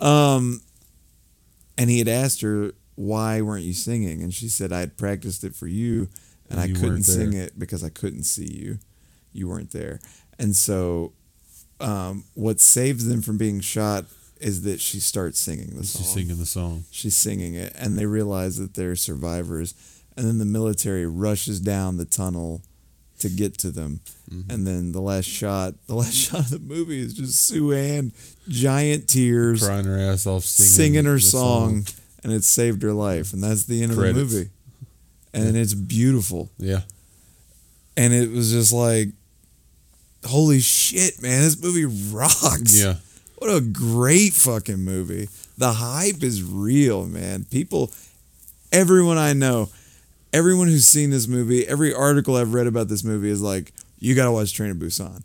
um, 0.00 0.60
and 1.76 1.90
he 1.90 1.98
had 1.98 2.08
asked 2.08 2.40
her, 2.40 2.72
"Why 2.94 3.42
weren't 3.42 3.64
you 3.64 3.74
singing?" 3.74 4.22
And 4.22 4.32
she 4.32 4.48
said, 4.48 4.72
"I 4.72 4.80
had 4.80 4.96
practiced 4.96 5.44
it 5.44 5.54
for 5.54 5.66
you, 5.66 6.08
and, 6.48 6.58
And 6.58 6.60
I 6.60 6.64
you 6.66 6.74
couldn't 6.74 7.04
sing 7.04 7.32
it 7.32 7.58
because 7.58 7.82
I 7.84 7.88
couldn't 7.90 8.24
see 8.24 8.46
you. 8.50 8.78
You 9.32 9.48
weren't 9.48 9.70
there." 9.72 10.00
And 10.38 10.56
so, 10.56 11.12
um, 11.82 12.24
what 12.34 12.60
saves 12.60 13.06
them 13.06 13.22
from 13.22 13.36
being 13.38 13.60
shot 13.60 14.04
is 14.40 14.62
that 14.62 14.80
she 14.80 14.98
starts 15.00 15.38
singing 15.38 15.76
the 15.76 15.84
song. 15.84 16.02
She's 16.02 16.12
singing 16.12 16.36
the 16.38 16.46
song. 16.46 16.84
she's 16.90 17.14
singing 17.16 17.54
it 17.54 17.72
and 17.78 17.96
they 17.98 18.06
realize 18.06 18.56
that 18.56 18.74
they're 18.74 18.96
survivors. 18.96 19.74
And 20.16 20.26
then 20.26 20.38
the 20.38 20.44
military 20.44 21.06
rushes 21.06 21.60
down 21.60 21.96
the 21.96 22.04
tunnel 22.04 22.60
to 23.20 23.28
get 23.28 23.56
to 23.58 23.70
them. 23.70 24.00
Mm-hmm. 24.30 24.50
and 24.50 24.66
then 24.66 24.92
the 24.92 25.00
last 25.00 25.26
shot 25.28 25.74
the 25.86 25.94
last 25.94 26.14
shot 26.28 26.40
of 26.40 26.50
the 26.50 26.58
movie 26.58 27.00
is 27.00 27.12
just 27.12 27.38
sue 27.46 27.72
ann 27.72 28.12
giant 28.48 29.06
tears 29.06 29.62
Crying 29.66 29.84
her 29.84 29.98
ass 29.98 30.26
off 30.26 30.44
singing, 30.44 30.70
singing, 30.94 31.04
her 31.04 31.14
the 31.14 31.20
song, 31.20 31.86
and 32.24 32.32
it 32.32 32.42
saved 32.42 32.82
her 32.82 32.92
life. 32.94 33.32
And 33.34 33.42
that's 33.44 33.64
the 33.64 33.82
end 33.82 33.92
of 33.92 33.98
the 33.98 34.12
movie. 34.14 34.48
And 35.34 35.56
it's 35.56 35.74
beautiful. 35.74 36.50
Yeah. 36.58 36.80
and 37.96 38.12
it 38.14 38.30
was 38.30 38.52
just 38.52 38.72
like 38.72 39.08
holy 40.24 40.60
shit 40.60 41.20
man 41.22 41.42
this 41.42 41.60
movie 41.62 41.84
rocks 42.14 42.80
Yeah. 42.80 42.96
what 43.36 43.48
a 43.54 43.60
great 43.60 44.32
fucking 44.32 44.78
movie. 44.78 45.28
The 45.58 45.72
hype 45.72 46.22
is 46.22 46.42
real, 46.42 47.06
man. 47.06 47.44
People, 47.50 47.90
everyone 48.72 49.18
I 49.18 49.32
know, 49.32 49.68
everyone 50.32 50.68
who's 50.68 50.86
seen 50.86 51.10
this 51.10 51.28
movie, 51.28 51.66
every 51.66 51.92
article 51.94 52.36
I've 52.36 52.54
read 52.54 52.66
about 52.66 52.88
this 52.88 53.04
movie 53.04 53.28
is 53.30 53.42
like, 53.42 53.72
you 53.98 54.14
got 54.14 54.24
to 54.24 54.32
watch 54.32 54.54
Train 54.54 54.70
to 54.70 54.74
Busan. 54.74 55.22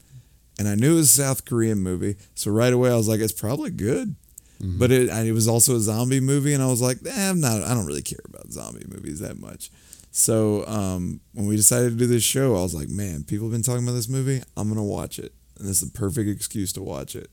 And 0.59 0.67
I 0.67 0.75
knew 0.75 0.93
it 0.93 0.95
was 0.97 1.17
a 1.17 1.21
South 1.23 1.45
Korean 1.45 1.79
movie. 1.79 2.15
So 2.35 2.51
right 2.51 2.73
away 2.73 2.91
I 2.91 2.95
was 2.95 3.07
like, 3.07 3.19
it's 3.19 3.31
probably 3.33 3.69
good. 3.71 4.15
But 4.59 4.91
it, 4.91 5.09
it 5.09 5.31
was 5.33 5.47
also 5.47 5.75
a 5.75 5.79
zombie 5.79 6.19
movie. 6.19 6.53
And 6.53 6.63
I 6.63 6.65
was 6.67 6.81
like, 6.81 6.97
eh, 7.05 7.29
I'm 7.29 7.39
not, 7.39 7.61
I 7.61 7.73
don't 7.75 7.85
really 7.85 8.01
care 8.01 8.19
about 8.25 8.51
zombie 8.51 8.85
movies 8.87 9.19
that 9.19 9.39
much. 9.39 9.69
So 10.17 10.65
um, 10.65 11.19
when 11.33 11.45
we 11.45 11.55
decided 11.55 11.91
to 11.91 11.95
do 11.95 12.07
this 12.07 12.23
show, 12.23 12.55
I 12.55 12.61
was 12.63 12.73
like, 12.73 12.89
man, 12.89 13.23
people 13.23 13.45
have 13.45 13.51
been 13.51 13.61
talking 13.61 13.83
about 13.83 13.93
this 13.93 14.09
movie. 14.09 14.41
I'm 14.57 14.67
going 14.67 14.77
to 14.77 14.83
watch 14.83 15.19
it. 15.19 15.31
And 15.59 15.69
this 15.69 15.83
is 15.83 15.91
the 15.91 15.97
perfect 15.97 16.27
excuse 16.27 16.73
to 16.73 16.81
watch 16.81 17.15
it. 17.15 17.29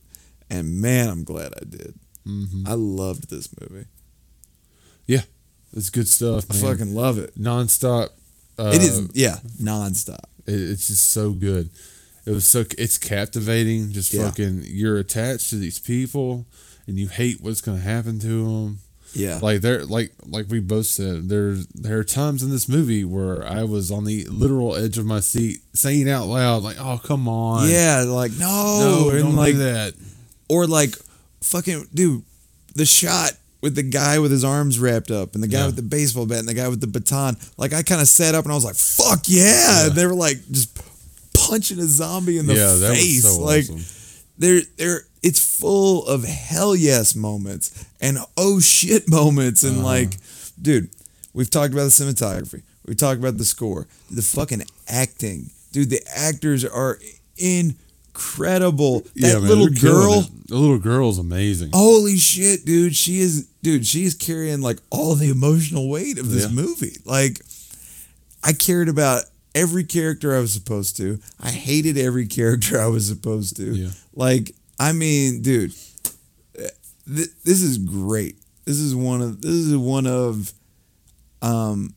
And 0.50 0.82
man, 0.82 1.08
I'm 1.08 1.24
glad 1.24 1.54
I 1.56 1.64
did. 1.64 1.94
Mm-hmm. 2.28 2.64
I 2.66 2.74
loved 2.74 3.30
this 3.30 3.48
movie. 3.58 3.86
Yeah, 5.06 5.22
it's 5.74 5.88
good 5.88 6.06
stuff, 6.08 6.44
I 6.50 6.54
man. 6.54 6.62
fucking 6.62 6.94
love 6.94 7.16
it. 7.18 7.34
Nonstop. 7.38 8.10
Uh, 8.58 8.72
it 8.74 8.82
is, 8.82 9.08
yeah, 9.14 9.36
nonstop. 9.62 10.24
It, 10.46 10.52
it's 10.52 10.88
just 10.88 11.10
so 11.10 11.32
good. 11.32 11.70
It 12.26 12.30
was 12.32 12.46
so 12.46 12.64
it's 12.76 12.98
captivating. 12.98 13.92
Just 13.92 14.12
Yeah. 14.12 14.26
fucking, 14.28 14.62
you're 14.66 14.98
attached 14.98 15.48
to 15.50 15.56
these 15.56 15.78
people, 15.78 16.44
and 16.86 16.98
you 16.98 17.08
hate 17.08 17.40
what's 17.40 17.62
gonna 17.62 17.80
happen 17.80 18.18
to 18.20 18.44
them. 18.44 18.78
Yeah, 19.14 19.38
Like 19.42 19.60
there, 19.60 19.84
like 19.84 20.12
like 20.26 20.46
we 20.48 20.60
both 20.60 20.86
said, 20.86 21.28
there's 21.28 21.66
there 21.68 21.98
are 21.98 22.04
times 22.04 22.42
in 22.42 22.50
this 22.50 22.68
movie 22.68 23.04
where 23.04 23.46
I 23.46 23.62
was 23.64 23.90
on 23.90 24.04
the 24.04 24.24
literal 24.24 24.74
edge 24.76 24.98
of 24.98 25.06
my 25.06 25.20
seat, 25.20 25.60
saying 25.72 26.08
out 26.10 26.26
loud, 26.26 26.62
like, 26.62 26.76
"Oh, 26.80 27.00
come 27.02 27.28
on, 27.28 27.68
yeah, 27.68 28.04
like 28.06 28.32
no, 28.32 29.06
no, 29.06 29.10
and 29.10 29.20
don't 29.20 29.36
like 29.36 29.54
do 29.54 29.58
that." 29.58 29.94
or 30.48 30.66
like 30.66 30.96
fucking 31.42 31.86
dude, 31.94 32.22
the 32.74 32.84
shot 32.84 33.32
with 33.62 33.74
the 33.76 33.82
guy 33.82 34.18
with 34.18 34.30
his 34.30 34.44
arms 34.44 34.78
wrapped 34.78 35.10
up 35.10 35.34
and 35.34 35.42
the 35.42 35.48
guy 35.48 35.60
Yeah. 35.60 35.66
with 35.66 35.76
the 35.76 35.82
baseball 35.82 36.26
bat 36.26 36.40
and 36.40 36.48
the 36.48 36.54
guy 36.54 36.68
with 36.68 36.80
the 36.80 36.86
baton. 36.86 37.36
Like 37.56 37.72
I 37.72 37.82
kind 37.82 38.00
of 38.00 38.08
sat 38.08 38.34
up 38.34 38.44
and 38.44 38.52
I 38.52 38.54
was 38.56 38.64
like, 38.64 38.74
"Fuck 38.76 39.24
yeah!" 39.28 39.86
And 39.86 39.94
they 39.94 40.06
were 40.06 40.14
like 40.14 40.36
just 40.50 40.76
punching 41.34 41.78
a 41.78 41.86
zombie 41.86 42.38
in 42.38 42.46
the 42.46 42.54
yeah, 42.54 42.88
face, 42.94 43.22
so 43.22 43.40
like. 43.40 43.64
awesome. 43.64 43.80
they're 44.38 44.62
they're 44.76 45.06
it's 45.26 45.40
full 45.60 46.06
of 46.06 46.24
hell 46.24 46.76
yes 46.76 47.14
moments 47.16 47.86
and 48.00 48.18
oh 48.36 48.60
shit 48.60 49.08
moments 49.20 49.62
and 49.64 49.78
Uh-huh. 49.78 49.86
like 49.86 50.16
dude 50.60 50.88
we've 51.32 51.50
talked 51.50 51.72
about 51.72 51.84
the 51.84 51.90
cinematography 51.90 52.62
we 52.86 52.94
talked 52.94 53.18
about 53.18 53.38
the 53.38 53.44
score 53.44 53.86
the 54.10 54.22
fucking 54.22 54.62
acting 54.88 55.50
dude 55.72 55.90
the 55.90 56.00
actors 56.14 56.64
are 56.64 56.98
incredible 57.36 59.00
that 59.00 59.10
yeah, 59.14 59.32
man, 59.38 59.48
little 59.48 59.68
girl 59.68 60.20
the 60.48 60.56
little 60.56 60.78
girl's 60.78 61.18
amazing. 61.18 61.70
holy 61.72 62.16
shit 62.16 62.64
dude 62.64 62.94
she 62.94 63.18
is 63.20 63.46
dude 63.62 63.86
she 63.86 64.04
is 64.04 64.14
carrying 64.14 64.60
like 64.60 64.78
all 64.90 65.14
the 65.14 65.30
emotional 65.30 65.88
weight 65.88 66.18
of 66.18 66.30
this 66.30 66.44
Yeah. 66.44 66.50
movie 66.62 66.96
like 67.04 67.40
i 68.44 68.52
cared 68.52 68.88
about 68.88 69.24
every 69.54 69.84
character 69.84 70.34
i 70.36 70.38
was 70.38 70.52
supposed 70.52 70.96
to 70.98 71.18
i 71.40 71.50
hated 71.50 71.96
every 71.98 72.26
character 72.38 72.78
i 72.80 72.86
was 72.86 73.08
supposed 73.08 73.56
to 73.56 73.74
Yeah. 73.74 73.88
like 74.14 74.54
i 74.78 74.92
mean 74.92 75.42
dude 75.42 75.72
th- 76.54 77.28
this 77.44 77.62
is 77.62 77.78
great 77.78 78.36
this 78.64 78.78
is 78.78 78.94
one 78.94 79.20
of 79.22 79.40
this 79.42 79.50
is 79.52 79.76
one 79.76 80.06
of 80.06 80.52
um 81.42 81.94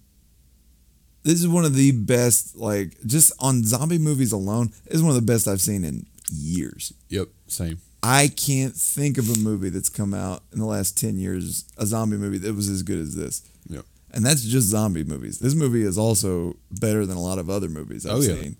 this 1.24 1.40
is 1.40 1.48
one 1.48 1.66
of 1.66 1.74
the 1.76 1.92
best 1.92 2.56
like 2.56 2.98
just 3.06 3.32
on 3.40 3.64
zombie 3.64 3.98
movies 3.98 4.32
alone 4.32 4.68
this 4.86 4.96
is 4.96 5.02
one 5.04 5.10
of 5.10 5.16
the 5.16 5.22
best 5.34 5.48
i've 5.48 5.62
seen 5.62 5.84
in 5.84 6.06
years 6.32 6.94
Yep, 7.10 7.28
same. 7.48 7.80
I 8.04 8.28
can't 8.28 8.76
think 8.76 9.18
of 9.18 9.30
a 9.30 9.40
movie 9.40 9.70
that's 9.70 9.90
come 9.90 10.14
out 10.14 10.44
in 10.54 10.60
the 10.60 10.66
last 10.66 10.98
10 11.00 11.18
years, 11.18 11.66
a 11.78 11.86
zombie 11.86 12.16
movie 12.18 12.38
that 12.38 12.54
was 12.54 12.70
as 12.70 12.84
good 12.84 13.00
as 13.00 13.16
this. 13.16 13.42
Yep. 13.70 13.86
And 14.12 14.26
that's 14.26 14.44
just 14.44 14.68
zombie 14.68 15.04
movies. 15.04 15.40
This 15.40 15.56
movie 15.56 15.82
is 15.82 15.98
also 15.98 16.56
better 16.70 17.06
than 17.06 17.18
a 17.18 17.22
lot 17.22 17.40
of 17.40 17.50
other 17.50 17.68
movies 17.70 18.06
I've 18.06 18.18
Oh, 18.18 18.22
yeah. 18.22 18.36
seen. 18.42 18.56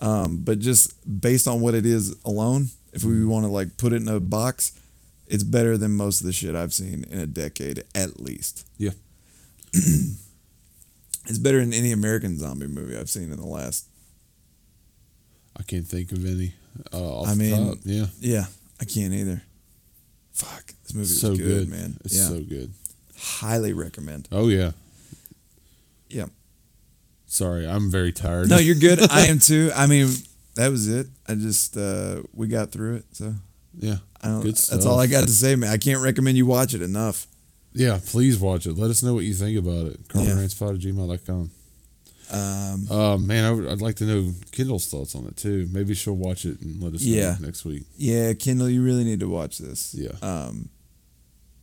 Um, 0.00 0.38
but 0.38 0.60
just 0.60 0.94
based 1.20 1.46
on 1.46 1.60
what 1.60 1.74
it 1.74 1.84
is 1.84 2.16
alone, 2.24 2.68
if 2.92 3.04
we 3.04 3.24
want 3.24 3.44
to 3.44 3.50
like 3.50 3.76
put 3.76 3.92
it 3.92 4.02
in 4.02 4.08
a 4.08 4.20
box, 4.20 4.72
it's 5.26 5.44
better 5.44 5.76
than 5.78 5.92
most 5.92 6.20
of 6.20 6.26
the 6.26 6.32
shit 6.32 6.54
I've 6.54 6.72
seen 6.74 7.04
in 7.10 7.18
a 7.20 7.26
decade 7.26 7.84
at 7.94 8.20
least. 8.20 8.66
Yeah. 8.78 8.90
It's 11.26 11.38
better 11.38 11.60
than 11.60 11.72
any 11.72 11.92
American 11.92 12.38
zombie 12.38 12.66
movie 12.66 12.96
I've 12.96 13.10
seen 13.10 13.30
in 13.30 13.36
the 13.36 13.46
last. 13.46 13.86
I 15.56 15.62
can't 15.62 15.86
think 15.86 16.10
of 16.12 16.24
any. 16.26 16.54
Uh, 16.92 17.22
I 17.22 17.34
mean, 17.34 17.68
top. 17.68 17.78
yeah, 17.84 18.06
Yeah, 18.20 18.44
I 18.80 18.84
can't 18.84 19.12
either. 19.12 19.42
Fuck, 20.32 20.66
this 20.82 20.94
movie 20.94 21.02
was 21.02 21.20
so 21.20 21.36
good, 21.36 21.46
good, 21.46 21.68
man. 21.68 21.98
It's 22.04 22.16
yeah, 22.16 22.28
so 22.28 22.40
good. 22.40 22.72
highly 23.16 23.72
recommend. 23.72 24.28
Oh 24.32 24.48
yeah. 24.48 24.72
Yeah. 26.08 26.26
Sorry, 27.26 27.68
I'm 27.68 27.90
very 27.90 28.12
tired. 28.12 28.48
No, 28.48 28.56
you're 28.58 28.74
good. 28.74 28.98
I 29.10 29.26
am 29.26 29.38
too. 29.38 29.70
I 29.74 29.86
mean, 29.86 30.08
that 30.60 30.70
was 30.70 30.88
it. 30.88 31.06
I 31.26 31.34
just 31.34 31.76
uh 31.76 32.22
we 32.34 32.46
got 32.48 32.70
through 32.70 32.96
it. 32.96 33.04
So 33.12 33.34
yeah, 33.78 33.96
I 34.22 34.28
don't. 34.28 34.42
Good 34.42 34.56
That's 34.56 34.84
all 34.86 34.98
I 35.00 35.06
got 35.06 35.24
to 35.24 35.30
say, 35.32 35.56
man. 35.56 35.70
I 35.70 35.78
can't 35.78 36.02
recommend 36.02 36.36
you 36.36 36.44
watch 36.46 36.74
it 36.74 36.82
enough. 36.82 37.26
yeah. 37.72 37.98
Please 38.04 38.38
watch 38.38 38.66
it. 38.66 38.76
Let 38.76 38.90
us 38.90 39.02
know 39.02 39.14
what 39.14 39.24
you 39.24 39.34
think 39.34 39.58
about 39.58 39.86
it. 39.86 40.00
At 40.14 40.16
gmail.com. 40.16 41.50
Um, 42.32 42.86
Uh, 42.90 43.16
man, 43.16 43.44
I 43.44 43.50
would, 43.50 43.66
I'd 43.68 43.80
like 43.80 43.96
to 43.96 44.04
know 44.04 44.32
Kendall's 44.52 44.86
thoughts 44.86 45.14
on 45.16 45.24
it 45.26 45.36
too. 45.36 45.68
Maybe 45.72 45.94
she'll 45.94 46.14
watch 46.14 46.44
it 46.44 46.60
and 46.60 46.80
let 46.82 46.94
us 46.94 47.02
Yeah. 47.02 47.32
know 47.40 47.46
next 47.46 47.64
week. 47.64 47.84
yeah, 47.96 48.32
Kendall, 48.34 48.68
you 48.70 48.82
really 48.84 49.02
need 49.04 49.20
to 49.20 49.28
watch 49.28 49.58
this. 49.58 49.94
Yeah. 49.94 50.12
Um, 50.22 50.68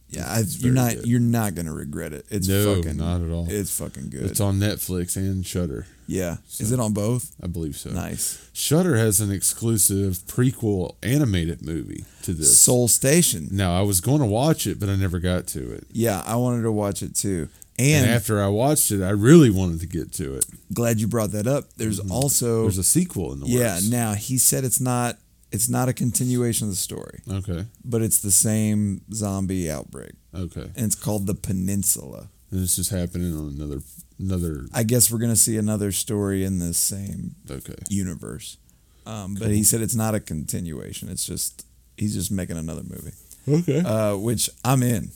yeah, 0.09 0.25
I, 0.27 0.43
you're 0.59 0.73
not. 0.73 0.95
good. 0.95 1.05
You're 1.07 1.19
not 1.19 1.55
gonna 1.55 1.73
regret 1.73 2.13
it. 2.13 2.25
It's 2.29 2.47
no, 2.47 2.75
fucking. 2.75 2.97
not 2.97 3.21
at 3.21 3.29
all. 3.29 3.45
It's 3.49 3.77
fucking 3.77 4.09
good. 4.09 4.23
It's 4.23 4.39
on 4.39 4.59
Netflix 4.59 5.15
and 5.17 5.45
Shudder. 5.45 5.85
Yeah. 6.07 6.37
Is 6.59 6.71
it 6.71 6.79
on 6.79 6.93
both? 6.93 7.35
I 7.43 7.47
believe 7.47 7.75
so. 7.75 7.89
Nice. 7.91 8.49
Shudder 8.53 8.95
has 8.95 9.19
an 9.21 9.31
exclusive 9.31 10.13
prequel 10.27 10.95
animated 11.03 11.61
movie 11.61 12.05
to 12.23 12.33
this. 12.33 12.57
Seoul 12.59 12.87
Station. 12.87 13.49
No, 13.51 13.73
I 13.73 13.81
was 13.81 14.01
going 14.01 14.19
to 14.19 14.25
watch 14.25 14.65
it, 14.65 14.79
but 14.79 14.89
I 14.89 14.95
never 14.95 15.19
got 15.19 15.47
to 15.47 15.71
it. 15.73 15.85
Yeah, 15.91 16.23
I 16.25 16.35
wanted 16.37 16.63
to 16.63 16.71
watch 16.71 17.01
it 17.01 17.15
too. 17.15 17.49
And, 17.79 18.05
And, 18.05 18.11
after 18.11 18.41
I 18.41 18.47
watched 18.47 18.89
it, 18.91 19.03
I 19.03 19.11
really 19.11 19.51
wanted 19.51 19.81
to 19.81 19.85
get 19.87 20.11
to 20.13 20.35
it. 20.35 20.45
glad 20.73 20.99
you 20.99 21.07
brought 21.07 21.31
that 21.33 21.45
up. 21.45 21.65
There's 21.75 21.99
mm-hmm. 21.99 22.11
also 22.11 22.63
There's 22.63 22.79
a 22.79 22.83
sequel 22.83 23.33
in 23.33 23.39
the 23.41 23.47
yeah. 23.47 23.75
works. 23.75 23.89
Now 23.89 24.13
he 24.13 24.37
said 24.37 24.63
it's 24.63 24.79
not. 24.81 25.17
It's 25.49 25.69
not 25.69 25.87
a 25.87 25.93
continuation 25.93 26.67
of 26.67 26.71
the 26.71 26.75
story, 26.77 27.21
Okay. 27.31 27.65
but 27.85 28.01
it's 28.01 28.19
the 28.19 28.31
same 28.31 28.99
zombie 29.13 29.71
outbreak, 29.71 30.11
Okay. 30.35 30.69
and 30.75 30.85
it's 30.85 30.95
called 30.95 31.25
the 31.25 31.35
Peninsula. 31.35 32.27
And 32.51 32.61
it's 32.61 32.75
just 32.75 32.89
happening 32.89 33.33
on 33.33 33.55
another 33.57 33.79
another. 34.19 34.65
I 34.73 34.83
guess 34.83 35.11
we're 35.11 35.19
gonna 35.19 35.35
see 35.35 35.57
another 35.57 35.91
story 35.91 36.43
in 36.43 36.59
the 36.59 36.73
same 36.73 37.35
Okay. 37.49 37.75
universe. 37.89 38.57
Um, 39.05 39.35
but 39.35 39.49
he 39.51 39.63
said 39.63 39.81
it's 39.81 39.95
not 39.95 40.15
a 40.15 40.19
continuation. 40.19 41.07
It's 41.09 41.25
just 41.25 41.65
he's 41.97 42.13
just 42.13 42.31
making 42.31 42.57
another 42.57 42.83
movie, 42.83 43.13
Okay. 43.47 43.79
uh, 43.79 44.17
which 44.17 44.49
I'm 44.65 44.83
in, 44.83 45.11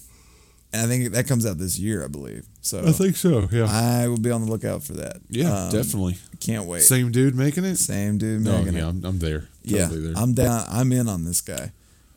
and 0.72 0.82
I 0.82 0.86
think 0.88 1.12
that 1.12 1.28
comes 1.28 1.46
out 1.46 1.58
this 1.58 1.78
year, 1.78 2.04
I 2.04 2.08
believe. 2.08 2.46
So 2.62 2.86
I 2.88 2.92
think 2.94 3.18
so. 3.18 3.50
Yeah. 3.52 3.66
I 3.70 4.08
will 4.08 4.20
be 4.20 4.32
on 4.32 4.46
the 4.46 4.50
lookout 4.52 4.84
for 4.84 4.94
that. 4.94 5.18
yeah. 5.30 5.66
Um, 5.66 5.72
definitely. 5.72 6.18
Can't 6.40 6.66
wait. 6.68 6.84
Same 6.84 7.12
dude 7.12 7.36
making 7.36 7.66
it. 7.66 7.76
Same 7.78 8.18
dude 8.18 8.42
No, 8.44 8.60
making 8.60 8.76
yeah, 8.76 8.86
it. 8.86 8.90
I'm, 8.90 9.04
I'm 9.06 9.20
there. 9.20 9.50
Yeah, 9.64 9.88
there. 9.88 10.14
I'm 10.16 10.34
down. 10.34 10.64
I'm 10.70 10.92
in 10.94 11.10
on 11.10 11.26
this 11.26 11.42
guy, 11.42 11.72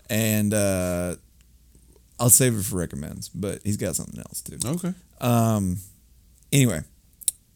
and 0.09 0.55
uh, 0.55 1.17
I'll 2.21 2.31
save 2.31 2.57
it 2.57 2.63
for 2.65 2.77
recommends. 2.77 3.29
But 3.31 3.61
he's 3.65 3.77
got 3.77 3.97
something 3.97 4.19
else 4.21 4.43
too. 4.43 4.59
okay. 4.65 4.95
Um. 5.21 5.79
Anyway, 6.55 6.81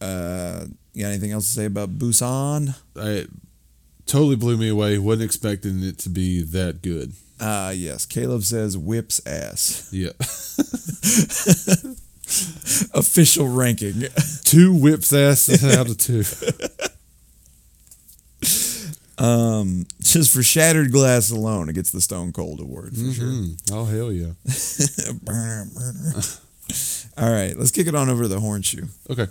uh, 0.01 0.65
you 0.93 1.03
got 1.03 1.09
anything 1.09 1.31
else 1.31 1.45
to 1.45 1.51
say 1.53 1.65
about 1.65 1.97
Busan? 1.97 2.75
I, 2.95 3.25
totally 4.05 4.35
blew 4.35 4.57
me 4.57 4.69
away. 4.69 4.97
wasn't 4.97 5.23
expecting 5.23 5.81
it 5.83 5.97
to 5.99 6.09
be 6.09 6.41
that 6.43 6.81
good. 6.81 7.13
Uh 7.39 7.71
yes. 7.73 8.05
Caleb 8.05 8.43
says 8.43 8.77
whips 8.77 9.25
ass. 9.25 9.87
Yeah, 9.93 10.09
Official 12.93 13.47
ranking. 13.47 14.03
two 14.43 14.73
whips 14.75 15.13
ass 15.13 15.63
out 15.63 15.89
of 15.89 15.97
two. 15.97 16.23
Um, 19.21 19.85
just 20.01 20.33
for 20.33 20.41
Shattered 20.41 20.93
Glass 20.93 21.29
alone, 21.29 21.67
it 21.67 21.73
gets 21.73 21.91
the 21.91 21.99
Stone 21.99 22.31
Cold 22.31 22.61
Award 22.61 22.95
for 22.95 23.11
sure. 23.11 23.25
Mhm. 23.25 23.57
Oh 23.69 23.83
hell 23.83 24.13
yeah. 24.13 24.31
All 27.17 27.29
right, 27.31 27.57
let's 27.57 27.71
kick 27.71 27.87
it 27.87 27.95
on 27.95 28.09
over 28.09 28.23
to 28.23 28.27
the 28.29 28.39
horn 28.39 28.61
shoe. 28.61 28.87
Okay. 29.09 29.27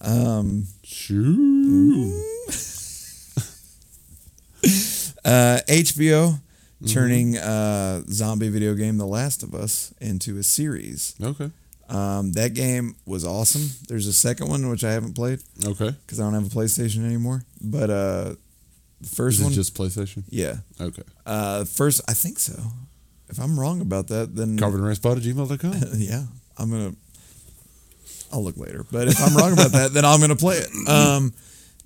Um, 0.00 0.66
Shoo. 0.82 2.22
uh, 5.24 5.60
HBO 5.68 6.38
turning 6.92 7.36
uh, 7.38 8.02
zombie 8.10 8.48
video 8.48 8.74
game 8.74 8.98
The 8.98 9.06
Last 9.06 9.42
of 9.42 9.54
Us 9.54 9.94
into 10.00 10.36
a 10.38 10.42
series. 10.42 11.14
Okay. 11.22 11.50
Um, 11.88 12.32
that 12.32 12.54
game 12.54 12.96
was 13.06 13.24
awesome. 13.24 13.68
There's 13.88 14.06
a 14.06 14.12
second 14.12 14.48
one 14.48 14.68
which 14.68 14.84
I 14.84 14.92
haven't 14.92 15.14
played 15.14 15.40
Okay. 15.64 15.90
because 16.06 16.18
I 16.18 16.24
don't 16.24 16.34
have 16.34 16.46
a 16.46 16.48
PlayStation 16.54 17.04
anymore. 17.04 17.44
But 17.60 17.90
uh, 17.90 18.34
the 19.00 19.08
first 19.08 19.36
Is 19.36 19.40
it 19.40 19.44
one, 19.44 19.52
just 19.52 19.74
PlayStation? 19.76 20.24
yeah, 20.28 20.56
Okay. 20.80 21.02
uh, 21.26 21.64
first 21.64 22.00
I 22.08 22.14
think 22.14 22.38
so. 22.38 22.54
If 23.36 23.40
I'm 23.42 23.58
wrong 23.58 23.80
about 23.80 24.06
that, 24.08 24.36
then 24.36 24.56
Carpenterspot 24.56 25.16
at 25.16 25.22
gmail.com. 25.24 25.90
yeah, 25.96 26.22
I'm 26.56 26.70
gonna. 26.70 26.94
I'll 28.32 28.42
look 28.44 28.56
later, 28.56 28.84
but 28.92 29.08
if 29.08 29.20
I'm 29.20 29.36
wrong 29.36 29.52
about 29.52 29.72
that, 29.72 29.92
then 29.92 30.04
I'm 30.04 30.20
gonna 30.20 30.36
play 30.36 30.56
it. 30.58 30.88
Um, 30.88 31.32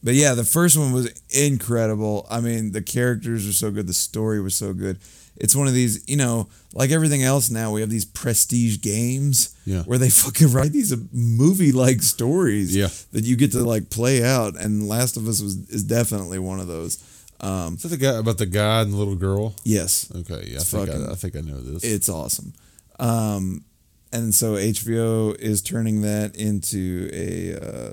but 0.04 0.12
yeah, 0.14 0.34
the 0.34 0.44
first 0.44 0.76
one 0.78 0.92
was 0.92 1.10
incredible. 1.30 2.26
I 2.30 2.40
mean, 2.40 2.72
the 2.72 2.82
characters 2.82 3.48
are 3.48 3.52
so 3.52 3.70
good, 3.70 3.86
the 3.86 3.94
story 3.94 4.40
was 4.42 4.54
so 4.54 4.72
good. 4.74 4.98
It's 5.36 5.54
one 5.56 5.68
of 5.68 5.72
these, 5.74 6.04
you 6.08 6.16
know, 6.16 6.48
like 6.74 6.90
everything 6.90 7.22
else 7.22 7.48
now, 7.48 7.70
we 7.72 7.80
have 7.80 7.90
these 7.90 8.04
prestige 8.04 8.80
games 8.80 9.54
Yeah. 9.64 9.82
where 9.84 9.96
they 9.98 10.10
fucking 10.24 10.52
write 10.52 10.72
these 10.72 10.94
movie 11.12 11.72
like 11.72 12.02
stories 12.02 12.74
Yeah. 12.76 12.88
that 13.12 13.24
you 13.24 13.36
get 13.36 13.52
to 13.52 13.60
like 13.64 13.88
play 13.88 14.22
out. 14.24 14.56
And 14.60 14.86
Last 14.88 15.16
of 15.16 15.26
Us 15.28 15.40
was 15.40 15.56
is 15.70 15.84
definitely 15.84 16.38
one 16.40 16.60
of 16.60 16.66
those. 16.66 16.98
Um, 17.40 17.74
Is 17.74 17.82
that 17.82 17.88
the 17.88 17.96
guy 17.96 18.14
about 18.18 18.38
the 18.38 18.46
guy 18.46 18.82
and 18.82 18.92
the 18.92 18.96
little 18.96 19.14
girl? 19.14 19.54
yes, 19.64 20.10
Okay. 20.14 20.44
Yeah. 20.50 20.58
I 20.60 20.62
think, 20.62 20.88
fucking- 20.88 21.06
I, 21.08 21.12
I 21.12 21.14
think 21.14 21.36
I 21.36 21.40
know 21.40 21.60
this. 21.60 21.84
it's 21.84 22.08
awesome. 22.08 22.52
Um, 22.98 23.64
and 24.12 24.34
so 24.34 24.54
HBO 24.54 25.36
is 25.38 25.62
turning 25.62 26.00
that 26.02 26.34
into 26.36 27.08
a 27.12 27.54
uh, 27.54 27.92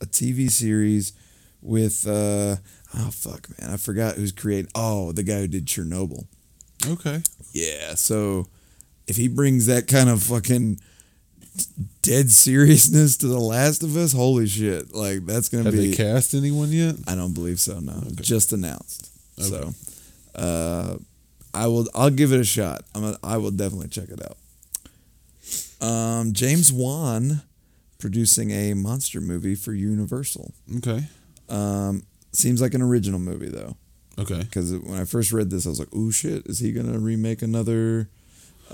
a 0.00 0.06
TV 0.06 0.50
series 0.50 1.12
with 1.62 2.06
uh, 2.06 2.56
oh 2.96 3.10
fuck 3.10 3.48
man, 3.58 3.70
I 3.70 3.76
forgot 3.78 4.14
who's 4.16 4.30
creating. 4.32 4.70
Oh, 4.74 5.10
the 5.12 5.22
guy 5.22 5.38
who 5.40 5.48
did 5.48 5.66
Chernobyl. 5.66 6.26
okay. 6.86 7.22
Yeah, 7.52 7.94
so 7.94 8.46
if 9.06 9.16
he 9.16 9.26
brings 9.28 9.66
that 9.66 9.86
kind 9.88 10.08
of 10.10 10.22
fucking 10.22 10.78
dead 12.02 12.30
seriousness 12.30 13.16
to 13.18 13.26
The 13.26 13.38
Last 13.40 13.82
of 13.82 13.96
Us, 13.96 14.12
holy 14.12 14.46
shit! 14.46 14.94
Like 14.94 15.24
that's 15.26 15.48
gonna 15.48 15.64
Have 15.64 15.72
be. 15.74 15.90
they 15.90 15.96
cast 15.96 16.34
anyone 16.34 16.70
yet? 16.72 16.96
I 17.06 17.14
don't 17.14 17.32
believe 17.34 17.60
so. 17.60 17.80
No, 17.80 17.92
Okay. 17.94 18.22
just 18.22 18.52
announced. 18.52 19.10
Okay. 19.38 19.48
So, 19.48 19.74
uh, 20.40 20.96
I 21.52 21.66
will. 21.66 21.86
I'll 21.94 22.10
give 22.10 22.32
it 22.32 22.40
a 22.40 22.44
shot. 22.44 22.82
I'm. 22.94 23.04
A, 23.04 23.18
I 23.22 23.36
will 23.36 23.50
definitely 23.50 23.88
check 23.88 24.08
it 24.10 24.20
out. 24.24 24.36
Um, 25.80 26.32
James 26.32 26.72
Wan 26.72 27.42
producing 27.98 28.50
a 28.50 28.74
monster 28.74 29.20
movie 29.20 29.54
for 29.54 29.72
Universal. 29.72 30.52
Okay. 30.78 31.06
Um, 31.48 32.04
seems 32.32 32.60
like 32.60 32.74
an 32.74 32.82
original 32.82 33.18
movie 33.20 33.48
though, 33.48 33.76
Okay. 34.18 34.38
because 34.42 34.72
when 34.72 34.98
I 34.98 35.04
first 35.04 35.32
read 35.32 35.50
this, 35.50 35.66
I 35.66 35.68
was 35.70 35.78
like, 35.78 35.88
"Oh 35.94 36.10
shit, 36.10 36.46
is 36.46 36.58
he 36.58 36.72
gonna 36.72 36.98
remake 36.98 37.42
another?" 37.42 38.08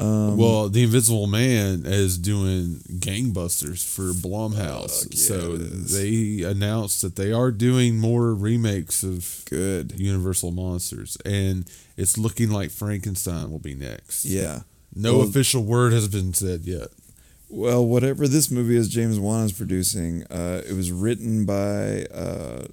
Um, 0.00 0.36
well, 0.38 0.68
The 0.68 0.82
Invisible 0.82 1.26
Man 1.26 1.82
is 1.84 2.16
doing 2.18 2.80
gangbusters 2.98 3.84
for 3.84 4.12
Blumhouse. 4.12 5.06
Yeah, 5.10 5.16
so 5.28 5.56
they 5.56 6.42
announced 6.42 7.02
that 7.02 7.16
they 7.16 7.32
are 7.32 7.50
doing 7.50 7.98
more 7.98 8.34
remakes 8.34 9.02
of 9.02 9.42
good. 9.50 9.92
Universal 9.98 10.52
Monsters. 10.52 11.16
And 11.24 11.70
it's 11.96 12.16
looking 12.16 12.50
like 12.50 12.70
Frankenstein 12.70 13.50
will 13.50 13.58
be 13.58 13.74
next. 13.74 14.24
Yeah. 14.24 14.60
No 14.94 15.18
Well- 15.18 15.28
official 15.28 15.62
word 15.64 15.92
has 15.92 16.08
been 16.08 16.32
said 16.34 16.62
yet. 16.64 16.88
Well, 17.52 17.84
whatever 17.84 18.28
this 18.28 18.48
movie 18.50 18.76
is, 18.76 18.88
James 18.88 19.18
Wan 19.18 19.44
is 19.46 19.52
producing. 19.52 20.22
Uh, 20.30 20.62
it 20.68 20.72
was 20.72 20.92
written 20.92 21.44
by 21.44 22.04
uh, 22.14 22.66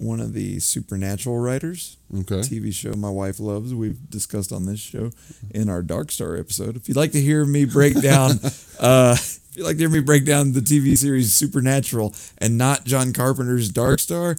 one 0.00 0.20
of 0.20 0.32
the 0.32 0.58
Supernatural 0.60 1.38
writers. 1.38 1.96
Okay. 2.20 2.36
TV 2.40 2.72
show 2.72 2.92
my 2.94 3.10
wife 3.10 3.38
loves. 3.38 3.74
We've 3.74 3.98
discussed 4.10 4.52
on 4.52 4.66
this 4.66 4.80
show 4.80 5.10
in 5.50 5.68
our 5.68 5.82
Dark 5.82 6.10
Star 6.10 6.36
episode. 6.36 6.76
If 6.76 6.88
you'd 6.88 6.96
like 6.96 7.12
to 7.12 7.20
hear 7.20 7.44
me 7.44 7.66
break 7.66 8.00
down, 8.00 8.30
uh, 8.80 9.16
if 9.18 9.40
you'd 9.54 9.64
like 9.64 9.76
to 9.76 9.82
hear 9.82 9.90
me 9.90 10.00
break 10.00 10.24
down 10.24 10.52
the 10.52 10.60
TV 10.60 10.96
series 10.96 11.32
Supernatural 11.32 12.14
and 12.38 12.56
not 12.56 12.84
John 12.84 13.12
Carpenter's 13.12 13.68
Dark 13.68 14.00
Star, 14.00 14.36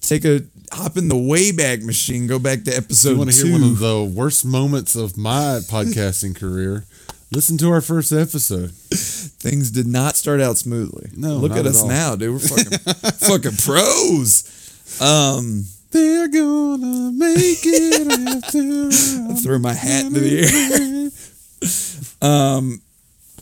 take 0.00 0.24
a 0.24 0.40
hop 0.72 0.96
in 0.96 1.08
the 1.08 1.14
Wayback 1.14 1.84
Machine. 1.84 2.26
Go 2.26 2.38
back 2.38 2.64
to 2.64 2.76
episode 2.76 3.10
you 3.10 3.18
want 3.18 3.32
to 3.32 3.44
hear 3.44 3.52
one 3.52 3.62
of 3.62 3.78
the 3.78 4.02
worst 4.02 4.44
moments 4.44 4.96
of 4.96 5.16
my 5.16 5.60
podcasting 5.70 6.34
career, 6.34 6.84
listen 7.30 7.56
to 7.58 7.70
our 7.70 7.80
first 7.80 8.12
episode. 8.12 8.72
Things 8.72 9.70
did 9.70 9.86
not 9.86 10.16
start 10.16 10.40
out 10.40 10.56
smoothly. 10.56 11.10
No, 11.16 11.36
look 11.36 11.52
at 11.52 11.58
at 11.58 11.66
us 11.66 11.82
all. 11.82 11.88
now, 11.88 12.16
dude. 12.16 12.32
We're 12.32 12.38
fucking 12.40 12.78
fucking 13.28 13.56
pros. 13.58 14.63
Um, 15.00 15.64
They're 15.90 16.28
gonna 16.28 17.12
make 17.12 17.60
it 17.62 18.06
after 18.28 19.28
I 19.32 19.34
threw 19.36 19.58
my 19.58 19.72
hat 19.72 20.06
into 20.06 20.20
the 20.20 20.40
air. 20.40 21.10
Um, 22.22 22.80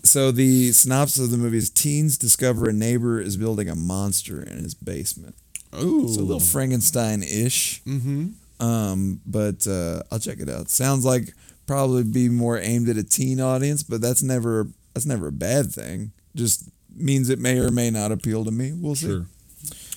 so 0.02 0.32
the 0.32 0.72
synopsis 0.72 1.24
of 1.24 1.30
the 1.30 1.36
movie 1.36 1.58
is: 1.58 1.70
teens 1.70 2.18
discover 2.18 2.68
a 2.68 2.72
neighbor 2.72 3.20
is 3.20 3.36
building 3.36 3.68
a 3.68 3.76
monster 3.76 4.42
in 4.42 4.58
his 4.58 4.74
basement. 4.74 5.36
Ooh. 5.80 6.08
So 6.08 6.20
a 6.20 6.22
little 6.22 6.40
Frankenstein-ish. 6.40 7.82
Mm-hmm. 7.84 8.28
Um, 8.62 9.20
but 9.24 9.66
uh, 9.66 10.02
I'll 10.10 10.18
check 10.18 10.40
it 10.40 10.48
out. 10.48 10.68
Sounds 10.68 11.04
like 11.04 11.34
probably 11.66 12.04
be 12.04 12.28
more 12.28 12.58
aimed 12.58 12.88
at 12.88 12.96
a 12.96 13.04
teen 13.04 13.40
audience, 13.40 13.82
but 13.82 14.00
that's 14.00 14.22
never 14.22 14.68
that's 14.94 15.06
never 15.06 15.28
a 15.28 15.32
bad 15.32 15.72
thing. 15.72 16.12
Just 16.34 16.68
means 16.94 17.30
it 17.30 17.38
may 17.38 17.58
or 17.58 17.70
may 17.70 17.90
not 17.90 18.12
appeal 18.12 18.44
to 18.44 18.50
me. 18.50 18.72
We'll 18.72 18.94
see. 18.94 19.06
Sure. 19.06 19.26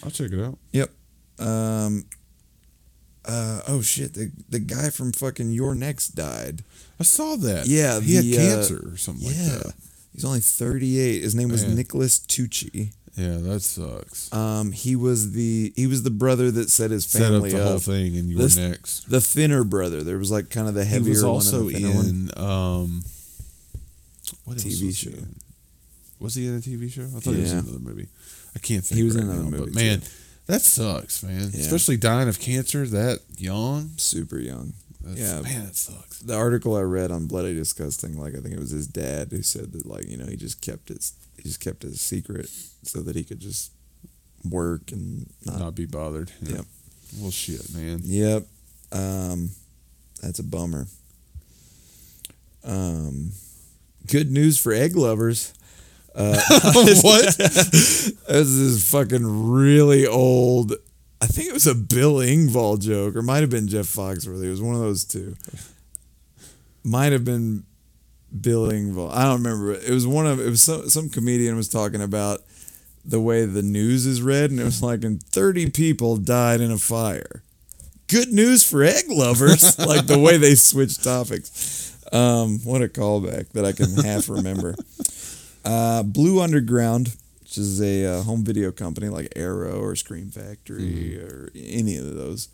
I'll 0.04 0.12
check 0.12 0.32
it 0.32 0.40
out. 0.40 0.58
Yep. 0.72 0.92
Um. 1.40 2.06
Uh. 3.26 3.62
Oh 3.68 3.82
shit. 3.82 4.14
The 4.14 4.32
the 4.50 4.60
guy 4.60 4.90
from 4.90 5.12
fucking 5.12 5.52
You're 5.52 5.76
Next 5.76 6.10
died. 6.10 6.64
I 7.00 7.04
saw 7.04 7.36
that. 7.38 7.68
Yeah, 7.68 8.00
He 8.00 8.16
had 8.16 8.24
the, 8.26 8.38
uh, 8.38 8.40
cancer 8.40 8.90
or 8.94 8.98
something 8.98 9.28
like 9.28 9.36
Yeah. 9.36 9.58
that. 9.58 9.74
He's 10.14 10.24
only 10.24 10.40
38. 10.40 11.24
His 11.24 11.36
name 11.36 11.50
was 11.50 11.64
Man. 11.66 11.76
Nicholas 11.76 12.20
Tucci. 12.20 12.92
Yeah, 13.18 13.38
that 13.38 13.62
sucks. 13.62 14.32
Um, 14.34 14.72
he 14.72 14.96
was 14.96 15.32
the 15.32 15.74
he 15.76 15.88
was 15.88 16.04
the 16.04 16.10
brother 16.12 16.52
that 16.52 16.70
set 16.70 16.92
his 16.92 17.06
family 17.06 17.50
Set 17.52 17.60
up 17.60 17.64
the 17.64 17.66
up. 17.66 17.70
whole 17.72 17.80
thing 17.94 18.16
and 18.18 18.30
you 18.30 18.38
This- 18.38 18.56
were 18.58 18.62
next. 18.70 19.10
The 19.10 19.20
thinner 19.22 19.64
brother. 19.64 20.04
There 20.04 20.18
was 20.18 20.32
like 20.32 20.50
kind 20.50 20.68
of 20.68 20.74
the 20.74 20.84
He 20.86 20.92
heavier 20.92 21.10
was 21.14 21.24
one 21.24 21.32
also 21.32 21.70
the 21.70 21.76
in 21.78 22.30
um 22.38 23.04
what 24.46 24.58
TV 24.58 24.66
was 24.66 24.80
he 24.80 24.92
show. 24.92 25.10
in? 25.12 25.36
Was 26.20 26.36
he 26.36 26.48
in 26.48 26.56
a 26.56 26.60
TV 26.60 26.90
show? 26.92 27.04
I 27.04 27.20
thought 27.20 27.34
he 27.36 27.42
was 27.42 27.52
in 27.52 27.58
another 27.60 27.80
movie. 27.80 28.08
I 28.56 28.60
can't 28.60 28.84
think. 28.86 28.98
He 28.98 29.04
was 29.04 29.16
right 29.16 29.24
in 29.24 29.30
another 29.30 29.44
now, 29.44 29.50
movie, 29.50 29.66
But 29.72 29.76
man, 29.76 30.00
too. 30.02 30.08
That 30.48 30.62
sucks, 30.62 31.24
man. 31.24 31.50
Yeah. 31.54 31.62
Especially 31.62 31.98
dying 31.98 32.28
of 32.30 32.40
cancer 32.40 32.86
that 32.88 33.20
young. 33.38 33.92
Super 33.98 34.38
young. 34.40 34.74
That's, 35.02 35.20
Yeah. 35.20 35.42
man, 35.42 35.66
that 35.66 35.76
sucks. 35.76 36.20
The 36.20 36.36
article 36.36 36.76
I 36.76 36.82
read 36.82 37.12
on 37.12 37.28
Bloody 37.28 37.54
Disgusting, 37.54 38.18
like 38.18 38.34
I 38.36 38.40
think 38.40 38.54
it 38.56 38.60
was 38.60 38.72
his 38.72 38.88
dad 38.88 39.28
who 39.32 39.42
said 39.44 39.72
that 39.74 39.86
like 39.86 40.08
you 40.10 40.18
know 40.18 40.26
he 40.26 40.36
just 40.36 40.62
kept 40.62 40.90
it 40.92 41.12
he 41.38 41.44
just 41.44 41.60
kept 41.60 41.84
it 41.84 41.96
secret 41.98 42.50
so 42.84 43.02
that 43.02 43.16
he 43.16 43.24
could 43.24 43.40
just 43.40 43.72
work 44.44 44.92
and 44.92 45.30
not. 45.46 45.60
Not 45.60 45.76
be 45.76 45.86
bothered. 45.86 46.32
Yeah. 46.42 46.56
Yep. 46.58 46.66
Well, 47.20 47.32
shit, 47.32 47.74
man. 47.74 48.02
Yep. 48.04 48.44
Um, 48.92 49.50
that's 50.22 50.40
a 50.40 50.44
bummer. 50.44 50.88
Um, 52.64 53.32
good 54.08 54.32
news 54.32 54.58
for 54.58 54.72
egg 54.74 54.96
lovers. 54.96 55.54
Uh, 56.16 56.40
what? 57.02 57.36
this 57.38 58.18
is 58.30 58.90
fucking 58.90 59.52
really 59.52 60.08
old. 60.08 60.74
I 61.22 61.28
think 61.28 61.50
it 61.50 61.54
was 61.54 61.68
a 61.68 61.76
Bill 61.76 62.16
Engvall 62.16 62.80
joke, 62.80 63.16
or 63.16 63.22
might 63.22 63.42
have 63.42 63.50
been 63.50 63.68
Jeff 63.68 63.86
Foxworthy. 63.86 64.46
It 64.46 64.50
was 64.50 64.62
one 64.62 64.76
of 64.76 64.82
those 64.82 65.04
two. 65.04 65.36
Might 66.84 67.12
have 67.12 67.26
been 67.26 67.66
Bill 68.40 68.68
Engvall. 68.70 69.12
I 69.12 69.24
don't 69.24 69.44
remember. 69.44 69.74
It 69.74 69.90
was 69.90 70.08
one 70.08 70.28
of. 70.28 70.40
It 70.40 70.50
was 70.50 70.62
some 70.62 70.90
some 70.90 71.10
comedian 71.10 71.56
was 71.56 71.68
talking 71.68 72.02
about 72.02 72.42
the 73.04 73.20
way 73.20 73.46
the 73.46 73.64
news 73.64 74.06
is 74.06 74.22
read, 74.22 74.52
and 74.52 74.60
it 74.60 74.64
was 74.66 74.82
like, 74.82 75.04
and 75.04 75.22
thirty 75.22 75.70
people 75.70 76.18
died 76.18 76.62
in 76.62 76.72
a 76.72 76.78
fire. 76.78 77.44
Good 78.08 78.32
news 78.32 78.64
for 78.64 78.84
egg 78.84 79.06
lovers, 79.10 79.80
like 79.80 80.06
the 80.06 80.20
way 80.20 80.38
they 80.38 80.56
switch 80.56 81.04
topics. 81.04 81.98
Um, 82.14 82.60
what 82.60 82.84
a 82.84 82.88
callback 82.88 83.50
that 83.54 83.66
I 83.66 83.72
can 83.72 83.96
half 83.96 84.30
remember. 84.30 84.76
Uh, 85.66 86.04
Blue 86.04 86.40
Underground 86.42 87.16
which 87.42 87.58
is 87.60 87.80
a 87.82 88.06
uh, 88.06 88.22
home 88.24 88.44
video 88.44 88.72
company 88.72 89.08
like 89.08 89.32
Arrow 89.36 89.80
or 89.80 89.96
Scream 89.96 90.30
Factory 90.32 90.82
Mm-hmm. 90.82 91.26
or 91.28 91.50
any 91.56 91.96
of 91.96 92.16
those. 92.16 92.50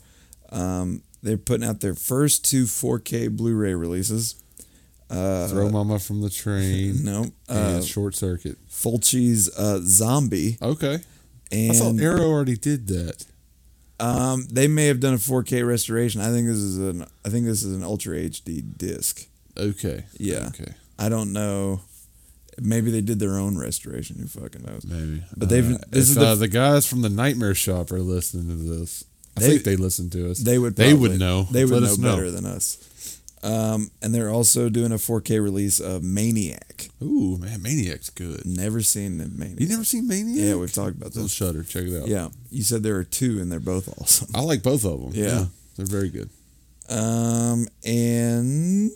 Um, 0.51 1.01
they're 1.23 1.37
putting 1.37 1.65
out 1.65 1.79
their 1.79 1.93
first 1.95 2.43
two 2.43 2.65
4K 2.65 3.29
Blu-ray 3.35 3.73
releases. 3.73 4.35
Uh, 5.09 5.47
Throw 5.47 5.69
Mama 5.69 5.97
from 5.97 6.21
the 6.21 6.29
train. 6.29 7.03
no, 7.05 7.21
and 7.47 7.57
uh, 7.77 7.81
Short 7.81 8.15
Circuit. 8.15 8.57
Fulci's 8.69 9.49
uh, 9.57 9.79
Zombie, 9.81 10.57
Okay. 10.61 10.99
and 11.53 11.71
I 11.71 11.75
thought 11.75 11.99
Arrow 12.01 12.29
already 12.29 12.57
did 12.57 12.87
that. 12.87 13.25
um, 14.01 14.45
they 14.51 14.67
may 14.67 14.87
have 14.87 14.99
done 14.99 15.13
a 15.13 15.17
4K 15.17 15.65
restoration. 15.65 16.19
I 16.19 16.31
think 16.31 16.47
this 16.47 16.57
is 16.57 16.77
an 16.77 17.05
I 17.25 17.29
think 17.29 17.45
this 17.45 17.63
is 17.63 17.73
an 17.75 17.83
Ultra 17.83 18.17
HD 18.17 18.61
disc. 18.77 19.25
Okay. 19.57 20.03
Yeah. 20.17 20.47
Okay. 20.47 20.73
I 20.99 21.07
don't 21.07 21.31
know. 21.31 21.81
Maybe 22.61 22.91
they 22.91 23.01
did 23.01 23.19
their 23.19 23.37
own 23.37 23.57
restoration. 23.57 24.17
Who 24.19 24.27
fucking 24.27 24.63
knows? 24.63 24.85
Maybe. 24.85 25.23
But 25.35 25.49
they've- 25.49 25.73
Uh, 25.73 25.77
this 25.89 26.09
is 26.09 26.15
the- 26.15 26.21
uh, 26.27 26.35
the 26.35 26.47
guys 26.47 26.85
from 26.85 27.01
the 27.01 27.09
Nightmare 27.09 27.55
Shop 27.55 27.91
are 27.91 27.99
listening 28.01 28.47
to 28.49 28.63
this. 28.79 29.03
I 29.35 29.39
They- 29.41 29.47
think 29.49 29.63
they 29.63 29.75
listen 29.77 30.09
to 30.11 30.29
us. 30.31 30.39
They 30.39 30.57
would. 30.59 30.75
They 30.75 30.93
would 30.93 31.19
know. 31.19 31.47
They 31.51 31.65
would 31.65 31.81
know 31.83 31.95
know. 31.95 32.15
better 32.15 32.29
than 32.31 32.45
us. 32.45 32.77
Um, 33.43 33.89
and 34.03 34.13
they're 34.13 34.29
also 34.29 34.69
doing 34.69 34.91
a 34.91 34.99
4K 34.99 35.39
release 35.39 35.79
of 35.79 36.03
Maniac. 36.03 36.89
Ooh, 37.01 37.37
man, 37.39 37.63
Maniac's 37.63 38.11
good. 38.11 38.45
Never 38.45 38.83
seen 38.83 39.17
the 39.17 39.27
Maniac. 39.29 39.59
You 39.59 39.67
never 39.67 39.83
seen 39.83 40.07
Maniac? 40.07 40.45
Yeah, 40.45 40.55
we've 40.55 40.71
talked 40.71 40.95
about 40.95 41.13
this. 41.13 41.31
Shudder. 41.31 41.63
Check 41.63 41.85
it 41.85 41.99
out. 42.03 42.07
Yeah, 42.07 42.29
you 42.51 42.61
said 42.63 42.83
there 42.83 42.97
are 42.97 43.03
two, 43.03 43.39
and 43.41 43.51
they're 43.51 43.59
both 43.59 43.89
awesome. 43.99 44.27
I 44.35 44.41
like 44.41 44.61
both 44.61 44.85
of 44.85 45.01
them. 45.01 45.11
Yeah. 45.15 45.45
they're 45.75 45.87
very 45.87 46.09
good. 46.09 46.29
Um, 46.87 47.67
and 47.83 48.91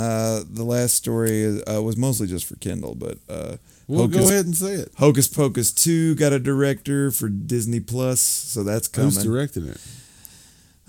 uh, 0.00 0.42
the 0.48 0.64
last 0.64 0.94
story 0.94 1.62
uh, 1.62 1.80
was 1.82 1.96
mostly 1.96 2.26
just 2.26 2.46
for 2.46 2.56
Kendall, 2.56 2.94
but 2.94 3.18
uh, 3.28 3.56
Well, 3.86 4.02
Hocus, 4.02 4.16
go 4.20 4.28
ahead 4.28 4.46
and 4.46 4.56
say 4.56 4.72
it. 4.72 4.92
Hocus 4.96 5.28
Pocus 5.28 5.72
two 5.72 6.14
got 6.14 6.32
a 6.32 6.38
director 6.38 7.10
for 7.10 7.28
Disney 7.28 7.80
Plus, 7.80 8.20
so 8.20 8.62
that's 8.64 8.88
coming. 8.88 9.10
Who's 9.10 9.22
directing 9.22 9.66
it? 9.66 9.80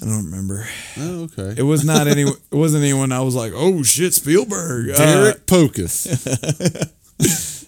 I 0.02 0.06
don't 0.06 0.26
remember. 0.26 0.66
Oh, 0.98 1.24
okay. 1.26 1.54
It 1.60 1.64
was 1.64 1.84
not 1.86 2.08
any. 2.08 2.24
It 2.52 2.56
wasn't 2.56 2.84
anyone. 2.84 3.12
I 3.12 3.22
was 3.22 3.36
like, 3.36 3.54
oh 3.56 3.84
shit, 3.84 4.14
Spielberg. 4.14 4.90
Uh, 4.92 4.98
Derek 4.98 5.46
Pocus. 5.46 6.08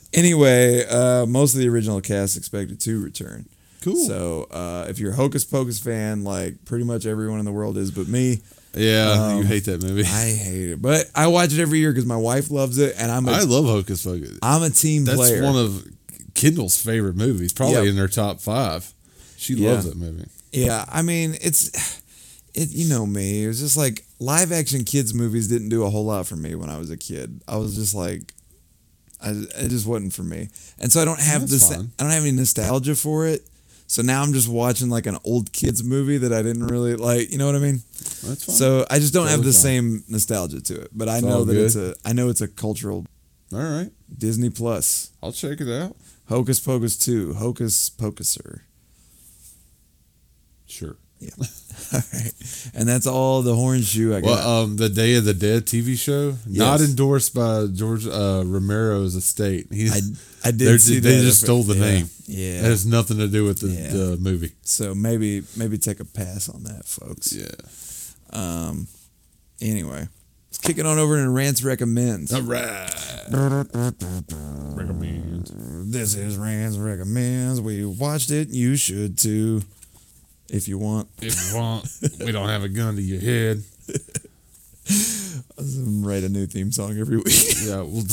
anyway, 0.13 0.85
uh, 0.85 1.25
most 1.25 1.53
of 1.53 1.59
the 1.59 1.69
original 1.69 2.01
cast 2.01 2.37
expected 2.37 2.79
to 2.81 3.03
return. 3.03 3.45
Cool. 3.81 3.95
So 3.95 4.47
uh, 4.49 4.85
if 4.89 4.97
you're 4.99 5.11
a 5.11 5.15
Hocus 5.15 5.43
Pocus 5.43 5.79
fan, 5.79 6.23
like 6.23 6.65
pretty 6.65 6.85
much 6.85 7.05
everyone 7.05 7.39
in 7.39 7.45
the 7.45 7.51
world 7.51 7.77
is, 7.77 7.91
but 7.91 8.07
me, 8.07 8.41
yeah, 8.75 9.33
you 9.35 9.39
Um, 9.41 9.45
hate 9.45 9.65
that 9.65 9.81
movie. 9.83 10.01
I 10.03 10.29
hate 10.31 10.69
it. 10.71 10.81
But 10.81 11.09
I 11.15 11.27
watch 11.27 11.53
it 11.53 11.59
every 11.59 11.79
year 11.79 11.91
because 11.91 12.05
my 12.05 12.17
wife 12.17 12.49
loves 12.51 12.77
it, 12.77 12.95
and 12.97 13.11
I'm 13.11 13.27
a, 13.27 13.31
I 13.31 13.41
love 13.41 13.65
Hocus 13.65 14.03
Pocus. 14.03 14.37
I'm 14.41 14.63
a 14.63 14.69
team 14.69 15.05
player. 15.05 15.17
That's 15.17 15.29
player. 15.29 15.43
one 15.43 15.55
of 15.57 15.87
Kendall's 16.33 16.81
favorite 16.81 17.15
movies, 17.15 17.53
probably 17.53 17.75
Yep. 17.75 17.85
in 17.85 17.97
her 17.97 18.07
top 18.07 18.41
five. 18.41 18.91
She 19.37 19.53
Yeah. 19.55 19.71
loves 19.73 19.85
that 19.85 19.97
movie. 19.97 20.25
yeah, 20.51 20.85
I 20.91 21.01
mean 21.01 21.37
it's, 21.41 21.99
it. 22.53 22.69
You 22.71 22.87
know 22.89 23.05
me. 23.05 23.43
It 23.43 23.47
was 23.47 23.59
just 23.59 23.77
like 23.77 24.05
live 24.19 24.51
action 24.51 24.83
kids 24.85 25.13
movies 25.13 25.47
didn't 25.47 25.69
do 25.69 25.83
a 25.83 25.89
whole 25.89 26.05
lot 26.05 26.25
for 26.27 26.35
me 26.35 26.55
when 26.55 26.69
I 26.69 26.77
was 26.77 26.89
a 26.89 26.97
kid. 26.97 27.41
I 27.47 27.57
was 27.57 27.75
just 27.75 27.93
like, 27.93 28.33
I 29.21 29.29
it 29.31 29.69
just 29.69 29.85
wasn't 29.85 30.13
for 30.13 30.23
me, 30.23 30.49
and 30.79 30.91
so 30.91 31.01
I 31.01 31.05
don't 31.05 31.19
have 31.19 31.41
That's 31.41 31.51
this. 31.51 31.69
fine. 31.75 31.91
I 31.99 32.03
don't 32.03 32.11
have 32.11 32.23
any 32.23 32.31
nostalgia 32.31 32.95
for 32.95 33.27
it. 33.27 33.45
So 33.93 34.01
now 34.01 34.23
I'm 34.23 34.33
just 34.33 34.47
watching 34.47 34.89
like 34.89 35.05
an 35.05 35.19
old 35.23 35.53
kids 35.53 35.83
movie 35.83 36.17
that 36.17 36.33
I 36.33 36.41
didn't 36.41 36.65
really 36.65 36.95
like. 36.95 37.29
You 37.31 37.37
know 37.37 37.45
what 37.45 37.53
I 37.55 37.59
mean? 37.59 37.83
That's 38.25 38.43
fine. 38.43 38.55
So 38.55 38.87
I 38.89 38.97
just 38.97 39.13
don't 39.13 39.27
have 39.27 39.41
Totally 39.41 39.51
the 39.51 39.57
fine. 39.57 39.61
same 39.61 40.03
nostalgia 40.07 40.61
to 40.63 40.81
it. 40.81 40.89
But 40.91 41.09
I 41.09 41.17
It's 41.17 41.25
know 41.25 41.43
that 41.45 41.53
good. 41.53 41.65
it's 41.65 41.75
a. 41.75 41.93
I 42.03 42.11
know 42.13 42.29
it's 42.29 42.41
a 42.41 42.47
cultural 42.47 43.05
All 43.53 43.59
right, 43.59 43.91
Disney 44.17 44.49
Plus. 44.49 45.11
I'll 45.21 45.31
check 45.31 45.61
it 45.61 45.69
out. 45.69 45.95
Hocus 46.27 46.59
Pocus 46.59 46.97
2, 46.97 47.35
Hocus 47.35 47.91
Pocuser. 47.91 48.61
Sure. 50.65 50.95
All 51.93 51.99
right. 52.13 52.33
And 52.73 52.87
that's 52.89 53.05
all 53.05 53.41
the 53.43 53.53
horn 53.55 53.81
shoe 53.81 54.15
I 54.15 54.21
got. 54.21 54.27
Well, 54.27 54.63
um, 54.63 54.77
the 54.77 54.89
Day 54.89 55.15
of 55.15 55.25
the 55.25 55.33
Dead 55.33 55.65
TV 55.65 55.95
show, 55.97 56.35
not 56.47 56.81
endorsed 56.81 57.35
by 57.35 57.67
George 57.71 58.07
uh, 58.07 58.41
Romero's 58.45 59.13
estate. 59.15 59.67
He, 59.71 59.89
I, 59.89 59.99
I 60.43 60.51
did 60.51 60.59
they're- 60.59 60.77
see 60.79 60.99
they 60.99 61.17
that. 61.17 61.21
just 61.21 61.41
stole 61.41 61.61
the 61.63 61.75
Yeah. 61.75 61.81
name. 61.85 62.09
Yeah. 62.25 62.61
That 62.61 62.69
has 62.69 62.85
nothing 62.85 63.17
to 63.17 63.27
do 63.27 63.43
with 63.45 63.59
the, 63.59 63.67
Yeah. 63.69 63.89
the 63.89 64.17
movie. 64.17 64.53
so 64.63 64.95
maybe 64.95 65.43
maybe 65.55 65.77
take 65.77 65.99
a 65.99 66.05
pass 66.05 66.49
on 66.49 66.63
that, 66.63 66.85
folks. 66.85 67.31
Yeah. 67.33 67.45
Um. 68.31 68.87
Anyway, 69.61 70.07
let's 70.49 70.57
kick 70.59 70.77
it 70.79 70.85
on 70.87 70.97
over 70.97 71.21
to 71.21 71.29
Rants 71.29 71.63
Recommends. 71.63 72.33
All 72.33 72.41
right. 72.41 72.89
Recommend. 74.75 75.47
This 75.91 76.15
is 76.15 76.37
Rants 76.37 76.77
Recommends. 76.77 77.61
We 77.61 77.85
watched 77.85 78.31
it. 78.31 78.49
You 78.49 78.75
should 78.75 79.17
too, 79.17 79.61
if 80.53 80.67
you 80.67 80.77
want. 80.77 81.09
If 81.21 81.51
you 81.51 81.57
want, 81.57 81.88
we 82.23 82.31
don't 82.31 82.47
have 82.47 82.63
a 82.63 82.69
gun 82.69 82.95
to 82.95 83.01
your 83.01 83.19
head. 83.19 83.63
Write 86.05 86.23
a 86.23 86.30
new 86.30 86.45
theme 86.45 86.71
song 86.71 86.97
every 86.97 87.17
week. 87.17 87.25
Yeah, 87.63 87.77
well, 87.77 88.03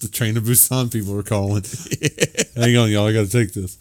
the 0.00 0.08
Train 0.08 0.34
to 0.36 0.40
Busan 0.40 0.90
people 0.90 1.18
are 1.18 1.22
calling. 1.22 1.62
Hang 2.56 2.76
on, 2.76 2.90
y'all. 2.90 3.06
I 3.06 3.12
got 3.12 3.26
to 3.26 3.30
take 3.30 3.52
this. 3.52 3.76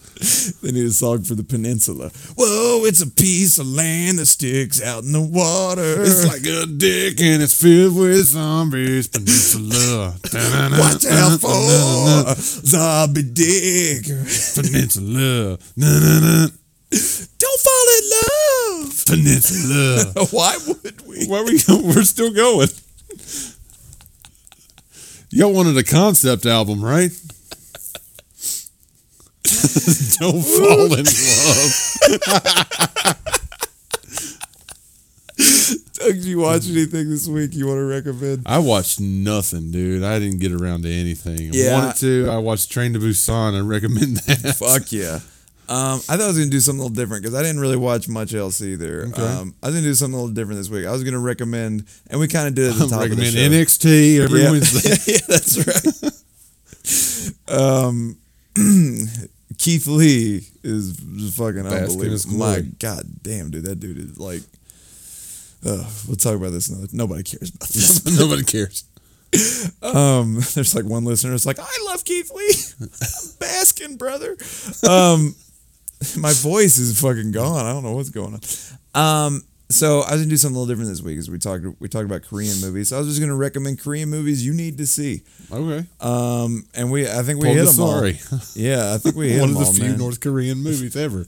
they 0.61 0.71
need 0.71 0.85
a 0.85 0.91
song 0.91 1.23
for 1.23 1.35
the 1.35 1.43
peninsula. 1.43 2.09
Whoa, 2.37 2.83
it's 2.85 3.01
a 3.01 3.07
piece 3.09 3.57
of 3.59 3.67
land 3.67 4.19
that 4.19 4.25
sticks 4.25 4.83
out 4.83 5.03
in 5.03 5.13
the 5.13 5.21
water. 5.21 6.03
It's 6.03 6.27
like 6.27 6.45
a 6.45 6.65
dick 6.65 7.21
and 7.21 7.41
it's 7.41 7.61
filled 7.61 7.95
with 7.95 8.25
zombies. 8.25 9.07
Peninsula. 9.07 10.15
Watch 10.79 11.05
out 11.05 11.39
for 11.39 12.35
zombie 12.41 13.23
dick. 13.23 14.05
Peninsula. 14.55 15.57
Don't 17.37 17.61
fall 17.61 17.87
in 17.97 18.03
love. 18.85 19.05
Peninsula. 19.05 20.27
Why 20.31 20.57
would 20.67 21.01
we? 21.07 21.25
Where 21.27 21.43
we 21.43 21.59
We're 21.67 22.03
still 22.03 22.33
going. 22.33 22.69
Y'all 25.29 25.53
wanted 25.53 25.77
a 25.77 25.83
concept 25.83 26.45
album, 26.45 26.83
right? 26.83 27.11
Don't 30.19 30.41
fall 30.41 30.93
in 30.93 31.05
love. 31.05 31.71
Doug, 35.93 36.13
did 36.13 36.25
you 36.25 36.39
watch 36.39 36.67
anything 36.69 37.09
this 37.09 37.27
week 37.27 37.53
you 37.53 37.67
want 37.67 37.77
to 37.79 37.83
recommend? 37.85 38.43
I 38.45 38.59
watched 38.59 38.99
nothing, 39.01 39.71
dude. 39.71 40.03
I 40.03 40.19
didn't 40.19 40.39
get 40.39 40.51
around 40.53 40.83
to 40.83 40.91
anything. 40.91 41.39
I 41.39 41.49
Yeah. 41.53 41.77
wanted 41.79 41.95
to. 41.99 42.27
I 42.29 42.37
watched 42.37 42.69
Train 42.71 42.93
to 42.93 42.99
Busan. 42.99 43.55
I 43.55 43.59
recommend 43.61 44.17
that. 44.17 44.55
Fuck 44.57 44.91
yeah. 44.91 45.19
Um, 45.67 45.99
I 46.07 46.15
thought 46.17 46.21
I 46.21 46.27
was 46.27 46.37
gonna 46.37 46.51
do 46.51 46.59
something 46.59 46.79
a 46.79 46.83
little 46.83 46.95
different 46.95 47.23
because 47.23 47.35
I 47.35 47.41
didn't 47.41 47.59
really 47.59 47.77
watch 47.77 48.07
much 48.07 48.33
else 48.33 48.61
either. 48.61 49.07
Okay. 49.07 49.21
Um, 49.21 49.55
I 49.63 49.67
was 49.67 49.75
gonna 49.75 49.87
do 49.87 49.93
something 49.95 50.13
a 50.13 50.17
little 50.21 50.33
different 50.33 50.59
this 50.59 50.69
week. 50.69 50.85
I 50.85 50.91
was 50.91 51.03
gonna 51.03 51.19
recommend, 51.19 51.85
and 52.07 52.19
we 52.19 52.27
kind 52.27 52.47
of 52.47 52.53
did 52.53 52.67
it 52.67 52.73
at 52.73 52.77
the 52.77 52.87
top 52.89 53.03
of 53.03 53.09
the 53.09 53.15
recommend 53.15 53.33
show. 53.33 53.49
NXT 53.49 54.19
every 54.23 54.41
yeah. 54.41 54.51
Wednesday. 54.51 55.13
yeah, 55.13 55.19
that's 55.27 55.57
right. 57.47 57.59
um, 57.59 58.17
Keith 59.57 59.87
Lee 59.87 60.47
is 60.63 60.99
fucking 61.35 61.63
Bask 61.63 61.93
in 61.93 62.11
his 62.11 62.25
unbelievable. 62.25 62.37
My 62.37 62.59
god 62.79 63.05
damn, 63.23 63.49
dude, 63.49 63.65
that 63.65 63.79
dude 63.79 63.97
is 63.97 64.19
like. 64.19 64.41
Uh, 65.65 65.83
we'll 66.07 66.15
talk 66.15 66.35
about 66.35 66.51
this 66.51 66.69
another. 66.69 66.87
Nobody 66.93 67.23
cares 67.23 67.49
about 67.49 67.69
this. 67.69 68.05
Nobody 68.19 68.43
cares. 68.43 68.83
Um, 69.81 70.35
there's 70.53 70.75
like 70.75 70.85
one 70.85 71.05
listener 71.05 71.31
that's 71.31 71.47
like, 71.47 71.57
I 71.59 71.77
love 71.85 72.05
Keith 72.05 72.31
Lee. 72.31 72.53
I'm 72.81 72.87
Baskin, 73.39 73.97
brother. 73.97 74.37
Um, 74.87 75.33
my 76.17 76.33
voice 76.33 76.77
is 76.77 76.99
fucking 76.99 77.31
gone. 77.31 77.65
I 77.65 77.71
don't 77.73 77.83
know 77.83 77.93
what's 77.93 78.09
going 78.09 78.39
on. 78.95 79.25
Um, 79.27 79.41
so 79.69 80.01
I 80.01 80.11
was 80.11 80.21
gonna 80.21 80.29
do 80.29 80.37
something 80.37 80.55
a 80.55 80.59
little 80.59 80.71
different 80.73 80.89
this 80.91 81.01
week. 81.01 81.17
As 81.17 81.29
we 81.29 81.39
talked, 81.39 81.65
we 81.79 81.87
talked 81.87 82.05
about 82.05 82.21
Korean 82.23 82.59
movies. 82.61 82.89
So 82.89 82.97
I 82.97 82.99
was 82.99 83.07
just 83.07 83.19
gonna 83.19 83.35
recommend 83.35 83.79
Korean 83.79 84.09
movies 84.09 84.45
you 84.45 84.53
need 84.53 84.77
to 84.77 84.85
see. 84.85 85.23
Okay. 85.51 85.85
Um, 85.99 86.65
and 86.75 86.91
we, 86.91 87.09
I 87.09 87.23
think 87.23 87.41
we 87.41 87.49
hit 87.49 87.65
them 87.65 87.73
sorry. 87.73 88.19
all. 88.31 88.39
Yeah, 88.55 88.93
I 88.93 88.97
think 88.99 89.15
we 89.15 89.29
hit 89.33 89.41
One 89.41 89.49
of 89.49 89.55
the 89.57 89.65
all, 89.65 89.73
few 89.73 89.85
man. 89.85 89.97
North 89.97 90.19
Korean 90.19 90.59
movies 90.59 90.95
ever. 90.95 91.25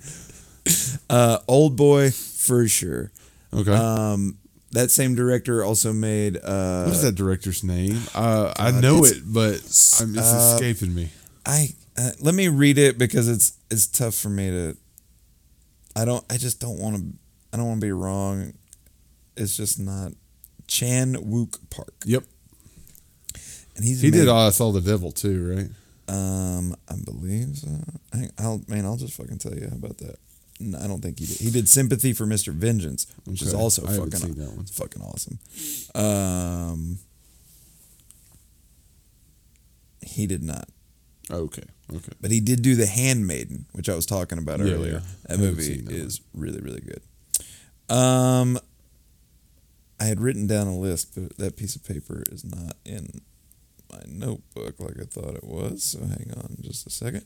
Uh, 1.09 1.39
Old 1.47 1.75
Boy 1.75 2.11
for 2.11 2.67
sure. 2.67 3.11
Okay. 3.53 3.73
Um, 3.73 4.37
that 4.71 4.91
same 4.91 5.15
director 5.15 5.63
also 5.63 5.93
made. 5.93 6.37
Uh, 6.37 6.83
what 6.83 6.93
is 6.95 7.01
that 7.01 7.15
director's 7.15 7.63
name? 7.63 8.01
Uh, 8.13 8.53
I 8.57 8.71
know 8.71 9.03
it, 9.05 9.17
but 9.25 9.55
I'm, 9.99 10.15
it's 10.15 10.31
uh, 10.33 10.53
escaping 10.53 10.93
me. 10.93 11.09
I 11.45 11.69
uh, 11.97 12.11
let 12.19 12.35
me 12.35 12.47
read 12.47 12.77
it 12.77 12.97
because 12.97 13.27
it's 13.27 13.53
it's 13.71 13.87
tough 13.87 14.15
for 14.15 14.29
me 14.29 14.49
to. 14.49 14.77
I 15.95 16.05
don't. 16.05 16.23
I 16.29 16.37
just 16.37 16.59
don't 16.59 16.79
want 16.79 16.95
to. 16.97 17.03
I 17.53 17.57
don't 17.57 17.67
want 17.67 17.81
to 17.81 17.85
be 17.87 17.91
wrong. 17.91 18.53
It's 19.35 19.55
just 19.57 19.79
not. 19.79 20.11
Chan 20.67 21.15
Wook 21.15 21.57
Park, 21.69 21.93
Yep. 22.05 22.23
and 23.77 23.85
he's 23.85 24.01
He 24.01 24.11
made, 24.11 24.17
did 24.17 24.27
I 24.29 24.49
Saw 24.49 24.71
the 24.73 24.81
Devil 24.81 25.11
too, 25.13 25.55
right? 25.55 25.69
Um, 26.13 26.75
I 26.89 26.95
believe 27.05 27.57
so. 27.57 27.69
I, 28.13 28.27
I'll 28.37 28.61
man, 28.67 28.85
I'll 28.85 28.97
just 28.97 29.13
fucking 29.13 29.37
tell 29.37 29.53
you 29.55 29.69
about 29.71 29.97
that. 29.99 30.17
No, 30.59 30.77
I 30.79 30.87
don't 30.87 31.01
think 31.01 31.19
he 31.19 31.25
did. 31.25 31.37
He 31.37 31.51
did 31.51 31.69
Sympathy 31.69 32.11
for 32.13 32.25
Mr. 32.25 32.51
Vengeance, 32.51 33.07
which 33.25 33.41
is 33.41 33.53
Okay. 33.53 33.61
also 33.63 33.83
I 33.85 33.91
fucking 33.95 34.11
seen 34.11 34.35
that 34.35 34.49
one. 34.49 34.61
it's 34.61 34.77
fucking 34.77 35.01
awesome. 35.01 35.39
Um, 35.95 36.97
he 40.01 40.27
did 40.27 40.43
not. 40.43 40.67
Okay. 41.31 41.63
Okay. 41.93 42.11
But 42.21 42.31
he 42.31 42.39
did 42.39 42.61
do 42.61 42.75
The 42.75 42.85
Handmaiden, 42.85 43.65
which 43.73 43.89
I 43.89 43.95
was 43.95 44.05
talking 44.05 44.37
about 44.37 44.59
Yeah, 44.59 44.73
earlier. 44.73 44.91
yeah. 44.93 44.99
That 45.27 45.39
movie 45.39 45.81
that 45.81 45.93
is 45.93 46.21
really, 46.33 46.59
really 46.61 46.81
good. 46.81 47.01
Um, 47.93 48.57
I 49.99 50.05
had 50.05 50.19
written 50.21 50.47
down 50.47 50.67
a 50.67 50.77
list, 50.77 51.15
but 51.15 51.37
that 51.37 51.55
piece 51.57 51.75
of 51.75 51.83
paper 51.83 52.23
is 52.31 52.43
not 52.45 52.75
in 52.85 53.21
my 53.91 53.99
notebook 54.07 54.79
like 54.79 54.99
I 54.99 55.05
thought 55.05 55.35
it 55.35 55.43
was. 55.43 55.83
So 55.83 55.99
hang 55.99 56.31
on 56.37 56.57
just 56.61 56.85
a 56.87 56.89
second. 56.89 57.25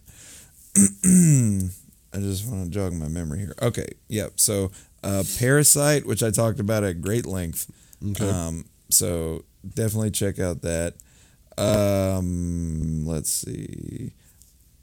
I 2.13 2.17
just 2.19 2.47
want 2.47 2.65
to 2.65 2.69
jog 2.69 2.93
my 2.93 3.07
memory 3.07 3.39
here. 3.39 3.55
Okay, 3.61 3.87
yep. 4.09 4.33
So, 4.39 4.71
uh, 5.03 5.23
Parasite, 5.39 6.05
which 6.05 6.21
I 6.23 6.29
talked 6.29 6.59
about 6.59 6.83
at 6.83 7.01
great 7.01 7.25
length. 7.25 7.71
Okay. 8.11 8.29
Um, 8.29 8.65
so 8.89 9.43
definitely 9.75 10.11
check 10.11 10.39
out 10.39 10.61
that. 10.63 10.95
Um, 11.61 13.05
let's 13.05 13.31
see. 13.31 14.13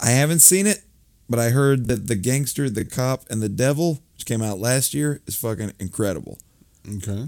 I 0.01 0.11
haven't 0.11 0.41
seen 0.41 0.67
it, 0.67 0.83
but 1.29 1.39
I 1.39 1.51
heard 1.51 1.87
that 1.89 2.07
the 2.07 2.15
gangster, 2.15 2.71
the 2.71 2.85
cop, 2.85 3.25
and 3.31 3.43
the 3.43 3.49
devil, 3.49 4.03
which 4.15 4.27
came 4.27 4.43
out 4.43 4.59
last 4.59 4.95
year, 4.95 5.21
is 5.27 5.37
fucking 5.37 5.73
incredible. 5.79 6.39
Okay. 6.97 7.27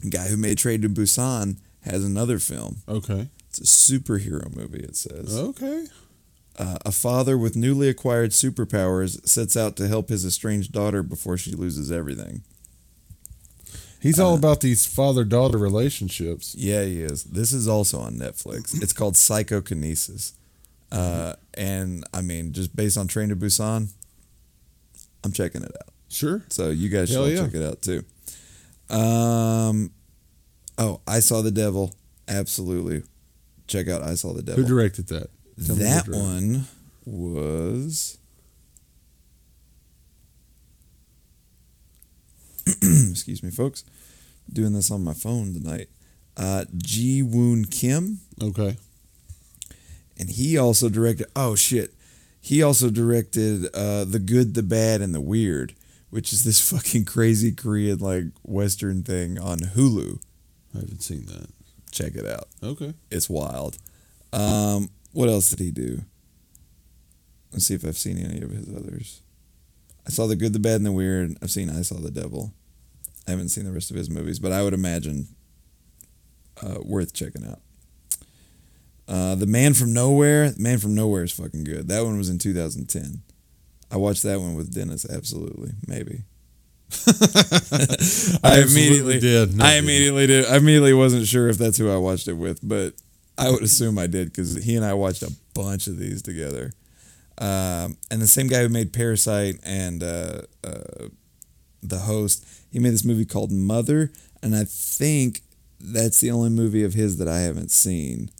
The 0.00 0.10
guy 0.10 0.28
who 0.28 0.36
made 0.36 0.58
Train 0.58 0.82
to 0.82 0.88
Busan 0.88 1.58
has 1.82 2.04
another 2.04 2.38
film. 2.38 2.78
Okay. 2.88 3.28
It's 3.48 3.60
a 3.60 3.64
superhero 3.64 4.54
movie. 4.54 4.80
It 4.80 4.96
says. 4.96 5.36
Okay. 5.36 5.86
Uh, 6.58 6.78
a 6.84 6.92
father 6.92 7.38
with 7.38 7.56
newly 7.56 7.88
acquired 7.88 8.30
superpowers 8.30 9.26
sets 9.26 9.56
out 9.56 9.76
to 9.76 9.88
help 9.88 10.08
his 10.10 10.24
estranged 10.24 10.72
daughter 10.72 11.02
before 11.02 11.38
she 11.38 11.52
loses 11.52 11.90
everything. 11.90 12.42
He's 14.02 14.18
Uh, 14.18 14.26
all 14.26 14.34
about 14.34 14.60
these 14.60 14.84
father 14.84 15.24
daughter 15.24 15.56
relationships. 15.58 16.54
Yeah, 16.56 16.84
he 16.84 17.00
is. 17.02 17.22
This 17.24 17.52
is 17.52 17.68
also 17.68 18.00
on 18.00 18.16
Netflix. 18.16 18.82
It's 18.82 18.92
called 18.92 19.16
Psychokinesis. 19.16 20.32
Uh, 20.90 21.34
and 21.54 22.04
I 22.12 22.20
mean, 22.20 22.52
just 22.52 22.74
based 22.74 22.98
on 22.98 23.06
Train 23.06 23.28
to 23.30 23.36
Busan, 23.36 23.88
I'm 25.24 25.32
checking 25.32 25.62
it 25.62 25.70
out. 25.80 25.88
Sure. 26.08 26.42
So 26.50 26.70
you 26.70 26.88
guys 26.88 27.08
should 27.08 27.14
Hell 27.14 27.24
all 27.24 27.30
yeah. 27.30 27.44
check 27.44 27.54
it 27.54 27.62
out 27.62 27.80
too. 27.80 28.04
Um, 28.94 29.92
oh, 30.76 31.00
I 31.06 31.20
saw 31.20 31.40
the 31.40 31.50
devil. 31.50 31.94
Absolutely, 32.28 33.04
check 33.66 33.88
out 33.88 34.02
I 34.02 34.14
saw 34.14 34.32
the 34.34 34.42
devil. 34.42 34.62
Who 34.62 34.68
directed 34.68 35.06
that? 35.08 35.28
Tell 35.64 35.76
that 35.76 36.08
one 36.08 36.66
was. 37.06 38.18
Excuse 43.10 43.42
me, 43.42 43.50
folks. 43.50 43.84
Doing 44.52 44.72
this 44.72 44.90
on 44.90 45.04
my 45.04 45.14
phone 45.14 45.54
tonight. 45.54 45.88
Uh, 46.36 46.64
Ji 46.76 47.22
Woon 47.22 47.64
Kim, 47.66 48.20
Okay. 48.42 48.76
and 50.18 50.30
he 50.30 50.56
also 50.58 50.88
directed. 50.88 51.26
Oh 51.36 51.54
shit, 51.54 51.92
he 52.40 52.62
also 52.62 52.90
directed 52.90 53.66
uh, 53.74 54.04
the 54.04 54.18
Good, 54.18 54.54
the 54.54 54.62
Bad, 54.62 55.00
and 55.02 55.14
the 55.14 55.20
Weird, 55.20 55.74
which 56.10 56.32
is 56.32 56.44
this 56.44 56.60
fucking 56.70 57.04
crazy 57.04 57.52
Korean 57.52 57.98
like 57.98 58.24
Western 58.42 59.02
thing 59.02 59.38
on 59.38 59.58
Hulu. 59.60 60.20
I 60.74 60.78
haven't 60.80 61.02
seen 61.02 61.26
that. 61.26 61.48
Check 61.90 62.14
it 62.14 62.26
out. 62.26 62.48
Okay. 62.62 62.94
It's 63.10 63.28
wild. 63.28 63.76
Um, 64.32 64.88
what 65.12 65.28
else 65.28 65.50
did 65.50 65.60
he 65.60 65.70
do? 65.70 66.02
Let's 67.52 67.66
see 67.66 67.74
if 67.74 67.84
I've 67.84 67.98
seen 67.98 68.16
any 68.18 68.40
of 68.40 68.50
his 68.50 68.68
others. 68.74 69.21
I 70.06 70.10
saw 70.10 70.26
the 70.26 70.36
good, 70.36 70.52
the 70.52 70.58
bad, 70.58 70.76
and 70.76 70.86
the 70.86 70.92
weird. 70.92 71.36
I've 71.42 71.50
seen 71.50 71.70
I 71.70 71.82
saw 71.82 71.96
the 71.96 72.10
devil. 72.10 72.52
I 73.26 73.30
haven't 73.30 73.50
seen 73.50 73.64
the 73.64 73.72
rest 73.72 73.90
of 73.90 73.96
his 73.96 74.10
movies, 74.10 74.38
but 74.38 74.52
I 74.52 74.62
would 74.62 74.74
imagine 74.74 75.28
uh, 76.62 76.78
worth 76.82 77.14
checking 77.14 77.46
out. 77.46 77.60
Uh, 79.06 79.34
the 79.34 79.46
Man 79.46 79.74
from 79.74 79.92
Nowhere. 79.92 80.50
The 80.50 80.62
Man 80.62 80.78
from 80.78 80.94
Nowhere 80.94 81.24
is 81.24 81.32
fucking 81.32 81.64
good. 81.64 81.88
That 81.88 82.04
one 82.04 82.18
was 82.18 82.28
in 82.28 82.38
2010. 82.38 83.22
I 83.90 83.96
watched 83.96 84.22
that 84.22 84.40
one 84.40 84.54
with 84.54 84.74
Dennis. 84.74 85.08
Absolutely, 85.08 85.72
maybe. 85.86 86.22
I 88.42 88.64
immediately 88.66 89.20
did. 89.20 89.56
No, 89.56 89.64
I 89.64 89.72
I 89.72 89.74
immediately 89.74 90.26
did. 90.26 90.46
I 90.46 90.56
immediately 90.56 90.94
wasn't 90.94 91.26
sure 91.26 91.48
if 91.48 91.58
that's 91.58 91.78
who 91.78 91.90
I 91.90 91.96
watched 91.96 92.28
it 92.28 92.34
with, 92.34 92.60
but 92.62 92.94
I 93.38 93.50
would 93.50 93.62
assume 93.62 93.98
I 93.98 94.06
did 94.06 94.28
because 94.28 94.62
he 94.62 94.76
and 94.76 94.84
I 94.84 94.94
watched 94.94 95.22
a 95.22 95.32
bunch 95.54 95.86
of 95.86 95.98
these 95.98 96.22
together. 96.22 96.72
Um, 97.42 97.96
and 98.08 98.22
the 98.22 98.28
same 98.28 98.46
guy 98.46 98.62
who 98.62 98.68
made 98.68 98.92
Parasite 98.92 99.56
and 99.64 100.00
uh, 100.00 100.42
uh, 100.62 101.08
the 101.82 101.98
host, 101.98 102.46
he 102.70 102.78
made 102.78 102.92
this 102.92 103.04
movie 103.04 103.24
called 103.24 103.50
Mother, 103.50 104.12
and 104.44 104.54
I 104.54 104.62
think 104.64 105.40
that's 105.80 106.20
the 106.20 106.30
only 106.30 106.50
movie 106.50 106.84
of 106.84 106.94
his 106.94 107.18
that 107.18 107.26
I 107.26 107.40
haven't 107.40 107.72
seen, 107.72 108.30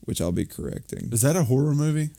which 0.00 0.20
I'll 0.20 0.30
be 0.30 0.44
correcting. 0.44 1.08
Is 1.10 1.22
that 1.22 1.36
a 1.36 1.44
horror 1.44 1.74
movie? 1.74 2.10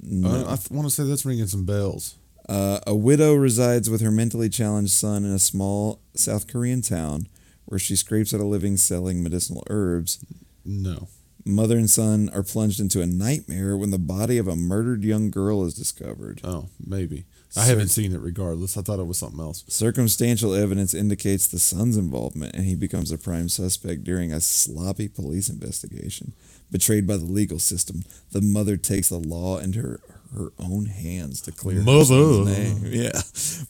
No. 0.00 0.28
Uh, 0.28 0.52
I 0.52 0.56
th- 0.56 0.72
want 0.72 0.88
to 0.88 0.90
say 0.90 1.04
that's 1.04 1.24
ringing 1.24 1.46
some 1.46 1.64
bells. 1.64 2.16
Uh, 2.48 2.80
a 2.84 2.96
widow 2.96 3.34
resides 3.34 3.88
with 3.88 4.00
her 4.00 4.10
mentally 4.10 4.48
challenged 4.48 4.90
son 4.90 5.24
in 5.24 5.30
a 5.30 5.38
small 5.38 6.00
South 6.16 6.48
Korean 6.48 6.82
town 6.82 7.28
where 7.64 7.78
she 7.78 7.94
scrapes 7.94 8.34
out 8.34 8.40
a 8.40 8.44
living 8.44 8.76
selling 8.76 9.22
medicinal 9.22 9.62
herbs. 9.70 10.18
No. 10.64 11.06
Mother 11.44 11.76
and 11.76 11.88
son 11.90 12.28
are 12.34 12.42
plunged 12.42 12.80
into 12.80 13.00
a 13.00 13.06
nightmare 13.06 13.76
when 13.76 13.90
the 13.90 13.98
body 13.98 14.38
of 14.38 14.46
a 14.48 14.56
murdered 14.56 15.02
young 15.04 15.30
girl 15.30 15.64
is 15.64 15.74
discovered. 15.74 16.40
Oh, 16.44 16.68
maybe. 16.84 17.24
I 17.56 17.64
haven't 17.64 17.88
seen 17.88 18.12
it 18.12 18.20
regardless. 18.20 18.76
I 18.76 18.82
thought 18.82 19.00
it 19.00 19.06
was 19.06 19.18
something 19.18 19.40
else. 19.40 19.64
Circumstantial 19.66 20.54
evidence 20.54 20.94
indicates 20.94 21.48
the 21.48 21.58
son's 21.58 21.96
involvement, 21.96 22.54
and 22.54 22.64
he 22.64 22.76
becomes 22.76 23.10
a 23.10 23.18
prime 23.18 23.48
suspect 23.48 24.04
during 24.04 24.32
a 24.32 24.40
sloppy 24.40 25.08
police 25.08 25.48
investigation. 25.48 26.32
Betrayed 26.70 27.06
by 27.08 27.16
the 27.16 27.24
legal 27.24 27.58
system, 27.58 28.04
the 28.30 28.40
mother 28.40 28.76
takes 28.76 29.08
the 29.08 29.18
law 29.18 29.58
into 29.58 29.80
her, 29.80 30.00
her 30.36 30.52
own 30.60 30.86
hands 30.86 31.40
to 31.42 31.50
clear 31.52 31.78
her 31.78 31.82
Mother. 31.82 32.04
son's 32.04 32.46
name. 32.56 32.80
Yeah. 32.92 33.20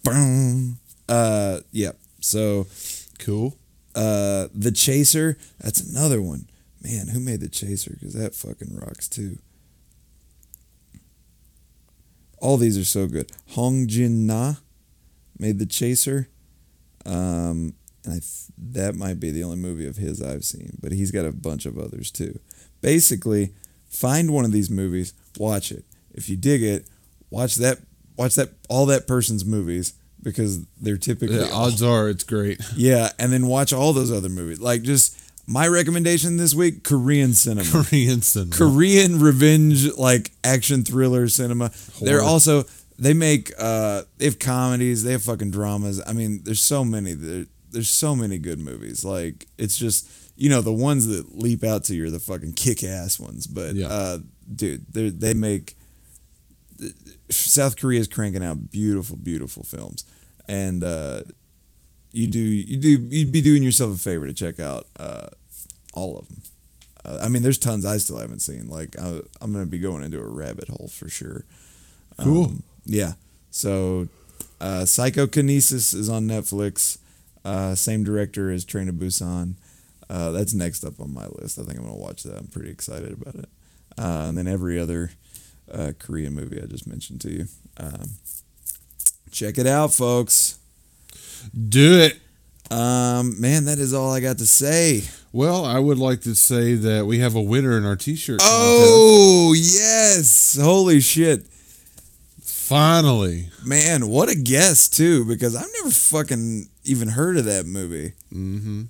Boom. 0.05 0.79
Uh, 1.09 1.61
yeah. 1.73 1.93
So, 2.21 2.67
Cool. 3.19 3.57
uh, 3.95 4.49
The 4.55 4.73
Chaser, 4.73 5.39
that's 5.59 5.81
another 5.81 6.21
one. 6.21 6.49
Man, 6.82 7.09
who 7.09 7.20
made 7.20 7.40
The 7.40 7.48
Chaser? 7.48 7.93
Because 7.93 8.15
that 8.15 8.35
fucking 8.35 8.74
rocks 8.77 9.09
too. 9.09 9.39
All 12.39 12.57
these 12.57 12.78
are 12.78 12.85
so 12.85 13.07
good. 13.07 13.31
Hong 13.51 13.86
Jin 13.86 14.27
Na 14.27 14.55
made 15.39 15.59
The 15.59 15.66
Chaser. 15.66 16.28
Um, 17.05 17.74
and 18.05 18.15
I 18.15 18.19
th- 18.20 18.47
that 18.73 18.94
might 18.94 19.20
be 19.20 19.31
the 19.31 19.44
only 19.44 19.57
movie 19.57 19.86
of 19.86 19.97
his 19.97 20.23
I've 20.23 20.44
seen, 20.44 20.78
but 20.81 20.93
he's 20.93 21.11
got 21.11 21.27
a 21.27 21.32
bunch 21.32 21.66
of 21.66 21.78
others 21.78 22.11
too. 22.11 22.39
Basically, 22.81 23.52
find 23.89 24.32
one 24.32 24.44
of 24.47 24.52
these 24.52 24.70
movies, 24.70 25.12
watch 25.39 25.70
it. 25.70 25.85
If 26.12 26.28
you 26.28 26.36
dig 26.36 26.62
it, 26.62 26.89
watch 27.31 27.57
that 27.57 27.78
watch 28.16 28.35
that 28.36 28.51
all 28.69 28.86
that 28.86 29.07
person's 29.07 29.44
movies 29.44 29.94
because 30.23 30.65
they're 30.81 30.97
typically 30.97 31.43
odds 31.51 31.82
are 31.82 32.09
it's 32.09 32.24
great. 32.24 32.61
yeah, 32.74 33.11
and 33.19 33.32
then 33.32 33.47
watch 33.47 33.73
all 33.73 33.93
those 33.93 34.12
other 34.12 34.28
movies. 34.28 34.61
Like 34.61 34.82
just 34.82 35.16
my 35.51 35.66
recommendation 35.68 36.36
this 36.36 36.55
week: 36.55 36.85
Korean 36.85 37.35
cinema, 37.35 37.68
Korean 37.70 38.22
cinema. 38.22 38.55
Korean 38.56 39.18
revenge, 39.20 39.93
like 39.97 40.31
action 40.44 40.85
thriller 40.85 41.28
cinema. 41.28 41.70
They're 42.01 42.22
also 42.22 42.64
they 42.98 43.14
make 43.14 43.52
uh 43.59 44.02
they 44.18 44.27
have 44.27 44.39
comedies, 44.39 45.02
they 45.05 45.12
have 45.12 45.22
fucking 45.24 45.51
dramas. 45.51 46.01
I 46.06 46.12
mean, 46.12 46.40
there's 46.44 46.62
so 46.62 46.85
many. 46.85 47.12
There, 47.14 47.47
there's 47.72 47.89
so 47.89 48.14
many 48.16 48.39
good 48.39 48.59
movies. 48.59 49.05
Like 49.05 49.47
it's 49.59 49.77
just 49.77 50.09
you 50.36 50.48
know 50.48 50.60
the 50.60 50.72
ones 50.72 51.06
that 51.09 51.36
leap 51.36 51.64
out 51.64 51.85
to 51.85 51.94
you 51.94 52.06
are 52.06 52.10
the 52.10 52.18
fucking 52.20 52.52
kick 52.55 52.82
ass 52.85 53.18
ones. 53.20 53.47
But 53.47 53.74
Yeah. 53.74 53.89
uh, 53.89 54.18
dude, 54.55 54.86
they 54.93 55.09
they 55.10 55.35
make 55.35 55.77
South 57.31 57.77
Korea 57.77 58.01
is 58.01 58.09
cranking 58.09 58.43
out 58.44 58.70
beautiful, 58.70 59.16
beautiful 59.16 59.62
films, 59.62 60.05
and 60.48 60.82
uh, 60.82 61.22
you 62.12 62.27
do 62.27 62.39
you 62.40 62.77
do 62.77 62.89
you'd 63.10 63.32
be 63.32 63.40
doing 63.40 63.62
yourself 63.62 63.94
a 63.94 63.98
favor 63.98 64.27
to 64.27 64.32
check 64.32 64.59
out 64.59 64.86
uh, 64.98 65.28
all 66.01 66.18
of 66.18 66.28
them. 66.28 66.43
Uh, 67.05 67.18
I 67.22 67.28
mean, 67.28 67.43
there's 67.43 67.59
tons 67.59 67.85
I 67.85 67.98
still 67.98 68.18
haven't 68.18 68.40
seen. 68.40 68.68
Like 68.68 68.98
I, 68.98 69.20
I'm 69.40 69.52
gonna 69.52 69.66
be 69.66 69.78
going 69.78 70.02
into 70.02 70.18
a 70.18 70.27
rabbit 70.27 70.68
hole 70.68 70.90
for 70.93 71.09
sure. 71.09 71.44
Cool. 72.18 72.44
Um, 72.47 72.62
yeah. 72.85 73.12
So, 73.51 74.09
uh, 74.60 74.85
Psychokinesis 74.85 75.94
is 75.94 76.09
on 76.09 76.27
Netflix. 76.27 76.98
Uh, 77.44 77.74
same 77.74 78.05
director 78.05 78.51
as 78.51 78.64
Train 78.64 78.86
to 78.86 78.93
Busan. 78.93 79.55
Uh, 80.09 80.31
that's 80.31 80.55
next 80.55 80.85
up 80.85 81.01
on 81.01 81.14
my 81.14 81.27
list. 81.27 81.59
I 81.59 81.62
think 81.62 81.78
I'm 81.78 81.85
gonna 81.85 81.97
watch 81.97 82.22
that. 82.24 82.36
I'm 82.36 82.48
pretty 82.48 82.70
excited 82.70 83.12
about 83.12 83.35
it. 83.35 83.48
Uh, 83.98 84.27
and 84.28 84.39
then 84.39 84.47
every 84.47 84.78
other 84.78 85.10
uh, 85.72 85.93
Korean 85.98 86.35
movie 86.35 86.60
I 86.60 86.66
just 86.66 86.86
mentioned 86.86 87.20
to 87.22 87.31
you. 87.31 87.47
Um, 87.77 88.10
check 89.31 89.59
it 89.59 89.66
out, 89.66 89.93
folks. 89.93 90.59
Do 91.68 92.01
it. 92.01 92.18
Um, 92.70 93.40
man, 93.40 93.64
that 93.64 93.78
is 93.78 93.93
all 93.94 94.12
I 94.12 94.20
got 94.20 94.39
to 94.39 94.47
say. 94.47 95.02
Well, 95.32 95.65
I 95.65 95.78
would 95.78 95.98
like 95.98 96.23
to 96.23 96.35
say 96.35 96.74
that 96.74 97.07
we 97.07 97.20
have 97.20 97.35
a 97.36 97.40
winner 97.43 97.78
in 97.78 97.85
our 97.85 97.94
T-shirt. 97.97 98.40
contest. 98.40 98.51
Oh 98.59 99.55
yes! 99.57 100.59
Holy 100.61 101.01
shit, 101.01 101.47
finally! 102.43 103.48
man! 103.65 104.09
What 104.09 104.28
a 104.28 104.35
guess 104.35 104.89
too, 104.89 105.24
because 105.24 105.55
I've 105.55 105.69
never 105.78 105.90
fucking 105.90 106.69
even 106.85 107.09
heard 107.09 107.36
of 107.36 107.44
that 107.44 107.66
movie. 107.66 108.12
hmm 108.32 108.85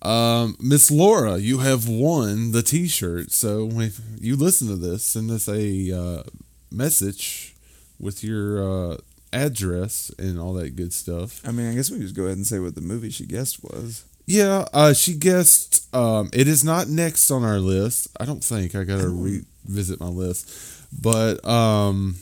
Um, 0.00 0.56
Miss 0.60 0.90
Laura, 0.90 1.36
you 1.38 1.58
have 1.58 1.88
won 1.88 2.52
the 2.52 2.62
T-shirt. 2.62 3.32
So 3.32 3.64
when 3.66 3.92
you 4.20 4.36
listen 4.36 4.68
to 4.68 4.76
this, 4.76 5.04
send 5.04 5.30
us 5.30 5.48
a 5.48 5.92
uh, 5.92 6.22
message 6.70 7.54
with 8.00 8.22
your 8.24 8.62
uh, 8.92 8.96
address 9.32 10.10
and 10.18 10.38
all 10.38 10.54
that 10.54 10.76
good 10.76 10.92
stuff. 10.92 11.42
I 11.46 11.50
mean, 11.50 11.68
I 11.70 11.74
guess 11.74 11.90
we 11.90 11.98
just 11.98 12.14
go 12.14 12.24
ahead 12.24 12.36
and 12.36 12.46
say 12.46 12.58
what 12.60 12.74
the 12.76 12.80
movie 12.80 13.10
she 13.10 13.26
guessed 13.26 13.62
was. 13.62 14.04
Yeah, 14.28 14.66
uh, 14.74 14.92
she 14.92 15.14
guessed. 15.14 15.92
Um, 15.94 16.28
it 16.34 16.48
is 16.48 16.62
not 16.62 16.86
next 16.88 17.30
on 17.30 17.44
our 17.44 17.58
list. 17.58 18.08
I 18.20 18.26
don't 18.26 18.44
think. 18.44 18.74
I 18.74 18.84
gotta 18.84 19.08
revisit 19.08 20.00
my 20.00 20.06
list, 20.06 20.50
but 20.92 21.42
um, 21.48 22.16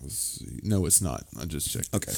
let's 0.00 0.14
see. 0.14 0.60
no, 0.62 0.86
it's 0.86 1.00
not. 1.02 1.24
I 1.40 1.44
just 1.44 1.68
checked. 1.70 1.92
Okay. 1.92 2.12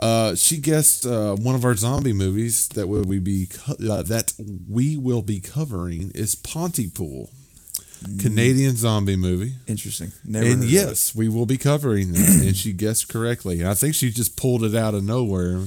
Uh, 0.00 0.34
she 0.36 0.56
guessed 0.56 1.04
uh, 1.04 1.34
one 1.36 1.54
of 1.54 1.64
our 1.66 1.74
zombie 1.74 2.14
movies 2.14 2.68
that 2.68 2.86
will 2.88 3.02
we 3.02 3.18
be 3.18 3.46
co- 3.52 3.74
uh, 3.90 4.02
that 4.04 4.32
we 4.68 4.96
will 4.96 5.20
be 5.22 5.40
covering 5.40 6.12
is 6.14 6.34
Pontypool, 6.34 7.28
Canadian 8.20 8.74
zombie 8.76 9.16
movie. 9.16 9.52
Interesting. 9.66 10.12
Never 10.24 10.46
and 10.46 10.64
yes, 10.64 11.14
we 11.14 11.28
will 11.28 11.44
be 11.44 11.58
covering 11.58 12.12
that. 12.12 12.42
and 12.46 12.56
she 12.56 12.72
guessed 12.72 13.08
correctly. 13.08 13.66
I 13.66 13.74
think 13.74 13.94
she 13.94 14.10
just 14.10 14.36
pulled 14.38 14.64
it 14.64 14.74
out 14.74 14.94
of 14.94 15.04
nowhere. 15.04 15.66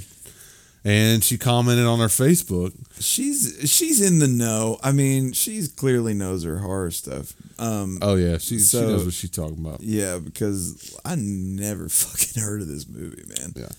And 0.86 1.24
she 1.24 1.38
commented 1.38 1.86
on 1.86 2.00
her 2.00 2.08
Facebook. 2.08 2.74
she's 3.00 3.58
she's 3.72 4.02
in 4.02 4.20
the 4.20 4.28
know. 4.28 4.80
I 4.84 4.92
mean, 4.92 5.32
she's 5.32 5.70
clearly 5.70 6.14
knows 6.14 6.44
her 6.44 6.58
horror 6.58 6.92
stuff. 6.92 7.34
Um, 7.58 8.00
Oh 8.02 8.16
yeah, 8.16 8.38
she 8.38 8.56
she 8.58 8.60
So- 8.60 8.88
knows 8.90 9.06
what 9.06 9.14
she's 9.14 9.30
talking 9.30 9.60
about. 9.66 9.80
yeah, 9.82 10.18
because 10.18 10.94
I 11.06 11.16
never 11.16 11.88
fucking 11.90 12.42
heard 12.44 12.62
of 12.62 12.68
this 12.68 12.86
movie, 12.88 13.24
man. 13.40 13.54
Yeah, 13.56 13.70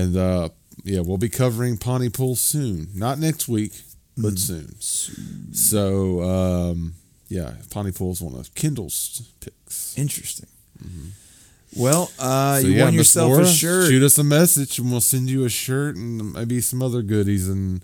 and 0.00 0.16
uh, 0.16 0.48
yeah, 0.84 1.00
we'll 1.00 1.18
be 1.18 1.28
covering 1.28 1.76
Pontypool 1.76 2.36
soon. 2.36 2.88
Not 2.94 3.18
next 3.18 3.48
week, 3.48 3.72
but 4.16 4.34
Mm. 4.34 4.38
soon. 4.80 5.52
So 5.54 6.22
um, 6.22 6.94
yeah, 7.28 7.54
Pontypool's 7.70 8.20
one 8.22 8.38
of 8.38 8.54
Kendall's 8.54 9.22
picks. 9.40 9.98
Interesting. 9.98 10.46
Well, 11.76 12.10
uh, 12.18 12.60
So, 12.60 12.66
you 12.66 12.74
yeah, 12.74 12.84
won 12.84 12.94
yourself 12.94 13.30
Laura, 13.30 13.44
a 13.44 13.46
shirt. 13.46 13.88
Shoot 13.90 14.02
us 14.02 14.18
a 14.18 14.24
message, 14.24 14.78
and 14.78 14.90
we'll 14.90 15.00
send 15.00 15.28
you 15.30 15.44
a 15.44 15.48
shirt 15.48 15.96
and 15.96 16.32
maybe 16.34 16.60
some 16.60 16.82
other 16.82 17.02
goodies 17.02 17.48
and 17.48 17.82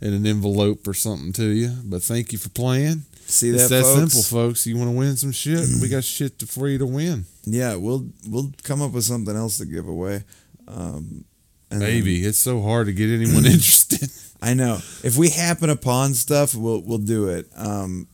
in 0.00 0.14
an 0.14 0.26
envelope 0.26 0.86
or 0.88 0.94
something 0.94 1.32
to 1.34 1.44
you. 1.44 1.70
But 1.84 2.02
thank 2.02 2.32
you 2.32 2.38
for 2.38 2.48
playing. 2.50 3.02
See 3.26 3.50
it's 3.50 3.68
that, 3.68 3.76
that 3.76 3.82
folks? 3.82 4.12
simple, 4.12 4.22
folks. 4.22 4.66
You 4.66 4.76
want 4.76 4.90
to 4.90 4.96
win 4.96 5.16
some 5.16 5.32
shit? 5.32 5.60
we 5.80 5.88
got 5.88 6.04
shit 6.16 6.38
to, 6.40 6.46
for 6.46 6.68
you 6.68 6.78
to 6.78 6.86
win. 6.86 7.24
Yeah, 7.44 7.76
we'll 7.76 8.06
we'll 8.28 8.52
come 8.62 8.82
up 8.82 8.92
with 8.92 9.04
something 9.04 9.36
else 9.36 9.58
to 9.58 9.66
give 9.66 9.86
away. 9.88 10.24
Um, 10.66 11.24
and 11.70 11.80
then- 11.80 11.88
Maybe 11.88 12.24
it's 12.24 12.38
so 12.38 12.60
hard 12.62 12.86
to 12.86 12.92
get 12.92 13.08
anyone 13.10 13.44
interested. 13.46 14.10
I 14.42 14.54
know. 14.54 14.78
If 15.04 15.16
we 15.18 15.28
happen 15.30 15.68
upon 15.70 16.14
stuff, 16.14 16.54
we'll 16.54 16.80
we'll 16.80 16.98
do 16.98 17.28
it. 17.28 17.46
Um, 17.56 18.08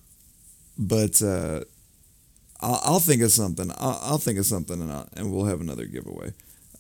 but 0.76 1.22
uh, 1.22 1.60
I'll, 2.60 2.80
I'll 2.84 3.00
think 3.00 3.22
of 3.22 3.30
something. 3.32 3.70
I'll, 3.78 3.98
I'll 4.02 4.18
think 4.18 4.38
of 4.38 4.46
something, 4.46 4.80
and, 4.80 4.90
I'll, 4.92 5.08
and 5.16 5.32
we'll 5.32 5.44
have 5.46 5.60
another 5.60 5.86
giveaway. 5.86 6.32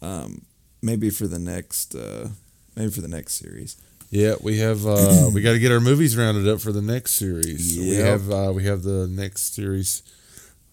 Um, 0.02 0.42
maybe 0.82 1.10
for 1.10 1.26
the 1.26 1.38
next. 1.38 1.94
Uh, 1.94 2.28
maybe 2.76 2.90
for 2.90 3.00
the 3.00 3.08
next 3.08 3.34
series. 3.34 3.76
Yeah, 4.10 4.34
we 4.40 4.58
have. 4.58 4.86
Uh, 4.86 5.30
we 5.34 5.40
got 5.42 5.52
to 5.52 5.58
get 5.58 5.72
our 5.72 5.80
movies 5.80 6.16
rounded 6.16 6.46
up 6.48 6.60
for 6.60 6.72
the 6.72 6.82
next 6.82 7.12
series. 7.12 7.76
We 7.78 7.94
have. 7.96 8.30
Uh, 8.30 8.52
we 8.54 8.64
have 8.64 8.82
the 8.82 9.06
next 9.08 9.54
series. 9.54 10.02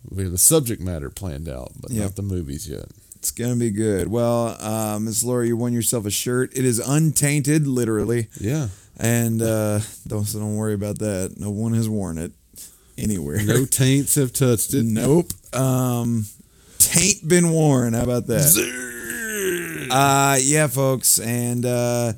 We 0.10 0.24
have 0.24 0.32
the 0.32 0.38
subject 0.38 0.82
matter 0.82 1.10
planned 1.10 1.48
out, 1.50 1.72
but 1.80 1.92
Yep. 1.92 2.04
not 2.04 2.16
the 2.16 2.22
movies 2.24 2.68
yet. 2.70 2.86
It's 3.16 3.32
gonna 3.32 3.56
be 3.56 3.72
good. 3.72 4.10
Well, 4.10 4.58
uh, 4.60 5.00
Miss 5.00 5.24
Laura, 5.24 5.48
you 5.48 5.56
won 5.56 5.72
yourself 5.72 6.06
a 6.06 6.10
shirt. 6.12 6.52
It 6.58 6.66
is 6.66 6.78
untainted, 6.80 7.66
literally, 7.66 8.28
Yeah. 8.38 8.68
and 8.98 9.42
uh, 9.42 9.80
don't 10.06 10.26
so 10.26 10.40
don't 10.40 10.58
worry 10.58 10.74
about 10.74 11.00
that. 11.00 11.36
No 11.38 11.50
one 11.50 11.74
has 11.74 11.88
worn 11.88 12.18
it 12.18 12.34
anywhere. 12.98 13.42
No 13.44 13.66
taints 13.70 14.16
have 14.16 14.34
touched 14.34 14.74
it. 14.74 14.84
Nope. 14.86 15.28
Um, 15.54 16.26
taint 16.80 17.28
been 17.28 17.52
worn. 17.52 17.94
How 17.94 18.04
about 18.04 18.28
that? 18.28 19.88
Uh, 19.92 20.38
yeah, 20.42 20.68
folks, 20.68 21.20
and 21.20 21.66
uh, 21.66 22.14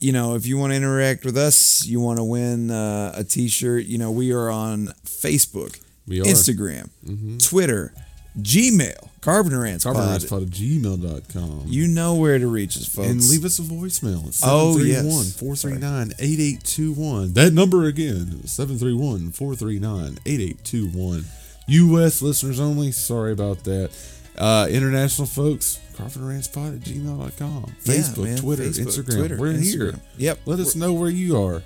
you 0.00 0.12
know, 0.12 0.34
if 0.34 0.46
you 0.46 0.58
want 0.58 0.72
to 0.72 0.76
interact 0.76 1.24
with 1.24 1.36
us, 1.38 1.86
you 1.86 2.00
want 2.00 2.18
to 2.18 2.24
win 2.24 2.70
uh, 2.70 3.12
a 3.16 3.24
T-shirt. 3.24 3.84
You 3.84 3.98
know, 3.98 4.10
we 4.10 4.32
are 4.32 4.50
on 4.50 4.88
Facebook, 5.06 5.80
We 6.06 6.20
are. 6.20 6.24
Instagram, 6.24 6.90
Mm-hmm. 7.06 7.38
Twitter, 7.38 7.94
Gmail, 8.38 9.10
Carpenter 9.20 9.64
Ants 9.64 9.84
Pod. 9.84 9.94
Carpenterspot 9.96 10.42
at 10.42 10.48
gmail.com. 10.50 11.62
You 11.66 11.86
know 11.86 12.16
where 12.16 12.38
to 12.38 12.46
reach 12.48 12.76
us, 12.76 12.86
folks. 12.92 13.08
and 13.08 13.24
leave 13.28 13.44
us 13.44 13.58
a 13.58 13.62
voicemail 13.62 14.26
at 14.26 14.40
Oh, 14.44 14.76
yes. 14.78 15.02
731 15.04 15.24
439 15.26 16.12
8821. 16.18 17.32
That 17.34 17.52
number 17.52 17.84
again, 17.84 18.44
731 18.46 19.30
439 19.30 20.18
8821. 20.26 21.24
U.S. 21.68 22.20
listeners 22.22 22.58
only. 22.60 22.90
Sorry 22.92 23.32
about 23.32 23.62
that. 23.64 23.90
Uh, 24.36 24.66
international 24.68 25.28
folks, 25.28 25.78
carpenterantspot 25.94 26.74
at 26.74 26.80
gmail.com. 26.80 27.72
Yeah, 27.84 27.94
Facebook, 27.94 28.24
man, 28.24 28.36
Twitter, 28.38 28.64
Facebook, 28.64 28.86
Instagram. 29.04 29.16
Twitter, 29.18 29.36
We're 29.38 29.52
here. 29.52 29.94
Yep. 30.18 30.40
Let 30.44 30.58
us 30.58 30.74
know 30.74 30.92
where 30.92 31.08
you 31.10 31.40
are. 31.40 31.62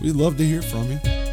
We'd 0.00 0.14
love 0.14 0.36
to 0.38 0.44
hear 0.44 0.62
from 0.62 0.92
you. 0.92 1.23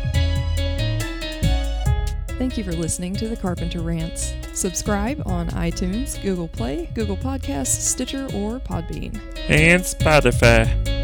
Thank 2.42 2.58
you 2.58 2.64
for 2.64 2.72
listening 2.72 3.14
to 3.18 3.28
the 3.28 3.38
Carpenter 3.38 3.82
Rants. 3.82 4.34
Subscribe 4.56 5.22
on 5.28 5.50
iTunes, 5.50 6.20
Google 6.24 6.48
Play, 6.48 6.90
Google 6.96 7.16
Podcasts, 7.16 7.68
Stitcher, 7.68 8.24
or 8.34 8.58
Podbean. 8.58 9.22
and 9.48 9.84
Spotify. 9.84 11.01